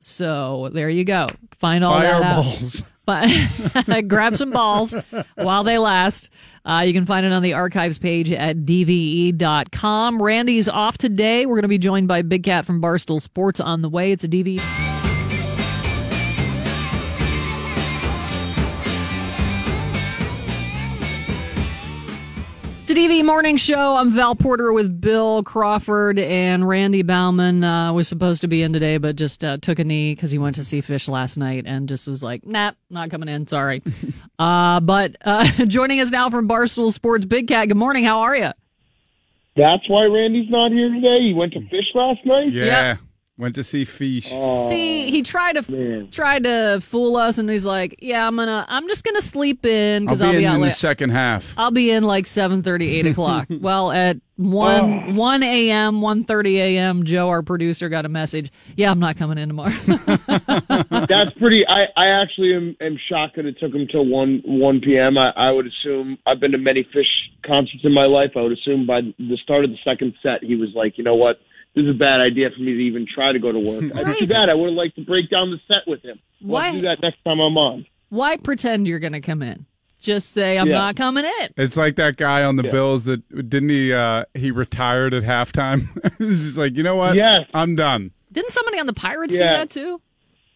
So 0.00 0.70
there 0.72 0.88
you 0.88 1.04
go. 1.04 1.26
Find 1.58 1.84
all 1.84 1.98
buy 1.98 2.04
that 2.04 2.14
our 2.14 2.22
out. 2.22 2.42
balls. 2.44 2.82
But 3.04 4.08
grab 4.08 4.36
some 4.36 4.50
balls 4.50 4.94
while 5.34 5.64
they 5.64 5.78
last. 5.78 6.30
Uh, 6.64 6.84
you 6.86 6.92
can 6.92 7.06
find 7.06 7.24
it 7.24 7.32
on 7.32 7.42
the 7.42 7.54
archives 7.54 7.98
page 7.98 8.30
at 8.30 8.58
dve.com. 8.58 10.20
Randy's 10.22 10.68
off 10.68 10.98
today. 10.98 11.46
We're 11.46 11.56
going 11.56 11.62
to 11.62 11.68
be 11.68 11.78
joined 11.78 12.08
by 12.08 12.22
Big 12.22 12.44
Cat 12.44 12.66
from 12.66 12.82
Barstool 12.82 13.20
Sports 13.20 13.60
on 13.60 13.82
the 13.82 13.88
way. 13.88 14.12
It's 14.12 14.24
a 14.24 14.28
DVE. 14.28 14.89
It's 22.90 22.98
a 22.98 23.02
DVE 23.02 23.24
morning 23.24 23.56
show. 23.56 23.94
I'm 23.94 24.10
Val 24.10 24.34
Porter 24.34 24.72
with 24.72 25.00
Bill 25.00 25.44
Crawford 25.44 26.18
and 26.18 26.66
Randy 26.66 27.02
Baumann. 27.02 27.62
Uh, 27.62 27.92
was 27.92 28.08
supposed 28.08 28.40
to 28.40 28.48
be 28.48 28.64
in 28.64 28.72
today, 28.72 28.98
but 28.98 29.14
just 29.14 29.44
uh, 29.44 29.58
took 29.58 29.78
a 29.78 29.84
knee 29.84 30.12
because 30.12 30.32
he 30.32 30.38
went 30.38 30.56
to 30.56 30.64
see 30.64 30.82
Phish 30.82 31.08
last 31.08 31.36
night 31.36 31.66
and 31.68 31.88
just 31.88 32.08
was 32.08 32.20
like, 32.20 32.44
nah, 32.44 32.72
not 32.90 33.08
coming 33.08 33.28
in. 33.28 33.46
Sorry. 33.46 33.80
uh, 34.40 34.80
but 34.80 35.14
uh, 35.24 35.44
joining 35.66 36.00
us 36.00 36.10
now 36.10 36.30
from 36.30 36.48
Barstool 36.48 36.92
Sports, 36.92 37.26
Big 37.26 37.46
Cat. 37.46 37.68
Good 37.68 37.76
morning. 37.76 38.02
How 38.02 38.22
are 38.22 38.34
you? 38.34 38.50
That's 39.54 39.88
why 39.88 40.06
Randy's 40.06 40.50
not 40.50 40.72
here 40.72 40.92
today. 40.92 41.28
He 41.28 41.32
went 41.32 41.52
to 41.52 41.60
Phish 41.60 41.94
last 41.94 42.26
night. 42.26 42.52
Yeah. 42.52 42.96
Went 43.40 43.54
to 43.54 43.64
see 43.64 43.86
Phish. 43.86 44.28
Oh, 44.30 44.68
see, 44.68 45.10
he 45.10 45.22
tried 45.22 45.54
to 45.54 46.06
tried 46.08 46.44
to 46.44 46.78
fool 46.82 47.16
us, 47.16 47.38
and 47.38 47.48
he's 47.48 47.64
like, 47.64 47.96
"Yeah, 48.02 48.26
I'm 48.26 48.36
gonna, 48.36 48.66
I'm 48.68 48.86
just 48.86 49.02
gonna 49.02 49.22
sleep 49.22 49.64
in 49.64 50.02
I'll 50.02 50.14
because 50.14 50.18
be 50.18 50.26
I'll 50.26 50.32
be, 50.32 50.44
in, 50.44 50.44
out 50.44 50.54
in 50.56 50.60
the 50.60 50.70
second 50.72 51.08
half. 51.08 51.54
I'll 51.56 51.70
be 51.70 51.90
in 51.90 52.04
like 52.04 52.26
7:30, 52.26 52.82
8 52.82 53.06
o'clock. 53.06 53.48
well, 53.62 53.92
at 53.92 54.18
one 54.36 55.04
oh. 55.08 55.14
one 55.14 55.42
a.m., 55.42 56.02
1:30 56.02 56.54
a.m., 56.56 57.04
Joe, 57.04 57.30
our 57.30 57.42
producer, 57.42 57.88
got 57.88 58.04
a 58.04 58.10
message. 58.10 58.52
Yeah, 58.76 58.90
I'm 58.90 59.00
not 59.00 59.16
coming 59.16 59.38
in 59.38 59.48
tomorrow. 59.48 59.70
That's 61.08 61.32
pretty. 61.38 61.64
I, 61.66 61.84
I 61.96 62.22
actually 62.22 62.54
am, 62.54 62.76
am 62.82 62.98
shocked 63.08 63.36
that 63.36 63.46
it 63.46 63.58
took 63.58 63.72
him 63.72 63.88
till 63.90 64.04
one 64.04 64.42
one 64.44 64.82
p.m. 64.82 65.16
I, 65.16 65.30
I 65.30 65.50
would 65.50 65.66
assume 65.66 66.18
I've 66.26 66.40
been 66.40 66.52
to 66.52 66.58
many 66.58 66.84
Phish 66.94 67.08
concerts 67.46 67.84
in 67.84 67.94
my 67.94 68.04
life. 68.04 68.32
I 68.36 68.42
would 68.42 68.52
assume 68.52 68.86
by 68.86 69.00
the 69.00 69.38
start 69.42 69.64
of 69.64 69.70
the 69.70 69.78
second 69.82 70.12
set, 70.22 70.44
he 70.44 70.56
was 70.56 70.68
like, 70.74 70.98
you 70.98 71.04
know 71.04 71.14
what, 71.14 71.38
this 71.74 71.84
is 71.84 71.90
a 71.90 71.98
bad 71.98 72.20
idea 72.20 72.50
for 72.50 72.60
me 72.62 72.72
to 72.74 72.80
even 72.80 73.06
try 73.12 73.32
to 73.32 73.38
go 73.38 73.52
to 73.52 73.58
work. 73.58 73.84
I 73.94 74.02
Right. 74.02 74.18
too 74.18 74.26
bad. 74.26 74.48
I 74.48 74.54
would 74.54 74.70
have 74.70 74.76
liked 74.76 74.96
to 74.96 75.04
break 75.04 75.30
down 75.30 75.50
the 75.50 75.58
set 75.68 75.86
with 75.86 76.02
him. 76.02 76.18
We'll 76.40 76.52
Why- 76.54 76.72
do 76.72 76.80
that 76.82 76.98
next 77.02 77.22
time 77.24 77.40
I'm 77.40 77.56
on. 77.56 77.86
Why 78.08 78.36
pretend 78.36 78.88
you're 78.88 78.98
gonna 78.98 79.20
come 79.20 79.40
in? 79.42 79.66
Just 80.00 80.32
say 80.32 80.58
I'm 80.58 80.66
Yeah. 80.68 80.74
not 80.78 80.96
coming 80.96 81.24
in. 81.24 81.48
It's 81.56 81.76
like 81.76 81.96
that 81.96 82.16
guy 82.16 82.42
on 82.42 82.56
the 82.56 82.64
Yeah. 82.64 82.70
Bills 82.70 83.04
that 83.04 83.28
didn't 83.50 83.68
he 83.68 83.92
uh 83.92 84.24
he 84.34 84.50
retired 84.50 85.12
at 85.14 85.22
halftime. 85.22 85.88
He's 86.18 86.44
just 86.44 86.58
like, 86.58 86.74
you 86.76 86.82
know 86.82 86.96
what? 86.96 87.14
Yes. 87.16 87.46
I'm 87.54 87.76
done. 87.76 88.10
Didn't 88.32 88.52
somebody 88.52 88.78
on 88.80 88.86
the 88.86 88.92
Pirates 88.94 89.34
do 89.34 89.40
that 89.40 89.70
too? 89.70 90.00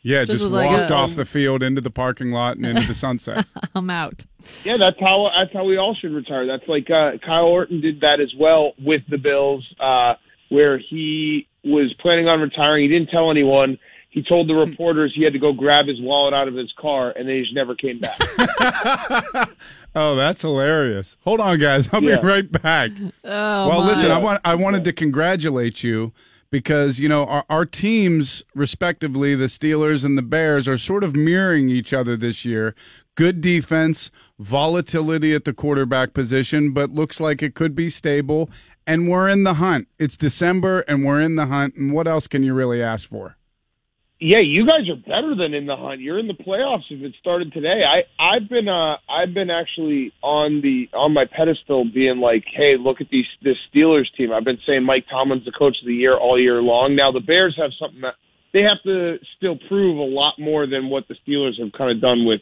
Yeah, 0.06 0.20
Just 0.24 0.32
just, 0.32 0.42
was 0.42 0.52
like 0.52 0.68
walked 0.70 0.90
a- 0.90 0.94
off 0.94 1.14
the 1.16 1.24
field 1.24 1.62
into 1.62 1.80
the 1.80 1.90
parking 1.90 2.30
lot 2.30 2.56
and 2.56 2.66
into 2.66 2.86
the 2.86 2.94
sunset. 2.94 3.46
I'm 3.74 3.88
out. 3.88 4.24
Yeah, 4.64 4.76
that's 4.76 5.00
how 5.00 5.30
that's 5.34 5.52
how 5.52 5.64
we 5.64 5.76
all 5.78 5.94
should 5.94 6.12
retire. 6.12 6.46
That's 6.46 6.66
like 6.68 6.90
uh, 6.90 7.12
Kyle 7.24 7.46
Orton 7.46 7.80
did 7.80 8.00
that 8.00 8.20
as 8.20 8.30
well 8.38 8.72
with 8.78 9.00
the 9.08 9.16
Bills, 9.16 9.64
uh, 9.80 10.14
where 10.48 10.78
he 10.78 11.46
was 11.64 11.94
planning 12.00 12.28
on 12.28 12.40
retiring. 12.40 12.82
He 12.84 12.88
didn't 12.88 13.10
tell 13.10 13.30
anyone. 13.30 13.78
He 14.10 14.22
told 14.22 14.48
the 14.48 14.54
hmm. 14.54 14.70
reporters 14.70 15.12
he 15.14 15.24
had 15.24 15.32
to 15.32 15.40
go 15.40 15.52
grab 15.52 15.88
his 15.88 16.00
wallet 16.00 16.34
out 16.34 16.46
of 16.46 16.54
his 16.54 16.72
car, 16.78 17.12
and 17.16 17.28
then 17.28 17.34
he 17.34 17.42
just 17.42 17.54
never 17.54 17.74
came 17.74 17.98
back. 17.98 18.16
oh, 19.96 20.14
that's 20.14 20.42
hilarious. 20.42 21.16
Hold 21.24 21.40
on, 21.40 21.58
guys. 21.58 21.88
I'll 21.92 22.02
Yeah. 22.02 22.20
be 22.20 22.26
right 22.26 22.50
back. 22.50 22.92
Oh, 23.24 23.68
well, 23.68 23.80
my. 23.80 23.88
listen, 23.88 24.10
I 24.10 24.18
want 24.18 24.40
I 24.44 24.54
wanted 24.54 24.84
to 24.84 24.92
congratulate 24.92 25.82
you 25.82 26.12
because 26.50 27.00
you 27.00 27.08
know 27.08 27.24
our, 27.26 27.44
our 27.48 27.66
teams, 27.66 28.44
respectively, 28.54 29.34
the 29.34 29.46
Steelers 29.46 30.04
and 30.04 30.16
the 30.16 30.22
Bears, 30.22 30.68
are 30.68 30.78
sort 30.78 31.02
of 31.02 31.16
mirroring 31.16 31.68
each 31.68 31.92
other 31.92 32.16
this 32.16 32.44
year. 32.44 32.74
Good 33.16 33.40
defense, 33.40 34.10
volatility 34.38 35.34
at 35.34 35.44
the 35.44 35.52
quarterback 35.52 36.12
position, 36.14 36.72
but 36.72 36.90
looks 36.90 37.18
like 37.18 37.42
it 37.42 37.54
could 37.54 37.74
be 37.74 37.88
stable. 37.88 38.50
And 38.86 39.08
we're 39.08 39.28
in 39.28 39.44
the 39.44 39.54
hunt. 39.54 39.88
It's 39.98 40.16
December, 40.16 40.80
and 40.80 41.04
we're 41.04 41.20
in 41.20 41.36
the 41.36 41.46
hunt. 41.46 41.74
And 41.76 41.92
what 41.92 42.06
else 42.06 42.26
can 42.26 42.42
you 42.42 42.52
really 42.54 42.82
ask 42.82 43.08
for? 43.08 43.36
yeah, 44.24 44.40
you 44.40 44.66
guys 44.66 44.88
are 44.88 44.96
better 44.96 45.34
than 45.34 45.52
in 45.52 45.66
the 45.66 45.76
hunt. 45.76 46.00
You're 46.00 46.18
in 46.18 46.28
the 46.28 46.34
playoffs 46.34 46.84
if 46.88 47.02
it 47.02 47.14
started 47.20 47.52
today. 47.52 47.82
I 47.84 48.04
I've 48.22 48.48
been 48.48 48.68
uh 48.68 48.96
I've 49.06 49.34
been 49.34 49.50
actually 49.50 50.12
on 50.22 50.62
the 50.62 50.88
on 50.94 51.12
my 51.12 51.26
pedestal 51.26 51.84
being 51.84 52.18
like, 52.18 52.44
hey, 52.50 52.76
look 52.78 53.02
at 53.02 53.08
these 53.10 53.26
this 53.42 53.56
Steelers 53.68 54.06
team. 54.16 54.32
I've 54.32 54.44
been 54.44 54.60
saying 54.66 54.84
Mike 54.84 55.04
Tomlin's 55.10 55.44
the 55.44 55.52
coach 55.52 55.76
of 55.80 55.86
the 55.86 55.94
year 55.94 56.16
all 56.16 56.40
year 56.40 56.62
long. 56.62 56.96
Now 56.96 57.12
the 57.12 57.20
Bears 57.20 57.54
have 57.58 57.72
something 57.78 58.00
that 58.00 58.14
they 58.54 58.62
have 58.62 58.82
to 58.84 59.18
still 59.36 59.58
prove 59.68 59.98
a 59.98 60.02
lot 60.02 60.38
more 60.38 60.66
than 60.66 60.88
what 60.88 61.06
the 61.08 61.16
Steelers 61.26 61.60
have 61.60 61.72
kind 61.72 61.90
of 61.90 62.00
done 62.00 62.24
with 62.24 62.40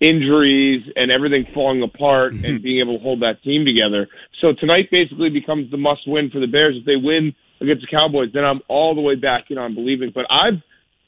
injuries 0.00 0.82
and 0.96 1.10
everything 1.10 1.46
falling 1.52 1.82
apart 1.82 2.32
and 2.32 2.42
mm-hmm. 2.42 2.62
being 2.62 2.80
able 2.80 2.96
to 2.96 3.02
hold 3.02 3.20
that 3.20 3.42
team 3.42 3.64
together. 3.64 4.08
So 4.40 4.52
tonight 4.52 4.90
basically 4.90 5.28
becomes 5.28 5.70
the 5.70 5.76
must 5.76 6.08
win 6.08 6.30
for 6.30 6.40
the 6.40 6.46
Bears. 6.46 6.76
If 6.76 6.86
they 6.86 6.96
win 6.96 7.34
against 7.60 7.82
the 7.82 7.96
Cowboys, 7.96 8.30
then 8.32 8.44
I'm 8.44 8.60
all 8.68 8.94
the 8.94 9.02
way 9.02 9.14
back, 9.14 9.50
know, 9.50 9.62
I'm 9.62 9.74
believing. 9.74 10.10
But 10.14 10.26
I've 10.30 10.62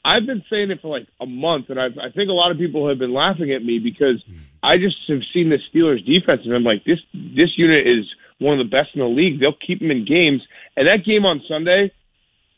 I've 0.05 0.25
been 0.25 0.43
saying 0.49 0.69
it 0.69 0.81
for 0.81 0.89
like 0.89 1.07
a 1.21 1.25
month, 1.25 1.69
and 1.69 1.79
I've, 1.79 1.97
I 1.97 2.11
think 2.11 2.29
a 2.29 2.33
lot 2.33 2.51
of 2.51 2.57
people 2.57 2.89
have 2.89 2.99
been 2.99 3.13
laughing 3.13 3.53
at 3.53 3.63
me 3.63 3.79
because 3.79 4.21
mm-hmm. 4.23 4.43
I 4.61 4.77
just 4.77 4.97
have 5.07 5.21
seen 5.33 5.49
the 5.49 5.59
Steelers 5.71 6.05
defense, 6.05 6.41
and 6.45 6.53
I'm 6.53 6.63
like, 6.63 6.83
this 6.83 6.99
this 7.13 7.57
unit 7.57 7.87
is 7.87 8.05
one 8.37 8.59
of 8.59 8.65
the 8.65 8.69
best 8.69 8.89
in 8.93 8.99
the 8.99 9.07
league. 9.07 9.39
They'll 9.39 9.53
keep 9.53 9.79
them 9.79 9.91
in 9.91 10.05
games, 10.05 10.41
and 10.75 10.87
that 10.87 11.05
game 11.05 11.25
on 11.25 11.41
Sunday 11.47 11.91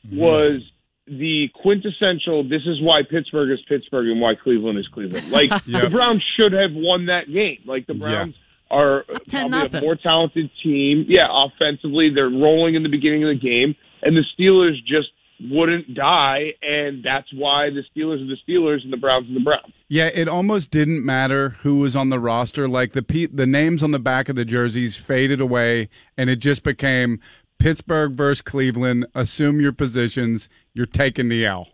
mm-hmm. 0.06 0.18
was 0.18 0.62
the 1.08 1.50
quintessential. 1.62 2.44
This 2.44 2.64
is 2.66 2.82
why 2.82 3.02
Pittsburgh 3.04 3.52
is 3.52 3.60
Pittsburgh 3.68 4.08
and 4.08 4.20
why 4.22 4.36
Cleveland 4.36 4.80
is 4.80 4.88
Cleveland. 4.88 5.30
Like 5.32 5.50
Yep. 5.66 5.84
the 5.84 5.90
Browns 5.90 6.24
should 6.38 6.54
have 6.54 6.72
won 6.74 7.06
that 7.08 7.32
game. 7.32 7.60
Like 7.66 7.86
the 7.88 7.94
Browns 7.94 8.36
are 8.72 9.04
probably 9.04 9.26
10 9.28 9.54
a 9.54 9.82
more 9.82 9.96
talented 9.96 10.50
team. 10.64 11.06
Yeah, 11.08 11.28
offensively 11.32 12.10
they're 12.14 12.30
rolling 12.30 12.76
in 12.76 12.84
the 12.84 12.90
beginning 12.90 13.24
of 13.24 13.30
the 13.30 13.36
game, 13.40 13.76
and 14.02 14.18
the 14.18 14.24
Steelers 14.38 14.78
just 14.86 15.10
wouldn't 15.42 15.94
die, 15.94 16.54
and 16.62 17.04
that's 17.04 17.28
why 17.34 17.70
the 17.70 17.84
Steelers 17.96 18.24
are 18.24 18.26
the 18.28 18.38
Steelers 18.48 18.84
and 18.84 18.92
the 18.94 18.98
Browns 18.98 19.30
are 19.30 19.34
the 19.34 19.42
Browns. 19.42 19.74
Yeah, 19.90 20.06
it 20.08 20.28
almost 20.30 20.72
didn't 20.72 21.06
matter 21.06 21.50
who 21.62 21.80
was 21.80 21.96
on 21.96 22.10
the 22.10 22.20
roster. 22.20 22.68
Like 22.68 22.94
the 22.94 23.04
pe- 23.04 23.26
the 23.28 23.46
names 23.46 23.84
on 23.84 23.92
the 23.92 24.00
back 24.00 24.30
of 24.30 24.36
the 24.36 24.46
jerseys 24.46 24.96
faded 24.98 25.40
away, 25.42 25.90
and 26.18 26.30
it 26.30 26.38
just 26.38 26.64
became 26.64 27.20
Pittsburgh 27.60 28.14
versus 28.14 28.42
Cleveland. 28.42 29.06
Assume 29.14 29.60
your 29.62 29.74
positions. 29.74 30.50
You're 30.76 30.86
taking 30.86 31.30
the 31.30 31.46
L. 31.46 31.70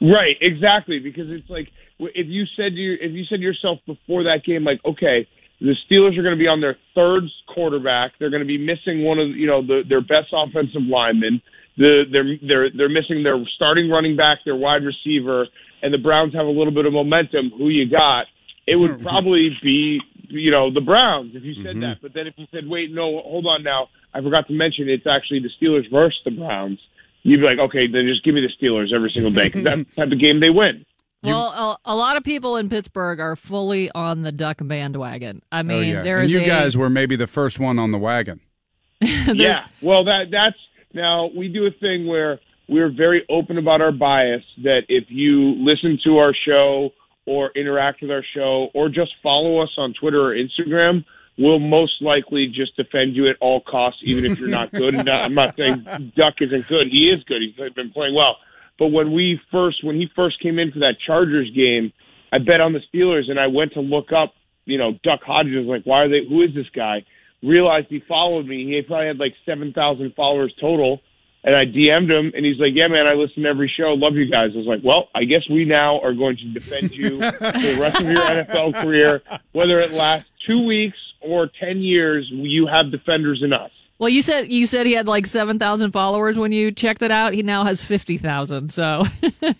Right, 0.00 0.36
exactly. 0.40 1.00
Because 1.00 1.26
it's 1.28 1.48
like 1.50 1.68
if 1.98 2.26
you 2.28 2.44
said 2.56 2.74
to 2.74 2.80
you, 2.80 2.96
if 3.00 3.12
you 3.12 3.24
said 3.24 3.40
yourself 3.40 3.78
before 3.86 4.22
that 4.24 4.44
game, 4.44 4.62
like, 4.62 4.80
okay, 4.84 5.26
the 5.60 5.74
Steelers 5.86 6.18
are 6.18 6.22
going 6.22 6.36
to 6.36 6.38
be 6.38 6.48
on 6.48 6.60
their 6.60 6.76
third 6.94 7.24
quarterback. 7.54 8.12
They're 8.18 8.30
going 8.30 8.42
to 8.42 8.46
be 8.46 8.58
missing 8.58 9.04
one 9.04 9.18
of 9.18 9.28
you 9.28 9.46
know 9.46 9.64
the, 9.64 9.82
their 9.88 10.00
best 10.00 10.32
offensive 10.32 10.82
linemen. 10.82 11.40
The, 11.78 12.04
they're 12.10 12.36
they're 12.42 12.68
they're 12.76 12.92
missing 12.92 13.22
their 13.22 13.38
starting 13.56 13.88
running 13.88 14.16
back, 14.16 14.38
their 14.44 14.56
wide 14.56 14.82
receiver, 14.82 15.46
and 15.80 15.94
the 15.94 15.98
Browns 15.98 16.34
have 16.34 16.46
a 16.46 16.50
little 16.50 16.74
bit 16.74 16.84
of 16.84 16.92
momentum. 16.92 17.50
Who 17.56 17.68
you 17.68 17.88
got? 17.88 18.26
It 18.66 18.76
would 18.76 19.00
probably 19.06 19.56
be 19.62 20.00
you 20.28 20.50
know 20.50 20.72
the 20.72 20.82
Browns 20.82 21.32
if 21.34 21.44
you 21.44 21.54
said 21.62 21.78
mm-hmm. 21.78 21.80
that. 21.80 22.02
But 22.02 22.12
then 22.12 22.26
if 22.26 22.34
you 22.36 22.46
said, 22.50 22.66
wait, 22.66 22.90
no, 22.90 23.22
hold 23.22 23.46
on 23.46 23.62
now, 23.62 23.88
I 24.12 24.20
forgot 24.20 24.48
to 24.48 24.52
mention 24.52 24.88
it's 24.88 25.06
actually 25.06 25.40
the 25.40 25.50
Steelers 25.62 25.88
versus 25.90 26.18
the 26.24 26.32
Browns. 26.32 26.80
You'd 27.22 27.40
be 27.40 27.46
like, 27.46 27.58
okay, 27.58 27.86
then 27.86 28.06
just 28.06 28.24
give 28.24 28.34
me 28.34 28.40
the 28.40 28.50
Steelers 28.66 28.92
every 28.92 29.10
single 29.14 29.30
day 29.30 29.44
because 29.44 29.64
that's 29.64 29.88
the 29.94 29.94
type 29.94 30.12
of 30.12 30.20
game 30.20 30.40
they 30.40 30.50
win. 30.50 30.84
Well, 31.22 31.78
a, 31.84 31.92
a 31.92 31.96
lot 31.96 32.16
of 32.16 32.24
people 32.24 32.56
in 32.56 32.68
Pittsburgh 32.68 33.20
are 33.20 33.36
fully 33.36 33.90
on 33.92 34.22
the 34.22 34.32
Duck 34.32 34.58
bandwagon. 34.60 35.42
I 35.52 35.60
oh, 35.60 35.62
mean, 35.62 35.78
oh, 35.78 35.80
yeah. 35.80 36.02
there 36.02 36.18
and 36.18 36.24
is 36.24 36.34
you 36.34 36.42
a, 36.42 36.46
guys 36.46 36.76
were 36.76 36.90
maybe 36.90 37.14
the 37.14 37.28
first 37.28 37.60
one 37.60 37.78
on 37.78 37.92
the 37.92 37.98
wagon. 37.98 38.40
yeah. 39.00 39.66
Well, 39.80 40.04
that 40.04 40.26
that's 40.30 40.56
now 40.94 41.30
we 41.36 41.48
do 41.48 41.66
a 41.66 41.70
thing 41.70 42.06
where 42.06 42.40
we're 42.68 42.90
very 42.90 43.24
open 43.28 43.58
about 43.58 43.80
our 43.80 43.92
bias. 43.92 44.42
That 44.64 44.82
if 44.88 45.04
you 45.08 45.54
listen 45.64 45.98
to 46.04 46.18
our 46.18 46.34
show 46.34 46.90
or 47.24 47.52
interact 47.54 48.02
with 48.02 48.10
our 48.10 48.24
show 48.34 48.68
or 48.74 48.88
just 48.88 49.12
follow 49.22 49.60
us 49.60 49.70
on 49.76 49.94
Twitter 49.94 50.20
or 50.20 50.34
Instagram, 50.34 51.04
we'll 51.38 51.58
most 51.58 52.00
likely 52.00 52.46
just 52.48 52.76
defend 52.76 53.16
you 53.16 53.28
at 53.28 53.36
all 53.40 53.60
costs, 53.60 54.00
even 54.04 54.30
if 54.30 54.38
you're 54.38 54.48
not 54.48 54.70
good. 54.72 54.94
And 54.94 55.08
I'm 55.08 55.34
not 55.34 55.56
saying 55.56 56.12
Duck 56.16 56.34
isn't 56.40 56.68
good. 56.68 56.88
He 56.90 57.10
is 57.10 57.22
good. 57.24 57.42
He's 57.42 57.74
been 57.74 57.90
playing 57.90 58.14
well. 58.14 58.36
But 58.78 58.88
when 58.88 59.12
we 59.12 59.40
first, 59.50 59.84
when 59.84 59.96
he 59.96 60.08
first 60.14 60.40
came 60.40 60.58
in 60.58 60.72
for 60.72 60.80
that 60.80 60.96
Chargers 61.06 61.50
game, 61.54 61.92
I 62.32 62.38
bet 62.38 62.60
on 62.60 62.72
the 62.72 62.80
Steelers, 62.92 63.30
and 63.30 63.38
I 63.38 63.46
went 63.46 63.74
to 63.74 63.80
look 63.80 64.12
up, 64.12 64.34
you 64.64 64.78
know, 64.78 64.98
Duck 65.04 65.20
Hodges. 65.22 65.66
Like, 65.66 65.84
why 65.84 66.04
are 66.04 66.08
they? 66.08 66.26
Who 66.26 66.42
is 66.42 66.54
this 66.54 66.68
guy? 66.74 67.04
Realized 67.42 67.88
he 67.90 68.00
followed 68.08 68.46
me. 68.46 68.66
He 68.66 68.80
probably 68.82 69.08
had 69.08 69.18
like 69.18 69.34
seven 69.44 69.72
thousand 69.72 70.14
followers 70.14 70.54
total. 70.60 71.00
And 71.44 71.56
I 71.56 71.64
DM'd 71.64 72.08
him, 72.08 72.30
and 72.36 72.46
he's 72.46 72.60
like, 72.60 72.70
"Yeah, 72.72 72.86
man, 72.86 73.08
I 73.08 73.14
listen 73.14 73.42
to 73.42 73.48
every 73.48 73.72
show. 73.76 73.94
Love 73.94 74.14
you 74.14 74.30
guys." 74.30 74.50
I 74.54 74.58
was 74.58 74.66
like, 74.66 74.80
"Well, 74.84 75.08
I 75.12 75.24
guess 75.24 75.42
we 75.50 75.64
now 75.64 75.98
are 76.00 76.14
going 76.14 76.36
to 76.36 76.44
defend 76.52 76.92
you 76.92 77.20
for 77.20 77.52
the 77.52 77.78
rest 77.80 78.00
of 78.00 78.08
your 78.08 78.24
NFL 78.24 78.80
career, 78.80 79.22
whether 79.50 79.80
it 79.80 79.90
lasts 79.90 80.30
two 80.46 80.64
weeks 80.64 80.96
or 81.24 81.50
ten 81.60 81.78
years. 81.78 82.28
You 82.30 82.66
have 82.66 82.90
defenders 82.90 83.42
in 83.44 83.52
us." 83.52 83.70
Well, 83.98 84.08
you 84.08 84.22
said 84.22 84.50
you 84.50 84.66
said 84.66 84.86
he 84.86 84.94
had 84.94 85.06
like 85.06 85.26
seven 85.26 85.58
thousand 85.58 85.92
followers 85.92 86.36
when 86.36 86.50
you 86.50 86.72
checked 86.72 87.02
it 87.02 87.10
out. 87.10 87.34
He 87.34 87.42
now 87.42 87.64
has 87.64 87.80
fifty 87.80 88.18
thousand. 88.18 88.72
So 88.72 89.04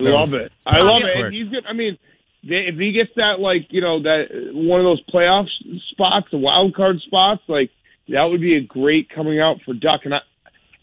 love 0.00 0.34
it. 0.34 0.52
I 0.66 0.80
love 0.80 1.04
it. 1.04 1.16
And 1.16 1.32
he's 1.32 1.48
good. 1.48 1.64
I 1.68 1.72
mean, 1.72 1.96
if 2.42 2.76
he 2.76 2.92
gets 2.92 3.10
that 3.16 3.38
like 3.38 3.68
you 3.70 3.80
know 3.80 4.02
that 4.02 4.24
one 4.52 4.80
of 4.80 4.84
those 4.84 5.02
playoff 5.14 5.46
spots, 5.92 6.26
the 6.32 6.38
wild 6.38 6.74
card 6.74 7.00
spots, 7.06 7.42
like 7.46 7.70
that 8.08 8.24
would 8.24 8.40
be 8.40 8.56
a 8.56 8.60
great 8.60 9.08
coming 9.10 9.40
out 9.40 9.58
for 9.64 9.74
Duck. 9.74 10.00
And 10.04 10.14
I, 10.14 10.18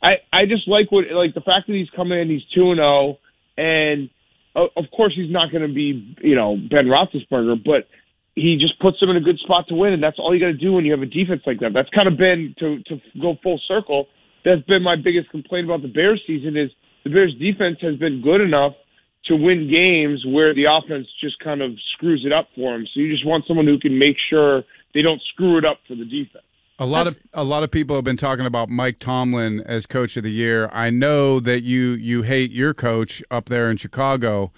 I, 0.01 0.11
I 0.31 0.45
just 0.45 0.68
like 0.68 0.91
what 0.91 1.06
like 1.11 1.34
the 1.34 1.41
fact 1.41 1.68
that 1.68 1.73
he's 1.73 1.89
coming 1.95 2.19
in, 2.19 2.30
he's 2.30 2.45
two 2.56 2.72
and 2.72 2.77
zero, 2.77 3.18
and 3.57 4.10
uh, 4.56 4.68
of 4.77 4.85
course 4.95 5.14
he's 5.15 5.31
not 5.31 5.51
going 5.51 5.68
to 5.68 5.73
be 5.73 6.15
you 6.22 6.35
know 6.35 6.56
Ben 6.56 6.85
Roethlisberger, 6.85 7.61
but 7.64 7.88
he 8.39 8.57
just 8.59 8.79
puts 8.79 8.99
them 8.99 9.09
in 9.09 9.17
a 9.17 9.21
good 9.21 9.37
spot 9.39 9.67
to 9.67 9.75
win, 9.75 9.93
and 9.93 10.01
that's 10.01 10.17
all 10.17 10.33
you 10.33 10.39
got 10.39 10.47
to 10.47 10.57
do 10.57 10.73
when 10.73 10.85
you 10.85 10.91
have 10.91 11.01
a 11.01 11.05
defense 11.05 11.41
like 11.45 11.59
that. 11.59 11.71
That's 11.73 11.89
kind 11.89 12.07
of 12.07 12.17
been 12.17 12.55
to 12.59 12.81
to 12.83 13.01
go 13.21 13.35
full 13.43 13.59
circle. 13.67 14.07
That's 14.45 14.61
been 14.63 14.83
my 14.83 14.95
biggest 14.95 15.29
complaint 15.29 15.65
about 15.65 15.81
the 15.81 15.89
Bears 15.89 16.21
season 16.25 16.55
is 16.55 16.71
the 17.03 17.09
Bears 17.09 17.35
defense 17.39 17.77
has 17.81 17.97
been 17.97 18.21
good 18.21 18.41
enough 18.41 18.73
to 19.25 19.35
win 19.35 19.69
games 19.69 20.23
where 20.25 20.53
the 20.53 20.65
offense 20.65 21.07
just 21.21 21.37
kind 21.43 21.61
of 21.61 21.71
screws 21.93 22.23
it 22.25 22.31
up 22.31 22.47
for 22.55 22.73
them. 22.73 22.87
So 22.93 23.01
you 23.01 23.11
just 23.11 23.25
want 23.25 23.43
someone 23.47 23.67
who 23.67 23.77
can 23.77 23.99
make 23.99 24.15
sure 24.29 24.63
they 24.93 25.01
don't 25.01 25.21
screw 25.33 25.57
it 25.57 25.65
up 25.65 25.77
for 25.87 25.95
the 25.95 26.05
defense. 26.05 26.45
A 26.81 26.85
lot 26.85 27.07
of 27.07 27.19
a 27.33 27.43
lot 27.43 27.63
of 27.63 27.71
people 27.71 27.97
have 27.97 28.05
been 28.05 28.15
talking 28.15 28.45
about 28.45 28.69
Mike 28.69 28.99
Tomlin 28.99 29.59
as 29.65 29.85
coach 29.85 30.15
of 30.15 30.23
the 30.23 30.31
year. 30.31 30.69
I 30.71 30.89
know 30.89 31.41
that 31.41 31.61
you 31.63 31.89
you 31.89 32.21
hate 32.21 32.51
your 32.51 32.73
coach 32.73 33.21
up 33.29 33.49
there 33.49 33.69
in 33.69 33.75
Chicago, 33.75 34.53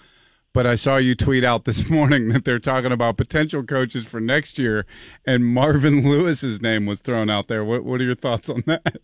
but 0.52 0.66
I 0.66 0.74
saw 0.74 0.96
you 0.96 1.14
tweet 1.14 1.44
out 1.44 1.64
this 1.64 1.88
morning 1.90 2.28
that 2.28 2.44
they're 2.44 2.58
talking 2.58 2.92
about 2.92 3.16
potential 3.16 3.62
coaches 3.62 4.04
for 4.04 4.20
next 4.20 4.58
year, 4.58 4.86
and 5.26 5.44
Marvin 5.46 6.02
Lewis's 6.08 6.60
name 6.60 6.86
was 6.86 7.00
thrown 7.00 7.30
out 7.30 7.48
there. 7.48 7.64
What 7.64 7.84
what 7.84 8.00
are 8.00 8.04
your 8.04 8.14
thoughts 8.14 8.48
on 8.48 8.64
that? 8.66 8.96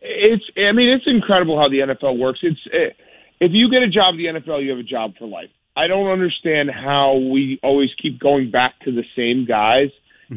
It's 0.00 0.44
I 0.56 0.72
mean 0.72 0.88
it's 0.88 1.06
incredible 1.06 1.58
how 1.58 1.68
the 1.68 1.78
NFL 1.78 2.18
works. 2.18 2.40
It's 2.42 2.60
eh, 2.72 2.94
if 3.40 3.52
you 3.52 3.70
get 3.70 3.82
a 3.82 3.88
job 3.88 4.14
in 4.14 4.34
the 4.34 4.40
NFL, 4.40 4.64
you 4.64 4.70
have 4.70 4.78
a 4.78 4.82
job 4.82 5.12
for 5.18 5.26
life. 5.26 5.50
I 5.76 5.86
don't 5.86 6.08
understand 6.08 6.70
how 6.70 7.16
we 7.16 7.60
always 7.62 7.90
keep 8.02 8.18
going 8.18 8.50
back 8.50 8.80
to 8.80 8.92
the 8.92 9.04
same 9.16 9.46
guys. 9.46 9.90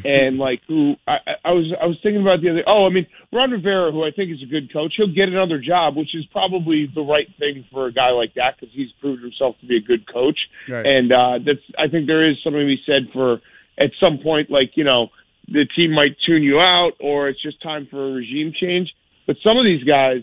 And 0.05 0.37
like 0.37 0.61
who 0.67 0.95
I, 1.05 1.17
I 1.43 1.51
was 1.51 1.73
I 1.81 1.85
was 1.85 1.97
thinking 2.01 2.21
about 2.21 2.41
the 2.41 2.49
other 2.51 2.63
oh 2.65 2.85
I 2.85 2.89
mean 2.89 3.07
Ron 3.33 3.51
Rivera 3.51 3.91
who 3.91 4.05
I 4.05 4.11
think 4.11 4.31
is 4.31 4.41
a 4.41 4.45
good 4.45 4.71
coach 4.71 4.93
he'll 4.95 5.13
get 5.13 5.27
another 5.27 5.59
job 5.59 5.97
which 5.97 6.15
is 6.15 6.23
probably 6.31 6.87
the 6.93 7.01
right 7.01 7.27
thing 7.37 7.65
for 7.71 7.87
a 7.87 7.91
guy 7.91 8.11
like 8.11 8.33
that 8.35 8.55
because 8.57 8.73
he's 8.73 8.87
proved 9.01 9.21
himself 9.21 9.55
to 9.59 9.65
be 9.67 9.75
a 9.75 9.81
good 9.81 10.07
coach 10.11 10.39
Right. 10.69 10.85
and 10.85 11.11
uh 11.11 11.39
that's 11.45 11.59
I 11.77 11.89
think 11.91 12.07
there 12.07 12.29
is 12.29 12.37
something 12.41 12.61
to 12.61 12.65
be 12.65 12.79
said 12.85 13.11
for 13.11 13.41
at 13.77 13.91
some 13.99 14.19
point 14.23 14.49
like 14.49 14.71
you 14.75 14.85
know 14.85 15.07
the 15.49 15.65
team 15.75 15.91
might 15.91 16.15
tune 16.25 16.43
you 16.43 16.59
out 16.61 16.91
or 17.01 17.27
it's 17.27 17.41
just 17.41 17.61
time 17.61 17.85
for 17.91 17.99
a 18.07 18.11
regime 18.13 18.53
change 18.57 18.93
but 19.27 19.35
some 19.43 19.57
of 19.57 19.65
these 19.65 19.83
guys 19.83 20.21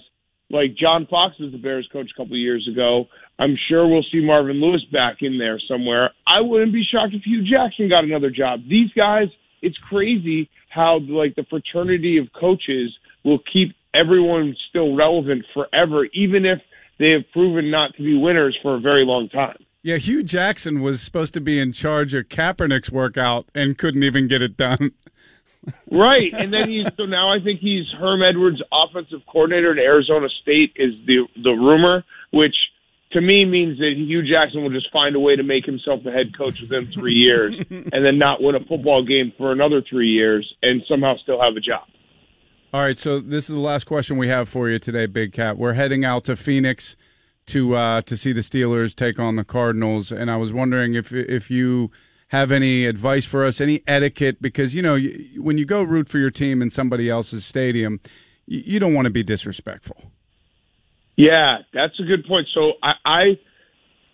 like 0.50 0.74
John 0.80 1.06
Fox 1.10 1.38
was 1.38 1.52
the 1.52 1.58
Bears 1.58 1.86
coach 1.92 2.08
a 2.10 2.16
couple 2.16 2.32
of 2.32 2.38
years 2.40 2.66
ago. 2.72 3.06
I'm 3.38 3.54
sure 3.68 3.86
we'll 3.86 4.02
see 4.10 4.24
Marvin 4.24 4.62
Lewis 4.62 4.82
back 4.90 5.16
in 5.20 5.36
there 5.36 5.60
somewhere. 5.68 6.12
I 6.26 6.40
wouldn't 6.40 6.72
be 6.72 6.84
shocked 6.90 7.12
if 7.12 7.22
Hue 7.22 7.42
Jackson 7.44 7.90
got 7.90 8.04
another 8.04 8.30
job. 8.30 8.60
These 8.66 8.88
guys, 8.96 9.28
it's 9.62 9.76
crazy 9.88 10.48
how 10.68 11.00
like 11.08 11.34
the 11.34 11.44
fraternity 11.48 12.18
of 12.18 12.32
coaches 12.32 12.96
will 13.24 13.38
keep 13.52 13.74
everyone 13.94 14.56
still 14.68 14.94
relevant 14.94 15.44
forever, 15.54 16.06
even 16.12 16.44
if 16.44 16.60
they 16.98 17.10
have 17.10 17.22
proven 17.32 17.70
not 17.70 17.94
to 17.96 18.02
be 18.02 18.16
winners 18.16 18.56
for 18.62 18.74
a 18.74 18.80
very 18.80 19.04
long 19.04 19.28
time. 19.28 19.56
Yeah, 19.82 19.96
Hue 19.96 20.22
Jackson 20.22 20.80
was 20.80 21.00
supposed 21.00 21.34
to 21.34 21.40
be 21.40 21.60
in 21.60 21.72
charge 21.72 22.12
of 22.12 22.28
Kaepernick's 22.28 22.90
workout 22.90 23.46
and 23.54 23.78
couldn't 23.78 24.02
even 24.02 24.28
get 24.28 24.42
it 24.42 24.56
done. 24.56 24.92
Right, 25.90 26.32
and 26.32 26.52
then 26.52 26.68
he's 26.70 26.86
so 26.96 27.04
now 27.04 27.34
I 27.34 27.40
think 27.42 27.60
he's 27.60 27.84
Herm 27.98 28.22
Edwards' 28.22 28.62
offensive 28.72 29.20
coordinator 29.26 29.72
at 29.72 29.78
Arizona 29.78 30.28
State 30.40 30.72
is 30.76 30.92
the 31.04 31.26
the 31.42 31.50
rumor, 31.50 32.04
which 32.30 32.54
to 33.12 33.20
me 33.20 33.44
means 33.44 33.78
that 33.78 33.94
Hue 33.96 34.22
Jackson 34.22 34.62
will 34.62 34.70
just 34.70 34.90
find 34.92 35.16
a 35.16 35.20
way 35.20 35.34
to 35.36 35.42
make 35.42 35.64
himself 35.64 36.02
the 36.04 36.10
head 36.10 36.36
coach 36.36 36.60
within 36.60 36.90
three 36.92 37.14
years, 37.14 37.54
and 37.70 38.04
then 38.04 38.18
not 38.18 38.42
win 38.42 38.54
a 38.54 38.60
football 38.60 39.04
game 39.04 39.32
for 39.36 39.52
another 39.52 39.82
three 39.82 40.08
years, 40.08 40.54
and 40.62 40.82
somehow 40.88 41.16
still 41.22 41.40
have 41.40 41.56
a 41.56 41.60
job. 41.60 41.86
All 42.72 42.82
right, 42.82 42.98
so 42.98 43.18
this 43.18 43.48
is 43.48 43.54
the 43.54 43.60
last 43.60 43.84
question 43.84 44.18
we 44.18 44.28
have 44.28 44.48
for 44.48 44.68
you 44.68 44.78
today, 44.78 45.06
Big 45.06 45.32
Cat. 45.32 45.56
We're 45.56 45.72
heading 45.72 46.04
out 46.04 46.24
to 46.24 46.36
Phoenix 46.36 46.96
to 47.46 47.76
uh, 47.76 48.02
to 48.02 48.16
see 48.16 48.32
the 48.32 48.42
Steelers 48.42 48.94
take 48.94 49.18
on 49.18 49.36
the 49.36 49.44
Cardinals, 49.44 50.12
and 50.12 50.30
I 50.30 50.36
was 50.36 50.52
wondering 50.52 50.94
if 50.94 51.10
if 51.10 51.50
you 51.50 51.90
have 52.28 52.52
any 52.52 52.84
advice 52.84 53.24
for 53.24 53.42
us, 53.44 53.58
any 53.58 53.82
etiquette, 53.86 54.42
because 54.42 54.74
you 54.74 54.82
know 54.82 54.98
when 55.38 55.56
you 55.56 55.64
go 55.64 55.82
root 55.82 56.10
for 56.10 56.18
your 56.18 56.30
team 56.30 56.60
in 56.60 56.70
somebody 56.70 57.08
else's 57.08 57.46
stadium, 57.46 58.00
you, 58.44 58.62
you 58.66 58.78
don't 58.78 58.92
want 58.92 59.06
to 59.06 59.10
be 59.10 59.22
disrespectful. 59.22 60.12
Yeah, 61.18 61.58
that's 61.74 61.98
a 61.98 62.04
good 62.04 62.24
point. 62.26 62.46
So 62.54 62.74
I, 62.80 62.92
I, 63.04 63.22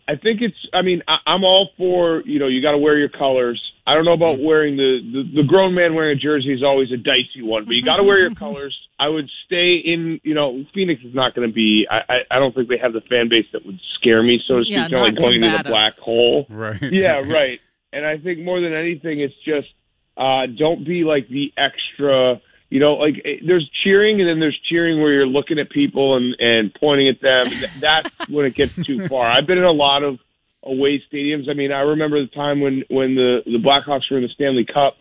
I 0.09 0.17
think 0.17 0.41
it's. 0.41 0.57
I 0.73 0.81
mean, 0.81 1.03
I, 1.07 1.19
I'm 1.27 1.45
all 1.45 1.69
for 1.77 2.23
you 2.25 2.39
know 2.39 2.49
you 2.49 2.63
got 2.63 2.73
to 2.73 2.79
wear 2.79 2.99
your 2.99 3.11
colors. 3.11 3.61
I 3.87 3.93
don't 3.95 4.07
know 4.07 4.15
about 4.15 4.41
wearing 4.41 4.79
the, 4.79 5.01
the 5.13 5.43
the 5.43 5.47
grown 5.47 5.75
man 5.75 5.95
wearing 5.95 6.17
a 6.17 6.21
jersey 6.21 6.55
is 6.55 6.63
always 6.63 6.91
a 6.93 6.97
dicey 6.97 7.43
one, 7.43 7.67
but 7.67 7.75
you 7.75 7.83
got 7.83 7.99
to 7.99 8.05
wear 8.05 8.19
your 8.19 8.35
colors. 8.47 8.75
I 8.99 9.09
would 9.09 9.29
stay 9.45 9.77
in. 9.85 10.19
You 10.25 10.35
know, 10.35 10.65
Phoenix 10.73 11.03
is 11.05 11.15
not 11.15 11.35
going 11.35 11.47
to 11.47 11.55
be. 11.55 11.87
I, 11.91 11.99
I 12.09 12.19
I 12.31 12.39
don't 12.39 12.55
think 12.55 12.71
they 12.71 12.79
have 12.79 12.95
the 12.95 13.03
fan 13.03 13.29
base 13.29 13.47
that 13.53 13.67
would 13.67 13.79
scare 13.99 14.23
me, 14.23 14.41
so 14.49 14.61
to 14.61 14.65
speak. 14.65 14.75
Yeah, 14.75 14.89
Kinda 14.89 15.03
like 15.03 15.17
going 15.17 15.43
into 15.43 15.59
the 15.59 15.69
black 15.69 15.99
hole. 15.99 16.47
Right. 16.49 16.81
Yeah, 16.91 17.21
right. 17.21 17.61
And 17.93 18.07
I 18.07 18.17
think 18.17 18.41
more 18.41 18.61
than 18.61 18.73
anything, 18.73 19.21
it's 19.21 19.35
just 19.45 19.69
uh, 20.17 20.47
don't 20.47 20.87
be 20.87 21.05
like 21.05 21.29
the 21.29 21.53
extra. 21.57 22.41
You 22.75 22.81
know, 22.81 22.95
like 22.95 23.23
eh, 23.25 23.37
there's 23.47 23.71
cheering, 23.85 24.21
and 24.21 24.29
then 24.29 24.41
there's 24.41 24.59
cheering 24.69 25.01
where 25.01 25.13
you're 25.13 25.29
looking 25.29 25.61
at 25.61 25.71
people 25.71 26.17
and 26.17 26.35
and 26.41 26.75
pointing 26.75 27.09
at 27.09 27.21
them. 27.21 27.47
That's 27.79 28.11
when 28.29 28.47
it 28.47 28.57
gets 28.57 28.75
too 28.75 29.07
far. 29.07 29.31
I've 29.31 29.47
been 29.47 29.59
in 29.59 29.65
a 29.65 29.71
lot 29.71 30.03
of 30.03 30.19
away 30.61 31.01
stadiums. 31.09 31.49
I 31.49 31.55
mean, 31.55 31.71
I 31.71 31.83
remember 31.83 32.21
the 32.21 32.27
time 32.27 32.61
when 32.61 32.83
when 32.91 33.15
the 33.15 33.43
the 33.47 33.59
Blackhawks 33.59 34.11
were 34.11 34.17
in 34.17 34.25
the 34.25 34.29
Stanley 34.31 34.67
Cup, 34.67 34.97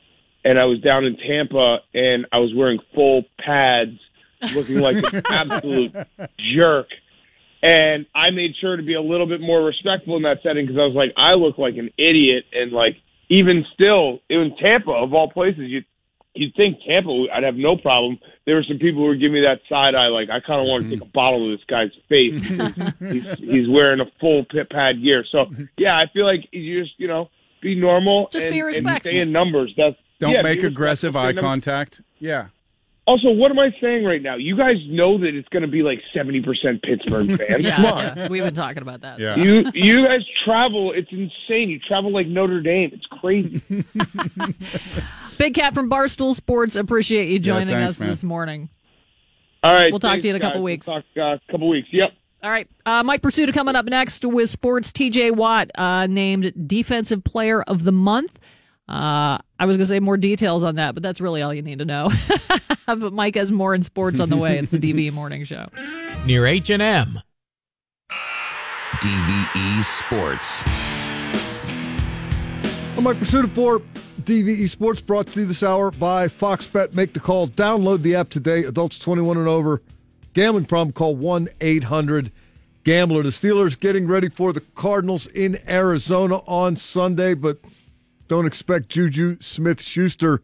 and 0.46 0.60
I 0.60 0.66
was 0.66 0.82
down 0.82 1.04
in 1.06 1.18
Tampa, 1.18 1.80
and 1.96 2.28
I 2.32 2.38
was 2.38 2.54
wearing 2.56 2.78
full 2.94 3.24
pads, 3.44 3.98
looking 4.54 4.78
like 4.78 4.98
an 4.98 5.24
absolute 5.28 5.96
jerk. 6.56 6.90
And 7.64 8.06
I 8.14 8.30
made 8.30 8.54
sure 8.62 8.78
to 8.78 8.84
be 8.84 8.94
a 8.94 9.02
little 9.02 9.26
bit 9.26 9.42
more 9.42 9.64
respectful 9.64 10.16
in 10.16 10.22
that 10.24 10.44
setting 10.44 10.68
because 10.68 10.78
I 10.78 10.86
was 10.86 10.96
like, 10.96 11.14
I 11.18 11.34
look 11.34 11.58
like 11.58 11.78
an 11.78 11.90
idiot, 11.98 12.46
and 12.54 12.72
like 12.72 12.98
even 13.30 13.66
still, 13.74 14.20
was 14.30 14.56
Tampa 14.62 14.92
of 14.92 15.12
all 15.16 15.32
places. 15.32 15.72
You 15.72 15.82
you'd 16.34 16.56
think 16.56 16.80
Tampa, 16.88 17.26
I'd 17.34 17.44
have 17.44 17.56
no 17.56 17.78
problem. 17.78 18.20
There 18.46 18.56
were 18.56 18.64
some 18.64 18.80
people 18.80 19.02
who 19.02 19.08
were 19.08 19.16
giving 19.16 19.34
me 19.34 19.42
that 19.42 19.62
side 19.70 19.96
eye, 19.96 20.08
like 20.08 20.30
I 20.30 20.40
kind 20.40 20.60
of 20.60 20.68
want 20.68 20.84
to 20.84 20.90
mm-hmm. 20.90 21.00
take 21.00 21.10
a 21.10 21.12
bottle 21.12 21.52
of 21.52 21.58
this 21.58 21.66
guy's 21.68 21.92
face. 22.10 22.42
he's, 23.00 23.40
he's 23.40 23.70
wearing 23.70 24.00
a 24.00 24.06
full 24.20 24.46
pit 24.46 24.70
pad 24.70 25.02
gear. 25.02 25.26
So 25.32 25.46
yeah, 25.78 25.96
I 25.98 26.06
feel 26.12 26.26
like 26.26 26.48
you 26.52 26.84
just 26.84 27.00
you 27.00 27.08
know 27.08 27.30
be 27.62 27.76
normal, 27.76 28.30
Just 28.32 28.46
and, 28.46 28.54
be 28.54 28.60
and 28.60 28.68
respectful. 28.68 29.12
stay 29.12 29.20
in 29.20 29.32
numbers. 29.32 29.74
That's 29.78 29.96
Don't 30.20 30.32
yeah, 30.32 30.42
be 30.42 30.50
make 30.50 30.64
aggressive 30.64 31.16
eye 31.16 31.34
contact. 31.34 32.02
Yeah. 32.20 32.48
Also, 33.06 33.32
what 33.32 33.52
am 33.52 33.60
I 33.60 33.70
saying 33.82 34.06
right 34.06 34.22
now? 34.22 34.38
You 34.38 34.56
guys 34.56 34.78
know 34.88 35.18
that 35.18 35.36
it's 35.36 35.50
going 35.50 35.64
to 35.64 35.68
be 35.68 35.82
like 35.84 36.00
seventy 36.16 36.42
percent 36.42 36.82
Pittsburgh 36.84 37.28
fans. 37.38 37.62
yeah, 37.64 37.76
Come 37.76 37.86
on. 37.86 38.18
yeah, 38.18 38.28
we've 38.30 38.44
been 38.44 38.54
talking 38.54 38.82
about 38.82 39.02
that. 39.02 39.20
Yeah. 39.20 39.36
so. 39.36 39.42
You 39.42 39.64
you 39.74 40.06
guys 40.08 40.22
travel. 40.46 40.94
It's 40.96 41.12
insane. 41.12 41.70
You 41.70 41.80
travel 41.80 42.14
like 42.14 42.28
Notre 42.28 42.62
Dame. 42.62 42.92
It's 42.94 43.06
crazy. 43.08 43.62
Big 45.38 45.54
Cat 45.56 45.74
from 45.74 45.90
Barstool 45.90 46.34
Sports, 46.36 46.76
appreciate 46.76 47.30
you 47.30 47.40
joining 47.40 47.76
thanks, 47.76 47.96
us 47.96 48.00
man. 48.00 48.10
this 48.10 48.24
morning. 48.24 48.70
All 49.64 49.74
right. 49.74 49.92
We'll 49.92 50.00
talk 50.00 50.20
to 50.20 50.24
you 50.28 50.30
in 50.32 50.36
a 50.36 50.40
couple 50.40 50.60
guys. 50.62 50.64
weeks. 50.66 50.88
We'll 50.88 51.02
talk 51.16 51.40
uh, 51.42 51.52
couple 51.52 51.70
weeks. 51.70 51.88
Yep. 51.92 52.12
All 52.44 52.50
right. 52.50 52.68
Uh, 52.86 53.04
Mike 53.04 53.22
Prisuta 53.22 53.54
coming 53.54 53.76
up 53.76 53.86
next 53.86 54.26
with 54.26 54.50
sports. 54.50 54.92
TJ 54.92 55.36
Watt 55.36 55.72
uh, 55.76 56.08
named 56.08 56.54
Defensive 56.68 57.24
Player 57.24 57.62
of 57.64 57.84
the 57.86 57.92
Month. 57.94 58.40
Uh, 58.88 59.38
I 59.60 59.66
was 59.66 59.78
going 59.78 59.86
to 59.86 59.94
say 59.94 60.00
more 60.00 60.18
details 60.18 60.64
on 60.64 60.76
that, 60.76 60.94
but 60.94 61.04
that's 61.04 61.22
really 61.22 61.42
all 61.42 61.54
you 61.54 61.62
need 61.62 61.80
to 61.80 61.86
know. 61.86 62.12
but 62.86 63.14
Mike 63.14 63.36
has 63.36 63.52
more 63.52 63.74
in 63.74 63.84
sports 63.84 64.20
on 64.20 64.30
the 64.30 64.38
way. 64.38 64.58
It's 64.58 64.72
the 64.72 64.80
DVE 64.80 65.14
Morning 65.14 65.46
Show. 65.46 65.70
Near 66.26 66.46
H&M. 66.46 67.20
DVE 69.00 69.84
Sports. 69.84 70.64
I'm 72.98 73.04
Mike 73.04 73.18
Prisuta 73.18 73.54
for 73.56 73.82
DVE 74.22 74.70
Sports, 74.70 75.02
brought 75.02 75.28
to 75.28 75.42
you 75.42 75.46
this 75.46 75.64
hour 75.64 75.92
by 75.92 76.28
Fox 76.28 76.68
Bet. 76.68 76.94
Make 76.94 77.14
the 77.14 77.20
call. 77.20 77.48
Download 77.48 78.02
the 78.02 78.16
app 78.16 78.30
today. 78.30 78.64
Adults 78.64 79.00
21 79.00 79.38
and 79.38 79.48
over. 79.48 79.82
Gambling 80.34 80.66
problem, 80.66 80.94
call 80.94 81.16
1 81.16 81.50
800 81.62 82.32
Gambler. 82.84 83.24
The 83.24 83.30
Steelers 83.30 83.80
getting 83.80 84.08
ready 84.08 84.30
for 84.30 84.54
the 84.54 84.62
Cardinals 84.62 85.28
in 85.28 85.60
Arizona 85.68 86.38
on 86.48 86.76
Sunday, 86.76 87.34
but 87.34 87.60
don't 88.28 88.46
expect 88.46 88.90
Juju 88.90 89.38
Smith 89.42 89.82
Schuster 89.82 90.42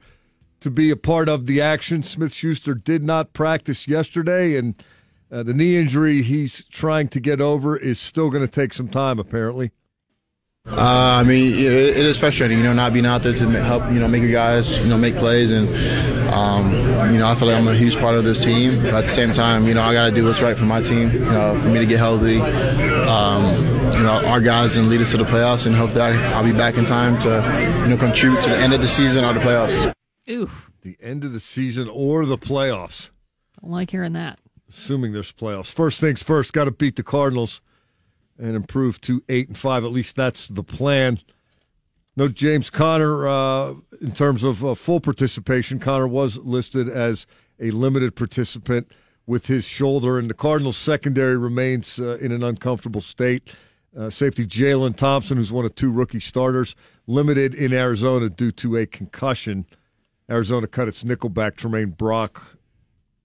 to 0.59 0.69
be 0.69 0.91
a 0.91 0.95
part 0.95 1.29
of 1.29 1.45
the 1.45 1.61
action. 1.61 2.03
Smith 2.03 2.33
Schuster 2.33 2.73
did 2.73 3.03
not 3.03 3.33
practice 3.33 3.87
yesterday, 3.87 4.57
and 4.57 4.81
uh, 5.31 5.43
the 5.43 5.53
knee 5.53 5.77
injury 5.77 6.21
he's 6.21 6.65
trying 6.69 7.07
to 7.09 7.19
get 7.19 7.39
over 7.39 7.77
is 7.77 7.99
still 7.99 8.29
going 8.29 8.45
to 8.45 8.51
take 8.51 8.73
some 8.73 8.89
time, 8.89 9.19
apparently. 9.19 9.71
Uh, 10.67 11.21
I 11.21 11.23
mean, 11.23 11.53
it, 11.53 11.63
it 11.63 12.05
is 12.05 12.19
frustrating, 12.19 12.57
you 12.57 12.63
know, 12.63 12.73
not 12.73 12.93
being 12.93 13.05
out 13.05 13.23
there 13.23 13.33
to 13.33 13.45
help, 13.63 13.91
you 13.91 13.99
know, 13.99 14.07
make 14.07 14.21
your 14.21 14.31
guys, 14.31 14.77
you 14.79 14.87
know, 14.87 14.97
make 14.97 15.15
plays, 15.15 15.49
and 15.49 15.67
um, 16.31 16.71
you 17.11 17.17
know, 17.17 17.27
I 17.27 17.35
feel 17.35 17.47
like 17.47 17.57
I'm 17.57 17.67
a 17.67 17.73
huge 17.73 17.97
part 17.97 18.15
of 18.15 18.23
this 18.23 18.43
team. 18.43 18.83
But 18.83 18.93
at 18.93 19.01
the 19.01 19.07
same 19.07 19.31
time, 19.31 19.65
you 19.65 19.73
know, 19.73 19.81
I 19.81 19.93
got 19.93 20.09
to 20.09 20.15
do 20.15 20.25
what's 20.25 20.41
right 20.41 20.55
for 20.55 20.65
my 20.65 20.81
team, 20.81 21.11
you 21.11 21.19
know, 21.19 21.57
for 21.59 21.69
me 21.69 21.79
to 21.79 21.85
get 21.85 21.97
healthy. 21.97 22.39
Um, 22.39 23.78
you 23.93 24.03
know, 24.03 24.25
our 24.27 24.39
guys 24.41 24.77
and 24.77 24.89
lead 24.89 25.01
us 25.01 25.11
to 25.11 25.17
the 25.17 25.23
playoffs, 25.23 25.65
and 25.65 25.75
hopefully 25.75 26.03
I, 26.03 26.33
I'll 26.33 26.43
be 26.43 26.53
back 26.53 26.77
in 26.77 26.85
time 26.85 27.19
to, 27.21 27.81
you 27.83 27.89
know, 27.89 27.97
contribute 27.97 28.41
to 28.43 28.49
the 28.49 28.57
end 28.57 28.73
of 28.73 28.81
the 28.81 28.87
season 28.87 29.25
or 29.25 29.33
the 29.33 29.39
playoffs. 29.39 29.93
Oof. 30.29 30.69
The 30.81 30.97
end 31.01 31.23
of 31.23 31.33
the 31.33 31.39
season 31.39 31.89
or 31.89 32.25
the 32.25 32.37
playoffs. 32.37 33.09
Don't 33.61 33.71
like 33.71 33.91
hearing 33.91 34.13
that. 34.13 34.39
assuming 34.69 35.11
there's 35.11 35.31
playoffs. 35.31 35.71
First 35.71 35.99
things 35.99 36.23
first, 36.23 36.53
got 36.53 36.65
to 36.65 36.71
beat 36.71 36.95
the 36.95 37.03
Cardinals 37.03 37.61
and 38.37 38.55
improve 38.55 39.01
to 39.01 39.21
eight 39.27 39.47
and 39.47 39.57
five. 39.57 39.83
At 39.83 39.91
least 39.91 40.15
that's 40.15 40.47
the 40.47 40.63
plan. 40.63 41.19
No 42.15 42.27
James 42.27 42.69
Conner 42.69 43.27
uh, 43.27 43.73
in 44.01 44.13
terms 44.13 44.43
of 44.43 44.63
uh, 44.63 44.75
full 44.75 44.99
participation. 45.01 45.79
Conner 45.79 46.07
was 46.07 46.37
listed 46.37 46.87
as 46.87 47.25
a 47.59 47.71
limited 47.71 48.15
participant 48.15 48.91
with 49.25 49.47
his 49.47 49.65
shoulder, 49.65 50.17
and 50.17 50.29
the 50.29 50.33
Cardinals 50.33 50.77
secondary 50.77 51.37
remains 51.37 51.99
uh, 51.99 52.17
in 52.19 52.31
an 52.31 52.43
uncomfortable 52.43 53.01
state. 53.01 53.53
Uh, 53.97 54.09
safety 54.09 54.45
Jalen 54.45 54.95
Thompson, 54.95 55.37
who's 55.37 55.51
one 55.51 55.65
of 55.65 55.73
two 55.73 55.91
rookie 55.91 56.19
starters, 56.19 56.75
limited 57.07 57.55
in 57.55 57.73
Arizona 57.73 58.29
due 58.29 58.51
to 58.51 58.77
a 58.77 58.85
concussion. 58.85 59.65
Arizona 60.29 60.67
cut 60.67 60.87
its 60.87 61.03
nickelback 61.03 61.55
Tramaine 61.55 61.97
Brock 61.97 62.57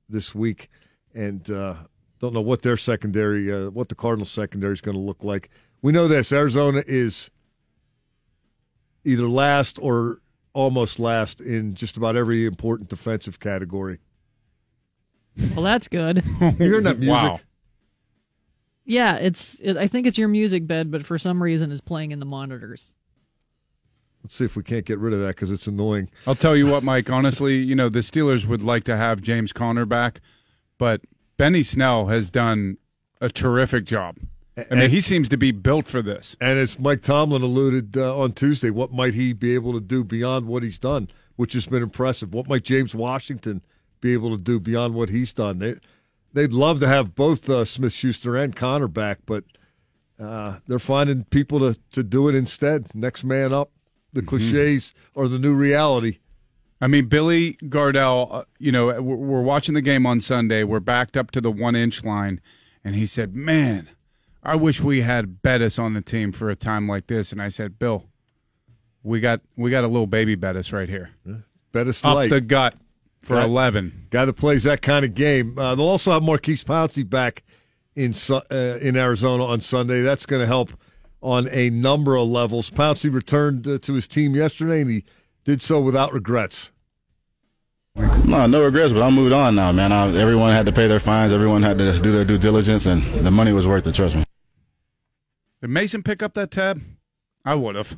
this 0.09 0.35
week, 0.35 0.70
and 1.15 1.51
uh, 1.51 1.74
don't 2.19 2.32
know 2.32 2.41
what 2.41 2.62
their 2.62 2.78
secondary, 2.78 3.53
uh, 3.53 3.69
what 3.70 3.91
the 3.91 3.95
Cardinals 3.95 4.31
secondary 4.31 4.73
is 4.73 4.81
going 4.81 4.97
to 4.97 5.03
look 5.03 5.23
like. 5.23 5.51
We 5.82 5.93
know 5.93 6.09
this: 6.09 6.32
Arizona 6.32 6.82
is 6.86 7.31
either 9.05 9.28
last 9.28 9.78
or 9.82 10.20
almost 10.55 10.99
last 10.99 11.41
in 11.41 11.74
just 11.74 11.99
about 11.99 12.16
every 12.16 12.47
important 12.47 12.89
defensive 12.89 13.39
category. 13.39 13.99
Well, 15.55 15.65
that's 15.65 15.89
good. 15.89 16.24
You 16.41 16.51
hearing 16.53 16.85
that 16.85 16.99
music? 16.99 17.12
Wow. 17.12 17.41
Yeah, 18.85 19.16
it's. 19.16 19.61
It, 19.61 19.77
I 19.77 19.86
think 19.86 20.06
it's 20.06 20.19
your 20.19 20.28
music 20.28 20.66
bed, 20.66 20.90
but 20.90 21.05
for 21.05 21.19
some 21.19 21.43
reason, 21.43 21.70
is 21.70 21.81
playing 21.81 22.12
in 22.12 22.19
the 22.19 22.27
monitors. 22.27 22.94
Let's 24.23 24.36
see 24.36 24.44
if 24.44 24.56
we 24.56 24.62
can't 24.62 24.85
get 24.85 24.98
rid 24.98 25.12
of 25.12 25.20
that 25.20 25.28
because 25.28 25.51
it's 25.51 25.66
annoying. 25.66 26.11
I'll 26.27 26.35
tell 26.35 26.56
you 26.56 26.66
what, 26.66 26.82
Mike. 26.82 27.11
Honestly, 27.11 27.56
you 27.56 27.74
know 27.74 27.89
the 27.89 28.01
Steelers 28.01 28.47
would 28.47 28.62
like 28.62 28.85
to 28.85 28.97
have 28.97 29.20
James 29.20 29.52
Conner 29.52 29.86
back, 29.86 30.20
but 30.78 31.02
Benny 31.36 31.62
Snell 31.62 32.06
has 32.06 32.31
done 32.31 32.78
a 33.20 33.28
terrific 33.28 33.85
job. 33.85 34.16
I 34.56 34.74
mean, 34.74 34.90
he 34.90 35.01
seems 35.01 35.28
to 35.31 35.36
be 35.36 35.51
built 35.51 35.89
for 35.89 36.01
this. 36.01 36.36
And 36.40 36.59
as 36.61 36.78
Mike 36.78 37.02
Tomlin 37.02 37.43
alluded 37.43 37.97
uh, 37.97 38.16
on 38.16 38.32
Tuesday, 38.32 38.70
what 38.70 38.93
might 38.93 39.15
he 39.15 39.32
be 39.32 39.52
able 39.55 39.73
to 39.73 39.81
do 39.81 40.05
beyond 40.05 40.47
what 40.47 40.62
he's 40.62 40.78
done, 40.78 41.09
which 41.35 41.55
has 41.55 41.66
been 41.66 41.82
impressive? 41.82 42.32
What 42.32 42.48
might 42.48 42.62
James 42.62 42.94
Washington 42.94 43.62
be 44.01 44.12
able 44.12 44.36
to 44.36 44.40
do 44.40 44.61
beyond 44.61 44.94
what 44.94 45.09
he's 45.09 45.32
done? 45.32 45.59
They, 45.59 45.74
they'd 46.35 46.52
love 46.52 46.81
to 46.81 46.86
have 46.86 47.15
both 47.15 47.48
uh, 47.48 47.65
Smith 47.65 47.93
Schuster 47.94 48.36
and 48.36 48.55
Conner 48.55 48.89
back, 48.89 49.20
but 49.24 49.44
uh, 50.20 50.56
they're 50.66 50.78
finding 50.78 51.24
people 51.24 51.61
to, 51.61 51.81
to 51.93 52.02
do 52.02 52.28
it 52.28 52.35
instead. 52.35 52.94
Next 52.94 53.24
man 53.24 53.52
up. 53.52 53.70
The 54.12 54.23
cliches 54.23 54.94
are 55.16 55.27
the 55.27 55.39
new 55.40 55.55
reality. 55.55 56.19
I 56.81 56.86
mean, 56.86 57.06
Billy 57.06 57.55
Gardell, 57.65 58.28
uh, 58.32 58.44
you 58.59 58.70
know, 58.70 59.01
we're 59.01 59.43
watching 59.43 59.74
the 59.74 59.81
game 59.82 60.06
on 60.06 60.20
Sunday. 60.20 60.62
We're 60.62 60.81
backed 60.81 61.16
up 61.16 61.31
to 61.32 61.40
the 61.40 61.51
one 61.51 61.74
inch 61.74 62.05
line, 62.05 62.40
and 62.85 62.94
he 62.94 63.06
said, 63.06 63.35
Man, 63.35 63.89
I 64.43 64.55
wish 64.55 64.81
we 64.81 65.01
had 65.01 65.43
Bettis 65.43 65.78
on 65.78 65.94
the 65.94 66.01
team 66.01 66.31
for 66.31 66.51
a 66.51 66.55
time 66.55 66.86
like 66.86 67.06
this. 67.06 67.32
And 67.32 67.40
I 67.43 67.48
said, 67.48 67.78
Bill, 67.78 68.05
we 69.02 69.19
got 69.19 69.40
we 69.56 69.70
got 69.70 69.82
a 69.85 69.89
little 69.89 70.06
baby 70.06 70.35
Bettis 70.35 70.73
right 70.73 70.89
here. 70.89 71.11
Bettis 71.73 72.05
Up 72.05 72.15
light. 72.15 72.31
the 72.31 72.40
gut 72.40 72.77
for 73.24 73.34
Guy- 73.34 73.44
11. 73.44 74.06
Guy 74.10 74.24
that 74.24 74.32
plays 74.34 74.62
that 74.64 74.82
kind 74.82 75.05
of 75.05 75.14
game. 75.14 75.59
Uh, 75.59 75.74
they'll 75.74 75.86
also 75.86 76.12
have 76.12 76.22
Maurkice 76.22 76.64
Pouncey 76.64 77.09
back 77.09 77.42
in 77.94 78.14
uh, 78.30 78.78
in 78.80 78.96
Arizona 78.96 79.44
on 79.44 79.60
Sunday. 79.60 80.02
That's 80.02 80.26
going 80.26 80.40
to 80.40 80.46
help 80.46 80.72
on 81.20 81.48
a 81.51 81.70
number 81.70 82.16
of 82.16 82.28
levels. 82.28 82.70
Pouncey 82.70 83.12
returned 83.12 83.66
uh, 83.66 83.78
to 83.78 83.94
his 83.94 84.06
team 84.06 84.34
yesterday, 84.34 84.82
and 84.82 84.90
he 84.90 85.05
did 85.44 85.62
so 85.62 85.80
without 85.80 86.12
regrets. 86.12 86.70
No, 88.26 88.46
no 88.46 88.64
regrets, 88.64 88.92
but 88.92 89.02
I 89.02 89.10
moved 89.10 89.32
on 89.32 89.55
now, 89.55 89.70
man. 89.70 89.92
I, 89.92 90.09
everyone 90.16 90.51
had 90.51 90.66
to 90.66 90.72
pay 90.72 90.88
their 90.88 90.98
fines. 90.98 91.32
Everyone 91.32 91.62
had 91.62 91.78
to 91.78 91.98
do 92.01 92.10
their 92.10 92.24
due 92.24 92.38
diligence, 92.38 92.86
and 92.86 93.02
the 93.24 93.30
money 93.30 93.52
was 93.52 93.66
worth 93.68 93.86
it. 93.86 93.94
Trust 93.94 94.16
me. 94.16 94.24
Did 95.60 95.70
Mason 95.70 96.02
pick 96.02 96.22
up 96.22 96.34
that 96.34 96.51
tab? 96.51 96.82
I 97.44 97.55
would 97.55 97.76
have. 97.76 97.96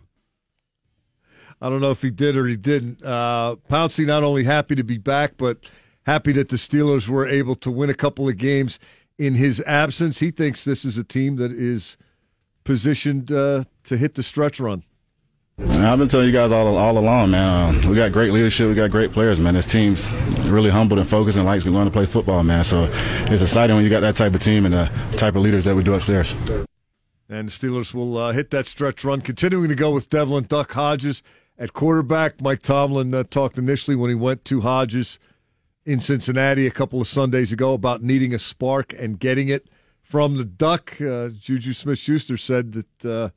I 1.60 1.70
don't 1.70 1.80
know 1.80 1.90
if 1.90 2.02
he 2.02 2.10
did 2.10 2.36
or 2.36 2.46
he 2.46 2.56
didn't. 2.56 3.02
Uh, 3.02 3.56
Pouncey 3.70 4.06
not 4.06 4.22
only 4.22 4.44
happy 4.44 4.74
to 4.74 4.84
be 4.84 4.98
back, 4.98 5.34
but 5.36 5.58
happy 6.04 6.32
that 6.32 6.48
the 6.48 6.56
Steelers 6.56 7.08
were 7.08 7.26
able 7.26 7.54
to 7.56 7.70
win 7.70 7.90
a 7.90 7.94
couple 7.94 8.28
of 8.28 8.36
games 8.36 8.78
in 9.18 9.34
his 9.34 9.62
absence. 9.66 10.20
He 10.20 10.30
thinks 10.30 10.64
this 10.64 10.84
is 10.84 10.98
a 10.98 11.04
team 11.04 11.36
that 11.36 11.52
is 11.52 11.96
positioned 12.64 13.32
uh, 13.32 13.64
to 13.84 13.96
hit 13.96 14.14
the 14.14 14.22
stretch 14.22 14.60
run. 14.60 14.82
I've 15.58 15.98
been 15.98 16.08
telling 16.08 16.26
you 16.26 16.32
guys 16.32 16.52
all 16.52 16.76
all 16.76 16.98
along, 16.98 17.30
man. 17.30 17.74
Uh, 17.74 17.88
we 17.88 17.96
got 17.96 18.12
great 18.12 18.30
leadership. 18.30 18.68
We 18.68 18.74
got 18.74 18.90
great 18.90 19.10
players, 19.12 19.40
man. 19.40 19.54
This 19.54 19.64
team's 19.64 20.10
really 20.50 20.68
humbled 20.68 20.98
and 20.98 21.08
focused 21.08 21.38
and 21.38 21.46
likes 21.46 21.64
want 21.64 21.86
to 21.86 21.90
play 21.90 22.04
football, 22.04 22.42
man. 22.42 22.62
So 22.62 22.90
it's 22.92 23.40
exciting 23.40 23.74
when 23.74 23.82
you 23.82 23.90
got 23.90 24.00
that 24.00 24.16
type 24.16 24.34
of 24.34 24.40
team 24.40 24.66
and 24.66 24.74
the 24.74 24.90
type 25.12 25.34
of 25.34 25.40
leaders 25.42 25.64
that 25.64 25.74
we 25.74 25.82
do 25.82 25.94
upstairs. 25.94 26.34
And 27.28 27.48
the 27.48 27.52
Steelers 27.52 27.94
will 27.94 28.18
uh, 28.18 28.32
hit 28.32 28.50
that 28.50 28.66
stretch 28.66 29.02
run, 29.02 29.22
continuing 29.22 29.68
to 29.68 29.74
go 29.74 29.90
with 29.92 30.10
Devlin 30.10 30.44
Duck 30.44 30.72
Hodges 30.72 31.22
at 31.58 31.72
quarterback. 31.72 32.40
Mike 32.40 32.62
Tomlin 32.62 33.12
uh, 33.14 33.24
talked 33.24 33.58
initially 33.58 33.96
when 33.96 34.10
he 34.10 34.14
went 34.14 34.44
to 34.46 34.60
Hodges 34.60 35.18
in 35.84 36.00
Cincinnati 36.00 36.66
a 36.66 36.70
couple 36.70 37.00
of 37.00 37.06
Sundays 37.06 37.52
ago 37.52 37.72
about 37.72 38.02
needing 38.02 38.34
a 38.34 38.38
spark 38.38 38.94
and 38.98 39.18
getting 39.18 39.48
it 39.48 39.68
from 40.02 40.36
the 40.36 40.44
Duck. 40.44 41.00
Uh, 41.00 41.28
Juju 41.28 41.72
Smith 41.72 41.98
Schuster 41.98 42.36
said 42.36 42.72
that 42.72 43.04
uh, 43.04 43.30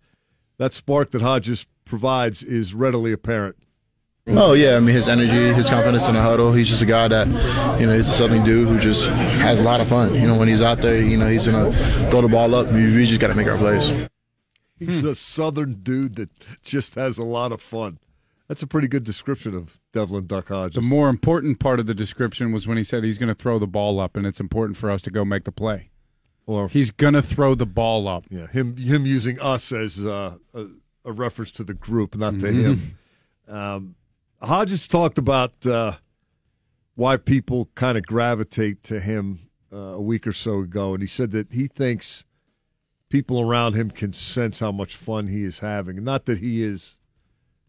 that 0.57 0.73
spark 0.73 1.11
that 1.11 1.21
Hodges 1.21 1.65
provides 1.85 2.43
is 2.43 2.73
readily 2.73 3.11
apparent. 3.11 3.55
Oh 4.27 4.53
yeah, 4.53 4.75
I 4.75 4.79
mean 4.79 4.93
his 4.93 5.07
energy, 5.07 5.53
his 5.53 5.69
confidence 5.69 6.07
in 6.07 6.13
the 6.13 6.21
huddle. 6.21 6.53
He's 6.53 6.67
just 6.67 6.83
a 6.83 6.85
guy 6.85 7.07
that, 7.07 7.25
you 7.79 7.87
know, 7.87 7.95
he's 7.95 8.09
a 8.09 8.11
Southern 8.11 8.43
dude 8.43 8.67
who 8.67 8.79
just 8.79 9.07
has 9.07 9.59
a 9.59 9.63
lot 9.63 9.81
of 9.81 9.87
fun. 9.87 10.13
You 10.13 10.27
know, 10.27 10.37
when 10.37 10.47
he's 10.47 10.61
out 10.61 10.79
there, 10.79 11.01
you 11.01 11.17
know, 11.17 11.27
he's 11.27 11.47
gonna 11.47 11.73
throw 12.11 12.21
the 12.21 12.27
ball 12.27 12.53
up. 12.53 12.71
We 12.71 12.95
we 12.95 13.07
just 13.07 13.19
got 13.19 13.29
to 13.29 13.35
make 13.35 13.47
our 13.47 13.57
plays. 13.57 13.91
He's 14.77 15.03
a 15.03 15.15
Southern 15.15 15.81
dude 15.81 16.15
that 16.15 16.29
just 16.61 16.95
has 16.95 17.17
a 17.17 17.23
lot 17.23 17.51
of 17.51 17.61
fun. 17.61 17.97
That's 18.49 18.63
a 18.63 18.67
pretty 18.67 18.88
good 18.88 19.03
description 19.03 19.53
of 19.55 19.80
Devlin 19.93 20.26
Duck 20.26 20.47
Hodges. 20.49 20.76
The 20.76 20.81
more 20.81 21.07
important 21.07 21.59
part 21.59 21.80
of 21.80 21.85
the 21.85 21.93
description 21.93 22.51
was 22.51 22.65
when 22.67 22.77
he 22.77 22.84
said 22.84 23.03
he's 23.03 23.19
going 23.19 23.30
to 23.30 23.35
throw 23.35 23.59
the 23.59 23.67
ball 23.67 23.99
up, 23.99 24.17
and 24.17 24.26
it's 24.26 24.39
important 24.39 24.76
for 24.76 24.89
us 24.89 25.01
to 25.03 25.11
go 25.11 25.23
make 25.23 25.43
the 25.45 25.51
play. 25.51 25.91
Or 26.47 26.67
he's 26.67 26.89
going 26.89 27.13
to 27.13 27.21
throw 27.21 27.53
the 27.53 27.67
ball 27.67 28.07
up. 28.07 28.26
Yeah, 28.30 28.47
him 28.47 28.76
him 28.76 29.05
using 29.05 29.39
us 29.39 29.71
as 29.71 30.03
uh, 30.03 30.38
a, 30.55 30.65
a 31.05 31.11
reference 31.11 31.51
to 31.51 31.63
the 31.63 31.76
group, 31.76 32.15
not 32.17 32.39
to 32.39 32.47
Mhm. 32.47 32.63
him. 32.63 32.97
Um, 33.47 33.95
Hodges 34.41 34.88
talked 34.88 35.19
about 35.19 35.65
uh, 35.67 35.97
why 36.95 37.17
people 37.17 37.69
kind 37.76 37.99
of 37.99 38.05
gravitate 38.07 38.81
to 38.84 38.99
him 38.99 39.41
uh, 39.71 39.77
a 39.77 40.01
week 40.01 40.26
or 40.26 40.34
so 40.34 40.59
ago, 40.61 40.93
and 40.95 41.03
he 41.03 41.07
said 41.07 41.30
that 41.31 41.51
he 41.53 41.67
thinks 41.67 42.26
people 43.09 43.39
around 43.41 43.73
him 43.73 43.91
can 43.91 44.11
sense 44.13 44.59
how 44.59 44.71
much 44.71 44.95
fun 44.95 45.27
he 45.27 45.43
is 45.43 45.59
having. 45.59 46.03
Not 46.03 46.26
that 46.26 46.39
he 46.39 46.63
is, 46.63 46.98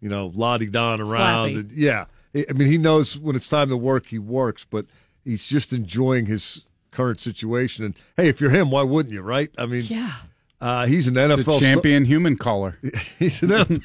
you 0.01 0.09
know, 0.09 0.33
lottie 0.35 0.67
don 0.67 1.01
around. 1.01 1.57
And, 1.57 1.73
yeah, 1.73 2.07
I 2.35 2.47
I 2.49 2.53
mean, 2.53 2.69
he 2.69 2.79
knows 2.79 3.19
when 3.19 3.37
it's 3.37 3.49
time 3.49 3.69
to 3.69 3.77
work, 3.77 4.07
he 4.07 4.19
works, 4.19 4.67
but 4.69 4.87
he's 5.25 5.47
just 5.47 5.73
enjoying 5.73 6.27
his 6.27 6.65
current 6.91 7.21
situation. 7.21 7.85
And 7.85 7.95
hey, 8.17 8.29
if 8.29 8.41
you're 8.41 8.51
him, 8.51 8.71
why 8.71 8.83
wouldn't 8.83 9.13
you? 9.13 9.23
Right? 9.23 9.51
I 9.59 9.67
mean, 9.67 9.85
yeah. 9.85 10.15
Uh, 10.61 10.87
he's 10.87 11.09
an 11.09 11.17
It's 11.17 11.43
NFL 11.43 11.57
a 11.57 11.61
champion 11.61 12.05
human 12.05 12.37
caller. 12.37 12.79
He's 13.19 13.43
an 13.43 13.81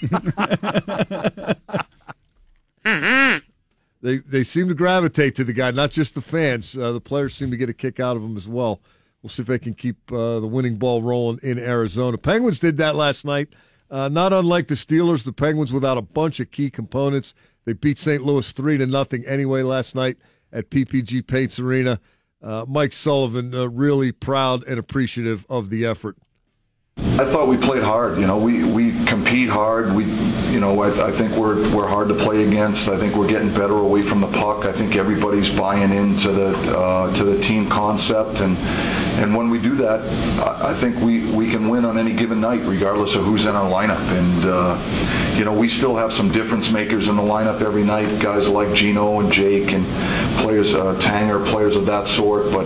they 4.02 4.18
they 4.18 4.44
seem 4.44 4.68
to 4.68 4.74
gravitate 4.74 5.36
to 5.36 5.46
the 5.46 5.54
guy, 5.54 5.72
not 5.72 5.92
just 5.92 6.16
the 6.16 6.22
fans. 6.22 6.78
Uh, 6.78 6.92
the 6.92 7.00
players 7.00 7.34
seem 7.34 7.50
to 7.52 7.58
get 7.58 7.70
a 7.70 7.74
kick 7.74 8.02
out 8.02 8.18
of 8.18 8.24
him 8.24 8.36
as 8.36 8.48
well. 8.48 8.82
We'll 9.24 9.30
see 9.30 9.42
if 9.42 9.48
they 9.48 9.58
can 9.58 9.74
keep 9.74 10.12
uh, 10.12 10.42
the 10.42 10.48
winning 10.48 10.76
ball 10.76 11.02
rolling 11.02 11.40
in 11.42 11.58
Arizona. 11.58 12.18
Penguins 12.18 12.60
did 12.60 12.76
that 12.78 12.94
last 12.96 13.24
night. 13.24 13.48
Uh, 13.90 14.10
not 14.10 14.34
unlike 14.34 14.68
the 14.68 14.76
Steelers, 14.76 15.24
the 15.24 15.34
Penguins 15.34 15.72
without 15.72 15.98
a 15.98 16.02
bunch 16.02 16.40
of 16.40 16.52
key 16.52 16.70
components. 16.70 17.34
They 17.66 17.74
beat 17.74 17.98
St. 17.98 18.24
Louis 18.24 18.52
three 18.52 18.78
to 18.78 18.86
nothing 18.86 19.26
anyway 19.26 19.62
last 19.64 19.96
night 19.96 20.18
at 20.52 20.70
PPG 20.70 21.26
Paints 21.28 21.60
Arena. 21.60 22.00
Uh, 22.42 22.66
Mike 22.68 22.94
Sullivan 22.94 23.54
uh, 23.54 23.66
really 23.68 24.12
proud 24.12 24.64
and 24.66 24.80
appreciative 24.80 25.46
of 25.50 25.70
the 25.70 25.86
effort. 25.86 26.18
I 26.98 27.26
thought 27.26 27.48
we 27.48 27.58
played 27.58 27.84
hard. 27.84 28.18
You 28.18 28.28
know, 28.28 28.38
we, 28.38 28.64
we 28.64 28.92
compete 29.06 29.50
hard. 29.50 29.94
We, 29.94 30.06
you 30.52 30.60
know, 30.60 30.82
I, 30.82 31.08
I 31.08 31.12
think 31.12 31.34
we're 31.34 31.56
we're 31.76 31.88
hard 31.88 32.08
to 32.10 32.14
play 32.14 32.46
against. 32.48 32.88
I 32.88 32.98
think 32.98 33.16
we're 33.16 33.28
getting 33.28 33.50
better 33.50 33.74
away 33.74 34.02
from 34.02 34.22
the 34.22 34.28
puck. 34.28 34.66
I 34.66 34.72
think 34.72 34.96
everybody's 34.96 35.50
buying 35.50 35.92
into 35.92 36.32
the 36.32 36.78
uh, 36.78 37.14
to 37.14 37.24
the 37.24 37.40
team 37.40 37.70
concept, 37.70 38.40
and 38.40 38.58
and 39.22 39.36
when 39.36 39.50
we 39.50 39.60
do 39.60 39.76
that, 39.76 40.02
I, 40.62 40.74
think 40.74 40.98
we, 41.00 41.32
we 41.32 41.50
can 41.50 41.70
win 41.70 41.86
on 41.86 41.98
any 41.98 42.14
given 42.14 42.42
night, 42.42 42.62
regardless 42.66 43.16
of 43.16 43.24
who's 43.24 43.46
in 43.46 43.56
our 43.56 43.70
lineup. 43.70 44.02
And 44.12 44.46
uh, 44.46 45.38
you 45.38 45.46
know, 45.46 45.54
we 45.54 45.70
still 45.70 45.96
have 45.96 46.12
some 46.12 46.32
difference 46.32 46.70
makers 46.72 47.08
in 47.08 47.16
the 47.16 47.24
lineup 47.24 47.62
every 47.62 47.84
night. 47.84 48.20
Guys 48.22 48.50
like 48.50 48.74
Geno 48.74 49.22
and 49.22 49.32
Jake 49.32 49.74
and 49.74 49.86
players 50.38 50.74
uh, 50.74 50.96
Tanger, 51.00 51.46
players 51.46 51.76
of 51.76 51.86
that 51.86 52.08
sort, 52.08 52.52
but 52.52 52.66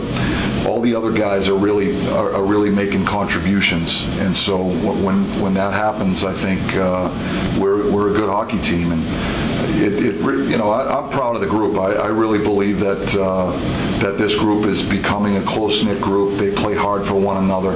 all 0.67 0.81
the 0.81 0.93
other 0.95 1.11
guys 1.11 1.49
are 1.49 1.57
really 1.57 2.07
are, 2.09 2.33
are 2.33 2.43
really 2.43 2.69
making 2.69 3.05
contributions, 3.05 4.03
and 4.19 4.35
so 4.35 4.63
when 5.03 5.23
when 5.41 5.53
that 5.53 5.73
happens, 5.73 6.23
I 6.23 6.33
think 6.33 6.61
uh, 6.75 7.09
we're 7.59 7.91
we're 7.91 8.11
a 8.11 8.13
good 8.13 8.29
hockey 8.29 8.59
team, 8.59 8.91
and 8.91 9.03
it, 9.79 9.93
it 10.05 10.15
you 10.49 10.57
know 10.57 10.69
I, 10.71 10.99
I'm 10.99 11.09
proud 11.09 11.35
of 11.35 11.41
the 11.41 11.47
group. 11.47 11.77
I, 11.77 11.93
I 11.93 12.07
really 12.07 12.39
believe 12.39 12.79
that 12.79 13.15
uh, 13.15 13.51
that 13.99 14.17
this 14.17 14.35
group 14.37 14.65
is 14.65 14.81
becoming 14.83 15.37
a 15.37 15.41
close 15.43 15.83
knit 15.83 16.01
group. 16.01 16.37
They 16.37 16.51
play 16.51 16.75
hard 16.75 17.05
for 17.05 17.15
one 17.15 17.43
another. 17.43 17.75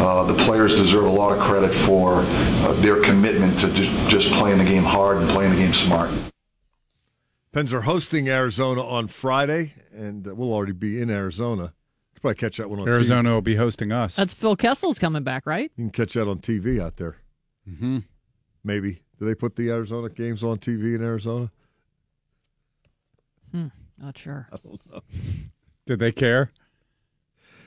Uh, 0.00 0.24
the 0.24 0.34
players 0.44 0.74
deserve 0.74 1.04
a 1.04 1.10
lot 1.10 1.36
of 1.36 1.42
credit 1.42 1.72
for 1.72 2.16
uh, 2.24 2.72
their 2.80 3.02
commitment 3.02 3.58
to 3.60 3.72
ju- 3.72 3.84
just 4.08 4.30
playing 4.32 4.58
the 4.58 4.64
game 4.64 4.84
hard 4.84 5.18
and 5.18 5.28
playing 5.30 5.50
the 5.50 5.56
game 5.56 5.72
smart. 5.72 6.10
Pens 7.52 7.72
are 7.72 7.80
hosting 7.82 8.28
Arizona 8.28 8.84
on 8.86 9.08
Friday, 9.08 9.72
and 9.92 10.26
uh, 10.28 10.34
we'll 10.34 10.52
already 10.52 10.72
be 10.72 11.00
in 11.00 11.10
Arizona. 11.10 11.72
Could 12.14 12.20
probably 12.22 12.36
catch 12.36 12.58
that 12.58 12.68
one 12.68 12.78
on 12.80 12.88
Arizona 12.88 13.30
TV. 13.30 13.32
will 13.32 13.42
be 13.42 13.56
hosting 13.56 13.90
us. 13.90 14.16
That's 14.16 14.34
Phil 14.34 14.56
Kessel's 14.56 14.98
coming 14.98 15.22
back, 15.24 15.46
right? 15.46 15.70
You 15.76 15.84
can 15.84 15.90
catch 15.90 16.14
that 16.14 16.28
on 16.28 16.38
TV 16.38 16.78
out 16.80 16.96
there. 16.96 17.16
Mm-hmm. 17.68 17.98
Maybe. 18.62 19.02
Do 19.18 19.24
they 19.24 19.34
put 19.34 19.56
the 19.56 19.70
Arizona 19.70 20.08
games 20.08 20.44
on 20.44 20.58
TV 20.58 20.94
in 20.94 21.02
Arizona? 21.02 21.50
Hmm, 23.52 23.66
not 23.98 24.16
sure. 24.16 24.48
I 24.52 24.56
don't 24.56 24.80
know. 24.90 25.00
Did 25.86 25.98
they 25.98 26.12
care? 26.12 26.52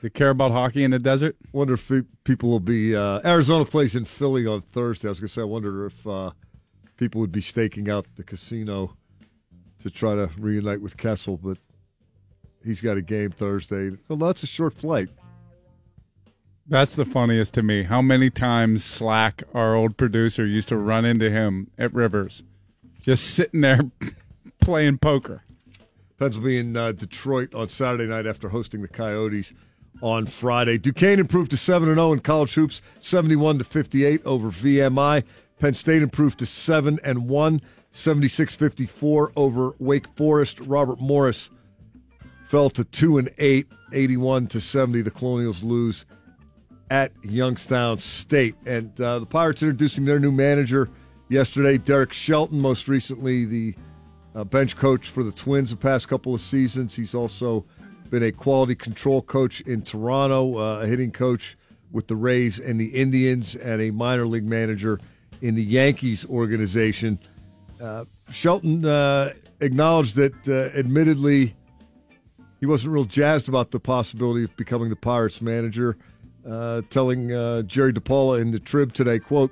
They 0.00 0.10
care 0.10 0.30
about 0.30 0.50
hockey 0.50 0.82
in 0.82 0.90
the 0.90 0.98
desert? 0.98 1.36
Wonder 1.52 1.74
if 1.74 1.90
people 2.24 2.50
will 2.50 2.60
be. 2.60 2.96
Uh, 2.96 3.20
Arizona 3.24 3.64
plays 3.64 3.94
in 3.94 4.04
Philly 4.04 4.46
on 4.46 4.60
Thursday. 4.60 5.08
I 5.08 5.10
was 5.10 5.20
going 5.20 5.28
to 5.28 5.34
say, 5.34 5.42
I 5.42 5.44
wonder 5.44 5.86
if 5.86 6.06
uh, 6.06 6.30
people 6.96 7.20
would 7.20 7.32
be 7.32 7.40
staking 7.40 7.88
out 7.88 8.06
the 8.16 8.24
casino 8.24 8.96
to 9.80 9.90
try 9.90 10.14
to 10.14 10.30
reunite 10.38 10.80
with 10.80 10.96
Kessel, 10.96 11.36
but 11.36 11.58
he's 12.64 12.80
got 12.80 12.96
a 12.96 13.02
game 13.02 13.30
Thursday. 13.30 13.90
Well, 14.08 14.18
that's 14.18 14.42
a 14.42 14.46
short 14.46 14.74
flight. 14.74 15.08
That's 16.66 16.94
the 16.94 17.04
funniest 17.04 17.54
to 17.54 17.62
me. 17.62 17.82
How 17.82 18.00
many 18.00 18.30
times 18.30 18.84
Slack, 18.84 19.42
our 19.52 19.74
old 19.74 19.96
producer, 19.96 20.46
used 20.46 20.68
to 20.68 20.76
run 20.76 21.04
into 21.04 21.28
him 21.28 21.70
at 21.76 21.92
Rivers, 21.92 22.44
just 23.02 23.34
sitting 23.34 23.62
there 23.62 23.80
playing 24.60 24.98
poker. 24.98 25.42
Pens 26.18 26.38
will 26.38 26.46
be 26.46 26.58
in 26.58 26.76
uh, 26.76 26.92
Detroit 26.92 27.52
on 27.52 27.68
Saturday 27.68 28.06
night 28.06 28.26
after 28.26 28.48
hosting 28.48 28.80
the 28.80 28.88
Coyotes 28.88 29.52
on 30.00 30.26
Friday. 30.26 30.78
Duquesne 30.78 31.18
improved 31.18 31.50
to 31.50 31.56
7 31.56 31.92
0 31.92 32.12
in 32.12 32.20
college 32.20 32.54
hoops, 32.54 32.80
71 33.00 33.58
to 33.58 33.64
58 33.64 34.22
over 34.24 34.50
VMI. 34.50 35.24
Penn 35.58 35.74
State 35.74 36.02
improved 36.02 36.38
to 36.38 36.46
7 36.46 37.00
and 37.02 37.28
1, 37.28 37.60
76 37.90 38.54
54 38.54 39.32
over 39.34 39.74
Wake 39.80 40.06
Forest. 40.16 40.60
Robert 40.60 41.00
Morris 41.00 41.50
fell 42.46 42.70
to 42.70 42.84
2 42.84 43.18
and 43.18 43.30
8, 43.38 43.66
81 43.92 44.46
to 44.48 44.60
70. 44.60 45.02
The 45.02 45.10
Colonials 45.10 45.64
lose 45.64 46.04
at 46.92 47.10
Youngstown 47.22 47.96
State. 47.96 48.54
And 48.66 49.00
uh, 49.00 49.18
the 49.18 49.24
Pirates 49.24 49.62
introducing 49.62 50.04
their 50.04 50.18
new 50.18 50.30
manager 50.30 50.90
yesterday, 51.30 51.78
Derek 51.78 52.12
Shelton, 52.12 52.60
most 52.60 52.86
recently 52.86 53.46
the 53.46 53.74
uh, 54.34 54.44
bench 54.44 54.76
coach 54.76 55.08
for 55.08 55.22
the 55.22 55.32
Twins 55.32 55.70
the 55.70 55.76
past 55.76 56.06
couple 56.06 56.34
of 56.34 56.42
seasons. 56.42 56.94
He's 56.94 57.14
also 57.14 57.64
been 58.10 58.22
a 58.22 58.30
quality 58.30 58.74
control 58.74 59.22
coach 59.22 59.62
in 59.62 59.80
Toronto, 59.80 60.58
uh, 60.58 60.80
a 60.82 60.86
hitting 60.86 61.12
coach 61.12 61.56
with 61.92 62.08
the 62.08 62.16
Rays 62.16 62.58
and 62.58 62.78
the 62.78 62.88
Indians, 62.88 63.56
and 63.56 63.80
a 63.80 63.90
minor 63.90 64.26
league 64.26 64.44
manager 64.44 65.00
in 65.40 65.54
the 65.54 65.64
Yankees 65.64 66.26
organization. 66.26 67.18
Uh, 67.80 68.04
Shelton 68.30 68.84
uh, 68.84 69.32
acknowledged 69.60 70.14
that, 70.16 70.46
uh, 70.46 70.78
admittedly, 70.78 71.56
he 72.60 72.66
wasn't 72.66 72.92
real 72.92 73.06
jazzed 73.06 73.48
about 73.48 73.70
the 73.70 73.80
possibility 73.80 74.44
of 74.44 74.54
becoming 74.58 74.90
the 74.90 74.96
Pirates 74.96 75.40
manager, 75.40 75.96
uh, 76.48 76.82
telling 76.90 77.32
uh, 77.32 77.62
Jerry 77.62 77.92
DiPaola 77.92 78.40
in 78.40 78.50
the 78.50 78.58
Trib 78.58 78.92
today, 78.92 79.18
quote, 79.18 79.50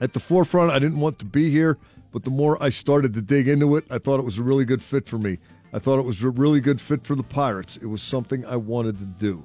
at 0.00 0.12
the 0.12 0.20
forefront, 0.20 0.70
I 0.70 0.78
didn't 0.78 0.98
want 1.00 1.18
to 1.20 1.24
be 1.24 1.50
here, 1.50 1.78
but 2.12 2.24
the 2.24 2.30
more 2.30 2.60
I 2.62 2.70
started 2.70 3.14
to 3.14 3.22
dig 3.22 3.48
into 3.48 3.76
it, 3.76 3.84
I 3.90 3.98
thought 3.98 4.18
it 4.18 4.24
was 4.24 4.38
a 4.38 4.42
really 4.42 4.64
good 4.64 4.82
fit 4.82 5.08
for 5.08 5.18
me. 5.18 5.38
I 5.72 5.78
thought 5.78 5.98
it 5.98 6.04
was 6.04 6.22
a 6.22 6.30
really 6.30 6.60
good 6.60 6.80
fit 6.80 7.04
for 7.04 7.14
the 7.14 7.22
Pirates. 7.22 7.76
It 7.76 7.86
was 7.86 8.02
something 8.02 8.44
I 8.46 8.56
wanted 8.56 8.98
to 8.98 9.04
do. 9.04 9.44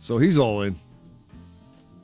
So 0.00 0.18
he's 0.18 0.36
all 0.38 0.62
in. 0.62 0.76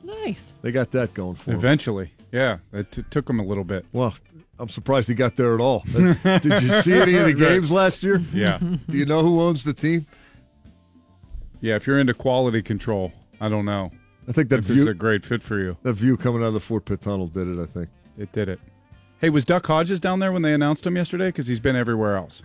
Nice. 0.03 0.53
They 0.61 0.71
got 0.71 0.91
that 0.91 1.13
going 1.13 1.35
for 1.35 1.51
him. 1.51 1.57
Eventually, 1.57 2.11
yeah. 2.31 2.57
It 2.73 2.91
t- 2.91 3.03
took 3.09 3.29
him 3.29 3.39
a 3.39 3.43
little 3.43 3.63
bit. 3.63 3.85
Well, 3.93 4.15
I'm 4.57 4.69
surprised 4.69 5.07
he 5.07 5.13
got 5.13 5.35
there 5.35 5.53
at 5.53 5.59
all. 5.61 5.83
Did 5.93 6.45
you 6.45 6.81
see 6.81 6.93
any 6.93 7.15
of 7.15 7.25
the 7.25 7.33
games 7.37 7.71
last 7.71 8.01
year? 8.03 8.19
Yeah. 8.33 8.57
Do 8.59 8.97
you 8.97 9.05
know 9.05 9.21
who 9.21 9.41
owns 9.41 9.63
the 9.63 9.73
team? 9.73 10.05
Yeah, 11.61 11.75
if 11.75 11.87
you're 11.87 11.99
into 11.99 12.13
quality 12.13 12.61
control, 12.61 13.13
I 13.39 13.47
don't 13.47 13.65
know. 13.65 13.91
I 14.27 14.31
think 14.33 14.49
that 14.49 14.59
if 14.59 14.65
view 14.65 14.81
it's 14.83 14.91
a 14.91 14.93
great 14.93 15.25
fit 15.25 15.41
for 15.41 15.59
you. 15.59 15.77
That 15.83 15.93
view 15.93 16.17
coming 16.17 16.41
out 16.41 16.47
of 16.47 16.53
the 16.53 16.59
Fort 16.59 16.85
Pitt 16.85 17.01
Tunnel 17.01 17.27
did 17.27 17.47
it. 17.47 17.61
I 17.61 17.65
think 17.65 17.89
it 18.17 18.31
did 18.31 18.49
it. 18.49 18.59
Hey, 19.19 19.29
was 19.29 19.45
Duck 19.45 19.65
Hodges 19.67 19.99
down 19.99 20.19
there 20.19 20.31
when 20.31 20.41
they 20.41 20.53
announced 20.53 20.85
him 20.85 20.95
yesterday? 20.95 21.27
Because 21.27 21.47
he's 21.47 21.59
been 21.59 21.75
everywhere 21.75 22.17
else. 22.17 22.41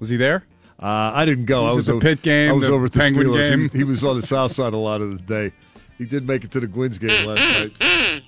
Was 0.00 0.08
he 0.08 0.16
there? 0.16 0.44
Uh, 0.80 1.12
I 1.14 1.24
didn't 1.24 1.44
go. 1.44 1.60
He 1.60 1.66
was 1.66 1.74
I 1.74 1.76
was 1.76 1.88
at 1.88 1.92
the 1.92 1.96
over, 1.96 2.00
Pitt 2.00 2.22
game, 2.22 2.50
I 2.50 2.52
was 2.52 2.66
the 2.66 2.72
over 2.72 2.84
at 2.86 2.92
the 2.92 2.98
Penguin 2.98 3.26
Steelers. 3.28 3.50
game. 3.50 3.68
He, 3.70 3.78
he 3.78 3.84
was 3.84 4.02
on 4.02 4.20
the 4.20 4.26
south 4.26 4.52
side 4.52 4.72
a 4.72 4.76
lot 4.76 5.00
of 5.00 5.12
the 5.12 5.18
day. 5.18 5.54
He 5.96 6.04
did 6.04 6.26
make 6.26 6.42
it 6.42 6.50
to 6.50 6.60
the 6.60 6.66
Gwynns 6.66 6.98
game 6.98 7.26
last 7.26 7.78
night. 7.80 8.22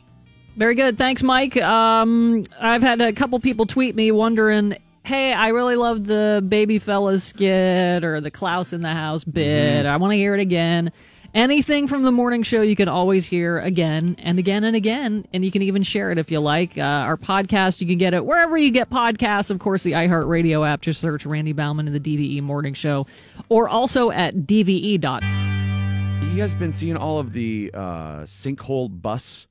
Very 0.56 0.76
good. 0.76 0.96
Thanks, 0.96 1.24
Mike. 1.24 1.56
Um, 1.56 2.44
I've 2.60 2.82
had 2.82 3.00
a 3.00 3.12
couple 3.12 3.38
people 3.40 3.66
tweet 3.66 3.96
me 3.96 4.12
wondering, 4.12 4.78
hey, 5.06 5.32
I 5.32 5.48
really 5.48 5.76
love 5.76 6.04
the 6.04 6.44
Baby 6.46 6.80
Fellas 6.80 7.22
skit 7.22 8.02
or 8.02 8.20
the 8.20 8.30
Klaus 8.32 8.72
in 8.72 8.82
the 8.82 8.88
House 8.88 9.22
bit. 9.22 9.84
Mm-hmm. 9.84 9.86
I 9.86 9.96
want 9.98 10.10
to 10.10 10.16
hear 10.16 10.34
it 10.34 10.40
again. 10.40 10.90
Anything 11.32 11.86
from 11.86 12.02
the 12.02 12.10
morning 12.10 12.42
show 12.42 12.60
you 12.60 12.74
can 12.74 12.88
always 12.88 13.24
hear 13.24 13.60
again 13.60 14.16
and 14.18 14.40
again 14.40 14.64
and 14.64 14.74
again, 14.74 15.24
and 15.32 15.44
you 15.44 15.52
can 15.52 15.62
even 15.62 15.84
share 15.84 16.10
it 16.10 16.18
if 16.18 16.32
you 16.32 16.40
like. 16.40 16.76
Uh, 16.76 16.80
our 16.80 17.16
podcast, 17.16 17.80
you 17.80 17.86
can 17.86 17.98
get 17.98 18.14
it 18.14 18.24
wherever 18.24 18.58
you 18.58 18.72
get 18.72 18.90
podcasts. 18.90 19.48
Of 19.50 19.60
course, 19.60 19.84
the 19.84 19.92
iHeartRadio 19.92 20.66
app. 20.66 20.80
Just 20.80 21.00
search 21.00 21.24
Randy 21.24 21.52
Baumann 21.52 21.86
and 21.86 21.94
the 21.94 22.00
DVE 22.00 22.42
Morning 22.42 22.74
Show, 22.74 23.06
or 23.48 23.68
also 23.68 24.10
at 24.10 24.34
E 24.34 24.64
dve.com. 24.98 26.30
You 26.32 26.36
guys 26.38 26.52
been 26.54 26.72
seeing 26.72 26.96
all 26.96 27.20
of 27.20 27.32
the 27.32 27.70
uh, 27.72 28.24
sinkhole 28.24 29.00
bus 29.00 29.46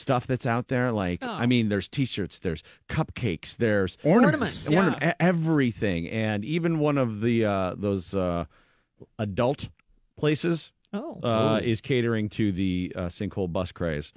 stuff 0.00 0.26
that's 0.26 0.46
out 0.46 0.68
there? 0.68 0.90
Like, 0.92 1.20
Oh. 1.22 1.28
I 1.28 1.46
mean, 1.46 1.68
there's 1.68 1.86
T-shirts, 1.88 2.38
there's 2.40 2.62
cupcakes, 2.88 3.56
there's 3.56 3.96
Ornaments, 4.02 4.68
yeah. 4.68 4.78
ornament- 4.78 5.02
e- 5.04 5.12
everything, 5.20 6.08
and 6.08 6.44
even 6.44 6.78
one 6.78 6.98
of 6.98 7.20
the 7.20 7.44
uh, 7.44 7.74
those 7.76 8.14
uh, 8.14 8.44
adult 9.18 9.68
places 10.18 10.70
Oh. 10.92 11.20
uh, 11.22 11.60
is 11.62 11.80
catering 11.80 12.28
to 12.30 12.50
the 12.52 12.92
uh, 12.96 13.00
sinkhole 13.02 13.52
bus 13.52 13.70
craze. 13.72 14.12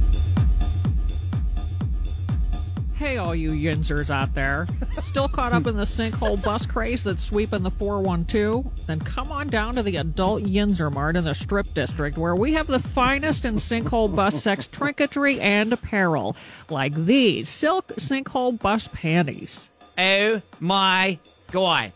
Hey, 3.03 3.17
all 3.17 3.35
you 3.35 3.51
yinzers 3.51 4.09
out 4.09 4.33
there. 4.33 4.65
Still 5.01 5.27
caught 5.27 5.51
up 5.51 5.67
in 5.67 5.75
the 5.75 5.83
sinkhole 5.83 6.41
bus 6.41 6.65
craze 6.65 7.03
that's 7.03 7.21
sweeping 7.21 7.61
the 7.61 7.69
412? 7.69 8.87
Then 8.87 9.01
come 9.01 9.29
on 9.29 9.49
down 9.49 9.75
to 9.75 9.83
the 9.83 9.97
Adult 9.97 10.43
Yinzer 10.43 10.89
Mart 10.89 11.17
in 11.17 11.25
the 11.25 11.35
Strip 11.35 11.73
District, 11.73 12.17
where 12.17 12.33
we 12.33 12.53
have 12.53 12.67
the 12.67 12.79
finest 12.79 13.43
in 13.43 13.55
sinkhole 13.55 14.15
bus 14.15 14.41
sex 14.41 14.69
trinketry 14.69 15.37
and 15.41 15.73
apparel, 15.73 16.37
like 16.69 16.95
these 16.95 17.49
silk 17.49 17.89
sinkhole 17.89 18.57
bus 18.57 18.87
panties. 18.87 19.69
Oh 19.97 20.41
my 20.61 21.19
god. 21.51 21.91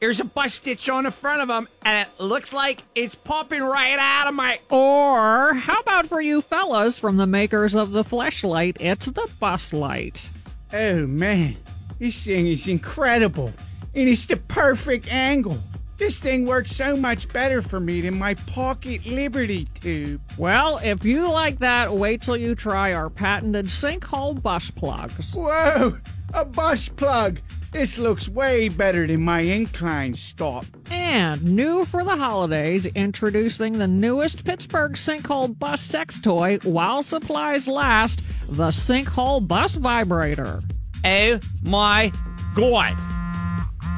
there's 0.00 0.20
a 0.20 0.24
bus 0.24 0.54
stitch 0.54 0.88
on 0.88 1.04
the 1.04 1.10
front 1.10 1.42
of 1.42 1.48
them, 1.48 1.68
and 1.82 2.08
it 2.08 2.22
looks 2.22 2.54
like 2.54 2.82
it's 2.94 3.14
popping 3.14 3.62
right 3.62 3.98
out 3.98 4.28
of 4.28 4.34
my. 4.34 4.60
Or 4.70 5.52
how 5.54 5.80
about 5.80 6.06
for 6.06 6.20
you 6.20 6.40
fellas 6.40 6.98
from 6.98 7.18
the 7.18 7.26
makers 7.26 7.74
of 7.74 7.92
the 7.92 8.02
fleshlight, 8.02 8.78
it's 8.80 9.06
the 9.06 9.28
bus 9.38 9.72
light. 9.72 10.30
Oh 10.72 11.06
man, 11.06 11.56
this 11.98 12.24
thing 12.24 12.46
is 12.46 12.68
incredible. 12.68 13.52
And 13.94 14.08
it's 14.08 14.26
the 14.26 14.36
perfect 14.36 15.10
angle. 15.10 15.58
This 15.96 16.20
thing 16.20 16.44
works 16.44 16.76
so 16.76 16.94
much 16.94 17.28
better 17.30 17.62
for 17.62 17.80
me 17.80 18.02
than 18.02 18.18
my 18.18 18.34
pocket 18.34 19.06
Liberty 19.06 19.66
tube. 19.80 20.20
Well, 20.36 20.78
if 20.84 21.04
you 21.04 21.28
like 21.28 21.58
that, 21.60 21.92
wait 21.92 22.22
till 22.22 22.36
you 22.36 22.54
try 22.54 22.92
our 22.92 23.08
patented 23.08 23.66
sinkhole 23.66 24.40
bus 24.40 24.70
plugs. 24.70 25.34
Whoa, 25.34 25.98
a 26.34 26.44
bus 26.44 26.88
plug. 26.88 27.40
This 27.70 27.98
looks 27.98 28.28
way 28.28 28.70
better 28.70 29.06
than 29.06 29.22
my 29.22 29.40
incline 29.40 30.14
stop. 30.14 30.64
And 30.90 31.42
new 31.44 31.84
for 31.84 32.02
the 32.02 32.16
holidays, 32.16 32.86
introducing 32.86 33.74
the 33.74 33.86
newest 33.86 34.44
Pittsburgh 34.44 34.92
sinkhole 34.92 35.58
bus 35.58 35.82
sex 35.82 36.18
toy 36.18 36.58
while 36.62 37.02
supplies 37.02 37.68
last 37.68 38.22
the 38.48 38.68
sinkhole 38.68 39.46
bus 39.46 39.74
vibrator. 39.74 40.60
Oh 41.04 41.40
my 41.62 42.10
god! 42.56 42.94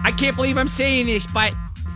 I 0.03 0.13
can't 0.19 0.35
believe 0.35 0.59
I'm 0.59 0.69
saying 0.69 1.07
this, 1.07 1.27
but 1.29 1.55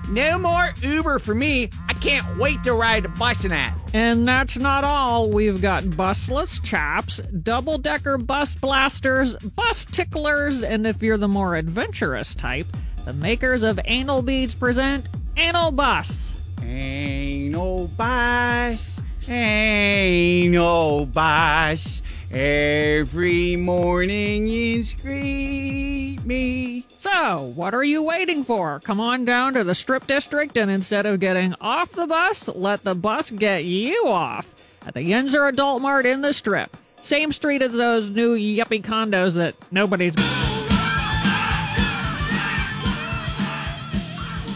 no 0.09 0.39
more 0.39 0.71
Uber 0.83 1.19
for 1.19 1.35
me. 1.35 1.71
I 1.89 1.95
can't 1.95 2.37
wait 2.39 2.63
to 2.65 2.75
ride 2.75 3.05
a 3.05 3.09
bus 3.09 3.45
in 3.45 3.51
that. 3.51 3.75
And 3.93 4.27
that's 4.27 4.57
not 4.57 4.85
all. 4.85 5.31
We've 5.31 5.61
got 5.61 5.97
busless 5.97 6.61
chaps, 6.61 7.19
double 7.19 7.79
decker 7.79 8.19
bus 8.19 8.55
blasters, 8.55 9.35
bus 9.37 9.85
ticklers, 9.85 10.63
and 10.63 10.87
if 10.87 11.03
you're 11.03 11.19
the 11.19 11.29
more 11.29 11.57
adventurous 11.57 12.35
type, 12.35 12.67
the 13.05 13.13
makers 13.13 13.63
of 13.63 13.79
Anal 13.85 14.23
Beads 14.23 14.55
present 14.55 15.09
Anal 15.37 15.73
Bus. 15.73 16.35
Anal 16.63 17.89
bus, 17.89 19.01
anal 19.29 21.07
bus. 21.07 22.03
Every 22.35 23.55
morning 23.55 24.49
you 24.49 24.85
greet 25.01 26.19
me. 26.25 26.85
So, 26.89 27.53
what 27.55 27.75
are 27.75 27.85
you 27.85 28.03
waiting 28.03 28.43
for? 28.43 28.81
Come 28.81 28.99
on 28.99 29.25
down 29.25 29.55
to 29.55 29.63
the 29.63 29.77
Strip 29.77 30.09
District 30.09 30.57
and 30.57 30.69
instead 30.69 31.07
of 31.07 31.21
getting 31.21 31.55
off 31.61 31.93
the 31.93 32.09
bus, 32.09 32.49
let 32.49 32.83
the 32.83 32.97
bus 32.97 33.31
get 33.31 33.63
you 33.63 34.09
off 34.09 34.53
at 34.85 34.95
the 34.95 35.01
Yinzer 35.01 35.49
Adult 35.49 35.81
Mart 35.81 36.07
in 36.07 36.23
the 36.23 36.33
Strip. 36.33 36.77
Same 36.97 37.31
street 37.31 37.63
as 37.63 37.71
those 37.71 38.11
new 38.11 38.35
yuppie 38.37 38.83
condos 38.83 39.35
that 39.35 39.55
nobody's. 39.71 40.15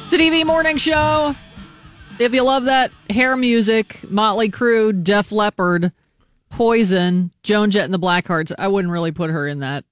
It's 0.02 0.12
a 0.12 0.18
DVE 0.18 0.44
morning 0.44 0.78
show. 0.78 1.36
If 2.18 2.34
you 2.34 2.42
love 2.42 2.64
that 2.64 2.90
hair 3.08 3.36
music, 3.36 4.00
Motley 4.10 4.50
Crue, 4.50 5.04
Def 5.04 5.30
Leppard, 5.30 5.92
Poison, 6.50 7.30
Joan 7.42 7.70
Jett 7.70 7.84
and 7.84 7.94
the 7.94 7.98
Blackhearts, 7.98 8.52
I 8.58 8.68
wouldn't 8.68 8.92
really 8.92 9.12
put 9.12 9.30
her 9.30 9.46
in 9.46 9.60
that 9.60 9.84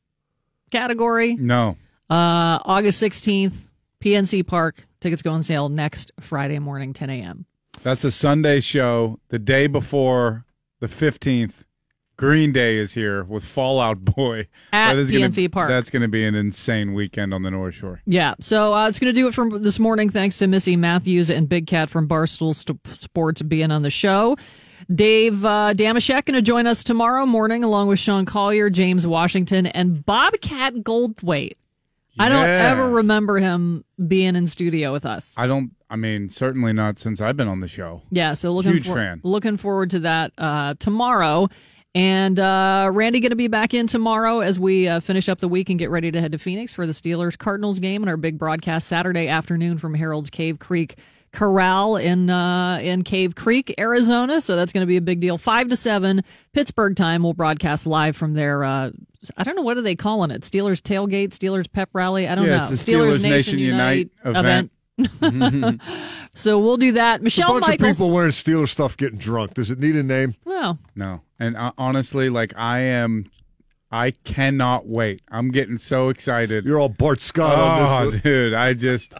category. 0.70 1.35
No. 1.37 1.77
Uh, 2.09 2.59
August 2.65 3.03
16th, 3.03 3.69
PNC 4.01 4.47
Park. 4.47 4.87
Tickets 5.01 5.23
go 5.23 5.33
on 5.33 5.43
sale 5.43 5.69
next 5.69 6.12
Friday 6.20 6.59
morning, 6.59 6.93
10 6.93 7.11
a.m. 7.11 7.47
That's 7.83 8.05
a 8.05 8.11
Sunday 8.11 8.61
show. 8.61 9.20
The 9.28 9.39
day 9.39 9.66
before 9.66 10.45
the 10.81 10.87
15th, 10.87 11.65
Green 12.16 12.51
Day 12.51 12.78
is 12.78 12.95
here 12.95 13.24
with 13.24 13.45
Fall 13.45 13.78
Out 13.78 14.05
Boy. 14.05 14.49
At 14.73 14.95
That 14.95 14.99
is 14.99 15.11
PNC 15.11 15.37
gonna, 15.37 15.49
Park. 15.51 15.69
That's 15.69 15.91
going 15.91 16.03
to 16.03 16.09
be 16.09 16.24
an 16.24 16.35
insane 16.35 16.95
weekend 16.95 17.35
on 17.35 17.43
the 17.43 17.51
North 17.51 17.74
Shore. 17.74 18.01
Yeah, 18.07 18.35
so 18.41 18.73
uh, 18.73 18.89
it's 18.89 18.99
going 18.99 19.12
to 19.15 19.20
do 19.20 19.28
it 19.28 19.35
from 19.35 19.62
this 19.62 19.78
morning. 19.78 20.09
Thanks 20.09 20.39
to 20.39 20.47
Missy 20.47 20.77
Matthews 20.77 21.28
and 21.28 21.49
Big 21.49 21.66
Cat 21.66 21.91
from 21.91 22.09
Barstool 22.09 22.55
St- 22.55 22.81
Sports 22.97 23.43
being 23.43 23.70
on 23.70 23.83
the 23.83 23.91
show. 23.91 24.37
Dave 24.94 25.44
uh, 25.44 25.73
Dameshek 25.74 26.24
going 26.27 26.35
to 26.35 26.43
join 26.43 26.66
us 26.66 26.85
tomorrow 26.85 27.27
morning, 27.27 27.65
along 27.65 27.89
with 27.89 27.98
Sean 27.98 28.24
Collier, 28.24 28.70
James 28.70 29.07
Washington, 29.07 29.66
and 29.66 30.05
Bobcat 30.05 30.74
Goldthwait. 30.77 31.53
I 32.19 32.28
don't 32.31 32.47
ever 32.48 32.89
remember 32.89 33.39
him 33.39 33.85
being 34.09 34.36
in 34.36 34.47
studio 34.47 34.90
with 34.93 35.05
us. 35.05 35.35
I 35.36 35.47
don't, 35.47 35.73
I 35.90 35.97
mean, 35.97 36.31
certainly 36.31 36.73
not 36.73 36.98
since 36.98 37.20
I've 37.20 37.36
been 37.36 37.48
on 37.48 37.61
the 37.61 37.69
show. 37.69 38.03
Yeah, 38.11 38.32
so 38.32 38.53
looking 38.53 38.73
Huge 38.73 38.86
for- 38.86 38.94
fan. 38.94 39.20
looking 39.23 39.59
forward 39.59 39.90
to 39.90 40.01
that 40.01 40.32
uh, 40.39 40.74
tomorrow. 40.78 41.48
And 41.94 42.39
uh, 42.39 42.90
Randy 42.93 43.20
going 43.20 43.31
to 43.31 43.36
be 43.36 43.48
back 43.48 43.73
in 43.73 43.86
tomorrow 43.86 44.40
as 44.40 44.61
we 44.61 44.86
uh, 44.86 45.01
finish 45.01 45.31
up 45.31 45.39
the 45.39 45.48
week 45.48 45.70
and 45.70 45.78
get 45.78 45.89
ready 45.90 46.11
to 46.11 46.20
head 46.20 46.32
to 46.32 46.39
Phoenix 46.39 46.70
for 46.73 46.86
the 46.86 46.93
Steelers 46.93 47.39
Cardinals 47.39 47.78
game 47.78 48.03
and 48.03 48.11
our 48.11 48.19
big 48.19 48.39
broadcast 48.39 48.86
Saturday 48.86 49.28
afternoon 49.28 49.78
from 49.78 49.94
Harold's 49.94 50.28
Cave 50.28 50.59
Creek 50.59 50.97
Corral 51.37 51.97
in 51.97 52.31
uh, 52.31 52.79
in 52.83 53.03
Cave 53.05 53.35
Creek, 53.35 53.75
Arizona. 53.79 54.41
So 54.41 54.57
that's 54.57 54.73
going 54.73 54.81
to 54.81 54.87
be 54.87 54.97
a 54.97 55.03
big 55.03 55.21
deal. 55.21 55.37
Five 55.37 55.69
to 55.69 55.77
seven 55.77 56.23
Pittsburgh 56.55 56.97
time. 56.97 57.23
We'll 57.23 57.35
broadcast 57.35 57.87
live 57.87 58.17
from 58.17 58.33
there. 58.33 58.65
Uh, 58.65 58.91
I 59.37 59.43
don't 59.45 59.55
know 59.55 59.61
what 59.63 59.77
are 59.77 59.83
they 59.83 59.97
calling 59.97 60.31
it. 60.31 60.43
Steelers 60.43 60.81
tailgate, 60.81 61.31
Steelers 61.31 61.71
pep 61.71 61.91
rally. 61.93 62.27
I 62.27 62.35
don't 62.37 62.47
Yeah, 62.47 62.57
know. 62.59 62.69
it's 62.71 62.83
the 62.85 62.93
Steelers 62.93 63.21
Nation 63.23 63.59
Unite 63.59 64.09
event. 64.25 64.71
so 66.33 66.59
we'll 66.59 66.77
do 66.79 66.93
that. 66.93 67.23
Michelle 67.23 67.51
a 67.51 67.61
bunch 67.61 67.67
Michaels. 67.81 67.91
of 67.91 67.97
people 67.97 68.11
wearing 68.13 68.31
Steeler 68.31 68.69
stuff 68.69 68.97
getting 68.97 69.19
drunk. 69.19 69.53
Does 69.55 69.71
it 69.71 69.79
need 69.79 69.97
a 69.97 70.03
name? 70.03 70.35
Well, 70.45 70.79
No. 70.95 71.21
And 71.39 71.55
uh, 71.57 71.73
honestly, 71.77 72.31
like, 72.31 72.57
I 72.57 72.79
am, 72.79 73.31
I 73.91 74.13
cannot 74.13 74.87
wait. 74.87 75.21
I'm 75.31 75.51
getting 75.51 75.77
so 75.77 76.09
excited. 76.09 76.65
You're 76.65 76.81
all 76.81 76.89
Bart 76.89 77.21
Scott 77.21 77.59
on 77.59 77.81
this 77.83 77.91
Oh, 77.91 78.11
one. 78.11 78.21
dude, 78.21 78.55
I 78.55 78.73
just, 78.73 79.13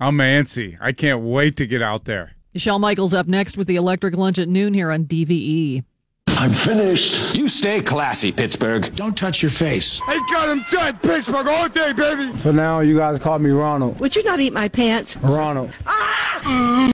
I'm 0.00 0.16
antsy. 0.16 0.78
I 0.80 0.92
can't 0.92 1.20
wait 1.20 1.56
to 1.58 1.66
get 1.66 1.82
out 1.82 2.06
there. 2.06 2.32
Michelle 2.54 2.78
Michaels 2.78 3.12
up 3.12 3.26
next 3.28 3.58
with 3.58 3.66
the 3.66 3.76
electric 3.76 4.16
lunch 4.16 4.38
at 4.38 4.48
noon 4.48 4.72
here 4.72 4.90
on 4.90 5.04
DVE. 5.04 5.84
I'm 6.28 6.52
finished. 6.52 7.34
You 7.34 7.48
stay 7.48 7.82
classy, 7.82 8.32
Pittsburgh. 8.32 8.94
Don't 8.96 9.14
touch 9.14 9.42
your 9.42 9.50
face. 9.50 10.00
I 10.06 10.26
got 10.32 10.48
him 10.48 10.64
dead, 10.70 11.02
Pittsburgh 11.02 11.46
all 11.46 11.68
day, 11.68 11.92
baby. 11.92 12.32
For 12.38 12.50
now, 12.50 12.80
you 12.80 12.96
guys 12.96 13.18
call 13.18 13.38
me 13.38 13.50
Ronald. 13.50 14.00
Would 14.00 14.16
you 14.16 14.24
not 14.24 14.40
eat 14.40 14.54
my 14.54 14.68
pants? 14.68 15.18
Ronald. 15.18 15.70
Ah! 15.84 16.86